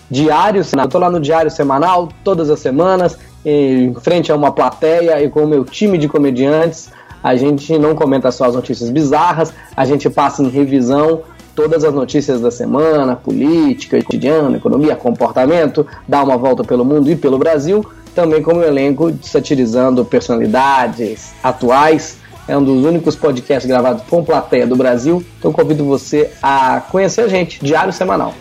Diário 0.09 0.63
Semanal. 0.63 0.87
Eu 0.87 0.91
tô 0.91 0.99
lá 1.01 1.11
no 1.11 1.19
Diário 1.19 1.51
Semanal 1.51 2.09
todas 2.23 2.49
as 2.49 2.61
semanas, 2.61 3.19
em 3.45 3.93
frente 3.95 4.31
a 4.31 4.37
uma 4.37 4.53
plateia 4.53 5.21
e 5.21 5.29
com 5.29 5.43
o 5.43 5.49
meu 5.49 5.65
time 5.65 5.99
de 5.99 6.07
comediantes. 6.07 6.89
A 7.21 7.35
gente 7.35 7.77
não 7.77 7.97
comenta 7.97 8.31
só 8.31 8.45
as 8.45 8.55
notícias 8.55 8.91
bizarras, 8.91 9.53
a 9.77 9.85
gente 9.85 10.09
passa 10.09 10.41
em 10.41 10.49
revisão 10.49 11.23
todas 11.57 11.83
as 11.83 11.93
notícias 11.93 12.41
da 12.41 12.53
semana, 12.53 13.17
política, 13.17 14.01
cotidiano, 14.01 14.57
economia, 14.57 14.95
comportamento, 14.95 15.85
dá 16.07 16.23
uma 16.23 16.37
volta 16.37 16.63
pelo 16.63 16.85
mundo 16.85 17.11
e 17.11 17.17
pelo 17.17 17.39
Brasil, 17.39 17.85
também 18.15 18.41
como 18.41 18.63
elenco 18.63 19.13
satirizando 19.21 20.05
personalidades 20.05 21.33
atuais. 21.43 22.19
É 22.49 22.57
um 22.57 22.65
dos 22.65 22.83
únicos 22.85 23.15
podcasts 23.15 23.69
gravados 23.69 24.03
com 24.09 24.25
plateia 24.25 24.67
do 24.67 24.75
Brasil, 24.75 25.23
então 25.39 25.53
convido 25.53 25.85
você 25.85 26.31
a 26.43 26.81
conhecer 26.81 27.21
a 27.21 27.29
gente, 27.29 27.63
Diário 27.63 27.93
Semanal. 27.93 28.35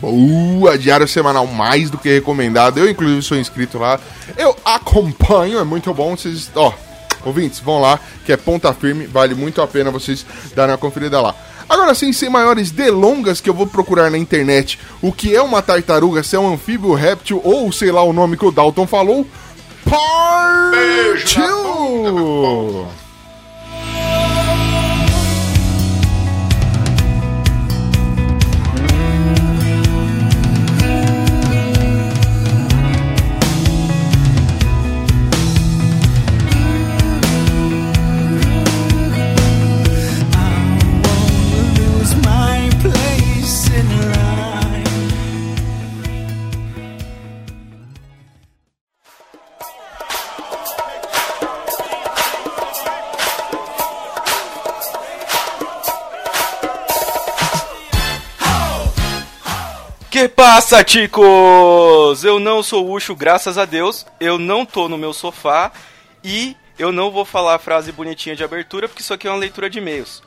Boa, 0.00 0.78
diário 0.78 1.08
semanal 1.08 1.44
mais 1.48 1.90
do 1.90 1.98
que 1.98 2.08
recomendado. 2.08 2.78
Eu, 2.78 2.88
inclusive, 2.88 3.20
sou 3.20 3.36
inscrito 3.36 3.78
lá. 3.78 3.98
Eu 4.36 4.56
acompanho, 4.64 5.58
é 5.58 5.64
muito 5.64 5.92
bom. 5.92 6.16
Vocês, 6.16 6.48
ó, 6.54 6.72
ouvintes, 7.24 7.58
vão 7.58 7.80
lá, 7.80 7.98
que 8.24 8.32
é 8.32 8.36
ponta 8.36 8.72
firme, 8.72 9.06
vale 9.06 9.34
muito 9.34 9.60
a 9.60 9.66
pena 9.66 9.90
vocês 9.90 10.24
darem 10.54 10.72
uma 10.72 10.78
conferida 10.78 11.20
lá. 11.20 11.34
Agora 11.68 11.94
sim, 11.94 12.12
sem 12.12 12.30
maiores 12.30 12.70
delongas, 12.70 13.40
que 13.40 13.50
eu 13.50 13.54
vou 13.54 13.66
procurar 13.66 14.10
na 14.10 14.16
internet 14.16 14.78
o 15.02 15.12
que 15.12 15.34
é 15.34 15.42
uma 15.42 15.60
tartaruga, 15.60 16.22
se 16.22 16.34
é 16.34 16.38
um 16.38 16.54
anfíbio, 16.54 16.94
réptil 16.94 17.42
ou 17.44 17.70
sei 17.72 17.90
lá 17.90 18.02
o 18.02 18.12
nome 18.12 18.36
que 18.36 18.44
o 18.46 18.52
Dalton 18.52 18.86
falou. 18.86 19.26
part 19.88 21.18
two. 21.26 22.86
passa, 60.38 60.84
ticos? 60.84 62.22
Eu 62.22 62.38
não 62.38 62.62
sou 62.62 62.88
Ucho, 62.92 63.16
graças 63.16 63.58
a 63.58 63.64
Deus. 63.64 64.06
Eu 64.20 64.38
não 64.38 64.64
tô 64.64 64.88
no 64.88 64.96
meu 64.96 65.12
sofá 65.12 65.72
e 66.22 66.56
eu 66.78 66.92
não 66.92 67.10
vou 67.10 67.24
falar 67.24 67.56
a 67.56 67.58
frase 67.58 67.90
bonitinha 67.90 68.36
de 68.36 68.44
abertura 68.44 68.86
porque 68.86 69.02
isso 69.02 69.12
aqui 69.12 69.26
é 69.26 69.30
uma 69.32 69.36
leitura 69.36 69.68
de 69.68 69.78
e-mails. 69.78 70.22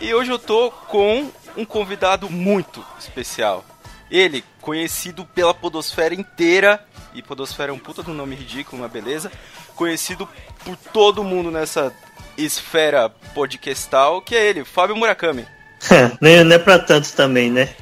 E 0.00 0.14
hoje 0.14 0.30
eu 0.30 0.38
tô 0.38 0.70
com 0.70 1.28
um 1.56 1.64
convidado 1.64 2.30
muito 2.30 2.86
especial. 3.00 3.64
Ele, 4.08 4.44
conhecido 4.60 5.24
pela 5.24 5.52
podosfera 5.52 6.14
inteira, 6.14 6.80
e 7.12 7.20
podosfera 7.20 7.72
é 7.72 7.74
um 7.74 7.80
puta 7.80 8.00
de 8.00 8.12
um 8.12 8.14
nome 8.14 8.36
ridículo, 8.36 8.80
uma 8.80 8.88
beleza, 8.88 9.32
conhecido 9.74 10.28
por 10.64 10.76
todo 10.92 11.24
mundo 11.24 11.50
nessa 11.50 11.92
esfera 12.36 13.10
podcastal, 13.34 14.22
que 14.22 14.36
é 14.36 14.46
ele, 14.46 14.64
Fábio 14.64 14.94
Murakami. 14.94 15.44
é- 16.22 16.44
não 16.44 16.54
é 16.54 16.58
pra 16.60 16.78
tantos 16.78 17.10
também, 17.10 17.50
né? 17.50 17.74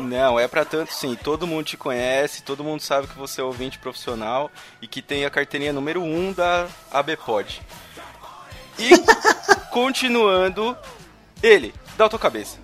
Não, 0.00 0.38
é 0.38 0.48
pra 0.48 0.64
tanto 0.64 0.92
sim. 0.92 1.14
Todo 1.14 1.46
mundo 1.46 1.64
te 1.64 1.76
conhece, 1.76 2.42
todo 2.42 2.64
mundo 2.64 2.80
sabe 2.80 3.06
que 3.06 3.18
você 3.18 3.40
é 3.40 3.44
ouvinte 3.44 3.78
profissional 3.78 4.50
e 4.80 4.86
que 4.86 5.02
tem 5.02 5.24
a 5.24 5.30
carteirinha 5.30 5.72
número 5.72 6.02
1 6.02 6.04
um 6.04 6.32
da 6.32 6.66
ABPod. 6.90 7.62
E 8.78 8.90
continuando, 9.70 10.76
ele, 11.42 11.74
dá 11.96 12.06
a 12.06 12.08
tua 12.08 12.18
cabeça. 12.18 12.58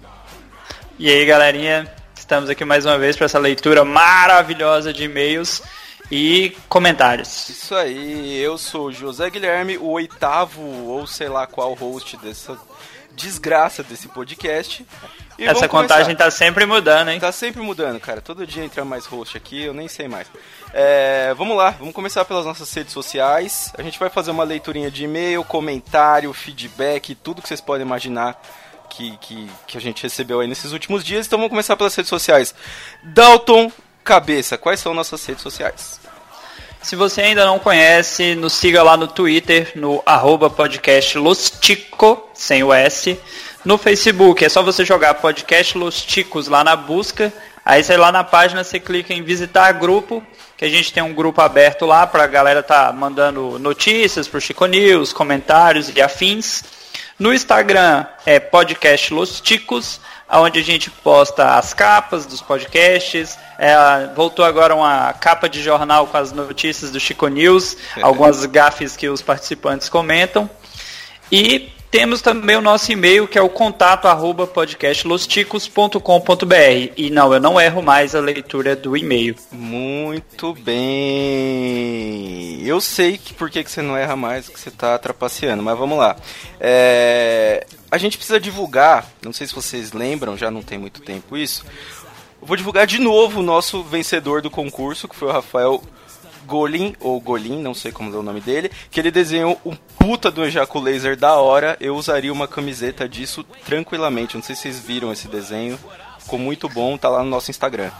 E 0.98 1.08
aí, 1.10 1.24
galerinha, 1.24 1.92
estamos 2.16 2.50
aqui 2.50 2.64
mais 2.64 2.84
uma 2.84 2.98
vez 2.98 3.16
para 3.16 3.26
essa 3.26 3.38
leitura 3.38 3.84
maravilhosa 3.84 4.92
de 4.92 5.04
e-mails 5.04 5.62
e 6.10 6.56
comentários. 6.68 7.48
Isso 7.48 7.74
aí, 7.74 8.38
eu 8.38 8.56
sou 8.56 8.86
o 8.86 8.92
José 8.92 9.30
Guilherme, 9.30 9.78
o 9.78 9.88
oitavo 9.88 10.62
ou 10.62 11.06
sei 11.06 11.28
lá 11.28 11.46
qual 11.46 11.74
host 11.74 12.16
dessa 12.16 12.58
desgraça 13.18 13.82
desse 13.82 14.08
podcast. 14.08 14.86
E 15.38 15.44
Essa 15.44 15.68
contagem 15.68 16.16
começar. 16.16 16.24
tá 16.24 16.30
sempre 16.30 16.66
mudando, 16.66 17.10
hein? 17.10 17.20
Tá 17.20 17.30
sempre 17.30 17.62
mudando, 17.62 18.00
cara. 18.00 18.20
Todo 18.20 18.46
dia 18.46 18.64
entra 18.64 18.84
mais 18.84 19.06
host 19.06 19.36
aqui, 19.36 19.62
eu 19.64 19.74
nem 19.74 19.86
sei 19.86 20.08
mais. 20.08 20.26
É, 20.72 21.32
vamos 21.34 21.56
lá, 21.56 21.70
vamos 21.70 21.94
começar 21.94 22.24
pelas 22.24 22.44
nossas 22.44 22.72
redes 22.72 22.92
sociais. 22.92 23.72
A 23.78 23.82
gente 23.82 23.98
vai 23.98 24.10
fazer 24.10 24.30
uma 24.30 24.42
leiturinha 24.42 24.90
de 24.90 25.04
e-mail, 25.04 25.44
comentário, 25.44 26.32
feedback, 26.32 27.14
tudo 27.14 27.40
que 27.40 27.48
vocês 27.48 27.60
podem 27.60 27.86
imaginar 27.86 28.40
que, 28.90 29.16
que, 29.18 29.48
que 29.66 29.78
a 29.78 29.80
gente 29.80 30.02
recebeu 30.02 30.40
aí 30.40 30.48
nesses 30.48 30.72
últimos 30.72 31.04
dias. 31.04 31.26
Então 31.26 31.38
vamos 31.38 31.50
começar 31.50 31.76
pelas 31.76 31.94
redes 31.94 32.08
sociais. 32.08 32.54
Dalton 33.02 33.70
Cabeça, 34.02 34.56
quais 34.56 34.80
são 34.80 34.94
nossas 34.94 35.24
redes 35.26 35.42
sociais? 35.42 36.00
Se 36.82 36.96
você 36.96 37.20
ainda 37.20 37.44
não 37.44 37.58
conhece, 37.58 38.34
nos 38.34 38.54
siga 38.54 38.82
lá 38.82 38.96
no 38.96 39.06
Twitter, 39.06 39.72
no 39.74 40.02
arroba 40.06 40.48
podcast 40.48 41.18
Los 41.18 41.50
Tico, 41.50 42.28
sem 42.32 42.62
o 42.62 42.72
S. 42.72 43.18
No 43.64 43.76
Facebook, 43.76 44.44
é 44.44 44.48
só 44.48 44.62
você 44.62 44.84
jogar 44.84 45.14
podcast 45.14 45.76
Los 45.76 46.00
Ticos 46.02 46.48
lá 46.48 46.62
na 46.62 46.76
busca. 46.76 47.32
Aí 47.64 47.82
você 47.82 47.96
lá 47.96 48.10
na 48.10 48.24
página, 48.24 48.64
você 48.64 48.80
clica 48.80 49.12
em 49.12 49.22
visitar 49.22 49.72
grupo, 49.72 50.24
que 50.56 50.64
a 50.64 50.68
gente 50.68 50.92
tem 50.92 51.02
um 51.02 51.12
grupo 51.12 51.40
aberto 51.42 51.84
lá 51.84 52.06
pra 52.06 52.26
galera 52.26 52.62
tá 52.62 52.90
mandando 52.92 53.58
notícias 53.58 54.26
pro 54.26 54.40
Chico 54.40 54.64
News, 54.64 55.12
comentários 55.12 55.92
e 55.94 56.00
afins. 56.00 56.62
No 57.18 57.34
Instagram 57.34 58.06
é 58.24 58.38
podcast 58.38 59.12
Los 59.12 59.40
Ticos, 59.40 60.00
onde 60.30 60.60
a 60.60 60.62
gente 60.62 60.88
posta 60.88 61.56
as 61.56 61.74
capas 61.74 62.24
dos 62.24 62.40
podcasts. 62.40 63.36
É, 63.58 64.06
voltou 64.14 64.44
agora 64.44 64.72
uma 64.72 65.12
capa 65.14 65.48
de 65.48 65.60
jornal 65.60 66.06
com 66.06 66.16
as 66.16 66.30
notícias 66.30 66.92
do 66.92 67.00
Chico 67.00 67.26
News, 67.26 67.76
algumas 68.00 68.46
gafes 68.46 68.96
que 68.96 69.08
os 69.08 69.20
participantes 69.20 69.88
comentam. 69.88 70.48
E 71.32 71.72
temos 71.90 72.20
também 72.20 72.56
o 72.56 72.60
nosso 72.60 72.92
e-mail, 72.92 73.26
que 73.26 73.38
é 73.38 73.42
o 73.42 73.48
contato 73.48 74.06
arroba 74.06 74.46
podcastlosticos.com.br. 74.46 76.92
E 76.96 77.10
não, 77.10 77.32
eu 77.32 77.40
não 77.40 77.60
erro 77.60 77.82
mais 77.82 78.14
a 78.14 78.20
leitura 78.20 78.76
do 78.76 78.96
e-mail. 78.96 79.34
Muito 79.50 80.54
bem. 80.54 82.62
Eu 82.64 82.80
sei 82.80 83.16
que 83.16 83.32
por 83.32 83.50
que 83.50 83.64
que 83.64 83.70
você 83.70 83.80
não 83.80 83.96
erra 83.96 84.16
mais, 84.16 84.48
que 84.48 84.60
você 84.60 84.70
tá 84.70 84.98
trapaceando, 84.98 85.62
mas 85.62 85.78
vamos 85.78 85.98
lá. 85.98 86.16
É, 86.60 87.66
A 87.90 87.96
gente 87.96 88.18
precisa 88.18 88.38
divulgar, 88.38 89.10
não 89.22 89.32
sei 89.32 89.46
se 89.46 89.54
vocês 89.54 89.92
lembram, 89.92 90.36
já 90.36 90.50
não 90.50 90.62
tem 90.62 90.78
muito 90.78 91.00
tempo 91.00 91.36
isso. 91.36 91.64
Vou 92.40 92.56
divulgar 92.56 92.86
de 92.86 93.00
novo 93.00 93.40
o 93.40 93.42
nosso 93.42 93.82
vencedor 93.82 94.42
do 94.42 94.50
concurso, 94.50 95.08
que 95.08 95.16
foi 95.16 95.28
o 95.28 95.32
Rafael 95.32 95.82
Golin, 96.48 96.96
ou 96.98 97.20
Golin, 97.20 97.60
não 97.60 97.74
sei 97.74 97.92
como 97.92 98.12
é 98.12 98.18
o 98.18 98.22
nome 98.22 98.40
dele, 98.40 98.70
que 98.90 98.98
ele 98.98 99.10
desenhou 99.10 99.60
um 99.66 99.76
puta 99.98 100.30
do 100.30 100.42
Ejacu 100.42 100.80
Laser 100.80 101.14
da 101.14 101.36
hora. 101.36 101.76
Eu 101.78 101.94
usaria 101.94 102.32
uma 102.32 102.48
camiseta 102.48 103.06
disso 103.06 103.44
tranquilamente. 103.66 104.34
Não 104.34 104.42
sei 104.42 104.56
se 104.56 104.62
vocês 104.62 104.80
viram 104.80 105.12
esse 105.12 105.28
desenho. 105.28 105.78
Ficou 106.18 106.38
muito 106.38 106.66
bom, 106.68 106.96
tá 106.96 107.10
lá 107.10 107.22
no 107.22 107.28
nosso 107.28 107.50
Instagram. 107.50 107.90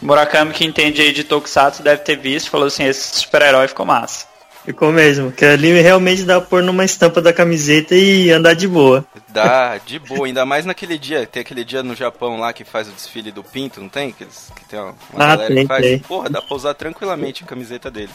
Murakami, 0.00 0.54
que 0.54 0.64
entende 0.64 1.02
aí 1.02 1.12
de 1.12 1.24
Tokusatsu, 1.24 1.82
deve 1.82 2.02
ter 2.02 2.16
visto, 2.16 2.50
falou 2.50 2.68
assim, 2.68 2.84
esse 2.84 3.18
super-herói 3.18 3.66
ficou 3.66 3.84
massa. 3.84 4.26
Ficou 4.68 4.92
mesmo, 4.92 5.32
que 5.32 5.46
ali 5.46 5.80
realmente 5.80 6.24
dá 6.24 6.38
pra 6.40 6.46
pôr 6.50 6.62
numa 6.62 6.84
estampa 6.84 7.22
da 7.22 7.32
camiseta 7.32 7.94
e 7.94 8.30
andar 8.30 8.52
de 8.52 8.68
boa. 8.68 9.02
Dá, 9.30 9.78
de 9.78 9.98
boa, 9.98 10.26
ainda 10.26 10.44
mais 10.44 10.66
naquele 10.66 10.98
dia. 10.98 11.26
Tem 11.26 11.40
aquele 11.40 11.64
dia 11.64 11.82
no 11.82 11.94
Japão 11.96 12.38
lá 12.38 12.52
que 12.52 12.64
faz 12.64 12.86
o 12.86 12.92
desfile 12.92 13.32
do 13.32 13.42
Pinto, 13.42 13.80
não 13.80 13.88
tem? 13.88 14.12
Que, 14.12 14.24
eles- 14.24 14.52
que 14.54 14.66
tem 14.66 14.78
uma, 14.78 14.94
Ah, 15.14 15.28
galera 15.36 15.54
tem, 15.54 15.62
que 15.62 15.68
faz. 15.68 15.82
tem. 15.86 15.98
Porra, 16.00 16.28
dá 16.28 16.42
pra 16.42 16.54
usar 16.54 16.74
tranquilamente 16.74 17.42
a 17.44 17.46
camiseta 17.46 17.90
dele. 17.90 18.10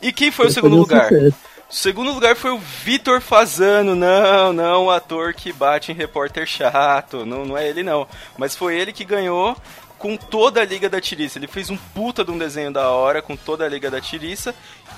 E 0.00 0.12
quem 0.12 0.30
foi 0.30 0.44
o 0.44 0.48
Tem 0.48 0.54
segundo 0.54 0.76
lugar? 0.76 1.10
O 1.12 1.74
segundo 1.74 2.12
lugar 2.12 2.36
foi 2.36 2.52
o 2.52 2.58
Vitor 2.84 3.20
Fazano. 3.20 3.96
Não, 3.96 4.52
não, 4.52 4.84
o 4.84 4.90
ator 4.92 5.34
que 5.34 5.52
bate 5.52 5.90
em 5.90 5.96
repórter 5.96 6.46
chato. 6.46 7.26
Não, 7.26 7.44
não 7.44 7.58
é 7.58 7.68
ele, 7.68 7.82
não. 7.82 8.06
Mas 8.38 8.54
foi 8.54 8.78
ele 8.78 8.92
que 8.92 9.04
ganhou 9.04 9.56
com 9.98 10.16
toda 10.16 10.60
a 10.60 10.64
Liga 10.64 10.90
da 10.90 11.00
Tiriça. 11.00 11.38
Ele 11.38 11.46
fez 11.46 11.70
um 11.70 11.76
puta 11.76 12.24
de 12.24 12.30
um 12.32 12.36
desenho 12.36 12.72
da 12.72 12.88
hora 12.90 13.22
com 13.22 13.36
toda 13.36 13.64
a 13.64 13.68
Liga 13.68 13.88
da 13.88 14.00
Tiriça. 14.00 14.52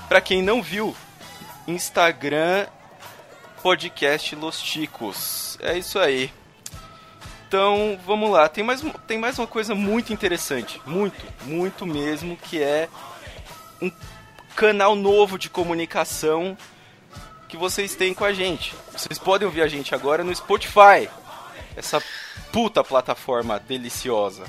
Pra 0.09 0.21
quem 0.21 0.43
não 0.43 0.63
viu, 0.63 0.95
Instagram 1.67 2.67
podcast 3.63 4.37
Los 4.37 4.61
Ticos. 4.61 5.59
É 5.63 5.79
isso 5.79 5.99
aí. 5.99 6.31
Então, 7.49 7.99
vamos 8.05 8.31
lá. 8.31 8.49
Tem 8.49 8.63
mais, 8.63 8.85
tem 9.07 9.17
mais 9.17 9.39
uma 9.39 9.47
coisa 9.47 9.75
muito 9.75 10.13
interessante. 10.13 10.81
Muito, 10.85 11.25
muito 11.45 11.87
mesmo, 11.87 12.37
que 12.37 12.63
é 12.63 12.89
um 13.81 13.91
canal 14.55 14.95
novo 14.95 15.39
de 15.39 15.49
comunicação 15.49 16.57
que 17.49 17.57
vocês 17.57 17.95
têm 17.95 18.13
com 18.13 18.25
a 18.25 18.33
gente. 18.33 18.75
Vocês 18.93 19.19
podem 19.19 19.47
ouvir 19.47 19.63
a 19.63 19.69
gente 19.69 19.95
agora 19.95 20.23
no 20.23 20.35
Spotify. 20.35 21.09
Essa 21.75 22.03
puta 22.53 22.85
plataforma 22.85 23.59
deliciosa. 23.59 24.45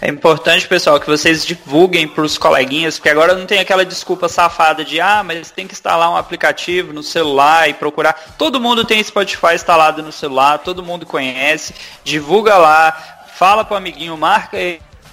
É 0.00 0.08
importante, 0.08 0.66
pessoal, 0.68 1.00
que 1.00 1.06
vocês 1.06 1.44
divulguem 1.44 2.06
para 2.06 2.24
os 2.24 2.36
coleguinhas, 2.36 2.96
porque 2.96 3.08
agora 3.08 3.34
não 3.34 3.46
tem 3.46 3.58
aquela 3.58 3.84
desculpa 3.84 4.28
safada 4.28 4.84
de 4.84 5.00
ah, 5.00 5.22
mas 5.24 5.50
tem 5.50 5.66
que 5.66 5.74
instalar 5.74 6.10
um 6.10 6.16
aplicativo 6.16 6.92
no 6.92 7.02
celular 7.02 7.68
e 7.68 7.74
procurar. 7.74 8.12
Todo 8.36 8.60
mundo 8.60 8.84
tem 8.84 9.02
Spotify 9.02 9.54
instalado 9.54 10.02
no 10.02 10.12
celular, 10.12 10.58
todo 10.58 10.82
mundo 10.82 11.06
conhece. 11.06 11.74
Divulga 12.04 12.56
lá, 12.56 13.24
fala 13.34 13.64
pro 13.64 13.76
amiguinho, 13.76 14.16
marca 14.16 14.58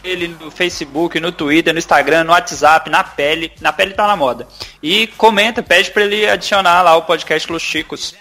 ele 0.04 0.28
no 0.28 0.52
Facebook, 0.52 1.20
no 1.20 1.32
Twitter, 1.32 1.74
no 1.74 1.80
Instagram, 1.80 2.26
no 2.26 2.32
WhatsApp, 2.32 2.90
na 2.90 3.04
pele. 3.04 3.52
Na 3.62 3.72
pele 3.72 3.94
tá 3.94 4.06
na 4.06 4.16
moda. 4.16 4.48
E 4.82 5.08
comenta, 5.08 5.64
pede 5.64 5.92
para 5.92 6.04
ele 6.04 6.30
adicionar 6.30 6.82
lá 6.82 6.96
o 6.98 7.04
podcast 7.04 7.50
Los 7.52 7.64
Chicos. 7.64 8.14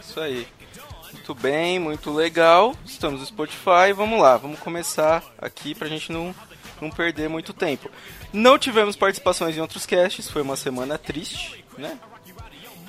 Isso 0.00 0.20
aí. 0.20 0.46
Muito 1.28 1.42
bem, 1.42 1.78
muito 1.78 2.10
legal. 2.10 2.74
Estamos 2.86 3.20
no 3.20 3.26
Spotify. 3.26 3.92
Vamos 3.94 4.18
lá, 4.18 4.38
vamos 4.38 4.58
começar 4.60 5.22
aqui 5.38 5.74
pra 5.74 5.86
gente 5.86 6.10
não, 6.10 6.34
não 6.80 6.90
perder 6.90 7.28
muito 7.28 7.52
tempo. 7.52 7.90
Não 8.32 8.58
tivemos 8.58 8.96
participações 8.96 9.54
em 9.54 9.60
outros 9.60 9.84
casts, 9.84 10.30
foi 10.30 10.40
uma 10.40 10.56
semana 10.56 10.96
triste, 10.96 11.62
né? 11.76 11.98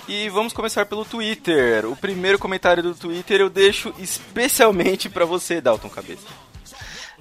E 0.07 0.29
vamos 0.29 0.53
começar 0.53 0.85
pelo 0.85 1.03
Twitter. 1.03 1.85
O 1.85 1.97
primeiro 1.97 2.39
comentário 2.39 2.81
do 2.81 2.95
Twitter 2.95 3.41
eu 3.41 3.49
deixo 3.49 3.93
especialmente 3.99 5.09
para 5.09 5.25
você, 5.25 5.59
Dalton 5.59 5.89
Cabeça. 5.89 6.27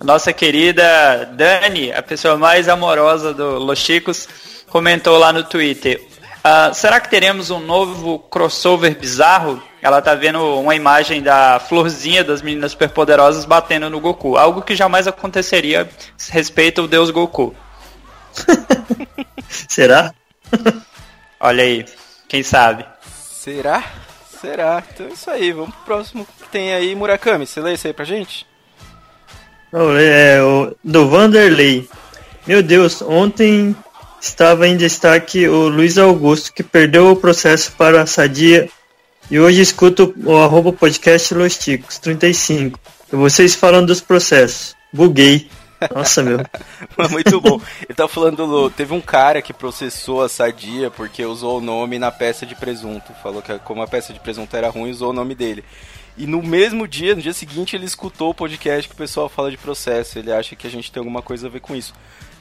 Nossa 0.00 0.32
querida 0.32 1.24
Dani, 1.34 1.90
a 1.90 2.00
pessoa 2.00 2.36
mais 2.36 2.68
amorosa 2.68 3.34
do 3.34 3.58
Los 3.58 3.80
Chicos, 3.80 4.28
comentou 4.68 5.18
lá 5.18 5.32
no 5.32 5.42
Twitter: 5.42 6.00
ah, 6.42 6.72
será 6.72 7.00
que 7.00 7.10
teremos 7.10 7.50
um 7.50 7.60
novo 7.60 8.18
crossover 8.18 8.96
bizarro? 8.96 9.62
Ela 9.80 10.02
tá 10.02 10.14
vendo 10.14 10.42
uma 10.60 10.74
imagem 10.74 11.22
da 11.22 11.60
florzinha 11.60 12.24
das 12.24 12.42
meninas 12.42 12.72
superpoderosas 12.72 13.44
batendo 13.44 13.88
no 13.88 14.00
Goku. 14.00 14.36
Algo 14.36 14.62
que 14.62 14.74
jamais 14.74 15.06
aconteceria 15.06 15.88
respeito 16.30 16.80
ao 16.80 16.88
deus 16.88 17.10
Goku. 17.10 17.54
Será? 19.48 20.12
Olha 21.40 21.62
aí, 21.62 21.84
quem 22.28 22.42
sabe? 22.42 22.84
Será? 23.02 23.84
Será? 24.40 24.82
Então 24.92 25.06
é 25.06 25.10
isso 25.10 25.30
aí, 25.30 25.52
vamos 25.52 25.74
pro 25.74 25.84
próximo 25.84 26.26
que 26.26 26.48
tem 26.48 26.74
aí, 26.74 26.94
Murakami. 26.94 27.46
Você 27.46 27.60
lê 27.60 27.74
isso 27.74 27.86
aí 27.86 27.92
pra 27.92 28.04
gente? 28.04 28.46
Não, 29.72 29.96
é 29.96 30.42
o 30.42 30.74
do 30.82 31.08
Vanderlei. 31.08 31.88
Meu 32.46 32.62
Deus, 32.62 33.02
ontem 33.02 33.76
estava 34.20 34.66
em 34.66 34.76
destaque 34.76 35.48
o 35.48 35.68
Luiz 35.68 35.98
Augusto, 35.98 36.52
que 36.52 36.62
perdeu 36.62 37.10
o 37.10 37.16
processo 37.16 37.72
para 37.72 38.02
a 38.02 38.06
Sadia 38.06 38.68
e 39.30 39.38
hoje 39.38 39.60
escuto 39.60 40.14
o 40.24 40.36
arroba 40.36 40.72
podcast 40.72 41.34
Los 41.34 41.58
Ticos 41.58 41.98
35. 41.98 42.80
E 43.12 43.16
vocês 43.16 43.54
falam 43.54 43.84
dos 43.84 44.00
processos. 44.00 44.74
Buguei. 44.92 45.48
Nossa, 45.94 46.22
meu. 46.22 46.38
Muito 47.10 47.40
bom. 47.40 47.60
Ele 47.82 47.94
tá 47.94 48.08
falando 48.08 48.46
do. 48.46 48.70
Teve 48.70 48.94
um 48.94 49.00
cara 49.00 49.42
que 49.42 49.52
processou 49.52 50.22
a 50.22 50.28
Sadia 50.28 50.90
porque 50.90 51.24
usou 51.24 51.58
o 51.58 51.60
nome 51.60 51.98
na 51.98 52.10
peça 52.10 52.44
de 52.44 52.54
presunto. 52.54 53.12
Falou 53.22 53.42
que 53.42 53.58
como 53.60 53.82
a 53.82 53.86
peça 53.86 54.12
de 54.12 54.20
presunto 54.20 54.56
era 54.56 54.70
ruim, 54.70 54.90
usou 54.90 55.10
o 55.10 55.14
nome 55.14 55.34
dele. 55.34 55.62
E 56.16 56.26
no 56.26 56.42
mesmo 56.42 56.88
dia, 56.88 57.14
no 57.14 57.22
dia 57.22 57.32
seguinte, 57.32 57.76
ele 57.76 57.84
escutou 57.84 58.30
o 58.30 58.34
podcast 58.34 58.88
que 58.88 58.94
o 58.94 58.98
pessoal 58.98 59.28
fala 59.28 59.50
de 59.50 59.56
processo. 59.56 60.18
Ele 60.18 60.32
acha 60.32 60.56
que 60.56 60.66
a 60.66 60.70
gente 60.70 60.90
tem 60.90 61.00
alguma 61.00 61.22
coisa 61.22 61.46
a 61.46 61.50
ver 61.50 61.60
com 61.60 61.76
isso. 61.76 61.94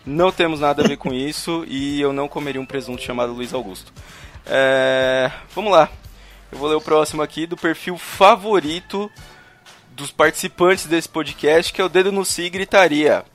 Não 0.08 0.32
temos 0.32 0.62
nada 0.62 0.82
a 0.82 0.88
ver 0.88 0.96
com 0.96 1.14
isso 1.14 1.66
e 1.68 2.00
eu 2.00 2.14
não 2.14 2.30
comeria 2.30 2.62
um 2.62 2.66
presunto 2.66 3.02
chamado 3.02 3.34
Luiz 3.34 3.54
Augusto. 3.54 3.92
É... 4.46 5.30
Vamos 5.54 5.70
lá. 5.70 5.90
Eu 6.50 6.58
vou 6.58 6.70
ler 6.70 6.76
o 6.76 6.82
próximo 6.82 7.22
aqui 7.22 7.46
do 7.46 7.58
perfil 7.58 7.98
favorito 7.98 9.12
dos 9.92 10.10
participantes 10.10 10.86
desse 10.86 11.10
podcast, 11.10 11.74
que 11.74 11.82
é 11.82 11.84
o 11.84 11.90
Dedo 11.90 12.10
no 12.10 12.24
Si 12.24 12.50
Gritaria. 12.50 13.26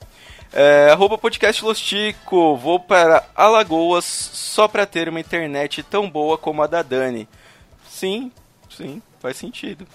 É, 0.51 0.89
arroba 0.91 1.15
podcast 1.15 1.63
Lostico, 1.63 2.57
vou 2.57 2.79
para 2.79 3.23
Alagoas 3.35 4.05
só 4.05 4.67
para 4.67 4.87
ter 4.87 5.07
uma 5.07 5.19
internet 5.19 5.83
tão 5.83 6.09
boa 6.09 6.39
como 6.39 6.63
a 6.63 6.67
da 6.67 6.81
Dani. 6.81 7.27
Sim, 7.87 8.31
sim, 8.75 8.99
faz 9.19 9.37
sentido. 9.37 9.85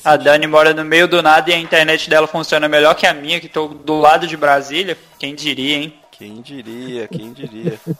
Faz 0.00 0.06
A 0.06 0.16
Dani 0.16 0.46
mora 0.46 0.72
no 0.72 0.84
meio 0.84 1.06
do 1.06 1.20
nada 1.22 1.50
e 1.50 1.54
a 1.54 1.58
internet 1.58 2.08
dela 2.08 2.26
funciona 2.26 2.68
melhor 2.68 2.94
que 2.94 3.06
a 3.06 3.12
minha, 3.12 3.40
que 3.40 3.48
tô 3.48 3.68
do 3.68 3.98
lado 4.00 4.26
de 4.26 4.36
Brasília. 4.36 4.96
Quem 5.18 5.34
diria, 5.34 5.76
hein? 5.76 5.94
Quem 6.10 6.40
diria, 6.40 7.08
quem 7.08 7.32
diria. 7.32 7.78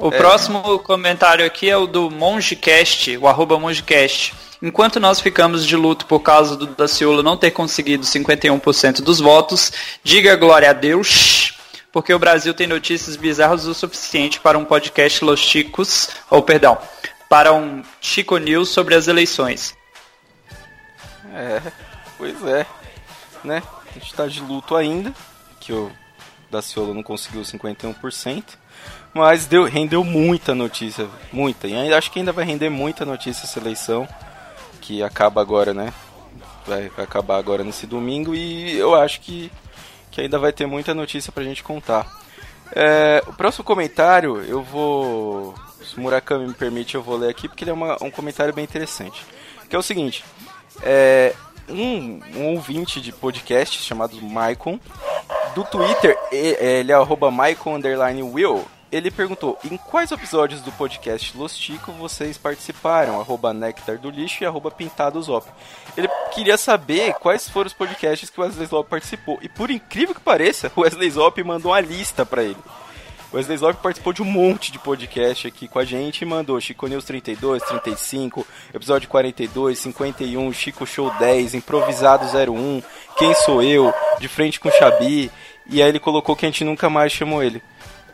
O 0.00 0.14
É. 0.14 0.16
próximo 0.16 0.78
comentário 0.78 1.44
aqui 1.44 1.68
é 1.68 1.76
o 1.76 1.84
do 1.84 2.08
Mongecast, 2.08 3.16
o 3.16 3.26
arroba 3.26 3.58
Mongecast. 3.58 4.32
Enquanto 4.62 5.00
nós 5.00 5.20
ficamos 5.20 5.66
de 5.66 5.74
luto 5.74 6.06
por 6.06 6.20
causa 6.20 6.56
do 6.56 6.68
Daciolo 6.68 7.20
não 7.20 7.36
ter 7.36 7.50
conseguido 7.50 8.04
51% 8.04 9.02
dos 9.02 9.18
votos, 9.18 9.72
diga 10.04 10.36
glória 10.36 10.70
a 10.70 10.72
Deus, 10.72 11.54
porque 11.92 12.14
o 12.14 12.18
Brasil 12.18 12.54
tem 12.54 12.68
notícias 12.68 13.16
bizarras 13.16 13.66
o 13.66 13.74
suficiente 13.74 14.38
para 14.38 14.56
um 14.56 14.64
podcast 14.64 15.24
Los 15.24 15.40
Chicos, 15.40 16.10
ou 16.30 16.42
perdão, 16.42 16.78
para 17.28 17.52
um 17.52 17.82
Chico 18.00 18.38
News 18.38 18.68
sobre 18.68 18.94
as 18.94 19.08
eleições. 19.08 19.74
É, 21.32 21.60
pois 22.16 22.42
é. 22.44 22.66
Né? 23.44 23.62
A 23.90 23.98
gente 23.98 24.14
tá 24.14 24.26
de 24.26 24.40
luto 24.40 24.74
ainda, 24.76 25.12
que 25.60 25.72
o 25.72 25.90
Daciolo 26.50 26.94
não 26.94 27.02
conseguiu 27.02 27.42
51%. 27.42 28.44
Mas 29.14 29.46
deu, 29.46 29.64
rendeu 29.64 30.04
muita 30.04 30.54
notícia, 30.54 31.08
muita. 31.32 31.66
E 31.66 31.74
ainda, 31.74 31.96
acho 31.96 32.10
que 32.10 32.18
ainda 32.18 32.32
vai 32.32 32.44
render 32.44 32.68
muita 32.68 33.04
notícia 33.04 33.44
essa 33.44 33.58
eleição, 33.58 34.06
que 34.80 35.02
acaba 35.02 35.40
agora, 35.40 35.72
né? 35.74 35.92
Vai, 36.66 36.88
vai 36.90 37.04
acabar 37.04 37.38
agora 37.38 37.64
nesse 37.64 37.86
domingo 37.86 38.34
e 38.34 38.76
eu 38.76 38.94
acho 38.94 39.20
que, 39.22 39.50
que 40.10 40.20
ainda 40.20 40.38
vai 40.38 40.52
ter 40.52 40.66
muita 40.66 40.94
notícia 40.94 41.32
pra 41.32 41.42
gente 41.42 41.62
contar. 41.64 42.06
É, 42.72 43.22
o 43.26 43.32
próximo 43.32 43.64
comentário 43.64 44.42
eu 44.44 44.62
vou. 44.62 45.54
Se 45.82 45.98
Murakami 45.98 46.46
me 46.46 46.54
permite, 46.54 46.94
eu 46.94 47.02
vou 47.02 47.16
ler 47.16 47.30
aqui 47.30 47.48
porque 47.48 47.64
ele 47.64 47.70
é 47.70 47.74
uma- 47.74 47.96
um 48.02 48.10
comentário 48.10 48.52
bem 48.52 48.64
interessante. 48.64 49.24
Que 49.70 49.74
é 49.74 49.78
o 49.78 49.82
seguinte: 49.82 50.22
é, 50.82 51.34
um, 51.68 52.20
um 52.36 52.54
ouvinte 52.54 53.00
de 53.00 53.12
podcast 53.12 53.82
chamado 53.82 54.20
Maicon, 54.22 54.78
do 55.54 55.64
Twitter, 55.64 56.16
e- 56.32 56.56
ele 56.60 56.92
é 56.92 56.94
arroba. 56.94 57.30
Ele 58.90 59.10
perguntou 59.10 59.58
em 59.70 59.76
quais 59.76 60.10
episódios 60.10 60.62
do 60.62 60.72
podcast 60.72 61.36
Los 61.36 61.54
Tico 61.54 61.92
vocês 61.92 62.38
participaram, 62.38 63.20
arroba 63.20 63.52
Nectar 63.52 63.98
do 63.98 64.08
Lixo 64.08 64.42
e 64.42 64.46
arroba 64.46 64.70
Pintados 64.70 65.28
Op. 65.28 65.46
Ele 65.94 66.08
queria 66.32 66.56
saber 66.56 67.12
quais 67.14 67.50
foram 67.50 67.66
os 67.66 67.74
podcasts 67.74 68.30
que 68.30 68.40
o 68.40 68.42
Wesley 68.42 68.66
Zop 68.66 68.88
participou. 68.88 69.38
E 69.42 69.48
por 69.48 69.70
incrível 69.70 70.14
que 70.14 70.20
pareça, 70.22 70.72
o 70.74 70.80
Wesley 70.80 71.10
Zop 71.10 71.42
mandou 71.44 71.72
uma 71.72 71.80
lista 71.80 72.24
pra 72.24 72.42
ele. 72.42 72.56
Wesley 73.32 73.58
Zop 73.58 73.82
participou 73.82 74.12
de 74.14 74.22
um 74.22 74.24
monte 74.24 74.72
de 74.72 74.78
podcast 74.78 75.46
aqui 75.46 75.68
com 75.68 75.78
a 75.78 75.84
gente 75.84 76.22
e 76.22 76.24
mandou 76.24 76.58
Chico 76.60 76.86
News 76.86 77.04
32, 77.04 77.62
35, 77.62 78.46
episódio 78.72 79.06
42, 79.06 79.78
51, 79.78 80.52
Chico 80.54 80.86
Show 80.86 81.12
10, 81.18 81.54
Improvisado 81.54 82.24
01, 82.24 82.82
Quem 83.18 83.34
Sou 83.34 83.62
Eu, 83.62 83.92
De 84.18 84.28
Frente 84.28 84.58
com 84.58 84.70
Xabi, 84.70 85.30
e 85.66 85.82
aí 85.82 85.88
ele 85.90 86.00
colocou 86.00 86.34
que 86.34 86.46
a 86.46 86.48
gente 86.48 86.64
nunca 86.64 86.88
mais 86.88 87.12
chamou 87.12 87.42
ele. 87.42 87.62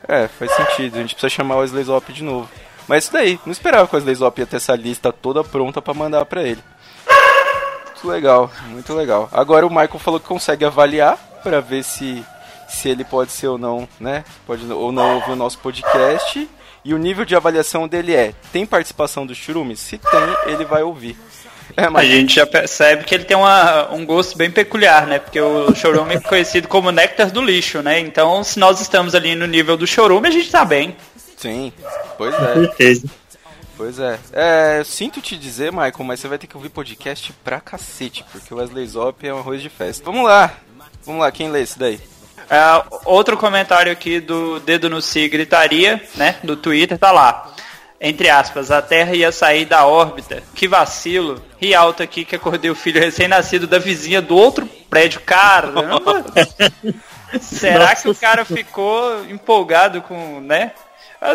É, 0.09 0.27
faz 0.27 0.51
sentido, 0.51 0.97
a 0.97 1.01
gente 1.03 1.15
precisa 1.15 1.31
chamar 1.31 1.57
o 1.57 1.59
Wesley 1.61 1.85
Zop 1.85 2.13
de 2.13 2.25
novo. 2.25 2.51
Mas 2.89 3.05
isso 3.05 3.13
daí, 3.13 3.39
não 3.47 3.53
esperava 3.53 3.87
que 3.87 3.95
o 3.95 3.97
Wesley 3.97 4.17
Zop 4.17 4.41
ia 4.41 4.47
ter 4.47 4.57
essa 4.57 4.75
lista 4.75 5.13
toda 5.13 5.45
pronta 5.45 5.81
pra 5.81 5.95
mandar 5.95 6.25
pra 6.25 6.43
ele. 6.43 6.63
Muito 7.87 8.09
legal, 8.09 8.51
muito 8.67 8.93
legal. 8.93 9.29
Agora 9.33 9.65
o 9.65 9.71
Michael 9.71 9.99
falou 10.01 10.19
que 10.19 10.27
consegue 10.27 10.65
avaliar 10.65 11.17
pra 11.43 11.61
ver 11.61 11.85
se, 11.85 12.25
se 12.69 12.89
ele 12.89 13.05
pode 13.05 13.33
ser 13.33 13.49
ou 13.49 13.59
não, 13.59 13.89
né? 13.99 14.25
Pode 14.47 14.71
ou 14.73 14.93
não 14.93 15.17
ouvir 15.17 15.33
o 15.33 15.37
nosso 15.37 15.59
podcast. 15.59 16.49
E 16.85 16.93
o 16.93 16.99
nível 16.99 17.25
de 17.25 17.35
avaliação 17.35 17.89
dele 17.89 18.15
é: 18.15 18.35
tem 18.53 18.67
participação 18.67 19.27
do 19.27 19.35
Churume? 19.35 19.77
Se 19.77 19.99
tem, 19.99 20.53
ele 20.53 20.65
vai 20.65 20.83
ouvir. 20.83 21.17
É, 21.77 21.87
A 21.87 22.05
gente 22.05 22.35
já 22.37 22.47
percebe 22.47 23.05
que 23.05 23.15
ele 23.15 23.25
tem 23.25 23.37
uma, 23.37 23.91
um 23.93 24.05
gosto 24.05 24.37
bem 24.37 24.51
peculiar, 24.51 25.07
né? 25.07 25.19
Porque 25.19 25.41
o 25.41 25.75
chorume 25.75 26.15
é 26.17 26.21
conhecido 26.21 26.69
como 26.69 26.93
néctar 26.93 27.31
do 27.31 27.43
lixo, 27.43 27.83
né? 27.83 27.99
Então, 27.99 28.45
se 28.45 28.59
nós 28.59 28.81
estamos 28.81 29.15
ali 29.15 29.35
no 29.35 29.47
nível 29.47 29.77
do 29.77 29.87
chorume, 29.87 30.29
a 30.29 30.31
gente 30.31 30.51
tá 30.51 30.65
bem. 30.65 30.95
Sim, 31.37 31.73
pois 32.17 32.35
é. 32.35 32.55
certeza. 32.55 33.09
Pois 33.77 33.99
é. 33.99 34.19
É, 34.33 34.83
sinto 34.85 35.21
te 35.21 35.37
dizer, 35.37 35.73
Michael, 35.73 36.05
mas 36.05 36.21
você 36.21 36.29
vai 36.29 36.39
ter 36.39 36.47
que 36.47 36.57
ouvir 36.57 36.69
podcast 36.69 37.33
pra 37.43 37.61
cacete, 37.61 38.25
porque 38.31 38.55
o 38.55 38.59
Wesley 38.59 38.87
Zop 38.87 39.27
é 39.27 39.35
um 39.35 39.39
arroz 39.39 39.61
de 39.61 39.69
festa. 39.69 40.05
Vamos 40.05 40.25
lá. 40.25 40.55
Vamos 41.05 41.21
lá, 41.21 41.33
quem 41.33 41.51
lê 41.51 41.63
esse 41.63 41.79
daí? 41.79 42.01
É, 42.51 42.85
outro 43.05 43.37
comentário 43.37 43.91
aqui 43.91 44.21
do 44.21 44.61
Dedo 44.61 44.91
no 44.91 45.01
Si 45.01 45.29
Gritaria, 45.29 46.03
né? 46.17 46.37
Do 46.43 46.57
Twitter, 46.57 46.99
tá 46.99 47.11
lá. 47.11 47.51
Entre 48.01 48.29
aspas, 48.29 48.71
a 48.71 48.83
Terra 48.83 49.15
ia 49.15 49.33
sair 49.33 49.65
da 49.65 49.87
órbita. 49.87 50.43
Que 50.55 50.69
vacilo. 50.69 51.43
Ri 51.59 51.75
alto 51.75 52.03
aqui 52.03 52.25
que 52.25 52.37
acordei 52.37 52.71
o 52.71 52.75
filho 52.75 53.01
recém-nascido 53.01 53.67
da 53.67 53.79
vizinha 53.79 54.21
do 54.21 54.37
outro 54.37 54.67
prédio. 54.91 55.21
Caramba! 55.21 56.25
Será 57.41 57.97
que 57.97 58.09
o 58.09 58.15
cara 58.15 58.45
ficou 58.45 59.25
empolgado 59.25 60.03
com, 60.03 60.41
né? 60.41 60.73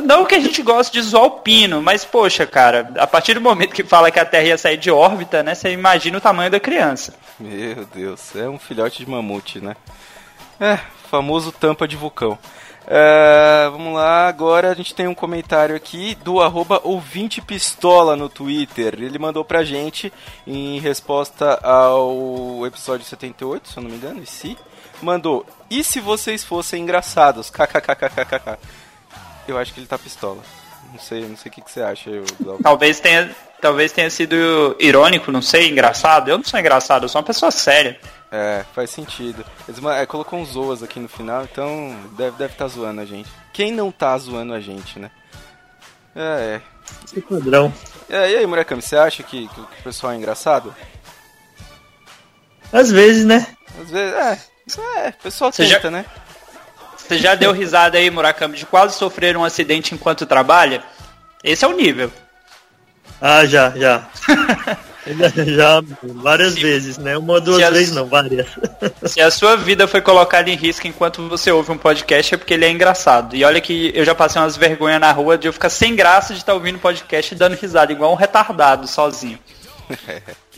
Não 0.03 0.26
que 0.26 0.36
a 0.36 0.40
gente 0.40 0.61
goste 0.61 0.94
de 0.94 1.02
zoar 1.02 1.23
o 1.23 1.31
pino, 1.31 1.81
mas 1.81 2.06
poxa, 2.06 2.45
cara, 2.45 2.91
a 2.99 3.07
partir 3.07 3.34
do 3.34 3.41
momento 3.41 3.73
que 3.73 3.84
fala 3.84 4.11
que 4.11 4.19
a 4.19 4.26
Terra 4.26 4.44
ia 4.44 4.57
sair 4.57 4.77
de 4.77 4.91
órbita, 4.91 5.41
né? 5.41 5.56
Você 5.56 5.72
imagina 5.72 6.19
o 6.19 6.22
tamanho 6.22 6.52
da 6.52 6.60
criança. 6.60 7.15
Meu 7.40 7.84
Deus, 7.86 8.36
é 8.36 8.48
um 8.48 8.60
filhote 8.60 9.03
de 9.03 9.10
mamute, 9.10 9.60
né? 9.60 9.76
É, 10.60 10.77
famoso 11.10 11.52
tampa 11.52 11.88
de 11.88 11.95
vulcão. 11.95 12.38
É, 12.91 13.69
vamos 13.69 13.94
lá, 13.94 14.27
agora 14.27 14.72
a 14.72 14.73
gente 14.73 14.95
tem 14.95 15.07
um 15.07 15.14
comentário 15.14 15.76
aqui 15.76 16.15
do 16.23 16.41
arroba 16.41 16.81
ouvinte 16.84 17.40
pistola 17.40 18.15
no 18.15 18.27
Twitter. 18.27 18.95
Ele 18.95 19.19
mandou 19.19 19.45
pra 19.45 19.64
gente 19.64 20.11
em 20.48 20.80
resposta 20.80 21.60
ao 21.61 22.65
episódio 22.65 23.06
78, 23.06 23.69
se 23.69 23.77
eu 23.77 23.84
não 23.84 23.91
me 23.91 23.98
engano, 23.98 24.23
e 24.23 24.26
se 24.26 24.57
mandou. 25.02 25.45
E 25.69 25.84
se 25.84 25.99
vocês 25.99 26.44
fossem 26.44 26.81
engraçados? 26.81 27.49
KKKKKK. 27.52 28.57
Eu 29.48 29.57
acho 29.57 29.73
que 29.73 29.80
ele 29.80 29.88
tá 29.88 29.98
pistola. 29.98 30.40
Não 30.91 30.99
sei, 30.99 31.22
não 31.27 31.38
sei 31.38 31.52
o 31.52 31.53
que, 31.53 31.61
que 31.61 31.72
você 31.72 31.81
acha. 31.81 32.10
Eu. 32.10 32.26
Talvez 32.64 32.99
tenha, 32.99 33.30
talvez 33.61 33.91
tenha 33.91 34.10
sido 34.10 34.76
irônico, 34.80 35.31
não 35.31 35.44
sei, 35.44 35.69
engraçado. 35.69 36.30
Eu 36.30 36.38
não 36.38 36.45
sou 36.45 36.60
engraçado, 36.60 37.03
eu 37.03 37.10
sou 37.10 37.19
uma 37.19 37.27
pessoa 37.27 37.52
séria. 37.52 37.99
É, 38.31 38.64
faz 38.76 38.91
sentido. 38.91 39.43
Eles 39.68 39.84
é, 39.84 40.06
colocou 40.06 40.39
uns 40.39 40.49
zoas 40.49 40.84
aqui 40.84 40.99
no 40.99 41.07
final, 41.10 41.43
então 41.43 41.95
deve 42.15 42.38
deve 42.38 42.53
tá 42.53 42.68
zoando 42.68 43.01
a 43.01 43.06
gente. 43.06 43.27
Quem 43.51 43.72
não 43.72 43.91
tá 43.91 44.15
zoando 44.18 44.53
a 44.53 44.60
gente, 44.60 44.99
né? 44.99 45.10
É, 46.15 46.61
Esse 47.06 47.22
padrão. 47.22 47.73
é. 48.10 48.15
É, 48.18 48.31
e 48.31 48.35
aí, 48.38 48.45
Murakami, 48.47 48.81
você 48.81 48.95
acha 48.97 49.23
que, 49.23 49.47
que 49.47 49.60
o 49.61 49.68
pessoal 49.84 50.14
é 50.14 50.15
engraçado? 50.18 50.76
Às 52.72 52.91
vezes, 52.91 53.26
né? 53.26 53.47
Às 53.81 53.89
vezes, 53.89 54.14
é. 54.15 54.39
É, 55.06 55.10
o 55.10 55.14
pessoal 55.23 55.51
Você 55.51 55.64
tenta, 55.65 55.81
já- 55.81 55.91
né? 55.91 56.06
Você 56.97 57.18
já 57.18 57.34
deu 57.34 57.51
risada 57.51 57.97
aí, 57.97 58.10
Murakami, 58.11 58.56
de 58.57 58.65
quase 58.68 58.95
sofrer 58.95 59.35
um 59.35 59.43
acidente 59.43 59.95
enquanto 59.95 60.27
trabalha? 60.27 60.84
Esse 61.43 61.65
é 61.65 61.68
o 61.68 61.72
nível. 61.76 62.11
Ah, 63.19 63.43
já, 63.45 63.72
já. 63.72 64.07
já, 65.18 65.30
já 65.45 65.84
várias 66.15 66.56
vezes, 66.57 66.98
né? 66.98 67.18
Uma 67.18 67.34
ou 67.34 67.41
duas 67.41 67.57
Se 67.57 67.64
as- 67.64 67.73
vezes 67.73 67.95
não, 67.95 68.06
várias. 68.06 68.48
Se 69.06 69.22
a 69.22 69.31
sua 69.31 69.56
vida 69.56 69.88
foi 69.88 70.02
colocada 70.02 70.49
em 70.49 70.56
risco 70.56 70.88
enquanto 70.88 71.27
você 71.27 71.52
ouve 71.52 71.72
um 71.72 71.77
podcast 71.77 72.34
é 72.34 72.38
porque 72.38 72.53
ele 72.53 72.65
é 72.65 72.69
engraçado. 72.72 73.36
E 73.36 73.44
olha 73.44 73.60
que 73.61 73.91
eu 73.95 74.03
já 74.06 74.14
passei 74.15 74.41
umas 74.41 74.57
vergonhas 74.57 74.99
na 74.99 75.11
rua 75.11 75.38
de 75.38 75.48
eu 75.48 75.53
ficar 75.53 75.69
sem 75.69 75.95
graça 75.95 76.34
de 76.34 76.40
estar 76.40 76.53
ouvindo 76.53 76.80
podcast 76.80 77.34
e 77.34 77.38
dando 77.38 77.56
risada, 77.56 77.91
igual 77.91 78.11
um 78.11 78.15
retardado 78.15 78.88
sozinho. 78.88 79.40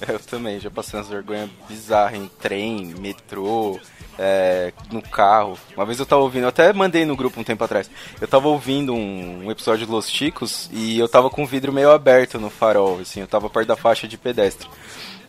Eu 0.06 0.18
também, 0.20 0.60
já 0.60 0.70
passei 0.70 0.98
umas 0.98 1.08
vergonhas 1.08 1.50
bizarras 1.68 2.18
em 2.18 2.28
trem, 2.40 2.94
metrô, 2.98 3.78
é, 4.18 4.72
no 4.90 5.02
carro. 5.02 5.58
Uma 5.76 5.86
vez 5.86 5.98
eu 5.98 6.06
tava 6.06 6.22
ouvindo, 6.22 6.42
eu 6.42 6.48
até 6.48 6.72
mandei 6.72 7.04
no 7.04 7.16
grupo 7.16 7.40
um 7.40 7.44
tempo 7.44 7.62
atrás. 7.64 7.90
Eu 8.20 8.28
tava 8.28 8.48
ouvindo 8.48 8.92
um, 8.92 9.44
um 9.44 9.50
episódio 9.50 9.86
de 9.86 9.92
Los 9.92 10.10
Chicos 10.10 10.68
e 10.72 10.98
eu 10.98 11.08
tava 11.08 11.30
com 11.30 11.42
o 11.42 11.46
vidro 11.46 11.72
meio 11.72 11.90
aberto 11.90 12.38
no 12.38 12.50
farol, 12.50 12.98
assim, 13.00 13.20
eu 13.20 13.28
tava 13.28 13.48
perto 13.48 13.68
da 13.68 13.76
faixa 13.76 14.08
de 14.08 14.18
pedestre. 14.18 14.68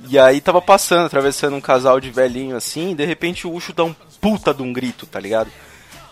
E 0.08 0.18
aí 0.18 0.40
tava 0.40 0.62
passando, 0.62 1.06
atravessando 1.06 1.56
um 1.56 1.62
casal 1.62 2.00
de 2.00 2.10
velhinho 2.10 2.56
assim, 2.56 2.92
e 2.92 2.96
de 2.96 3.06
repente 3.06 3.46
o 3.46 3.54
Ucho 3.54 3.74
dá 3.74 3.84
um 3.84 3.94
puta 4.22 4.54
de 4.54 4.62
um 4.62 4.72
grito, 4.72 5.06
tá 5.06 5.20
ligado? 5.20 5.52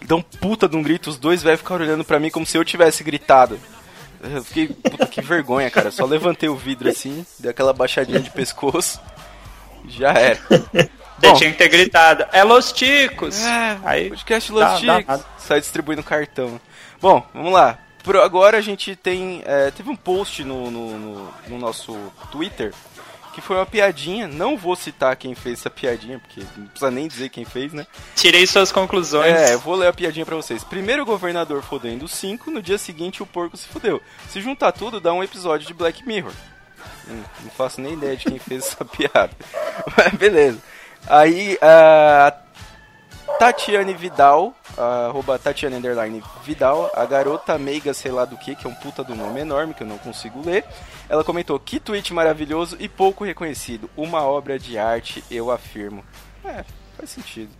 Dá 0.05 0.15
um 0.15 0.21
puta 0.21 0.67
de 0.67 0.75
um 0.75 0.83
grito, 0.83 1.09
os 1.09 1.17
dois 1.17 1.41
velhos 1.41 1.61
ficaram 1.61 1.83
olhando 1.83 2.03
pra 2.03 2.19
mim 2.19 2.29
como 2.29 2.45
se 2.45 2.57
eu 2.57 2.65
tivesse 2.65 3.03
gritado. 3.03 3.57
Eu 4.33 4.43
fiquei, 4.43 4.67
puta, 4.67 5.05
que 5.05 5.21
vergonha, 5.21 5.69
cara. 5.69 5.91
Só 5.91 6.05
levantei 6.05 6.49
o 6.49 6.55
vidro 6.55 6.89
assim, 6.89 7.25
dei 7.39 7.51
aquela 7.51 7.73
baixadinha 7.73 8.19
de 8.19 8.29
pescoço. 8.29 8.99
Já 9.87 10.11
era. 10.13 10.39
Você 11.19 11.33
tinha 11.33 11.51
que 11.51 11.57
ter 11.57 11.69
gritado, 11.69 12.25
é 12.31 12.43
Los 12.43 12.71
Ticos! 12.71 13.43
É, 13.43 13.79
aí, 13.83 14.09
podcast 14.09 14.51
dá- 14.53 14.71
Los 14.73 14.81
dá 14.83 14.93
nada. 15.01 15.25
Sai 15.39 15.59
distribuindo 15.59 16.03
cartão. 16.03 16.61
Bom, 17.01 17.25
vamos 17.33 17.53
lá. 17.53 17.79
Por 18.03 18.15
agora 18.17 18.57
a 18.57 18.61
gente 18.61 18.95
tem. 18.95 19.41
é, 19.45 19.71
teve 19.71 19.89
um 19.89 19.95
post 19.95 20.43
no, 20.43 20.69
no, 20.69 20.97
no- 20.99 21.33
no 21.47 21.57
nosso 21.57 21.97
Twitter 22.31 22.71
que 23.37 23.41
foi 23.41 23.55
uma 23.55 23.67
piadinha. 23.67 24.27
Não 24.27 24.57
vou 24.57 24.75
citar 24.75 25.15
quem 25.15 25.35
fez 25.35 25.59
essa 25.59 25.69
piadinha, 25.69 26.17
porque 26.17 26.41
não 26.57 26.65
precisa 26.65 26.89
nem 26.89 27.07
dizer 27.07 27.29
quem 27.29 27.45
fez, 27.45 27.71
né? 27.71 27.85
Tirei 28.15 28.47
suas 28.47 28.71
conclusões. 28.71 29.31
É, 29.31 29.55
vou 29.55 29.75
ler 29.75 29.87
a 29.87 29.93
piadinha 29.93 30.25
pra 30.25 30.35
vocês. 30.35 30.63
Primeiro 30.63 31.03
o 31.03 31.05
governador 31.05 31.61
fodendo 31.61 32.07
5, 32.07 32.49
no 32.49 32.63
dia 32.63 32.79
seguinte 32.79 33.21
o 33.21 33.27
porco 33.27 33.55
se 33.55 33.67
fudeu. 33.67 34.01
Se 34.27 34.41
juntar 34.41 34.71
tudo, 34.71 34.99
dá 34.99 35.13
um 35.13 35.23
episódio 35.23 35.67
de 35.67 35.73
Black 35.75 36.03
Mirror. 36.03 36.33
Hum, 37.07 37.21
não 37.43 37.51
faço 37.51 37.79
nem 37.79 37.93
ideia 37.93 38.17
de 38.17 38.25
quem 38.25 38.39
fez 38.39 38.65
essa 38.65 38.83
piada. 38.83 39.31
Mas 39.95 40.13
beleza. 40.13 40.57
Aí, 41.07 41.59
a 41.61 42.33
Tatiane 43.39 43.93
Vidal, 43.93 44.53
arroba 44.77 45.37
Tatiane 45.37 45.75
Underline 45.75 46.23
Vidal, 46.43 46.89
a 46.93 47.05
garota 47.05 47.57
meiga 47.57 47.93
sei 47.93 48.11
lá 48.11 48.25
do 48.25 48.35
que, 48.37 48.55
que 48.55 48.65
é 48.65 48.69
um 48.69 48.73
puta 48.73 49.03
do 49.03 49.13
nome 49.13 49.41
enorme 49.41 49.73
que 49.73 49.83
eu 49.83 49.87
não 49.87 49.97
consigo 49.97 50.41
ler. 50.43 50.65
Ela 51.07 51.23
comentou, 51.23 51.59
que 51.59 51.79
tweet 51.79 52.13
maravilhoso 52.13 52.75
e 52.79 52.89
pouco 52.89 53.23
reconhecido. 53.23 53.89
Uma 53.95 54.23
obra 54.23 54.57
de 54.57 54.77
arte, 54.77 55.23
eu 55.29 55.51
afirmo. 55.51 56.03
É, 56.43 56.63
faz 56.97 57.09
sentido. 57.11 57.51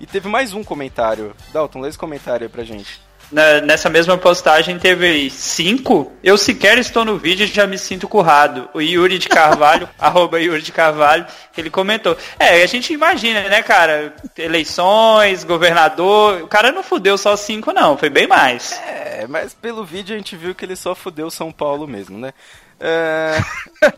E 0.00 0.06
teve 0.06 0.28
mais 0.28 0.52
um 0.52 0.64
comentário. 0.64 1.36
Dalton, 1.52 1.80
lê 1.80 1.88
esse 1.88 1.98
comentário 1.98 2.44
aí 2.44 2.50
pra 2.50 2.64
gente. 2.64 3.00
Na- 3.30 3.60
nessa 3.62 3.88
mesma 3.88 4.18
postagem 4.18 4.78
teve 4.78 5.30
cinco. 5.30 6.12
Eu 6.22 6.36
sequer 6.36 6.76
estou 6.78 7.04
no 7.04 7.16
vídeo 7.16 7.44
e 7.44 7.46
já 7.46 7.66
me 7.66 7.78
sinto 7.78 8.06
currado. 8.08 8.68
O 8.74 8.80
Yuri 8.80 9.18
de 9.18 9.28
Carvalho, 9.28 9.88
arroba 9.98 10.38
Yuri 10.40 10.60
de 10.60 10.72
Carvalho, 10.72 11.26
ele 11.56 11.70
comentou. 11.70 12.16
É, 12.38 12.62
a 12.62 12.66
gente 12.66 12.92
imagina, 12.92 13.42
né, 13.48 13.62
cara? 13.62 14.14
Eleições, 14.36 15.44
governador. 15.44 16.42
O 16.42 16.46
cara 16.48 16.70
não 16.72 16.82
fudeu 16.82 17.16
só 17.16 17.36
cinco, 17.36 17.72
não. 17.72 17.96
Foi 17.96 18.10
bem 18.10 18.26
mais. 18.26 18.72
É, 18.86 19.26
mas 19.28 19.54
pelo 19.54 19.84
vídeo 19.84 20.14
a 20.14 20.18
gente 20.18 20.36
viu 20.36 20.54
que 20.54 20.64
ele 20.64 20.76
só 20.76 20.94
fudeu 20.94 21.30
São 21.30 21.50
Paulo 21.50 21.86
mesmo, 21.86 22.18
né? 22.18 22.32
É... 22.80 23.36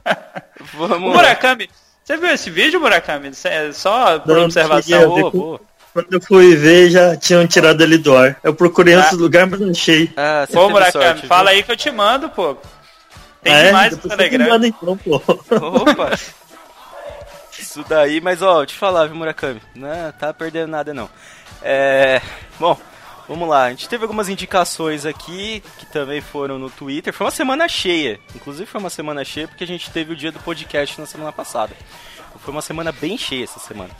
O 0.60 0.86
Vamos 0.86 1.08
lá. 1.10 1.16
Murakami, 1.16 1.68
você 2.02 2.16
viu 2.16 2.30
esse 2.30 2.48
vídeo, 2.50 2.80
Murakami? 2.80 3.32
É 3.44 3.72
Só 3.72 4.18
por 4.20 4.36
Não, 4.36 4.44
observação. 4.44 5.00
ver. 5.00 5.06
Boa, 5.06 5.30
boa. 5.30 5.60
Quando 5.94 6.12
eu 6.12 6.20
fui 6.20 6.54
ver, 6.56 6.90
já 6.90 7.16
tinham 7.16 7.46
tirado 7.46 7.80
ele 7.82 7.96
do 7.96 8.14
ar. 8.16 8.36
Eu 8.42 8.52
procurei 8.54 8.94
em 8.94 8.96
outros 8.98 9.18
lugares, 9.18 9.48
mas 9.50 9.60
não 9.60 9.70
achei. 9.70 10.12
Ah, 10.16 10.44
você 10.46 10.56
Ô, 10.58 10.60
teve 10.62 10.72
Murakami, 10.72 11.04
sorte, 11.04 11.26
fala 11.28 11.50
viu? 11.50 11.56
aí 11.58 11.62
que 11.62 11.72
eu 11.72 11.76
te 11.76 11.90
mando, 11.90 12.28
pô. 12.28 12.56
Tem 13.42 13.54
Ah, 13.54 13.58
é? 13.58 13.66
demais 13.66 13.90
no 13.92 13.96
Depois 13.98 14.12
você 14.12 14.16
Telegram. 14.16 14.48
manda 14.48 14.66
então, 14.66 14.96
pô. 14.98 15.14
Opa! 15.16 16.10
Isso 17.58 17.84
daí, 17.88 18.20
mas 18.20 18.42
ó, 18.42 18.62
eu 18.62 18.66
te 18.66 18.74
falar, 18.74 19.06
viu, 19.06 19.14
Murakami? 19.16 19.62
Não 19.74 20.12
tá 20.18 20.34
perdendo 20.34 20.68
nada 20.70 20.92
não. 20.92 21.08
É. 21.62 22.20
Bom, 22.58 22.76
vamos 23.28 23.48
lá. 23.48 23.64
A 23.66 23.70
gente 23.70 23.88
teve 23.88 24.02
algumas 24.04 24.28
indicações 24.28 25.06
aqui 25.06 25.62
que 25.78 25.86
também 25.86 26.20
foram 26.20 26.58
no 26.58 26.68
Twitter. 26.70 27.12
Foi 27.12 27.24
uma 27.24 27.30
semana 27.30 27.68
cheia. 27.68 28.18
Inclusive 28.34 28.66
foi 28.66 28.80
uma 28.80 28.90
semana 28.90 29.24
cheia 29.24 29.46
porque 29.46 29.64
a 29.64 29.66
gente 29.66 29.90
teve 29.90 30.12
o 30.12 30.16
dia 30.16 30.32
do 30.32 30.40
podcast 30.40 30.98
na 31.00 31.06
semana 31.06 31.32
passada. 31.32 31.72
Foi 32.40 32.52
uma 32.52 32.62
semana 32.62 32.90
bem 32.92 33.16
cheia 33.16 33.44
essa 33.44 33.60
semana. 33.60 33.90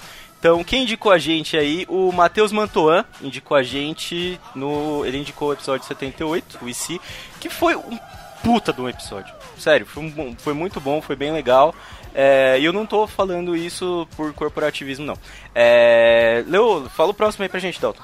Então, 0.44 0.62
quem 0.62 0.82
indicou 0.82 1.10
a 1.10 1.16
gente 1.16 1.56
aí? 1.56 1.86
O 1.88 2.12
Matheus 2.12 2.52
Mantoan 2.52 3.02
indicou 3.22 3.56
a 3.56 3.62
gente 3.62 4.38
no. 4.54 5.02
Ele 5.06 5.16
indicou 5.16 5.48
o 5.48 5.52
episódio 5.54 5.86
78, 5.86 6.58
o 6.60 6.68
IC, 6.68 7.00
que 7.40 7.48
foi 7.48 7.74
um 7.74 7.98
puta 8.42 8.70
de 8.70 8.78
um 8.78 8.86
episódio. 8.86 9.34
Sério, 9.56 9.86
foi, 9.86 10.02
um 10.02 10.36
foi 10.36 10.52
muito 10.52 10.78
bom, 10.82 11.00
foi 11.00 11.16
bem 11.16 11.32
legal. 11.32 11.74
É, 12.14 12.58
E 12.60 12.64
eu 12.66 12.74
não 12.74 12.84
tô 12.84 13.06
falando 13.06 13.56
isso 13.56 14.06
por 14.18 14.34
corporativismo, 14.34 15.06
não. 15.06 15.16
É, 15.54 16.44
Leo, 16.46 16.90
fala 16.90 17.12
o 17.12 17.14
próximo 17.14 17.44
aí 17.44 17.48
pra 17.48 17.58
gente, 17.58 17.80
Dalton. 17.80 18.02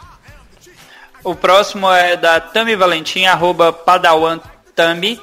O 1.23 1.35
próximo 1.35 1.93
é 1.93 2.17
da 2.17 2.41
Tami 2.41 2.75
Valentim, 2.75 3.27
arroba 3.27 3.71
Padawan 3.71 4.41
Tami, 4.75 5.21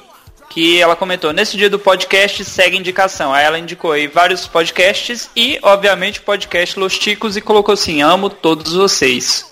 que 0.50 0.80
ela 0.80 0.96
comentou, 0.96 1.32
nesse 1.32 1.56
dia 1.56 1.68
do 1.70 1.78
podcast 1.78 2.44
segue 2.44 2.76
indicação. 2.76 3.32
Aí 3.32 3.44
ela 3.44 3.58
indicou 3.58 3.92
aí 3.92 4.06
vários 4.06 4.46
podcasts 4.46 5.28
e, 5.36 5.58
obviamente, 5.62 6.20
o 6.20 6.22
podcast 6.22 6.78
Los 6.78 6.98
Ticos 6.98 7.36
e 7.36 7.40
colocou 7.40 7.74
assim, 7.74 8.02
amo 8.02 8.30
todos 8.30 8.72
vocês. 8.72 9.46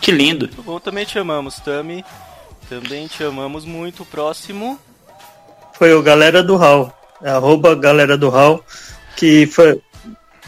Que 0.00 0.10
lindo. 0.10 0.46
Muito 0.46 0.62
bom, 0.62 0.80
também 0.80 1.04
te 1.04 1.18
amamos, 1.18 1.56
Tami. 1.56 2.04
Também 2.68 3.06
te 3.06 3.22
amamos 3.22 3.64
muito. 3.64 4.04
Próximo. 4.04 4.78
Foi 5.74 5.92
o 5.94 6.02
Galera 6.02 6.42
do 6.42 6.56
Hall. 6.56 6.92
Arroba 7.24 7.74
Galera 7.74 8.16
do 8.16 8.28
Hall. 8.28 8.64
Que 9.16 9.46
foi. 9.46 9.80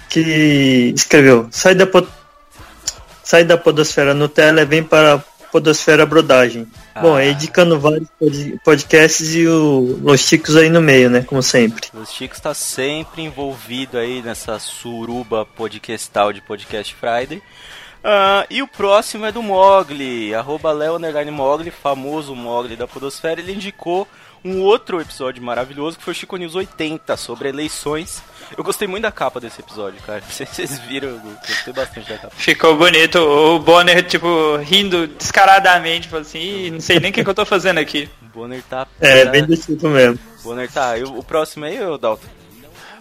Que 0.09 0.93
escreveu. 0.97 1.49
Sai 1.51 1.75
da, 1.75 1.87
po- 1.87 2.07
sai 3.23 3.45
da 3.45 3.57
Podosfera 3.57 4.15
Nutella 4.15 4.63
e 4.63 4.65
vem 4.65 4.83
para 4.83 5.23
Podosfera 5.55 6.05
Brodagem. 6.05 6.67
Bom, 7.01 7.17
é 7.17 7.31
indicando 7.31 7.79
vários 7.79 8.09
pod- 8.19 8.61
podcasts 8.65 9.37
e 9.37 9.47
o 9.47 10.01
Los 10.03 10.23
Chicos 10.23 10.57
aí 10.57 10.69
no 10.69 10.81
meio, 10.83 11.09
né? 11.09 11.23
Como 11.23 11.45
sempre. 11.45 11.87
O 11.95 12.05
Chico 12.05 12.35
está 12.35 12.53
sempre 12.53 13.23
envolvido 13.23 13.97
aí 13.97 14.21
nessa 14.21 14.59
suruba 14.59 15.47
podcastal 15.47 16.33
de 16.33 16.41
Podcast 16.41 16.93
Friday. 16.97 17.41
Ah, 18.03 18.45
e 18.51 18.63
o 18.63 18.67
próximo 18.67 19.27
é 19.27 19.31
do 19.31 19.45
Mogli, 19.45 20.35
arroba 20.35 20.73
Leo 20.73 20.99
Mogli, 21.31 21.71
famoso 21.71 22.35
Mogli 22.35 22.75
da 22.75 22.89
Podosfera. 22.89 23.41
Ele 23.41 23.53
indicou 23.53 24.09
um 24.45 24.61
outro 24.61 25.01
episódio 25.01 25.43
maravilhoso 25.43 25.97
que 25.97 26.05
foi 26.05 26.13
o 26.13 26.15
Chico 26.15 26.37
News 26.37 26.55
80 26.55 27.17
sobre 27.17 27.49
eleições. 27.49 28.23
Eu 28.57 28.63
gostei 28.63 28.87
muito 28.87 29.05
da 29.05 29.11
capa 29.11 29.41
desse 29.41 29.61
episódio, 29.61 30.01
cara. 30.03 30.23
Vocês 30.29 30.79
viram, 30.81 31.09
eu 31.09 31.19
gostei 31.19 31.73
bastante 31.73 32.09
da 32.09 32.19
capa. 32.19 32.35
Ficou 32.37 32.77
bonito. 32.77 33.19
O 33.19 33.59
Bonner, 33.59 34.07
tipo, 34.07 34.57
rindo 34.57 35.07
descaradamente, 35.07 36.09
falou 36.09 36.23
assim, 36.23 36.39
"Ih, 36.39 36.71
não 36.71 36.81
sei 36.81 37.01
nem 37.01 37.11
o 37.11 37.15
que, 37.15 37.25
que 37.25 37.31
eu 37.31 37.35
tô 37.35 37.47
fazendo 37.47 37.79
aqui. 37.79 38.09
O 38.23 38.39
Bonner 38.39 38.63
tá. 38.69 38.87
É, 39.01 39.25
bem 39.25 39.47
tipo 39.47 39.89
mesmo. 39.89 40.19
Bonner 40.43 40.71
tá. 40.71 40.99
E 40.99 41.05
o, 41.05 41.23
próximo 41.23 41.65
aí, 41.65 41.83
ô 41.83 41.97
Dalton? 41.97 42.27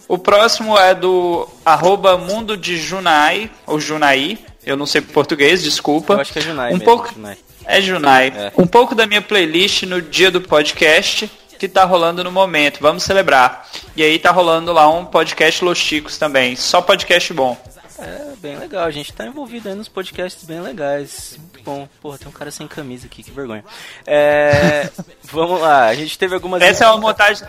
O 0.07 0.17
próximo 0.17 0.77
é 0.77 0.93
do 0.93 1.47
arroba 1.65 2.17
Mundo 2.17 2.55
de 2.55 2.77
Junai, 2.77 3.49
ou 3.65 3.79
Junai, 3.79 4.37
eu 4.65 4.77
não 4.77 4.85
sei 4.85 5.01
português, 5.01 5.63
desculpa. 5.63 6.13
Eu 6.13 6.21
acho 6.21 6.33
que 6.33 6.39
é 6.39 6.41
Junai 6.41 6.69
Um 6.69 6.73
mesmo, 6.73 6.85
pouco, 6.85 7.13
Junai. 7.13 7.37
É 7.65 7.81
Junai. 7.81 8.33
É. 8.35 8.51
Um 8.57 8.67
pouco 8.67 8.93
da 8.95 9.05
minha 9.05 9.21
playlist 9.21 9.83
no 9.83 10.01
dia 10.01 10.29
do 10.29 10.41
podcast 10.41 11.29
que 11.57 11.67
tá 11.67 11.85
rolando 11.85 12.23
no 12.23 12.31
momento. 12.31 12.79
Vamos 12.81 13.03
celebrar. 13.03 13.67
E 13.95 14.03
aí 14.03 14.19
tá 14.19 14.31
rolando 14.31 14.73
lá 14.73 14.89
um 14.89 15.05
podcast 15.05 15.63
Los 15.63 15.77
Chicos 15.77 16.17
também. 16.17 16.55
Só 16.55 16.81
podcast 16.81 17.31
bom. 17.33 17.57
É, 17.99 18.33
bem 18.41 18.57
legal. 18.57 18.83
A 18.85 18.91
gente 18.91 19.13
tá 19.13 19.25
envolvido 19.25 19.69
aí 19.69 19.75
nos 19.75 19.87
podcasts 19.87 20.43
bem 20.43 20.59
legais. 20.59 21.37
Muito 21.39 21.63
bom. 21.63 21.87
Porra, 22.01 22.17
tem 22.17 22.27
um 22.27 22.31
cara 22.31 22.51
sem 22.51 22.67
camisa 22.67 23.05
aqui, 23.05 23.23
que 23.23 23.31
vergonha. 23.31 23.63
É, 24.05 24.89
vamos 25.23 25.61
lá, 25.61 25.85
a 25.85 25.95
gente 25.95 26.17
teve 26.17 26.33
algumas. 26.35 26.61
Essa 26.61 26.85
é 26.85 26.87
uma 26.87 26.97
montagem. 26.97 27.47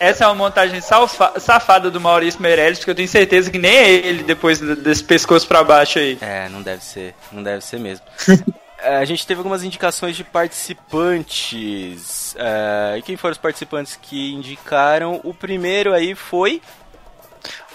Essa 0.00 0.24
é 0.24 0.26
uma 0.26 0.34
montagem 0.34 0.80
salfa- 0.80 1.38
safada 1.38 1.88
do 1.88 2.00
Maurício 2.00 2.42
Meirelles, 2.42 2.78
porque 2.78 2.90
eu 2.90 2.94
tenho 2.96 3.08
certeza 3.08 3.50
que 3.50 3.58
nem 3.58 3.70
é 3.76 3.90
ele 3.90 4.24
depois 4.24 4.58
desse 4.58 5.04
pescoço 5.04 5.46
pra 5.46 5.62
baixo 5.62 6.00
aí. 6.00 6.18
É, 6.20 6.48
não 6.48 6.60
deve 6.62 6.82
ser, 6.82 7.14
não 7.30 7.40
deve 7.42 7.64
ser 7.64 7.78
mesmo. 7.78 8.04
É, 8.82 8.96
a 8.96 9.04
gente 9.04 9.24
teve 9.24 9.38
algumas 9.38 9.62
indicações 9.62 10.16
de 10.16 10.24
participantes. 10.24 12.34
É, 12.36 12.96
e 12.98 13.02
quem 13.02 13.16
foram 13.16 13.32
os 13.32 13.38
participantes 13.38 13.96
que 14.00 14.32
indicaram? 14.32 15.20
O 15.22 15.32
primeiro 15.32 15.94
aí 15.94 16.16
foi. 16.16 16.60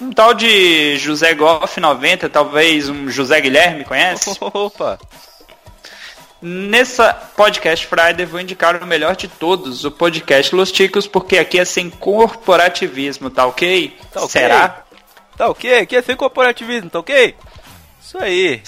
Um 0.02 0.12
tal 0.12 0.34
de 0.34 0.98
José 0.98 1.34
Goff 1.34 1.80
90, 1.80 2.30
talvez 2.30 2.90
um 2.90 3.10
José 3.10 3.40
Guilherme, 3.40 3.86
conhece? 3.86 4.36
Opa! 4.40 5.00
Nessa 6.42 7.14
podcast 7.14 7.88
Friday 7.88 8.26
vou 8.26 8.40
indicar 8.40 8.82
o 8.82 8.86
melhor 8.86 9.16
de 9.16 9.28
todos, 9.28 9.86
o 9.86 9.92
podcast 9.92 10.54
Los 10.54 10.72
Ticos, 10.72 11.08
porque 11.08 11.38
aqui 11.38 11.58
é 11.58 11.66
sem 11.66 11.90
corporativismo, 11.90 13.32
tá 13.32 13.48
ok? 13.48 13.98
Tá 14.12 14.20
ok. 14.20 14.30
Será? 14.30 14.84
Tá 15.36 15.48
ok? 15.48 15.80
Aqui 15.80 15.96
é 15.96 16.02
sem 16.02 16.16
corporativismo, 16.16 16.92
tá 16.92 17.00
ok? 17.00 17.36
Isso 18.00 18.18
aí. 18.20 18.62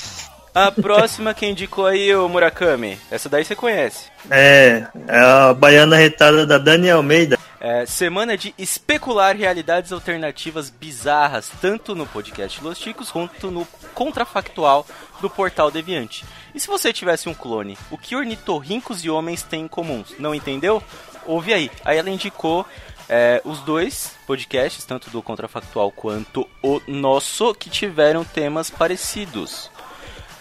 A 0.54 0.72
próxima 0.72 1.34
quem 1.34 1.52
indicou 1.52 1.86
aí, 1.86 2.14
o 2.16 2.28
Murakami. 2.28 2.98
Essa 3.12 3.30
daí 3.30 3.46
você 3.46 3.56
conhece. 3.56 4.06
É, 4.30 4.88
é 5.08 5.20
a 5.20 5.54
baiana 5.54 5.96
retada 5.96 6.46
da 6.46 6.58
Dani 6.58 6.90
Almeida. 6.90 7.38
É, 7.62 7.86
semana 7.86 8.38
de 8.38 8.54
especular 8.58 9.36
realidades 9.36 9.92
alternativas 9.92 10.70
bizarras, 10.70 11.52
tanto 11.62 11.94
no 11.94 12.08
podcast 12.08 12.64
Los 12.64 12.78
Chicos 12.78 13.12
quanto 13.12 13.52
no 13.52 13.68
contrafactual 13.94 14.88
do 15.22 15.30
Portal 15.30 15.70
Deviante. 15.70 16.26
E 16.56 16.60
se 16.60 16.68
você 16.68 16.94
tivesse 16.94 17.28
um 17.28 17.34
clone, 17.34 17.78
o 17.92 17.98
que 17.98 18.16
ornitorrincos 18.16 19.04
e 19.04 19.10
homens 19.10 19.44
têm 19.44 19.64
em 19.64 19.68
comum? 19.68 20.04
Não 20.18 20.34
entendeu? 20.34 20.82
Ouve 21.26 21.54
aí. 21.54 21.70
Aí 21.84 21.98
ela 21.98 22.10
indicou 22.10 22.66
é, 23.10 23.42
os 23.44 23.60
dois 23.60 24.16
podcasts, 24.26 24.86
tanto 24.86 25.10
do 25.10 25.22
contrafactual 25.22 25.92
quanto 25.92 26.48
o 26.64 26.82
nosso, 26.88 27.54
que 27.54 27.70
tiveram 27.70 28.24
temas 28.24 28.70
parecidos. 28.70 29.70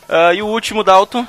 Ah, 0.09 0.32
e 0.32 0.40
o 0.40 0.47
último, 0.47 0.82
Dalton? 0.82 1.26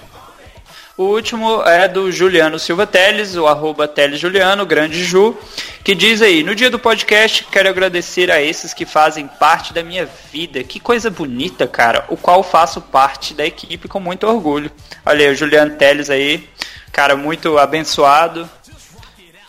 O 0.95 1.03
último 1.03 1.64
é 1.64 1.88
do 1.88 2.11
Juliano 2.11 2.60
Silva 2.60 2.85
Teles, 2.85 3.35
o 3.35 3.47
arroba 3.47 3.88
Teles 3.88 4.19
Juliano, 4.19 4.65
grande 4.65 5.03
Ju, 5.03 5.38
que 5.81 5.95
diz 5.95 6.22
aí, 6.22 6.43
no 6.43 6.53
dia 6.53 6.69
do 6.69 6.77
podcast, 6.77 7.45
quero 7.49 7.69
agradecer 7.69 8.30
a 8.30 8.41
esses 8.41 8.73
que 8.73 8.85
fazem 8.85 9.26
parte 9.26 9.73
da 9.73 9.81
minha 9.81 10.06
vida. 10.31 10.61
Que 10.61 10.77
coisa 10.77 11.10
bonita, 11.10 11.65
cara, 11.68 12.06
o 12.10 12.18
qual 12.18 12.43
faço 12.43 12.81
parte 12.81 13.34
da 13.34 13.45
equipe 13.45 13.88
com 13.88 13.99
muito 13.99 14.27
orgulho. 14.27 14.69
Olha 15.06 15.26
aí, 15.26 15.34
o 15.34 15.35
Juliano 15.38 15.76
Teles 15.77 16.10
aí, 16.10 16.49
cara 16.91 17.15
muito 17.15 17.57
abençoado. 17.57 18.49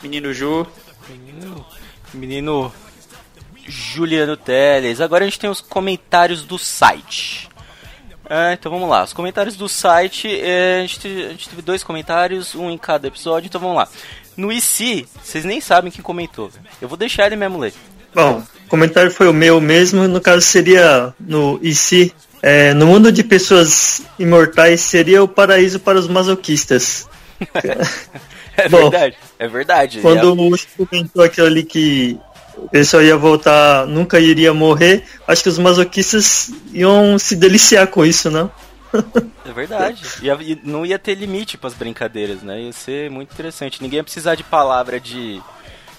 Menino 0.00 0.32
Ju. 0.32 0.64
Menino 2.14 2.72
Juliano 3.66 4.36
Teles. 4.36 5.00
Agora 5.00 5.24
a 5.24 5.26
gente 5.26 5.40
tem 5.40 5.50
os 5.50 5.60
comentários 5.60 6.44
do 6.44 6.58
site. 6.58 7.49
É, 8.30 8.52
então 8.52 8.70
vamos 8.70 8.88
lá. 8.88 9.02
Os 9.02 9.12
comentários 9.12 9.56
do 9.56 9.68
site, 9.68 10.28
é, 10.40 10.78
a, 10.78 10.80
gente, 10.82 11.00
te- 11.00 11.24
a 11.26 11.28
gente 11.30 11.48
teve 11.48 11.62
dois 11.62 11.82
comentários, 11.82 12.54
um 12.54 12.70
em 12.70 12.78
cada 12.78 13.08
episódio, 13.08 13.48
então 13.48 13.60
vamos 13.60 13.76
lá. 13.76 13.88
No 14.36 14.52
IC, 14.52 15.06
vocês 15.20 15.44
nem 15.44 15.60
sabem 15.60 15.90
quem 15.90 16.00
comentou. 16.02 16.48
Eu 16.80 16.88
vou 16.88 16.96
deixar 16.96 17.26
ele 17.26 17.34
mesmo 17.34 17.58
ler. 17.58 17.74
Bom, 18.14 18.42
o 18.66 18.68
comentário 18.68 19.10
foi 19.10 19.28
o 19.28 19.32
meu 19.32 19.60
mesmo, 19.60 20.06
no 20.06 20.20
caso 20.20 20.42
seria 20.42 21.12
no 21.18 21.60
se 21.74 22.14
é, 22.40 22.72
no 22.72 22.86
mundo 22.86 23.10
de 23.12 23.22
pessoas 23.24 24.02
imortais 24.18 24.80
seria 24.80 25.22
o 25.22 25.28
paraíso 25.28 25.80
para 25.80 25.98
os 25.98 26.06
masoquistas. 26.08 27.08
É 28.56 28.68
Bom, 28.68 28.90
verdade, 28.90 29.16
é 29.38 29.48
verdade. 29.48 30.00
Quando 30.00 30.38
o 30.38 30.54
Chico 30.54 30.84
comentou 30.86 31.22
aquilo 31.24 31.46
ali 31.46 31.62
que 31.62 32.18
o 32.56 32.68
pessoal 32.68 33.02
ia 33.02 33.16
voltar, 33.16 33.86
nunca 33.86 34.20
iria 34.20 34.52
morrer, 34.52 35.04
acho 35.26 35.42
que 35.42 35.48
os 35.48 35.58
masoquistas 35.58 36.50
iam 36.72 37.18
se 37.18 37.36
deliciar 37.36 37.86
com 37.86 38.04
isso, 38.04 38.30
não? 38.30 38.50
É 39.44 39.52
verdade. 39.52 40.02
E 40.22 40.60
não 40.62 40.86
ia 40.86 40.98
ter 40.98 41.14
limite 41.14 41.58
pras 41.58 41.74
brincadeiras, 41.74 42.42
né? 42.42 42.60
Ia 42.60 42.72
ser 42.72 43.10
muito 43.10 43.32
interessante. 43.32 43.82
Ninguém 43.82 43.96
ia 43.96 44.04
precisar 44.04 44.36
de 44.36 44.44
palavra 44.44 45.00
de, 45.00 45.42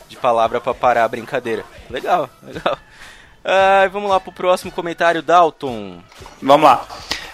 de 0.08 0.16
palavra 0.16 0.62
para 0.62 0.74
parar 0.74 1.04
a 1.04 1.08
brincadeira. 1.08 1.66
Legal, 1.90 2.30
legal. 2.42 2.78
Ah, 3.44 3.90
vamos 3.92 4.10
lá 4.10 4.20
pro 4.20 4.32
próximo 4.32 4.72
comentário, 4.72 5.22
Dalton. 5.22 6.02
Vamos 6.42 6.64
lá. 6.66 6.86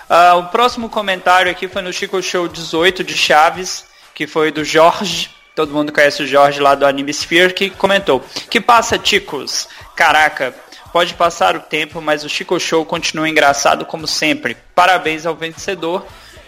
Ah, 0.10 0.36
o 0.36 0.46
próximo 0.46 0.90
comentário 0.90 1.52
aqui 1.52 1.68
foi 1.68 1.82
no 1.82 1.92
Chico 1.92 2.22
Show 2.22 2.48
18 2.48 3.04
de 3.04 3.16
Chaves, 3.16 3.86
que 4.16 4.26
foi 4.26 4.52
do 4.52 4.64
Jorge. 4.64 5.30
Todo 5.58 5.74
mundo 5.74 5.92
conhece 5.92 6.22
o 6.22 6.28
Jorge 6.28 6.60
lá 6.60 6.76
do 6.76 6.86
Anime 6.86 7.12
Sphere, 7.12 7.52
que 7.52 7.72
comentou: 7.72 8.24
Que 8.48 8.62
passa, 8.62 8.96
Ticos? 8.96 9.68
Caraca, 9.96 10.54
pode 10.94 11.16
passar 11.16 11.56
o 11.56 11.60
tempo, 11.62 12.00
mas 12.00 12.24
o 12.24 12.30
Chico 12.30 12.60
Show 12.60 12.86
continua 12.86 13.28
engraçado 13.28 13.84
como 13.84 14.06
sempre. 14.06 14.56
Parabéns 14.76 15.26
ao 15.26 15.34
vencedor. 15.34 16.06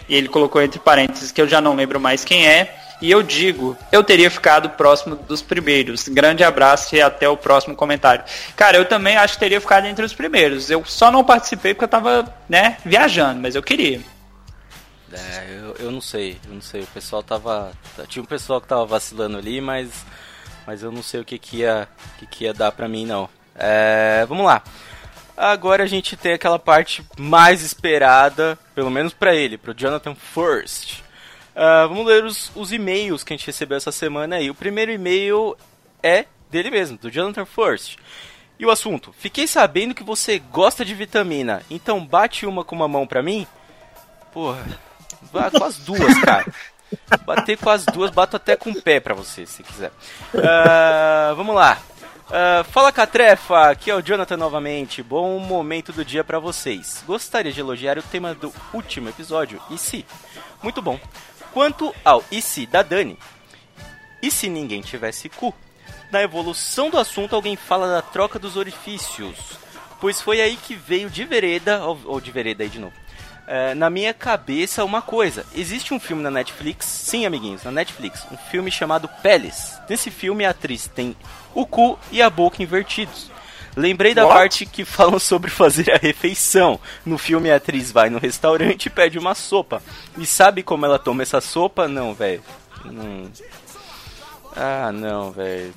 E 0.08 0.14
ele 0.14 0.28
colocou 0.28 0.62
entre 0.62 0.78
parênteses 0.78 1.32
que 1.32 1.42
eu 1.42 1.48
já 1.48 1.60
não 1.60 1.74
lembro 1.74 1.98
mais 1.98 2.24
quem 2.24 2.46
é. 2.46 2.72
E 3.02 3.10
eu 3.10 3.20
digo, 3.20 3.76
eu 3.90 4.04
teria 4.04 4.30
ficado 4.30 4.70
próximo 4.70 5.16
dos 5.16 5.42
primeiros. 5.42 6.06
Grande 6.06 6.44
abraço 6.44 6.94
e 6.94 7.02
até 7.02 7.28
o 7.28 7.36
próximo 7.36 7.74
comentário. 7.74 8.22
Cara, 8.54 8.76
eu 8.76 8.84
também 8.84 9.16
acho 9.16 9.34
que 9.34 9.40
teria 9.40 9.60
ficado 9.60 9.86
entre 9.86 10.04
os 10.04 10.14
primeiros. 10.14 10.70
Eu 10.70 10.84
só 10.84 11.10
não 11.10 11.24
participei 11.24 11.74
porque 11.74 11.86
eu 11.86 11.88
tava, 11.88 12.32
né, 12.48 12.76
viajando, 12.84 13.40
mas 13.40 13.56
eu 13.56 13.62
queria. 13.62 14.00
É, 15.12 15.58
eu, 15.58 15.86
eu 15.86 15.90
não 15.90 16.00
sei, 16.00 16.38
eu 16.46 16.54
não 16.54 16.60
sei. 16.60 16.82
O 16.82 16.86
pessoal 16.88 17.22
tava. 17.22 17.72
Tinha 18.08 18.22
um 18.22 18.26
pessoal 18.26 18.60
que 18.60 18.68
tava 18.68 18.86
vacilando 18.86 19.38
ali, 19.38 19.60
mas. 19.60 20.04
Mas 20.66 20.82
eu 20.82 20.92
não 20.92 21.02
sei 21.02 21.20
o 21.20 21.24
que, 21.24 21.38
que, 21.38 21.58
ia, 21.58 21.88
que, 22.18 22.26
que 22.26 22.44
ia 22.44 22.54
dar 22.54 22.70
pra 22.70 22.88
mim, 22.88 23.06
não. 23.06 23.28
É, 23.54 24.24
vamos 24.28 24.46
lá. 24.46 24.62
Agora 25.36 25.84
a 25.84 25.86
gente 25.86 26.16
tem 26.16 26.34
aquela 26.34 26.58
parte 26.58 27.04
mais 27.18 27.62
esperada, 27.62 28.58
pelo 28.74 28.90
menos 28.90 29.12
pra 29.12 29.34
ele, 29.34 29.56
pro 29.56 29.74
Jonathan 29.74 30.14
First. 30.14 31.02
Ah, 31.54 31.86
vamos 31.86 32.06
ler 32.06 32.24
os, 32.24 32.50
os 32.54 32.72
e-mails 32.72 33.24
que 33.24 33.32
a 33.32 33.36
gente 33.36 33.46
recebeu 33.46 33.76
essa 33.76 33.92
semana 33.92 34.36
aí. 34.36 34.50
O 34.50 34.54
primeiro 34.54 34.92
e-mail 34.92 35.56
é 36.02 36.26
dele 36.50 36.70
mesmo, 36.70 36.98
do 36.98 37.10
Jonathan 37.10 37.44
First. 37.44 37.96
E 38.58 38.66
o 38.66 38.70
assunto: 38.70 39.14
Fiquei 39.18 39.46
sabendo 39.46 39.94
que 39.94 40.02
você 40.02 40.38
gosta 40.38 40.84
de 40.84 40.94
vitamina, 40.94 41.62
então 41.70 42.04
bate 42.04 42.46
uma 42.46 42.64
com 42.64 42.76
uma 42.76 42.88
mão 42.88 43.06
pra 43.06 43.22
mim? 43.22 43.46
Porra, 44.32 44.66
com 45.30 45.64
as 45.64 45.78
duas, 45.78 46.18
cara. 46.20 46.46
Bater 47.24 47.56
com 47.56 47.70
as 47.70 47.84
duas, 47.84 48.10
bato 48.10 48.36
até 48.36 48.56
com 48.56 48.70
o 48.70 48.82
pé 48.82 48.98
pra 49.00 49.14
você, 49.14 49.46
se 49.46 49.62
quiser. 49.62 49.92
Ah, 50.34 51.32
vamos 51.36 51.54
lá. 51.54 51.78
Ah, 52.32 52.64
fala 52.64 52.92
Catrefa, 52.92 53.70
aqui 53.70 53.90
é 53.90 53.94
o 53.94 54.02
Jonathan 54.02 54.36
novamente. 54.36 55.02
Bom 55.02 55.38
momento 55.38 55.92
do 55.92 56.04
dia 56.04 56.22
pra 56.22 56.38
vocês. 56.38 57.02
Gostaria 57.06 57.52
de 57.52 57.60
elogiar 57.60 57.98
o 57.98 58.02
tema 58.02 58.34
do 58.34 58.52
último 58.72 59.08
episódio, 59.08 59.60
e 59.70 59.76
se? 59.76 60.06
Muito 60.62 60.80
bom. 60.80 60.98
Quanto 61.52 61.92
ao 62.04 62.24
e 62.30 62.40
se 62.40 62.66
da 62.66 62.82
Dani, 62.82 63.18
e 64.22 64.30
se 64.30 64.48
ninguém 64.48 64.80
tivesse 64.80 65.28
cu? 65.28 65.52
Na 66.12 66.22
evolução 66.22 66.90
do 66.90 66.98
assunto, 66.98 67.34
alguém 67.34 67.56
fala 67.56 67.88
da 67.88 68.02
troca 68.02 68.38
dos 68.38 68.56
orifícios, 68.56 69.36
pois 70.00 70.20
foi 70.20 70.40
aí 70.40 70.56
que 70.56 70.74
veio 70.74 71.10
de 71.10 71.24
vereda, 71.24 71.84
ou, 71.84 71.98
ou 72.04 72.20
de 72.20 72.30
vereda 72.30 72.62
aí 72.62 72.68
de 72.68 72.78
novo. 72.78 72.94
É, 73.52 73.74
na 73.74 73.90
minha 73.90 74.14
cabeça, 74.14 74.84
uma 74.84 75.02
coisa: 75.02 75.44
existe 75.52 75.92
um 75.92 75.98
filme 75.98 76.22
na 76.22 76.30
Netflix, 76.30 76.86
sim, 76.86 77.26
amiguinhos, 77.26 77.64
na 77.64 77.72
Netflix, 77.72 78.24
um 78.30 78.36
filme 78.36 78.70
chamado 78.70 79.10
Peles. 79.24 79.76
Nesse 79.88 80.08
filme, 80.08 80.44
a 80.44 80.50
atriz 80.50 80.86
tem 80.86 81.16
o 81.52 81.66
cu 81.66 81.98
e 82.12 82.22
a 82.22 82.30
boca 82.30 82.62
invertidos. 82.62 83.28
Lembrei 83.76 84.14
da 84.14 84.24
What? 84.24 84.38
parte 84.38 84.66
que 84.66 84.84
falam 84.84 85.18
sobre 85.18 85.50
fazer 85.50 85.90
a 85.90 85.96
refeição. 85.96 86.78
No 87.04 87.18
filme, 87.18 87.50
a 87.50 87.56
atriz 87.56 87.90
vai 87.90 88.08
no 88.08 88.20
restaurante 88.20 88.86
e 88.86 88.90
pede 88.90 89.18
uma 89.18 89.34
sopa. 89.34 89.82
E 90.16 90.24
sabe 90.24 90.62
como 90.62 90.86
ela 90.86 90.98
toma 90.98 91.22
essa 91.22 91.40
sopa? 91.40 91.88
Não, 91.88 92.14
velho. 92.14 92.44
Não. 92.84 93.28
Ah, 94.62 94.92
não, 94.92 95.30
velho. 95.32 95.72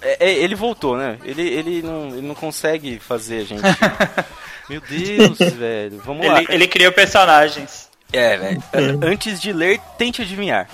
É, 0.00 0.28
é, 0.28 0.32
ele 0.32 0.54
voltou, 0.54 0.96
né? 0.96 1.18
Ele, 1.24 1.42
ele, 1.42 1.82
não, 1.82 2.06
ele 2.06 2.22
não 2.22 2.36
consegue 2.36 3.00
fazer 3.00 3.40
a 3.40 3.44
gente. 3.44 3.62
Meu 4.70 4.80
Deus, 4.80 5.38
velho. 5.38 6.00
Vamos 6.04 6.24
lá. 6.24 6.40
Ele, 6.40 6.54
ele 6.54 6.68
criou 6.68 6.92
personagens. 6.92 7.90
É, 8.12 8.36
velho. 8.36 8.62
Antes 9.02 9.40
de 9.40 9.52
ler, 9.52 9.80
tente 9.98 10.22
adivinhar. 10.22 10.68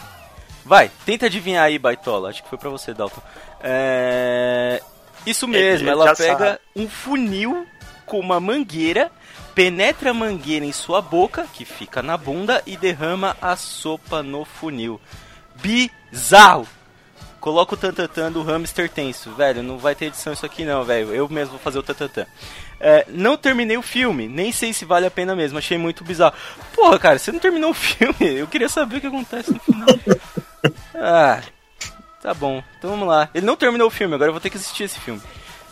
Vai, 0.63 0.91
tenta 1.07 1.25
adivinhar 1.25 1.65
aí, 1.65 1.79
Baitola. 1.79 2.29
Acho 2.29 2.43
que 2.43 2.51
foi 2.51 2.59
pra 2.59 2.69
você, 2.69 2.93
Dalton. 2.93 3.23
É... 3.63 4.83
Isso 5.25 5.49
mesmo, 5.49 5.85
Ele 5.85 5.91
ela 5.91 6.15
pega 6.15 6.39
sabe. 6.39 6.61
um 6.77 6.87
funil 6.87 7.67
com 8.05 8.21
uma 8.21 8.39
mangueira, 8.39 9.11
penetra 9.55 10.11
a 10.11 10.15
mangueira 10.15 10.67
em 10.67 10.73
sua 10.73 11.01
boca, 11.01 11.47
que 11.55 11.65
fica 11.65 12.03
na 12.03 12.19
bunda, 12.19 12.63
e 12.67 12.77
derrama 12.77 13.35
a 13.41 13.57
sopa 13.57 14.23
no 14.23 14.45
funil. 14.45 15.01
Bizarro! 15.57 16.69
Coloca 17.41 17.75
o 17.75 17.77
tantantan 17.77 18.33
do 18.33 18.43
hamster 18.43 18.91
tenso. 18.91 19.31
Velho, 19.33 19.63
não 19.63 19.79
vai 19.79 19.95
ter 19.95 20.07
edição 20.07 20.33
isso 20.33 20.45
aqui 20.45 20.65
não, 20.65 20.85
velho. 20.85 21.15
Eu 21.15 21.29
mesmo 21.29 21.53
vou 21.53 21.61
fazer 21.61 21.79
o 21.79 21.83
tantantan. 21.83 22.27
É, 22.81 23.05
não 23.09 23.37
terminei 23.37 23.77
o 23.77 23.83
filme, 23.83 24.29
nem 24.29 24.53
sei 24.53 24.73
se 24.73 24.85
vale 24.85 25.07
a 25.07 25.11
pena 25.11 25.35
mesmo, 25.35 25.59
achei 25.59 25.77
muito 25.77 26.05
bizarro. 26.05 26.35
Porra, 26.75 26.99
cara, 26.99 27.19
você 27.19 27.33
não 27.33 27.41
terminou 27.41 27.71
o 27.71 27.75
filme? 27.75 28.15
Eu 28.39 28.47
queria 28.47 28.69
saber 28.69 28.97
o 28.97 29.01
que 29.01 29.07
acontece 29.07 29.53
no 29.53 29.61
final. 29.61 29.89
Ah, 31.01 31.41
tá 32.21 32.35
bom, 32.35 32.63
então 32.77 32.91
vamos 32.91 33.07
lá. 33.07 33.31
Ele 33.33 33.47
não 33.47 33.57
terminou 33.57 33.87
o 33.87 33.91
filme, 33.91 34.17
agora 34.17 34.31
eu 34.31 34.33
vou 34.33 34.41
ter 34.41 34.51
que 34.51 34.57
assistir 34.57 34.83
esse 34.83 34.99
filme. 34.99 35.23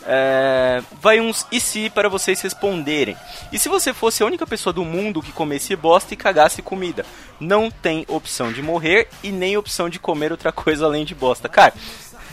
É, 0.09 0.81
vai 1.01 1.19
uns 1.19 1.45
e 1.51 1.59
se 1.59 1.89
para 1.89 2.07
vocês 2.07 2.39
responderem. 2.39 3.17
E 3.51 3.59
se 3.59 3.67
você 3.67 3.93
fosse 3.93 4.23
a 4.23 4.25
única 4.25 4.47
pessoa 4.47 4.71
do 4.71 4.85
mundo 4.85 5.21
que 5.21 5.33
comesse 5.33 5.75
bosta 5.75 6.13
e 6.13 6.17
cagasse 6.17 6.61
comida? 6.61 7.05
Não 7.41 7.69
tem 7.69 8.05
opção 8.07 8.53
de 8.53 8.61
morrer 8.61 9.09
e 9.21 9.33
nem 9.33 9.57
opção 9.57 9.89
de 9.89 9.99
comer 9.99 10.31
outra 10.31 10.51
coisa 10.53 10.85
além 10.85 11.03
de 11.03 11.13
bosta. 11.13 11.49
Cara. 11.49 11.73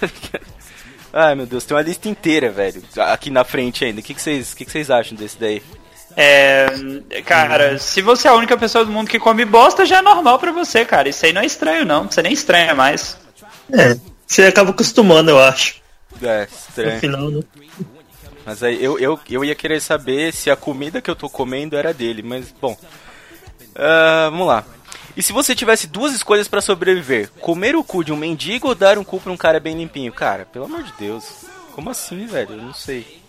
Ai 1.13 1.35
meu 1.35 1.47
Deus, 1.47 1.65
tem 1.65 1.77
uma 1.77 1.83
lista 1.83 2.09
inteira, 2.09 2.51
velho. 2.51 2.83
Aqui 2.97 3.31
na 3.31 3.45
frente 3.45 3.85
ainda. 3.85 4.01
O 4.01 4.03
que, 4.05 4.15
que, 4.15 4.23
vocês, 4.23 4.55
que, 4.55 4.65
que 4.65 4.71
vocês 4.71 4.91
acham 4.91 5.17
desse 5.17 5.39
daí? 5.39 5.61
É, 6.17 6.67
cara, 7.25 7.77
se 7.79 8.01
você 8.01 8.29
é 8.29 8.31
a 8.31 8.35
única 8.35 8.57
pessoa 8.57 8.85
do 8.85 8.93
mundo 8.93 9.09
que 9.09 9.19
come 9.19 9.45
bosta, 9.45 9.85
já 9.85 9.99
é 9.99 10.03
normal 10.03 10.39
pra 10.39 10.53
você, 10.53 10.85
cara. 10.85 11.09
Isso 11.09 11.27
aí 11.27 11.33
não 11.33 11.43
é 11.43 11.47
estranho, 11.47 11.85
não. 11.85 12.05
Você 12.05 12.23
nem 12.23 12.33
estranha 12.33 12.75
mais. 12.75 13.17
É, 13.73 13.97
você 14.27 14.45
acaba 14.45 14.71
acostumando, 14.71 15.31
eu 15.31 15.39
acho. 15.41 15.84
É, 16.23 16.41
No 16.41 16.45
estranho. 16.45 17.01
final, 17.01 17.31
né? 17.31 17.43
Mas 18.47 18.63
aí 18.63 18.83
eu, 18.83 18.99
eu, 18.99 19.19
eu 19.31 19.45
ia 19.45 19.55
querer 19.55 19.81
saber 19.81 20.33
se 20.33 20.51
a 20.51 20.57
comida 20.57 21.01
que 21.01 21.11
eu 21.11 21.17
tô 21.17 21.29
comendo 21.31 21.77
era 21.77 21.95
dele, 21.95 22.23
mas 22.23 22.53
bom. 22.61 22.77
Ah, 23.75 24.29
vamos 24.31 24.47
lá. 24.47 24.65
E 25.17 25.23
se 25.23 25.33
você 25.33 25.55
tivesse 25.55 25.87
duas 25.87 26.13
escolhas 26.13 26.49
pra 26.49 26.61
sobreviver? 26.61 27.31
Comer 27.41 27.75
o 27.77 27.85
cu 27.85 28.03
de 28.05 28.13
um 28.13 28.17
mendigo 28.17 28.69
ou 28.69 28.75
dar 28.75 28.99
um 28.99 29.05
cu 29.05 29.21
pra 29.21 29.33
um 29.33 29.37
cara 29.37 29.61
bem 29.61 29.77
limpinho? 29.77 30.13
Cara, 30.13 30.45
pelo 30.45 30.65
amor 30.67 30.83
de 30.83 30.93
Deus. 30.99 31.45
Como 31.73 31.89
assim, 31.91 32.27
velho? 32.27 32.53
Eu 32.53 32.63
não 32.63 32.75
sei. 32.75 33.23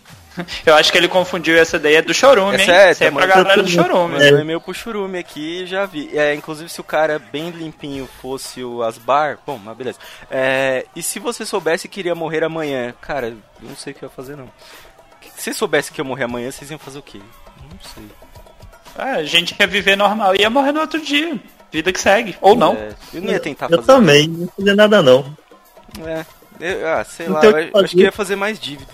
Eu 0.64 0.74
acho 0.74 0.90
que 0.92 0.98
ele 0.98 1.08
confundiu 1.08 1.56
essa 1.58 1.76
ideia 1.76 2.02
do 2.02 2.12
chorume, 2.14 2.56
hein? 2.56 2.62
Essa 2.62 2.72
é, 2.72 2.90
Essa 2.90 3.04
é 3.04 3.10
pra 3.10 3.26
galera 3.26 3.62
do 3.62 3.68
chorume. 3.68 4.14
Mandou 4.18 4.40
e-mail 4.40 4.60
pro 4.60 4.74
churume 4.74 5.18
aqui 5.18 5.62
e 5.62 5.66
já 5.66 5.86
vi. 5.86 6.10
É, 6.16 6.34
inclusive 6.34 6.68
se 6.68 6.80
o 6.80 6.84
cara 6.84 7.18
bem 7.18 7.50
limpinho 7.50 8.08
fosse 8.20 8.62
o 8.62 8.82
Asbar, 8.82 9.38
bom, 9.46 9.58
mas 9.62 9.76
beleza. 9.76 9.98
É, 10.30 10.84
e 10.94 11.02
se 11.02 11.18
você 11.18 11.44
soubesse 11.46 11.88
que 11.88 12.00
iria 12.00 12.14
morrer 12.14 12.44
amanhã? 12.44 12.94
Cara, 13.00 13.28
eu 13.28 13.68
não 13.68 13.76
sei 13.76 13.92
o 13.92 13.96
que 13.96 14.04
eu 14.04 14.08
ia 14.08 14.14
fazer 14.14 14.36
não. 14.36 14.48
Se 15.36 15.42
você 15.42 15.54
soubesse 15.54 15.92
que 15.92 16.00
ia 16.00 16.04
morrer 16.04 16.24
amanhã, 16.24 16.50
vocês 16.50 16.70
iam 16.70 16.78
fazer 16.78 16.98
o 16.98 17.02
quê? 17.02 17.20
Não 17.62 17.78
sei. 17.94 18.04
Ah, 18.98 19.16
a 19.16 19.24
gente 19.24 19.54
ia 19.58 19.66
viver 19.66 19.96
normal 19.96 20.34
e 20.34 20.40
ia 20.40 20.48
morrer 20.50 20.72
no 20.72 20.80
outro 20.80 21.00
dia. 21.00 21.38
Vida 21.70 21.92
que 21.92 22.00
segue. 22.00 22.36
Ou 22.40 22.54
não. 22.54 22.74
É, 22.74 22.90
eu 23.12 23.20
não 23.22 23.30
ia 23.32 23.40
tentar 23.40 23.66
Eu 23.66 23.76
fazer. 23.82 23.86
também, 23.86 24.28
não 24.28 24.48
fazer 24.56 24.74
nada 24.74 25.02
não. 25.02 25.36
É, 26.06 26.24
eu- 26.60 26.88
ah, 26.88 27.04
sei 27.04 27.26
Não 27.26 27.34
lá, 27.34 27.44
eu, 27.44 27.52
que 27.52 27.58
eu 27.58 27.62
acho 27.62 27.70
que 27.72 27.96
fazer. 27.96 28.02
ia 28.04 28.12
fazer 28.12 28.36
mais 28.36 28.58
dívida. 28.58 28.90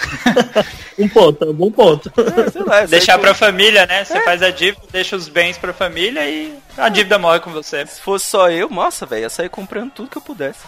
Um 1.00 1.08
ponto, 1.08 1.44
é 1.44 1.48
um 1.48 1.54
bom 1.54 1.70
ponto. 1.70 2.12
É, 2.18 2.50
sei 2.50 2.62
lá, 2.62 2.84
Deixar 2.84 3.18
pra 3.18 3.32
família, 3.32 3.86
né? 3.86 4.04
Você 4.04 4.20
faz 4.20 4.42
a 4.42 4.50
dívida, 4.50 4.82
deixa 4.92 5.16
os 5.16 5.28
bens 5.28 5.56
pra 5.56 5.72
família 5.72 6.28
e 6.28 6.54
a 6.76 6.90
dívida 6.90 7.18
morre 7.18 7.40
com 7.40 7.50
você. 7.50 7.86
Se 7.86 8.00
fosse 8.02 8.26
só 8.26 8.50
eu, 8.50 8.68
nossa, 8.68 9.06
velho, 9.06 9.22
ia 9.22 9.30
sair 9.30 9.48
comprando 9.48 9.90
tudo 9.92 10.10
que 10.10 10.18
eu 10.18 10.22
pudesse. 10.22 10.60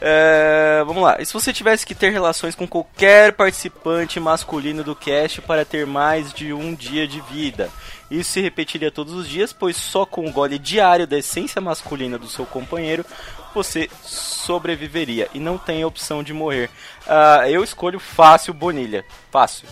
É, 0.00 0.82
vamos 0.86 1.02
lá. 1.02 1.20
E 1.20 1.26
se 1.26 1.32
você 1.32 1.52
tivesse 1.52 1.84
que 1.84 1.94
ter 1.94 2.10
relações 2.10 2.54
com 2.54 2.66
qualquer 2.66 3.32
participante 3.32 4.20
masculino 4.20 4.84
do 4.84 4.94
cast 4.94 5.42
para 5.42 5.64
ter 5.64 5.86
mais 5.86 6.32
de 6.32 6.52
um 6.52 6.74
dia 6.74 7.06
de 7.06 7.20
vida? 7.22 7.68
Isso 8.10 8.30
se 8.30 8.40
repetiria 8.40 8.90
todos 8.90 9.12
os 9.12 9.28
dias, 9.28 9.52
pois 9.52 9.76
só 9.76 10.06
com 10.06 10.26
o 10.26 10.32
gole 10.32 10.58
diário 10.58 11.06
da 11.06 11.18
essência 11.18 11.60
masculina 11.60 12.16
do 12.16 12.28
seu 12.28 12.46
companheiro 12.46 13.04
você 13.54 13.88
sobreviveria 14.02 15.28
e 15.34 15.38
não 15.38 15.58
tem 15.58 15.82
a 15.82 15.86
opção 15.86 16.22
de 16.22 16.32
morrer. 16.32 16.70
Ah, 17.06 17.44
eu 17.48 17.62
escolho 17.64 17.98
fácil 17.98 18.54
Bonilha. 18.54 19.04
Fácil. 19.30 19.68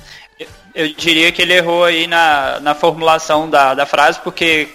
Eu 0.74 0.92
diria 0.92 1.32
que 1.32 1.40
ele 1.40 1.54
errou 1.54 1.84
aí 1.84 2.06
na, 2.06 2.60
na 2.60 2.74
formulação 2.74 3.48
da, 3.48 3.74
da 3.74 3.86
frase, 3.86 4.20
porque 4.20 4.68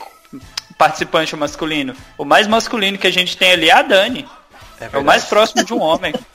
participante 0.77 1.35
masculino. 1.35 1.95
O 2.17 2.25
mais 2.25 2.47
masculino 2.47 2.97
que 2.97 3.05
a 3.05 3.11
gente 3.11 3.37
tem 3.37 3.51
ali 3.51 3.69
é 3.69 3.73
a 3.73 3.83
Dani. 3.83 4.27
É, 4.79 4.97
o 4.97 5.03
mais 5.03 5.25
próximo 5.25 5.63
de 5.63 5.73
um 5.73 5.79
homem. 5.79 6.13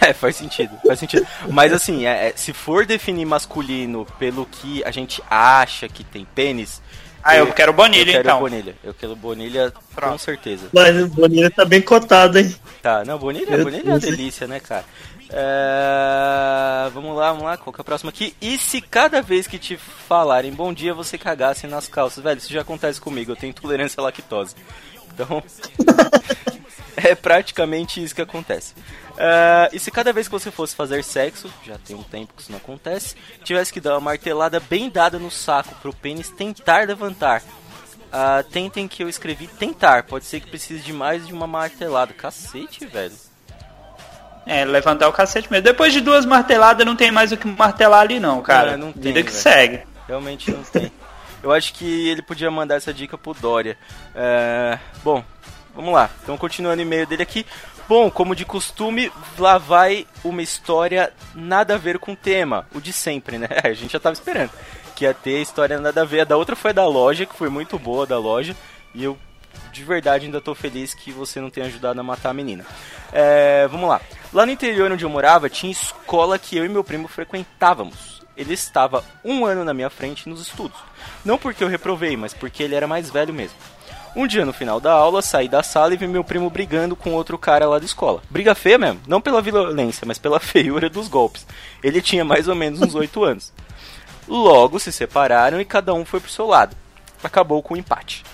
É, 0.00 0.14
faz 0.14 0.36
sentido, 0.36 0.74
faz 0.86 0.98
sentido. 0.98 1.26
Mas 1.50 1.70
assim, 1.70 2.06
é, 2.06 2.28
é, 2.28 2.32
se 2.34 2.54
for 2.54 2.86
definir 2.86 3.26
masculino 3.26 4.06
pelo 4.18 4.46
que 4.46 4.82
a 4.84 4.90
gente 4.90 5.22
acha 5.28 5.86
que 5.86 6.02
tem 6.02 6.24
pênis. 6.24 6.80
Ah, 7.28 7.36
eu 7.36 7.52
quero 7.52 7.72
Bonilha, 7.72 8.10
eu 8.10 8.12
quero 8.12 8.28
então. 8.28 8.38
Bonilha. 8.38 8.76
Eu 8.84 8.94
quero 8.94 9.16
Bonilha 9.16 9.72
com 9.96 10.16
certeza. 10.16 10.68
Mas 10.72 10.96
o 10.96 11.08
Bonilha 11.08 11.50
tá 11.50 11.64
bem 11.64 11.82
cotado, 11.82 12.38
hein? 12.38 12.54
Tá, 12.80 13.04
não, 13.04 13.18
Bonilha, 13.18 13.64
Bonilha 13.64 13.82
é 13.84 13.90
uma 13.90 13.98
delícia, 13.98 14.46
né, 14.46 14.60
cara? 14.60 14.84
É, 15.28 16.88
Vamos 16.90 17.16
lá, 17.16 17.32
vamos 17.32 17.42
lá, 17.42 17.56
qual 17.56 17.74
que 17.74 17.80
é 17.80 17.82
a 17.82 17.84
próxima 17.84 18.10
aqui? 18.10 18.32
E 18.40 18.56
se 18.56 18.80
cada 18.80 19.20
vez 19.20 19.48
que 19.48 19.58
te 19.58 19.76
falarem 19.76 20.52
bom 20.52 20.72
dia 20.72 20.94
você 20.94 21.18
cagasse 21.18 21.66
nas 21.66 21.88
calças? 21.88 22.22
Velho, 22.22 22.38
isso 22.38 22.52
já 22.52 22.60
acontece 22.60 23.00
comigo, 23.00 23.32
eu 23.32 23.36
tenho 23.36 23.50
intolerância 23.50 24.00
à 24.00 24.04
lactose. 24.04 24.54
Então. 25.12 25.42
é 26.96 27.14
praticamente 27.14 28.02
isso 28.02 28.14
que 28.14 28.22
acontece. 28.22 28.74
É, 29.18 29.70
e 29.72 29.78
se 29.78 29.90
cada 29.90 30.12
vez 30.12 30.28
que 30.28 30.32
você 30.32 30.50
fosse 30.50 30.74
fazer 30.74 31.02
sexo, 31.02 31.52
já 31.64 31.78
tem 31.78 31.96
um 31.96 32.02
tempo 32.02 32.34
que 32.34 32.42
isso 32.42 32.52
não 32.52 32.58
acontece, 32.58 33.16
tivesse 33.44 33.72
que 33.72 33.80
dar 33.80 33.94
uma 33.94 34.00
martelada 34.00 34.60
bem 34.60 34.90
dada 34.90 35.18
no 35.18 35.30
saco 35.30 35.74
pro 35.76 35.94
pênis 35.94 36.30
tentar 36.30 36.86
levantar? 36.86 37.42
Ah, 38.12 38.44
tentem 38.50 38.86
que 38.86 39.02
eu 39.02 39.08
escrevi 39.08 39.46
tentar, 39.46 40.04
pode 40.04 40.24
ser 40.24 40.40
que 40.40 40.48
precise 40.48 40.82
de 40.82 40.92
mais 40.92 41.26
de 41.26 41.32
uma 41.32 41.46
martelada. 41.46 42.14
Cacete, 42.14 42.86
velho. 42.86 43.12
É, 44.46 44.64
levantar 44.64 45.08
o 45.08 45.12
cacete 45.12 45.50
mesmo. 45.50 45.64
Depois 45.64 45.92
de 45.92 46.00
duas 46.00 46.24
marteladas, 46.24 46.86
não 46.86 46.94
tem 46.94 47.10
mais 47.10 47.32
o 47.32 47.36
que 47.36 47.48
martelar 47.48 48.00
ali, 48.00 48.20
não, 48.20 48.40
cara. 48.42 48.72
É, 48.72 48.76
não 48.76 48.92
tem, 48.92 49.12
Vida 49.12 49.22
que 49.22 49.30
velho. 49.30 49.42
segue. 49.42 49.82
Realmente 50.06 50.50
não 50.52 50.62
tem. 50.62 50.92
Eu 51.42 51.52
acho 51.52 51.74
que 51.74 52.08
ele 52.08 52.22
podia 52.22 52.50
mandar 52.50 52.76
essa 52.76 52.94
dica 52.94 53.18
pro 53.18 53.34
Dória. 53.34 53.76
É, 54.14 54.78
Bom, 55.02 55.22
vamos 55.76 55.92
lá. 55.92 56.10
Então, 56.22 56.36
continuando 56.36 56.78
o 56.78 56.82
e-mail 56.82 57.06
dele 57.06 57.22
aqui. 57.22 57.46
Bom, 57.88 58.10
como 58.10 58.34
de 58.34 58.44
costume, 58.44 59.12
lá 59.38 59.58
vai 59.58 60.06
uma 60.24 60.42
história 60.42 61.12
nada 61.34 61.74
a 61.74 61.78
ver 61.78 62.00
com 62.00 62.12
o 62.12 62.16
tema. 62.16 62.66
O 62.74 62.80
de 62.80 62.92
sempre, 62.92 63.38
né? 63.38 63.46
A 63.62 63.72
gente 63.72 63.92
já 63.92 64.00
tava 64.00 64.14
esperando. 64.14 64.50
Que 64.96 65.04
ia 65.04 65.14
ter 65.14 65.40
história 65.40 65.78
nada 65.78 66.02
a 66.02 66.04
ver. 66.04 66.20
A 66.20 66.24
da 66.24 66.36
outra 66.36 66.56
foi 66.56 66.72
da 66.72 66.86
loja, 66.86 67.26
que 67.26 67.36
foi 67.36 67.48
muito 67.48 67.78
boa 67.78 68.04
da 68.04 68.18
loja. 68.18 68.56
E 68.92 69.04
eu, 69.04 69.16
de 69.72 69.84
verdade, 69.84 70.24
ainda 70.24 70.40
tô 70.40 70.54
feliz 70.54 70.94
que 70.94 71.12
você 71.12 71.40
não 71.40 71.50
tenha 71.50 71.66
ajudado 71.66 72.00
a 72.00 72.02
matar 72.02 72.30
a 72.30 72.34
menina. 72.34 72.66
É, 73.12 73.68
vamos 73.68 73.88
lá. 73.88 74.00
Lá 74.32 74.44
no 74.44 74.52
interior 74.52 74.90
onde 74.90 75.04
eu 75.04 75.10
morava, 75.10 75.48
tinha 75.48 75.70
escola 75.70 76.38
que 76.38 76.56
eu 76.56 76.64
e 76.64 76.68
meu 76.68 76.82
primo 76.82 77.06
frequentávamos. 77.06 78.20
Ele 78.36 78.52
estava 78.52 79.04
um 79.24 79.46
ano 79.46 79.64
na 79.64 79.72
minha 79.72 79.88
frente 79.88 80.28
nos 80.28 80.40
estudos. 80.40 80.78
Não 81.24 81.38
porque 81.38 81.62
eu 81.62 81.68
reprovei, 81.68 82.16
mas 82.16 82.34
porque 82.34 82.62
ele 82.62 82.74
era 82.74 82.86
mais 82.86 83.10
velho 83.10 83.32
mesmo. 83.32 83.56
Um 84.16 84.26
dia 84.26 84.46
no 84.46 84.52
final 84.54 84.80
da 84.80 84.90
aula, 84.92 85.20
saí 85.20 85.46
da 85.46 85.62
sala 85.62 85.92
e 85.92 85.96
vi 85.98 86.08
meu 86.08 86.24
primo 86.24 86.48
brigando 86.48 86.96
com 86.96 87.12
outro 87.12 87.36
cara 87.36 87.68
lá 87.68 87.78
da 87.78 87.84
escola. 87.84 88.22
Briga 88.30 88.54
feia 88.54 88.78
mesmo, 88.78 88.98
não 89.06 89.20
pela 89.20 89.42
violência, 89.42 90.06
mas 90.06 90.16
pela 90.16 90.40
feiura 90.40 90.88
dos 90.88 91.06
golpes. 91.06 91.46
Ele 91.82 92.00
tinha 92.00 92.24
mais 92.24 92.48
ou 92.48 92.54
menos 92.54 92.80
uns 92.80 92.94
8 92.96 93.22
anos. 93.22 93.52
Logo 94.26 94.78
se 94.78 94.90
separaram 94.90 95.60
e 95.60 95.66
cada 95.66 95.92
um 95.92 96.02
foi 96.02 96.18
pro 96.18 96.30
seu 96.30 96.46
lado. 96.46 96.74
Acabou 97.22 97.62
com 97.62 97.74
o 97.74 97.76
empate. 97.76 98.24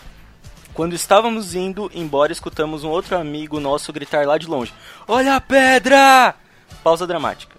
Quando 0.73 0.95
estávamos 0.95 1.57
indo 1.57 1.91
embora, 1.93 2.31
escutamos 2.31 2.85
um 2.85 2.89
outro 2.89 3.17
amigo 3.17 3.59
nosso 3.59 3.93
gritar 3.93 4.25
lá 4.25 4.39
de 4.39 4.47
longe: 4.47 4.73
Olha 5.09 5.35
a 5.35 5.41
pedra! 5.41 6.33
Pausa 6.85 7.09
dramática. 7.09 7.57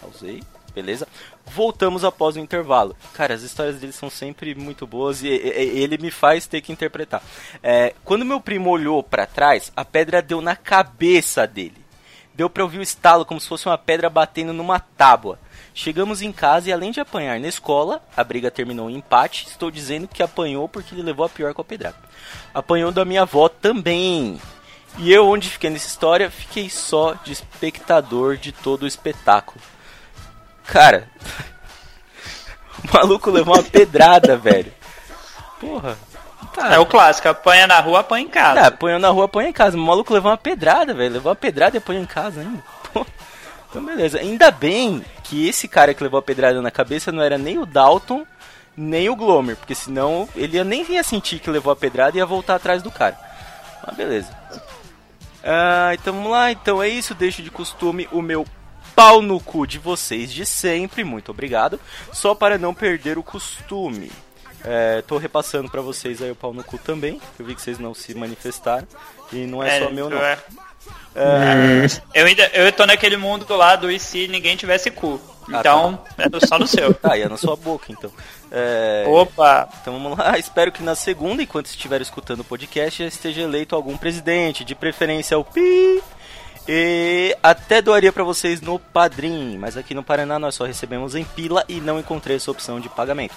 Pausei, 0.00 0.42
beleza? 0.74 1.06
Voltamos 1.52 2.04
após 2.04 2.36
o 2.36 2.40
intervalo. 2.40 2.94
Cara, 3.14 3.34
as 3.34 3.42
histórias 3.42 3.76
dele 3.76 3.92
são 3.92 4.10
sempre 4.10 4.54
muito 4.54 4.86
boas 4.86 5.22
e, 5.22 5.28
ele 5.28 5.96
me 5.98 6.10
faz 6.10 6.46
ter 6.46 6.60
que 6.60 6.72
interpretar. 6.72 7.22
É, 7.62 7.94
quando 8.04 8.24
meu 8.24 8.40
primo 8.40 8.70
olhou 8.70 9.02
pra 9.02 9.26
trás, 9.26 9.72
a 9.76 9.84
pedra 9.84 10.20
deu 10.20 10.40
na 10.40 10.56
cabeça 10.56 11.46
dele. 11.46 11.86
Deu 12.34 12.50
pra 12.50 12.62
ouvir 12.62 12.78
o 12.78 12.82
estalo 12.82 13.24
como 13.24 13.40
se 13.40 13.48
fosse 13.48 13.66
uma 13.66 13.78
pedra 13.78 14.10
batendo 14.10 14.52
numa 14.52 14.78
tábua. 14.78 15.38
Chegamos 15.72 16.20
em 16.20 16.32
casa 16.32 16.68
e 16.68 16.72
além 16.72 16.90
de 16.90 17.00
apanhar 17.00 17.40
na 17.40 17.48
escola, 17.48 18.02
a 18.14 18.22
briga 18.22 18.50
terminou 18.50 18.90
em 18.90 18.96
empate. 18.96 19.46
Estou 19.48 19.70
dizendo 19.70 20.06
que 20.06 20.22
apanhou 20.22 20.68
porque 20.68 20.94
ele 20.94 21.02
levou 21.02 21.24
a 21.24 21.30
pior 21.30 21.54
com 21.54 21.62
a 21.62 21.64
pedrada. 21.64 21.96
Apanhou 22.52 22.92
da 22.92 23.04
minha 23.04 23.22
avó 23.22 23.48
também. 23.48 24.38
E 24.98 25.12
eu, 25.12 25.28
onde 25.28 25.48
fiquei 25.48 25.70
nessa 25.70 25.88
história, 25.88 26.30
fiquei 26.30 26.68
só 26.68 27.14
de 27.14 27.32
espectador 27.32 28.36
de 28.36 28.52
todo 28.52 28.82
o 28.82 28.86
espetáculo. 28.86 29.60
Cara, 30.66 31.08
o 32.84 32.92
maluco 32.92 33.30
levou 33.30 33.54
uma 33.54 33.62
pedrada, 33.62 34.36
velho. 34.38 34.72
Porra. 35.60 35.96
Tá. 36.54 36.74
É 36.74 36.78
o 36.78 36.86
clássico, 36.86 37.28
apanha 37.28 37.66
na 37.66 37.80
rua, 37.80 38.00
apanha 38.00 38.24
em 38.24 38.28
casa. 38.28 38.60
É, 38.60 38.66
apanhou 38.66 38.98
na 38.98 39.10
rua, 39.10 39.26
apanha 39.26 39.50
em 39.50 39.52
casa. 39.52 39.76
O 39.76 39.80
maluco 39.80 40.12
levou 40.12 40.30
uma 40.30 40.38
pedrada, 40.38 40.94
velho. 40.94 41.14
Levou 41.14 41.30
uma 41.30 41.36
pedrada 41.36 41.76
e 41.76 41.78
apanhou 41.78 42.02
em 42.02 42.06
casa 42.06 42.40
ainda. 42.40 42.62
Pô. 42.92 43.06
Então, 43.68 43.84
beleza. 43.84 44.18
Ainda 44.18 44.50
bem 44.50 45.04
que 45.22 45.46
esse 45.46 45.68
cara 45.68 45.92
que 45.92 46.02
levou 46.02 46.18
a 46.18 46.22
pedrada 46.22 46.62
na 46.62 46.70
cabeça 46.70 47.12
não 47.12 47.22
era 47.22 47.36
nem 47.36 47.58
o 47.58 47.66
Dalton, 47.66 48.26
nem 48.74 49.10
o 49.10 49.16
Glomer. 49.16 49.56
Porque 49.56 49.74
senão 49.74 50.26
ele 50.34 50.56
ia, 50.56 50.64
nem 50.64 50.82
ia 50.90 51.02
sentir 51.02 51.40
que 51.40 51.50
levou 51.50 51.72
a 51.72 51.76
pedrada 51.76 52.16
e 52.16 52.20
ia 52.20 52.26
voltar 52.26 52.54
atrás 52.54 52.82
do 52.82 52.90
cara. 52.90 53.18
Mas 53.86 53.94
beleza. 53.94 54.34
Ah, 55.44 55.90
então 55.92 56.14
vamos 56.14 56.30
lá. 56.30 56.50
Então 56.50 56.82
é 56.82 56.88
isso. 56.88 57.14
Deixo 57.14 57.42
de 57.42 57.50
costume 57.50 58.08
o 58.10 58.22
meu 58.22 58.46
pau 58.96 59.22
no 59.22 59.38
cu 59.38 59.66
de 59.66 59.78
vocês 59.78 60.32
de 60.32 60.44
sempre. 60.44 61.04
Muito 61.04 61.30
obrigado. 61.30 61.78
Só 62.12 62.34
para 62.34 62.58
não 62.58 62.74
perder 62.74 63.16
o 63.18 63.22
costume. 63.22 64.10
É, 64.64 65.02
tô 65.06 65.16
repassando 65.18 65.70
pra 65.70 65.80
vocês 65.80 66.20
aí 66.20 66.30
o 66.32 66.34
pau 66.34 66.52
no 66.52 66.64
cu 66.64 66.76
também. 66.78 67.20
que 67.36 67.42
Eu 67.42 67.46
vi 67.46 67.54
que 67.54 67.62
vocês 67.62 67.78
não 67.78 67.94
se 67.94 68.12
manifestaram. 68.14 68.88
E 69.32 69.46
não 69.46 69.62
é, 69.62 69.76
É, 69.78 69.84
só 69.84 69.90
meu, 69.90 70.10
não. 70.10 70.18
é. 70.18 70.38
É, 71.14 71.86
Eu 72.14 72.26
ainda 72.26 72.46
eu 72.52 72.70
tô 72.72 72.84
naquele 72.86 73.16
mundo 73.16 73.44
do 73.44 73.56
lado 73.56 73.90
e 73.90 73.98
se 73.98 74.26
ninguém 74.28 74.56
tivesse 74.56 74.90
cu. 74.90 75.20
Ah, 75.52 75.60
Então, 75.60 76.00
é 76.18 76.28
do- 76.28 76.44
só 76.46 76.58
no 76.58 76.66
seu. 76.66 76.94
Ah, 77.02 77.16
e 77.16 77.22
é 77.22 77.28
na 77.28 77.36
sua 77.36 77.54
boca, 77.56 77.86
então. 77.90 78.10
É, 78.50 79.04
Opa! 79.08 79.68
Então 79.80 79.94
vamos 80.00 80.18
lá. 80.18 80.38
Espero 80.38 80.70
que 80.72 80.82
na 80.82 80.94
segunda, 80.94 81.42
enquanto 81.42 81.66
estiver 81.66 82.00
escutando 82.00 82.40
o 82.40 82.44
podcast, 82.44 83.02
já 83.02 83.08
esteja 83.08 83.42
eleito 83.42 83.74
algum 83.74 83.96
presidente, 83.96 84.64
de 84.64 84.74
preferência 84.74 85.38
o 85.38 85.44
Pi. 85.44 86.02
E 86.68 87.36
até 87.42 87.80
doaria 87.80 88.12
pra 88.12 88.24
vocês 88.24 88.60
no 88.60 88.78
Padrim, 88.78 89.56
mas 89.56 89.76
aqui 89.76 89.94
no 89.94 90.02
Paraná 90.02 90.36
nós 90.36 90.56
só 90.56 90.64
recebemos 90.64 91.14
em 91.14 91.24
pila 91.24 91.64
e 91.68 91.80
não 91.80 92.00
encontrei 92.00 92.36
essa 92.36 92.50
opção 92.50 92.80
de 92.80 92.88
pagamento. 92.88 93.34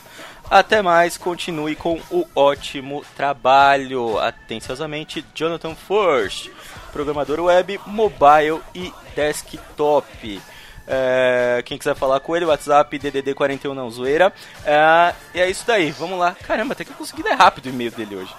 Até 0.49 0.81
mais, 0.81 1.15
continue 1.15 1.75
com 1.75 2.01
o 2.09 2.27
ótimo 2.35 3.05
trabalho. 3.15 4.17
Atenciosamente, 4.17 5.23
Jonathan 5.35 5.75
First, 5.75 6.49
programador 6.91 7.39
web, 7.39 7.79
mobile 7.85 8.61
e 8.73 8.91
desktop. 9.15 10.41
É, 10.87 11.61
quem 11.63 11.77
quiser 11.77 11.95
falar 11.95 12.19
com 12.21 12.35
ele, 12.35 12.45
WhatsApp 12.45 12.97
DDD41 12.97 13.73
não 13.73 13.91
zoeira. 13.91 14.33
É, 14.65 15.13
e 15.35 15.39
é 15.39 15.47
isso 15.47 15.63
daí, 15.67 15.91
vamos 15.91 16.17
lá. 16.17 16.35
Caramba, 16.47 16.73
até 16.73 16.83
que 16.83 16.89
eu 16.89 16.95
consegui 16.95 17.21
dar 17.21 17.35
rápido 17.35 17.67
o 17.67 17.69
e-mail 17.69 17.91
dele 17.91 18.15
hoje. 18.15 18.33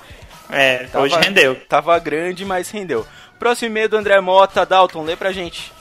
É, 0.51 0.89
hoje 0.95 1.15
rendeu. 1.17 1.55
Tava 1.69 1.97
grande, 2.01 2.45
mas 2.45 2.71
rendeu. 2.71 3.07
Próximo 3.41 3.69
e-mail 3.69 3.89
do 3.89 3.97
André 3.97 4.21
Mota. 4.21 4.67
Dalton, 4.67 5.03
lê 5.03 5.17
pra 5.17 5.33
gente. 5.33 5.73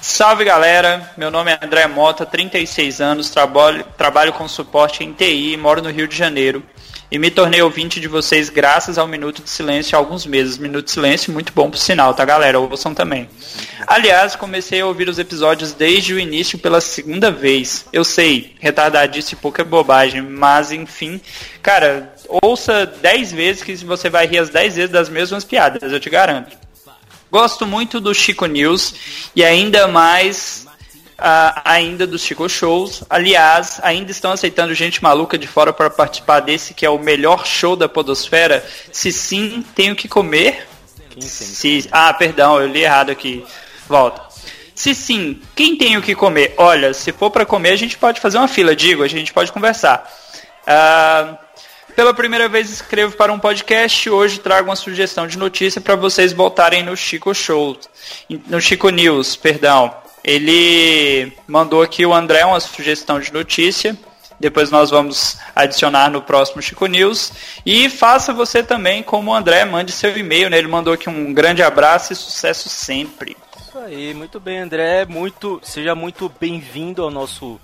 Salve 0.00 0.44
galera, 0.44 1.10
meu 1.16 1.28
nome 1.28 1.50
é 1.50 1.58
André 1.60 1.88
Mota, 1.88 2.24
36 2.24 3.00
anos, 3.00 3.30
trabalho, 3.30 3.84
trabalho 3.96 4.32
com 4.32 4.46
suporte 4.46 5.02
em 5.02 5.12
TI, 5.12 5.56
moro 5.56 5.82
no 5.82 5.90
Rio 5.90 6.06
de 6.06 6.16
Janeiro 6.16 6.62
e 7.10 7.18
me 7.18 7.32
tornei 7.32 7.60
ouvinte 7.60 8.00
de 8.00 8.06
vocês 8.06 8.48
graças 8.48 8.96
ao 8.96 9.08
Minuto 9.08 9.42
de 9.42 9.50
Silêncio 9.50 9.96
há 9.96 9.98
alguns 9.98 10.24
meses. 10.24 10.56
Minuto 10.56 10.84
de 10.84 10.92
Silêncio, 10.92 11.32
muito 11.32 11.52
bom 11.52 11.68
por 11.68 11.78
sinal, 11.78 12.14
tá 12.14 12.24
galera? 12.24 12.60
Ouçam 12.60 12.94
também. 12.94 13.28
Aliás, 13.84 14.36
comecei 14.36 14.80
a 14.80 14.86
ouvir 14.86 15.08
os 15.08 15.18
episódios 15.18 15.72
desde 15.72 16.14
o 16.14 16.20
início 16.20 16.60
pela 16.60 16.80
segunda 16.80 17.28
vez. 17.28 17.86
Eu 17.92 18.04
sei, 18.04 18.54
retardadice 18.60 19.34
e 19.34 19.36
pouca 19.36 19.64
bobagem, 19.64 20.22
mas 20.22 20.70
enfim, 20.70 21.20
cara, 21.60 22.14
ouça 22.40 22.86
10 22.86 23.32
vezes 23.32 23.62
que 23.64 23.74
você 23.76 24.08
vai 24.08 24.28
rir 24.28 24.38
as 24.38 24.50
10 24.50 24.76
vezes 24.76 24.90
das 24.90 25.08
mesmas 25.08 25.44
piadas, 25.44 25.92
eu 25.92 25.98
te 25.98 26.08
garanto. 26.08 26.67
Gosto 27.30 27.66
muito 27.66 28.00
do 28.00 28.14
Chico 28.14 28.46
News 28.46 28.94
e 29.36 29.44
ainda 29.44 29.86
mais 29.86 30.66
ah, 31.18 31.60
ainda 31.64 32.06
dos 32.06 32.22
Chico 32.22 32.48
Shows. 32.48 33.04
Aliás, 33.10 33.80
ainda 33.82 34.10
estão 34.10 34.30
aceitando 34.30 34.72
gente 34.72 35.02
maluca 35.02 35.36
de 35.36 35.46
fora 35.46 35.72
para 35.72 35.90
participar 35.90 36.40
desse 36.40 36.72
que 36.72 36.86
é 36.86 36.90
o 36.90 36.98
melhor 36.98 37.44
show 37.44 37.74
da 37.74 37.88
podosfera. 37.88 38.64
Se 38.92 39.12
sim, 39.12 39.64
tenho 39.74 39.96
que 39.96 40.08
comer. 40.08 40.66
Se, 41.20 41.88
ah, 41.90 42.14
perdão, 42.14 42.60
eu 42.60 42.68
li 42.68 42.82
errado 42.82 43.10
aqui. 43.10 43.44
Volta. 43.88 44.22
Se 44.74 44.94
sim, 44.94 45.40
quem 45.56 45.76
tem 45.76 45.96
o 45.96 46.02
que 46.02 46.14
comer? 46.14 46.54
Olha, 46.56 46.94
se 46.94 47.10
for 47.10 47.30
para 47.30 47.44
comer, 47.44 47.70
a 47.70 47.76
gente 47.76 47.98
pode 47.98 48.20
fazer 48.20 48.38
uma 48.38 48.46
fila, 48.46 48.76
digo, 48.76 49.02
a 49.02 49.08
gente 49.08 49.32
pode 49.32 49.50
conversar. 49.50 50.08
Ah, 50.64 51.36
pela 51.98 52.14
primeira 52.14 52.48
vez 52.48 52.70
escrevo 52.70 53.16
para 53.16 53.32
um 53.32 53.40
podcast 53.40 54.08
e 54.08 54.12
hoje 54.12 54.38
trago 54.38 54.68
uma 54.68 54.76
sugestão 54.76 55.26
de 55.26 55.36
notícia 55.36 55.80
para 55.80 55.96
vocês 55.96 56.32
voltarem 56.32 56.80
no 56.80 56.96
Chico 56.96 57.34
Show, 57.34 57.76
no 58.46 58.60
Chico 58.60 58.88
News, 58.88 59.34
perdão. 59.34 59.92
Ele 60.22 61.32
mandou 61.48 61.82
aqui 61.82 62.06
o 62.06 62.14
André 62.14 62.44
uma 62.44 62.60
sugestão 62.60 63.18
de 63.18 63.32
notícia. 63.32 63.98
Depois 64.38 64.70
nós 64.70 64.90
vamos 64.90 65.38
adicionar 65.56 66.08
no 66.08 66.22
próximo 66.22 66.62
Chico 66.62 66.86
News. 66.86 67.32
E 67.66 67.90
faça 67.90 68.32
você 68.32 68.62
também 68.62 69.02
como 69.02 69.32
o 69.32 69.34
André, 69.34 69.64
mande 69.64 69.90
seu 69.90 70.16
e-mail, 70.16 70.48
né? 70.48 70.56
Ele 70.56 70.68
mandou 70.68 70.92
aqui 70.92 71.10
um 71.10 71.34
grande 71.34 71.64
abraço 71.64 72.12
e 72.12 72.16
sucesso 72.16 72.68
sempre. 72.68 73.36
Isso 73.60 73.76
aí, 73.76 74.14
muito 74.14 74.38
bem, 74.38 74.60
André. 74.60 75.04
Muito, 75.04 75.60
seja 75.64 75.96
muito 75.96 76.30
bem-vindo 76.40 77.02
ao 77.02 77.10
nosso 77.10 77.60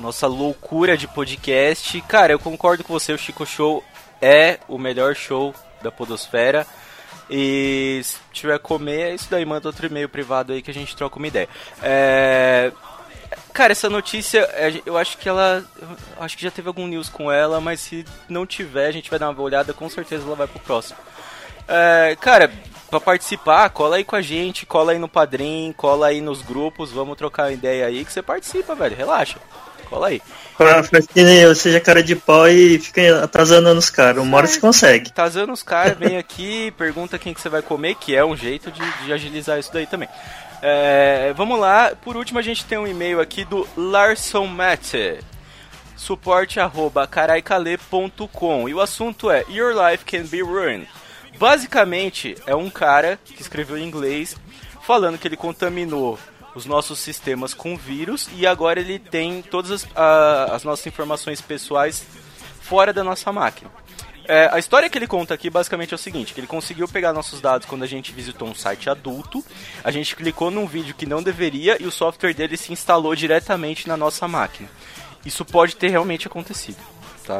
nossa 0.00 0.26
loucura 0.26 0.96
de 0.96 1.06
podcast. 1.06 2.00
Cara, 2.02 2.32
eu 2.32 2.38
concordo 2.38 2.82
com 2.82 2.92
você, 2.92 3.12
o 3.12 3.18
Chico 3.18 3.46
Show 3.46 3.84
é 4.20 4.58
o 4.66 4.78
melhor 4.78 5.14
show 5.14 5.54
da 5.82 5.92
podosfera. 5.92 6.66
E 7.28 8.00
se 8.02 8.16
tiver 8.32 8.58
comer, 8.58 9.10
é 9.10 9.14
isso 9.14 9.28
daí, 9.30 9.44
manda 9.44 9.68
outro 9.68 9.86
e-mail 9.86 10.08
privado 10.08 10.52
aí 10.52 10.62
que 10.62 10.70
a 10.70 10.74
gente 10.74 10.96
troca 10.96 11.16
uma 11.16 11.28
ideia. 11.28 11.48
É... 11.82 12.72
Cara, 13.52 13.70
essa 13.70 13.88
notícia, 13.88 14.40
é, 14.54 14.82
eu 14.84 14.98
acho 14.98 15.16
que 15.16 15.28
ela. 15.28 15.64
acho 16.18 16.36
que 16.36 16.42
já 16.42 16.50
teve 16.50 16.66
algum 16.66 16.88
news 16.88 17.08
com 17.08 17.30
ela, 17.30 17.60
mas 17.60 17.80
se 17.80 18.04
não 18.28 18.44
tiver, 18.44 18.86
a 18.86 18.90
gente 18.92 19.08
vai 19.08 19.20
dar 19.20 19.30
uma 19.30 19.40
olhada, 19.40 19.72
com 19.72 19.88
certeza 19.88 20.26
ela 20.26 20.34
vai 20.34 20.48
pro 20.48 20.58
próximo. 20.58 20.98
É, 21.68 22.16
cara, 22.20 22.50
pra 22.90 22.98
participar, 22.98 23.70
cola 23.70 23.96
aí 23.96 24.04
com 24.04 24.16
a 24.16 24.22
gente, 24.22 24.66
cola 24.66 24.90
aí 24.90 24.98
no 24.98 25.08
Padrim, 25.08 25.72
cola 25.76 26.08
aí 26.08 26.20
nos 26.20 26.42
grupos, 26.42 26.90
vamos 26.90 27.16
trocar 27.16 27.52
ideia 27.52 27.86
aí 27.86 28.04
que 28.04 28.12
você 28.12 28.20
participa, 28.20 28.74
velho. 28.74 28.96
Relaxa. 28.96 29.38
Cola 29.90 30.06
aí. 30.06 30.22
Pra, 30.56 30.84
pra 30.84 31.02
que 31.02 31.22
nem 31.22 31.40
eu 31.40 31.54
seja 31.54 31.80
cara 31.80 32.00
de 32.00 32.14
pau 32.14 32.48
e 32.48 32.78
fica 32.78 33.24
atrasando 33.24 33.74
nos 33.74 33.90
caras. 33.90 34.22
Uma 34.22 34.36
hora 34.36 34.46
você 34.46 34.60
consegue. 34.60 35.10
Tazando 35.10 35.52
os 35.52 35.64
caras, 35.64 35.98
vem 35.98 36.16
aqui, 36.16 36.70
pergunta 36.78 37.18
quem 37.18 37.34
que 37.34 37.40
você 37.40 37.48
vai 37.48 37.60
comer, 37.60 37.96
que 37.96 38.14
é 38.14 38.24
um 38.24 38.36
jeito 38.36 38.70
de, 38.70 38.80
de 39.04 39.12
agilizar 39.12 39.58
isso 39.58 39.72
daí 39.72 39.86
também. 39.86 40.08
É, 40.62 41.32
vamos 41.36 41.58
lá, 41.58 41.92
por 42.00 42.16
último 42.16 42.38
a 42.38 42.42
gente 42.42 42.64
tem 42.66 42.78
um 42.78 42.86
e-mail 42.86 43.20
aqui 43.20 43.44
do 43.44 43.66
Larson 43.76 44.46
Mate. 44.46 45.18
Suporte 45.96 46.60
arroba 46.60 47.06
caraicale.com 47.06 48.68
e 48.68 48.74
o 48.74 48.80
assunto 48.80 49.30
é 49.30 49.44
Your 49.50 49.74
Life 49.74 50.04
Can 50.04 50.24
Be 50.24 50.40
Ruined. 50.40 50.88
Basicamente 51.38 52.36
é 52.46 52.54
um 52.54 52.70
cara 52.70 53.18
que 53.24 53.40
escreveu 53.40 53.76
em 53.76 53.84
inglês 53.84 54.36
falando 54.86 55.18
que 55.18 55.26
ele 55.26 55.36
contaminou 55.36 56.18
os 56.54 56.66
nossos 56.66 56.98
sistemas 56.98 57.54
com 57.54 57.76
vírus 57.76 58.28
e 58.36 58.46
agora 58.46 58.80
ele 58.80 58.98
tem 58.98 59.42
todas 59.42 59.70
as, 59.70 59.88
a- 59.96 60.44
as 60.54 60.64
nossas 60.64 60.86
informações 60.86 61.40
pessoais 61.40 62.04
fora 62.60 62.92
da 62.92 63.02
nossa 63.04 63.32
máquina. 63.32 63.70
É, 64.26 64.48
a 64.52 64.58
história 64.58 64.88
que 64.88 64.96
ele 64.96 65.06
conta 65.08 65.34
aqui 65.34 65.50
basicamente 65.50 65.92
é 65.92 65.96
o 65.96 65.98
seguinte: 65.98 66.32
que 66.32 66.40
ele 66.40 66.46
conseguiu 66.46 66.86
pegar 66.86 67.12
nossos 67.12 67.40
dados 67.40 67.66
quando 67.66 67.82
a 67.82 67.86
gente 67.86 68.12
visitou 68.12 68.46
um 68.46 68.54
site 68.54 68.88
adulto, 68.88 69.44
a 69.82 69.90
gente 69.90 70.14
clicou 70.14 70.50
num 70.50 70.66
vídeo 70.66 70.94
que 70.94 71.06
não 71.06 71.22
deveria 71.22 71.76
e 71.82 71.86
o 71.86 71.90
software 71.90 72.34
dele 72.34 72.56
se 72.56 72.72
instalou 72.72 73.14
diretamente 73.16 73.88
na 73.88 73.96
nossa 73.96 74.28
máquina. 74.28 74.68
Isso 75.24 75.44
pode 75.44 75.74
ter 75.76 75.88
realmente 75.88 76.26
acontecido. 76.28 76.78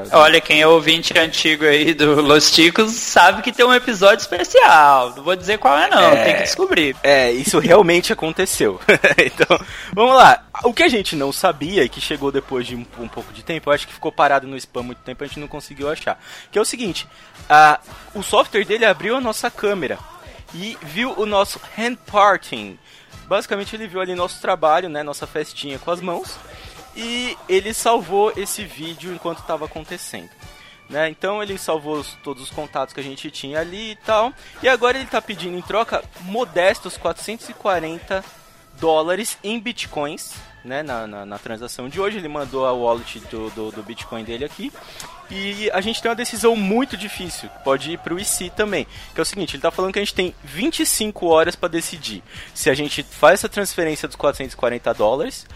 Tá? 0.09 0.19
Olha, 0.19 0.41
quem 0.41 0.61
é 0.61 0.67
ouvinte 0.67 1.17
antigo 1.19 1.65
aí 1.65 1.93
do 1.95 2.21
Los 2.21 2.51
Ticos 2.51 2.93
sabe 2.93 3.43
que 3.43 3.53
tem 3.53 3.65
um 3.67 3.75
episódio 3.75 4.23
especial. 4.23 5.15
Não 5.17 5.23
vou 5.23 5.35
dizer 5.37 5.59
qual 5.59 5.77
é, 5.79 5.89
não, 5.91 6.01
É. 6.01 6.25
tem 6.25 6.35
que 6.37 6.43
descobrir. 6.43 6.97
É, 7.03 7.31
isso 7.33 7.59
realmente 7.59 8.13
aconteceu. 8.13 8.81
então, 9.19 9.59
vamos 9.93 10.17
lá. 10.17 10.45
O 10.65 10.73
que 10.73 10.83
a 10.83 10.89
gente 10.89 11.17
não 11.17 11.33
sabia 11.33 11.83
e 11.85 11.89
que 11.89 12.01
chegou 12.01 12.31
depois 12.31 12.67
de 12.67 12.77
um, 12.77 12.87
um 12.99 13.09
pouco 13.09 13.33
de 13.33 13.43
tempo, 13.43 13.71
eu 13.71 13.75
acho 13.75 13.87
que 13.87 13.95
ficou 13.95 14.13
parado 14.13 14.47
no 14.47 14.57
spam 14.57 14.83
muito 14.83 14.99
tempo, 15.03 15.25
a 15.25 15.27
gente 15.27 15.41
não 15.41 15.49
conseguiu 15.49 15.91
achar. 15.91 16.21
Que 16.53 16.59
é 16.59 16.63
o 16.63 16.65
seguinte: 16.65 17.07
a, 17.49 17.81
o 18.15 18.23
software 18.23 18.65
dele 18.65 18.85
abriu 18.85 19.17
a 19.17 19.21
nossa 19.21 19.51
câmera 19.51 19.99
e 20.55 20.77
viu 20.83 21.15
o 21.17 21.27
nosso 21.27 21.61
hand 21.79 21.97
parting. 22.07 22.79
Basicamente, 23.27 23.77
ele 23.77 23.87
viu 23.87 24.01
ali 24.01 24.15
nosso 24.15 24.41
trabalho, 24.41 24.89
né, 24.89 25.03
nossa 25.05 25.25
festinha 25.27 25.79
com 25.79 25.91
as 25.93 26.01
mãos, 26.01 26.37
e 26.97 27.37
ele 27.49 27.73
salvou 27.75 28.33
esse 28.37 28.65
vídeo 28.65 29.13
enquanto 29.15 29.39
estava 29.41 29.65
acontecendo. 29.67 30.31
Né? 30.89 31.09
Então 31.09 31.41
ele 31.43 31.57
salvou 31.57 31.99
os- 31.99 32.17
todos 32.23 32.43
os 32.43 32.51
contatos 32.51 32.93
que 32.93 32.99
a 33.01 33.05
gente 33.05 33.31
tinha 33.31 33.61
ali 33.61 33.93
e 33.93 33.97
tal. 33.97 34.33
E 34.63 34.69
agora 34.69 34.99
ele 34.99 35.07
tá 35.07 35.23
pedindo 35.23 35.57
em 35.57 35.63
troca 35.63 36.03
modestos 36.23 36.97
440 36.97 38.25
dólares 38.81 39.39
em 39.45 39.61
bitcoins, 39.61 40.33
né, 40.65 40.83
na, 40.83 41.07
na, 41.07 41.25
na 41.27 41.39
transação 41.39 41.89
de 41.89 42.01
hoje. 42.01 42.17
Ele 42.19 42.29
mandou 42.29 42.67
a 42.67 42.73
wallet 42.73 43.21
do, 43.31 43.51
do, 43.51 43.71
do 43.71 43.83
Bitcoin 43.83 44.25
dele 44.25 44.45
aqui. 44.45 44.73
E 45.31 45.71
a 45.73 45.81
gente 45.81 46.03
tem 46.03 46.11
uma 46.11 46.15
decisão 46.17 46.57
muito 46.57 46.97
difícil, 46.97 47.49
pode 47.63 47.93
ir 47.93 47.99
para 47.99 48.13
o 48.13 48.19
IC 48.19 48.51
também. 48.51 48.87
Que 49.15 49.21
é 49.21 49.23
o 49.23 49.25
seguinte, 49.27 49.51
ele 49.53 49.59
está 49.59 49.71
falando 49.71 49.93
que 49.93 49.99
a 49.99 50.03
gente 50.03 50.15
tem 50.15 50.35
25 50.43 51.27
horas 51.29 51.55
para 51.55 51.69
decidir 51.69 52.23
se 52.53 52.69
a 52.69 52.75
gente 52.75 53.03
faz 53.05 53.35
essa 53.41 53.49
transferência 53.49 54.09
dos 54.09 54.17
440 54.17 54.93
dólares 54.95 55.47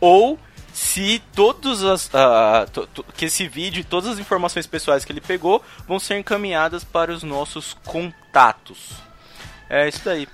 ou 0.00 0.38
se 0.74 1.22
todos 1.32 1.84
as 1.84 2.10
ah, 2.12 2.66
to- 2.72 2.88
to- 2.88 3.06
que 3.16 3.26
esse 3.26 3.46
vídeo 3.46 3.80
e 3.80 3.84
todas 3.84 4.10
as 4.10 4.18
informações 4.18 4.66
pessoais 4.66 5.04
que 5.04 5.12
ele 5.12 5.20
pegou 5.20 5.64
vão 5.86 6.00
ser 6.00 6.18
encaminhadas 6.18 6.82
para 6.82 7.12
os 7.12 7.22
nossos 7.22 7.76
contatos. 7.84 8.90
É 9.70 9.88
isso 9.88 10.00
daí. 10.04 10.26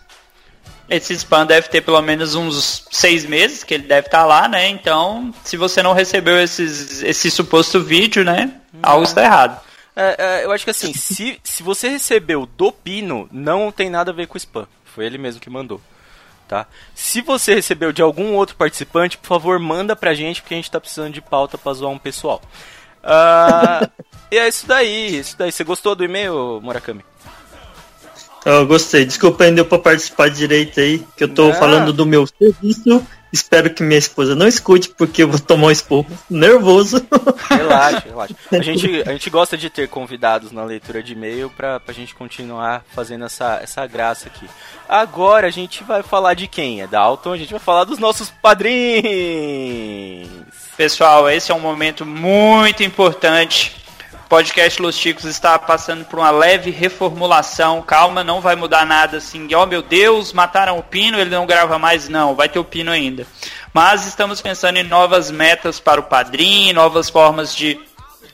Esse 0.88 1.12
spam 1.12 1.44
deve 1.46 1.68
ter 1.68 1.82
pelo 1.82 2.00
menos 2.00 2.34
uns 2.34 2.86
seis 2.90 3.26
meses 3.26 3.62
que 3.62 3.74
ele 3.74 3.84
deve 3.84 4.08
estar 4.08 4.24
lá, 4.24 4.48
né? 4.48 4.66
Então, 4.68 5.32
se 5.44 5.58
você 5.58 5.82
não 5.82 5.92
recebeu 5.92 6.40
esses, 6.40 7.02
esse 7.02 7.30
suposto 7.30 7.78
vídeo, 7.80 8.24
né? 8.24 8.50
Algo 8.82 9.04
está 9.04 9.22
errado. 9.22 9.60
É, 9.94 10.16
é, 10.18 10.44
eu 10.46 10.52
acho 10.52 10.64
que 10.64 10.70
assim, 10.70 10.94
se, 10.94 11.38
se 11.44 11.62
você 11.62 11.90
recebeu 11.90 12.46
do 12.56 12.72
Pino, 12.72 13.28
não 13.30 13.70
tem 13.70 13.90
nada 13.90 14.10
a 14.10 14.14
ver 14.14 14.26
com 14.26 14.38
spam. 14.38 14.66
Foi 14.84 15.04
ele 15.04 15.18
mesmo 15.18 15.40
que 15.40 15.50
mandou. 15.50 15.80
Tá? 16.50 16.66
Se 16.96 17.20
você 17.20 17.54
recebeu 17.54 17.92
de 17.92 18.02
algum 18.02 18.34
outro 18.34 18.56
participante, 18.56 19.16
por 19.16 19.28
favor, 19.28 19.56
manda 19.60 19.94
pra 19.94 20.14
gente, 20.14 20.42
porque 20.42 20.52
a 20.54 20.56
gente 20.56 20.68
tá 20.68 20.80
precisando 20.80 21.12
de 21.12 21.20
pauta 21.20 21.56
pra 21.56 21.72
zoar 21.72 21.92
um 21.92 21.96
pessoal. 21.98 22.42
Ah, 23.04 23.88
e 24.32 24.36
é 24.36 24.48
isso 24.48 24.66
daí, 24.66 25.16
isso 25.20 25.36
daí. 25.38 25.52
Você 25.52 25.62
gostou 25.62 25.94
do 25.94 26.04
e-mail, 26.04 26.60
Murakami? 26.60 27.04
Eu 28.44 28.66
gostei. 28.66 29.04
Desculpa, 29.04 29.44
ainda 29.44 29.54
deu 29.56 29.64
pra 29.64 29.78
participar 29.78 30.28
direito 30.28 30.80
aí, 30.80 31.06
que 31.16 31.22
eu 31.22 31.28
tô 31.32 31.50
Ah. 31.50 31.54
falando 31.54 31.92
do 31.92 32.04
meu 32.04 32.26
serviço. 32.26 33.06
Espero 33.32 33.72
que 33.72 33.82
minha 33.82 33.98
esposa 33.98 34.34
não 34.34 34.48
escute, 34.48 34.88
porque 34.88 35.22
eu 35.22 35.28
vou 35.28 35.38
tomar 35.38 35.68
um 35.68 35.70
esporro 35.70 36.06
nervoso. 36.28 37.06
Relaxa, 37.48 38.04
relaxa. 38.06 38.34
A 38.50 38.58
gente, 38.62 39.02
a 39.06 39.12
gente 39.12 39.30
gosta 39.30 39.56
de 39.56 39.70
ter 39.70 39.88
convidados 39.88 40.50
na 40.50 40.64
leitura 40.64 41.02
de 41.02 41.12
e-mail 41.12 41.50
pra, 41.50 41.78
pra 41.78 41.94
gente 41.94 42.14
continuar 42.14 42.84
fazendo 42.92 43.24
essa, 43.24 43.60
essa 43.62 43.86
graça 43.86 44.28
aqui. 44.28 44.46
Agora 44.88 45.46
a 45.46 45.50
gente 45.50 45.84
vai 45.84 46.02
falar 46.02 46.34
de 46.34 46.46
quem? 46.46 46.82
É 46.82 46.86
Dalton, 46.86 47.32
a 47.32 47.36
gente 47.36 47.50
vai 47.50 47.60
falar 47.60 47.84
dos 47.84 47.98
nossos 47.98 48.30
padrinhos. 48.30 48.80
Pessoal, 50.76 51.28
esse 51.30 51.52
é 51.52 51.54
um 51.54 51.60
momento 51.60 52.04
muito 52.04 52.82
importante. 52.82 53.79
O 54.30 54.38
podcast 54.38 54.80
Los 54.80 54.94
Chicos 54.94 55.24
está 55.24 55.58
passando 55.58 56.04
por 56.04 56.20
uma 56.20 56.30
leve 56.30 56.70
reformulação. 56.70 57.82
Calma, 57.82 58.22
não 58.22 58.40
vai 58.40 58.54
mudar 58.54 58.86
nada 58.86 59.16
assim. 59.16 59.52
Oh 59.56 59.66
meu 59.66 59.82
Deus, 59.82 60.32
mataram 60.32 60.78
o 60.78 60.84
Pino, 60.84 61.18
ele 61.18 61.30
não 61.30 61.44
grava 61.44 61.80
mais. 61.80 62.08
Não, 62.08 62.36
vai 62.36 62.48
ter 62.48 62.60
o 62.60 62.64
Pino 62.64 62.92
ainda. 62.92 63.26
Mas 63.74 64.06
estamos 64.06 64.40
pensando 64.40 64.76
em 64.76 64.84
novas 64.84 65.32
metas 65.32 65.80
para 65.80 65.98
o 65.98 66.04
padrinho, 66.04 66.72
novas 66.72 67.10
formas 67.10 67.56
de 67.56 67.76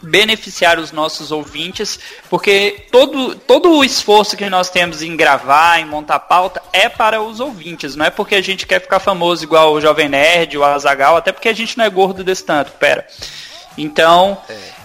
beneficiar 0.03 0.79
os 0.79 0.93
nossos 0.93 1.33
ouvintes, 1.33 1.99
porque 2.29 2.89
todo, 2.93 3.35
todo 3.35 3.71
o 3.71 3.83
esforço 3.83 4.37
que 4.37 4.51
nós 4.51 4.69
temos 4.69 5.01
em 5.01 5.17
gravar, 5.17 5.81
em 5.81 5.87
montar 5.87 6.19
pauta, 6.19 6.63
é 6.75 6.91
para 6.91 7.23
os 7.23 7.41
ouvintes, 7.41 7.97
não 7.97 8.05
é 8.05 8.11
porque 8.11 8.35
a 8.35 8.43
gente 8.43 8.67
quer 8.67 8.83
ficar 8.83 9.01
famoso 9.01 9.45
igual 9.45 9.73
o 9.73 9.81
Jovem 9.81 10.11
Nerd, 10.11 10.59
o 10.59 10.63
Azagal, 10.63 11.17
até 11.17 11.33
porque 11.33 11.49
a 11.49 11.55
gente 11.55 11.79
não 11.79 11.87
é 11.87 11.89
gordo 11.89 12.23
desse 12.23 12.45
tanto, 12.45 12.73
pera. 12.73 13.07
Então, 13.79 14.37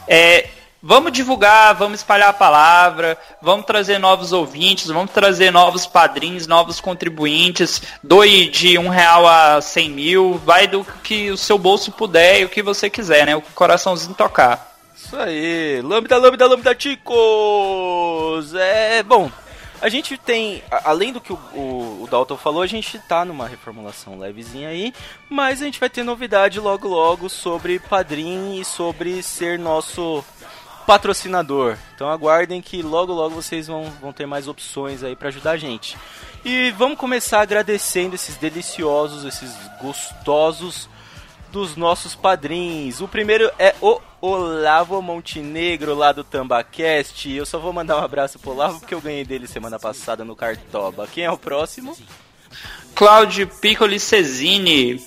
é, 0.07 0.47
vamos 0.81 1.11
divulgar, 1.11 1.75
vamos 1.75 1.99
espalhar 1.99 2.29
a 2.29 2.33
palavra, 2.33 3.17
vamos 3.41 3.65
trazer 3.65 3.99
novos 3.99 4.33
ouvintes, 4.33 4.87
vamos 4.87 5.11
trazer 5.11 5.51
novos 5.51 5.85
padrinhos, 5.85 6.47
novos 6.47 6.81
contribuintes, 6.81 7.81
doe 8.03 8.49
de 8.49 8.77
um 8.77 8.89
real 8.89 9.27
a 9.27 9.61
cem 9.61 9.89
mil, 9.89 10.41
vai 10.45 10.67
do 10.67 10.83
que 11.03 11.29
o 11.29 11.37
seu 11.37 11.57
bolso 11.57 11.91
puder 11.91 12.41
e 12.41 12.45
o 12.45 12.49
que 12.49 12.63
você 12.63 12.89
quiser, 12.89 13.25
né? 13.25 13.35
O 13.35 13.41
coraçãozinho 13.41 14.15
tocar. 14.15 14.71
Isso 14.95 15.15
aí, 15.17 15.81
lambda, 15.83 16.17
lambda, 16.17 16.47
lambda, 16.47 16.75
ticos! 16.75 18.53
É, 18.55 19.03
bom, 19.03 19.29
a 19.81 19.89
gente 19.89 20.15
tem, 20.15 20.63
além 20.85 21.11
do 21.11 21.19
que 21.19 21.33
o, 21.33 21.39
o, 21.53 22.03
o 22.03 22.07
Dalton 22.09 22.37
falou, 22.37 22.61
a 22.61 22.67
gente 22.67 22.99
tá 22.99 23.25
numa 23.25 23.47
reformulação 23.47 24.19
levezinha 24.19 24.69
aí, 24.69 24.93
mas 25.27 25.59
a 25.59 25.65
gente 25.65 25.79
vai 25.79 25.89
ter 25.89 26.03
novidade 26.03 26.59
logo 26.59 26.87
logo 26.87 27.27
sobre 27.27 27.79
Padrim 27.79 28.59
e 28.59 28.63
sobre 28.63 29.23
ser 29.23 29.57
nosso 29.57 30.23
patrocinador. 30.85 31.77
Então 31.95 32.09
aguardem 32.09 32.61
que 32.61 32.81
logo 32.81 33.13
logo 33.13 33.35
vocês 33.35 33.67
vão, 33.67 33.85
vão 34.01 34.11
ter 34.11 34.25
mais 34.25 34.47
opções 34.47 35.03
aí 35.03 35.15
pra 35.15 35.29
ajudar 35.29 35.51
a 35.51 35.57
gente. 35.57 35.97
E 36.43 36.71
vamos 36.71 36.97
começar 36.97 37.41
agradecendo 37.41 38.15
esses 38.15 38.35
deliciosos, 38.35 39.25
esses 39.25 39.53
gostosos 39.81 40.89
dos 41.51 41.75
nossos 41.75 42.15
padrinhos. 42.15 43.01
O 43.01 43.07
primeiro 43.07 43.51
é 43.59 43.75
o 43.81 43.99
Olavo 44.21 45.01
Montenegro, 45.01 45.93
lá 45.93 46.11
do 46.11 46.23
Tambacast. 46.23 47.29
Eu 47.29 47.45
só 47.45 47.59
vou 47.59 47.73
mandar 47.73 47.97
um 47.97 48.03
abraço 48.03 48.39
pro 48.39 48.51
Olavo 48.51 48.79
porque 48.79 48.93
eu 48.93 49.01
ganhei 49.01 49.25
dele 49.25 49.47
semana 49.47 49.77
passada 49.77 50.23
no 50.23 50.35
Cartoba. 50.35 51.07
Quem 51.07 51.25
é 51.25 51.31
o 51.31 51.37
próximo? 51.37 51.97
Cláudio 52.95 53.47
Piccoli 53.47 53.99
Cesini. 53.99 55.05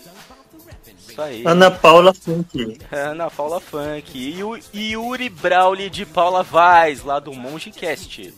Isso 1.14 1.22
aí. 1.22 1.44
Ana 1.46 1.70
Paula 1.70 2.12
Funk. 2.12 2.76
Ana 2.90 3.30
Paula 3.30 3.60
Funk. 3.60 4.18
E 4.18 4.42
o 4.42 4.58
Yuri 4.74 5.28
Brauli 5.28 5.88
de 5.88 6.04
Paula 6.04 6.42
Vaz, 6.42 7.04
lá 7.04 7.20
do 7.20 7.32
Mongecast. 7.32 8.34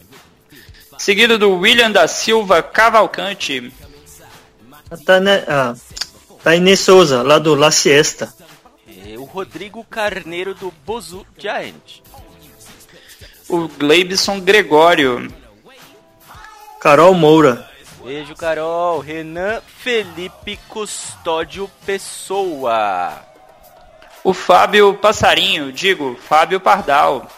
Seguido 0.98 1.38
do 1.38 1.52
William 1.54 1.90
da 1.90 2.06
Silva 2.06 2.62
Cavalcante. 2.62 3.72
Tane- 5.06 5.42
ah, 5.48 5.74
Tainê 6.44 6.76
Souza, 6.76 7.22
lá 7.22 7.38
do 7.38 7.54
La 7.54 7.70
Siesta. 7.70 8.32
E 8.86 9.16
o 9.16 9.24
Rodrigo 9.24 9.82
Carneiro 9.82 10.54
do 10.54 10.70
Bozu 10.84 11.26
Giant. 11.38 12.02
O 13.48 13.68
Gleibson 13.68 14.38
Gregório. 14.40 15.32
Carol 16.78 17.14
Moura. 17.14 17.70
Beijo, 18.06 18.36
Carol. 18.36 19.00
Renan 19.00 19.60
Felipe 19.66 20.56
Custódio 20.68 21.68
Pessoa. 21.84 23.20
O 24.22 24.32
Fábio 24.32 24.94
Passarinho, 24.94 25.72
digo, 25.72 26.16
Fábio 26.16 26.60
Pardal. 26.60 27.28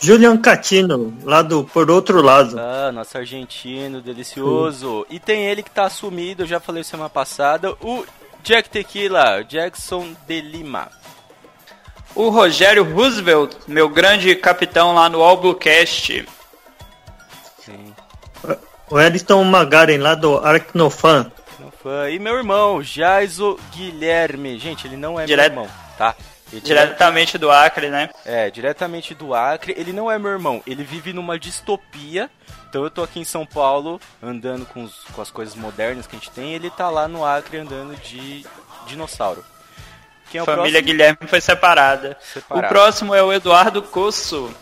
Julian 0.00 0.36
Catino, 0.36 1.16
lá 1.22 1.42
do 1.42 1.64
Por 1.64 1.90
Outro 1.90 2.20
Lado. 2.20 2.58
Ah, 2.58 2.92
nosso 2.92 3.16
argentino, 3.16 4.02
delicioso. 4.02 5.06
E 5.08 5.18
tem 5.18 5.46
ele 5.46 5.62
que 5.62 5.70
tá 5.70 5.84
assumido, 5.84 6.42
eu 6.42 6.46
já 6.46 6.58
falei 6.58 6.84
semana 6.84 7.08
passada, 7.08 7.72
o 7.80 8.04
Jack 8.42 8.68
Tequila, 8.68 9.44
Jackson 9.44 10.14
de 10.26 10.40
Lima. 10.40 10.90
O 12.14 12.28
Rogério 12.28 12.84
Roosevelt, 12.92 13.54
meu 13.66 13.88
grande 13.88 14.34
capitão 14.34 14.94
lá 14.94 15.08
no 15.08 15.22
All 15.22 15.36
Bluecast. 15.36 16.26
Sim. 17.64 17.94
O 18.92 19.00
Edson 19.00 19.42
Magaren, 19.44 19.96
lá 19.98 20.14
do 20.14 20.36
Aracnofan. 20.38 21.32
E 22.12 22.18
meu 22.18 22.36
irmão, 22.36 22.82
Jaiso 22.82 23.58
Guilherme. 23.74 24.58
Gente, 24.58 24.86
ele 24.86 24.96
não 24.96 25.18
é 25.18 25.24
Direto- 25.24 25.54
meu 25.54 25.62
irmão, 25.64 25.76
tá? 25.96 26.14
Ele 26.52 26.60
Diretamente 26.60 27.38
do 27.38 27.50
Acre, 27.50 27.88
né? 27.88 28.10
É, 28.26 28.50
diretamente 28.50 29.14
do 29.14 29.34
Acre. 29.34 29.74
Ele 29.78 29.92
não 29.94 30.10
é 30.10 30.18
meu 30.18 30.30
irmão, 30.30 30.62
ele 30.66 30.84
vive 30.84 31.12
numa 31.14 31.38
distopia. 31.38 32.30
Então 32.68 32.84
eu 32.84 32.90
tô 32.90 33.02
aqui 33.02 33.18
em 33.18 33.24
São 33.24 33.46
Paulo 33.46 33.98
andando 34.22 34.66
com, 34.66 34.84
os- 34.84 35.04
com 35.14 35.22
as 35.22 35.30
coisas 35.30 35.54
modernas 35.54 36.06
que 36.06 36.14
a 36.14 36.18
gente 36.18 36.30
tem. 36.30 36.52
Ele 36.52 36.68
tá 36.70 36.90
lá 36.90 37.08
no 37.08 37.24
Acre 37.24 37.56
andando 37.58 37.96
de 37.96 38.44
dinossauro. 38.86 39.42
Quem 40.30 40.38
é 40.38 40.42
o 40.42 40.44
Família 40.46 40.70
próximo? 40.72 40.86
Guilherme 40.86 41.18
foi 41.26 41.40
separada. 41.40 42.18
Separado. 42.32 42.66
O 42.66 42.68
próximo 42.68 43.14
é 43.14 43.22
o 43.22 43.32
Eduardo 43.32 43.82
Cosso. 43.82 44.54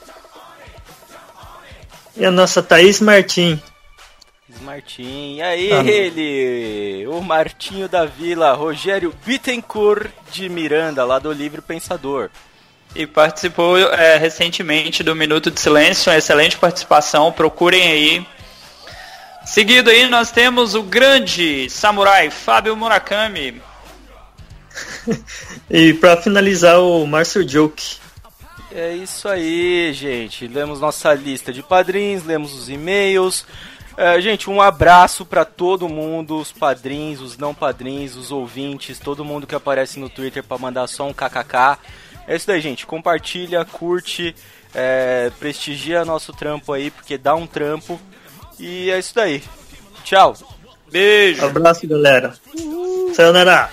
E 2.17 2.25
a 2.25 2.31
nossa 2.31 2.63
Thaís 2.63 3.01
Martim. 3.01 3.61
Martim. 4.61 5.37
E 5.37 5.43
aí, 5.43 5.73
Ah. 5.73 5.83
ele, 5.85 7.07
o 7.09 7.21
Martinho 7.21 7.89
da 7.89 8.05
Vila, 8.05 8.53
Rogério 8.55 9.15
Bittencourt 9.25 10.11
de 10.31 10.49
Miranda, 10.49 11.05
lá 11.05 11.19
do 11.19 11.33
Livre 11.33 11.61
Pensador. 11.61 12.31
E 12.95 13.07
participou 13.07 13.79
é, 13.79 14.17
recentemente 14.17 15.03
do 15.03 15.15
Minuto 15.15 15.51
de 15.51 15.61
Silêncio, 15.61 16.11
uma 16.11 16.19
excelente 16.19 16.57
participação, 16.57 17.31
procurem 17.31 17.83
aí. 17.83 18.27
Seguido 19.47 19.91
aí 19.91 20.09
nós 20.09 20.31
temos 20.31 20.75
o 20.75 20.83
grande 20.83 21.69
samurai 21.71 22.31
Fábio 22.31 22.77
Murakami. 22.77 23.61
E 25.71 25.95
pra 25.95 26.17
finalizar, 26.17 26.81
o 26.81 27.07
Márcio 27.07 27.49
Joke. 27.49 27.97
É 28.73 28.93
isso 28.93 29.29
aí, 29.29 29.93
gente. 29.93 30.47
Lemos 30.49 30.81
nossa 30.81 31.13
lista 31.15 31.53
de 31.53 31.63
padrinhos, 31.63 32.25
lemos 32.25 32.53
os 32.55 32.69
e-mails. 32.69 33.45
É, 33.97 34.21
gente, 34.21 34.49
um 34.49 34.61
abraço 34.61 35.27
pra 35.27 35.45
todo 35.45 35.89
mundo, 35.89 36.39
os 36.39 36.53
padrinhos, 36.53 37.21
os 37.21 37.37
não 37.37 37.55
padrinhos, 37.55 38.17
os 38.17 38.31
ouvintes, 38.31 38.99
todo 38.99 39.25
mundo 39.25 39.47
que 39.47 39.55
aparece 39.55 39.99
no 39.99 40.09
Twitter 40.09 40.43
pra 40.43 40.59
mandar 40.59 40.87
só 40.87 41.07
um 41.07 41.13
kkk. 41.13 41.79
É 42.27 42.37
isso 42.37 42.47
daí, 42.47 42.61
gente. 42.61 42.87
Compartilha, 42.87 43.65
curte, 43.65 44.35
é, 44.75 45.31
prestigia 45.39 46.05
nosso 46.05 46.33
trampo 46.33 46.73
aí, 46.73 46.91
porque 46.91 47.19
dá 47.19 47.35
um 47.35 47.47
trampo. 47.47 48.01
E 48.59 48.91
é 48.91 48.99
isso 48.99 49.15
daí. 49.15 49.43
Tchau. 50.05 50.35
Beijo. 50.91 51.45
Abraço, 51.45 51.87
galera. 51.87 52.35
Sayonara. 53.15 53.71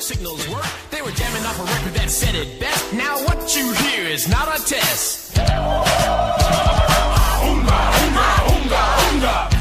signals 0.00 0.48
work. 0.48 0.64
They 0.90 1.02
were 1.02 1.10
jamming 1.10 1.44
off 1.44 1.60
a 1.60 1.64
record 1.64 1.94
that 1.94 2.08
said 2.10 2.34
it 2.34 2.60
best. 2.60 2.92
Now 2.94 3.18
what 3.26 3.54
you 3.56 3.72
hear 3.72 4.06
is 4.06 4.28
not 4.28 4.48
a 4.48 4.64
test. 4.64 5.36
unga, 8.02 8.28
unga, 8.54 8.82
unga. 9.10 9.57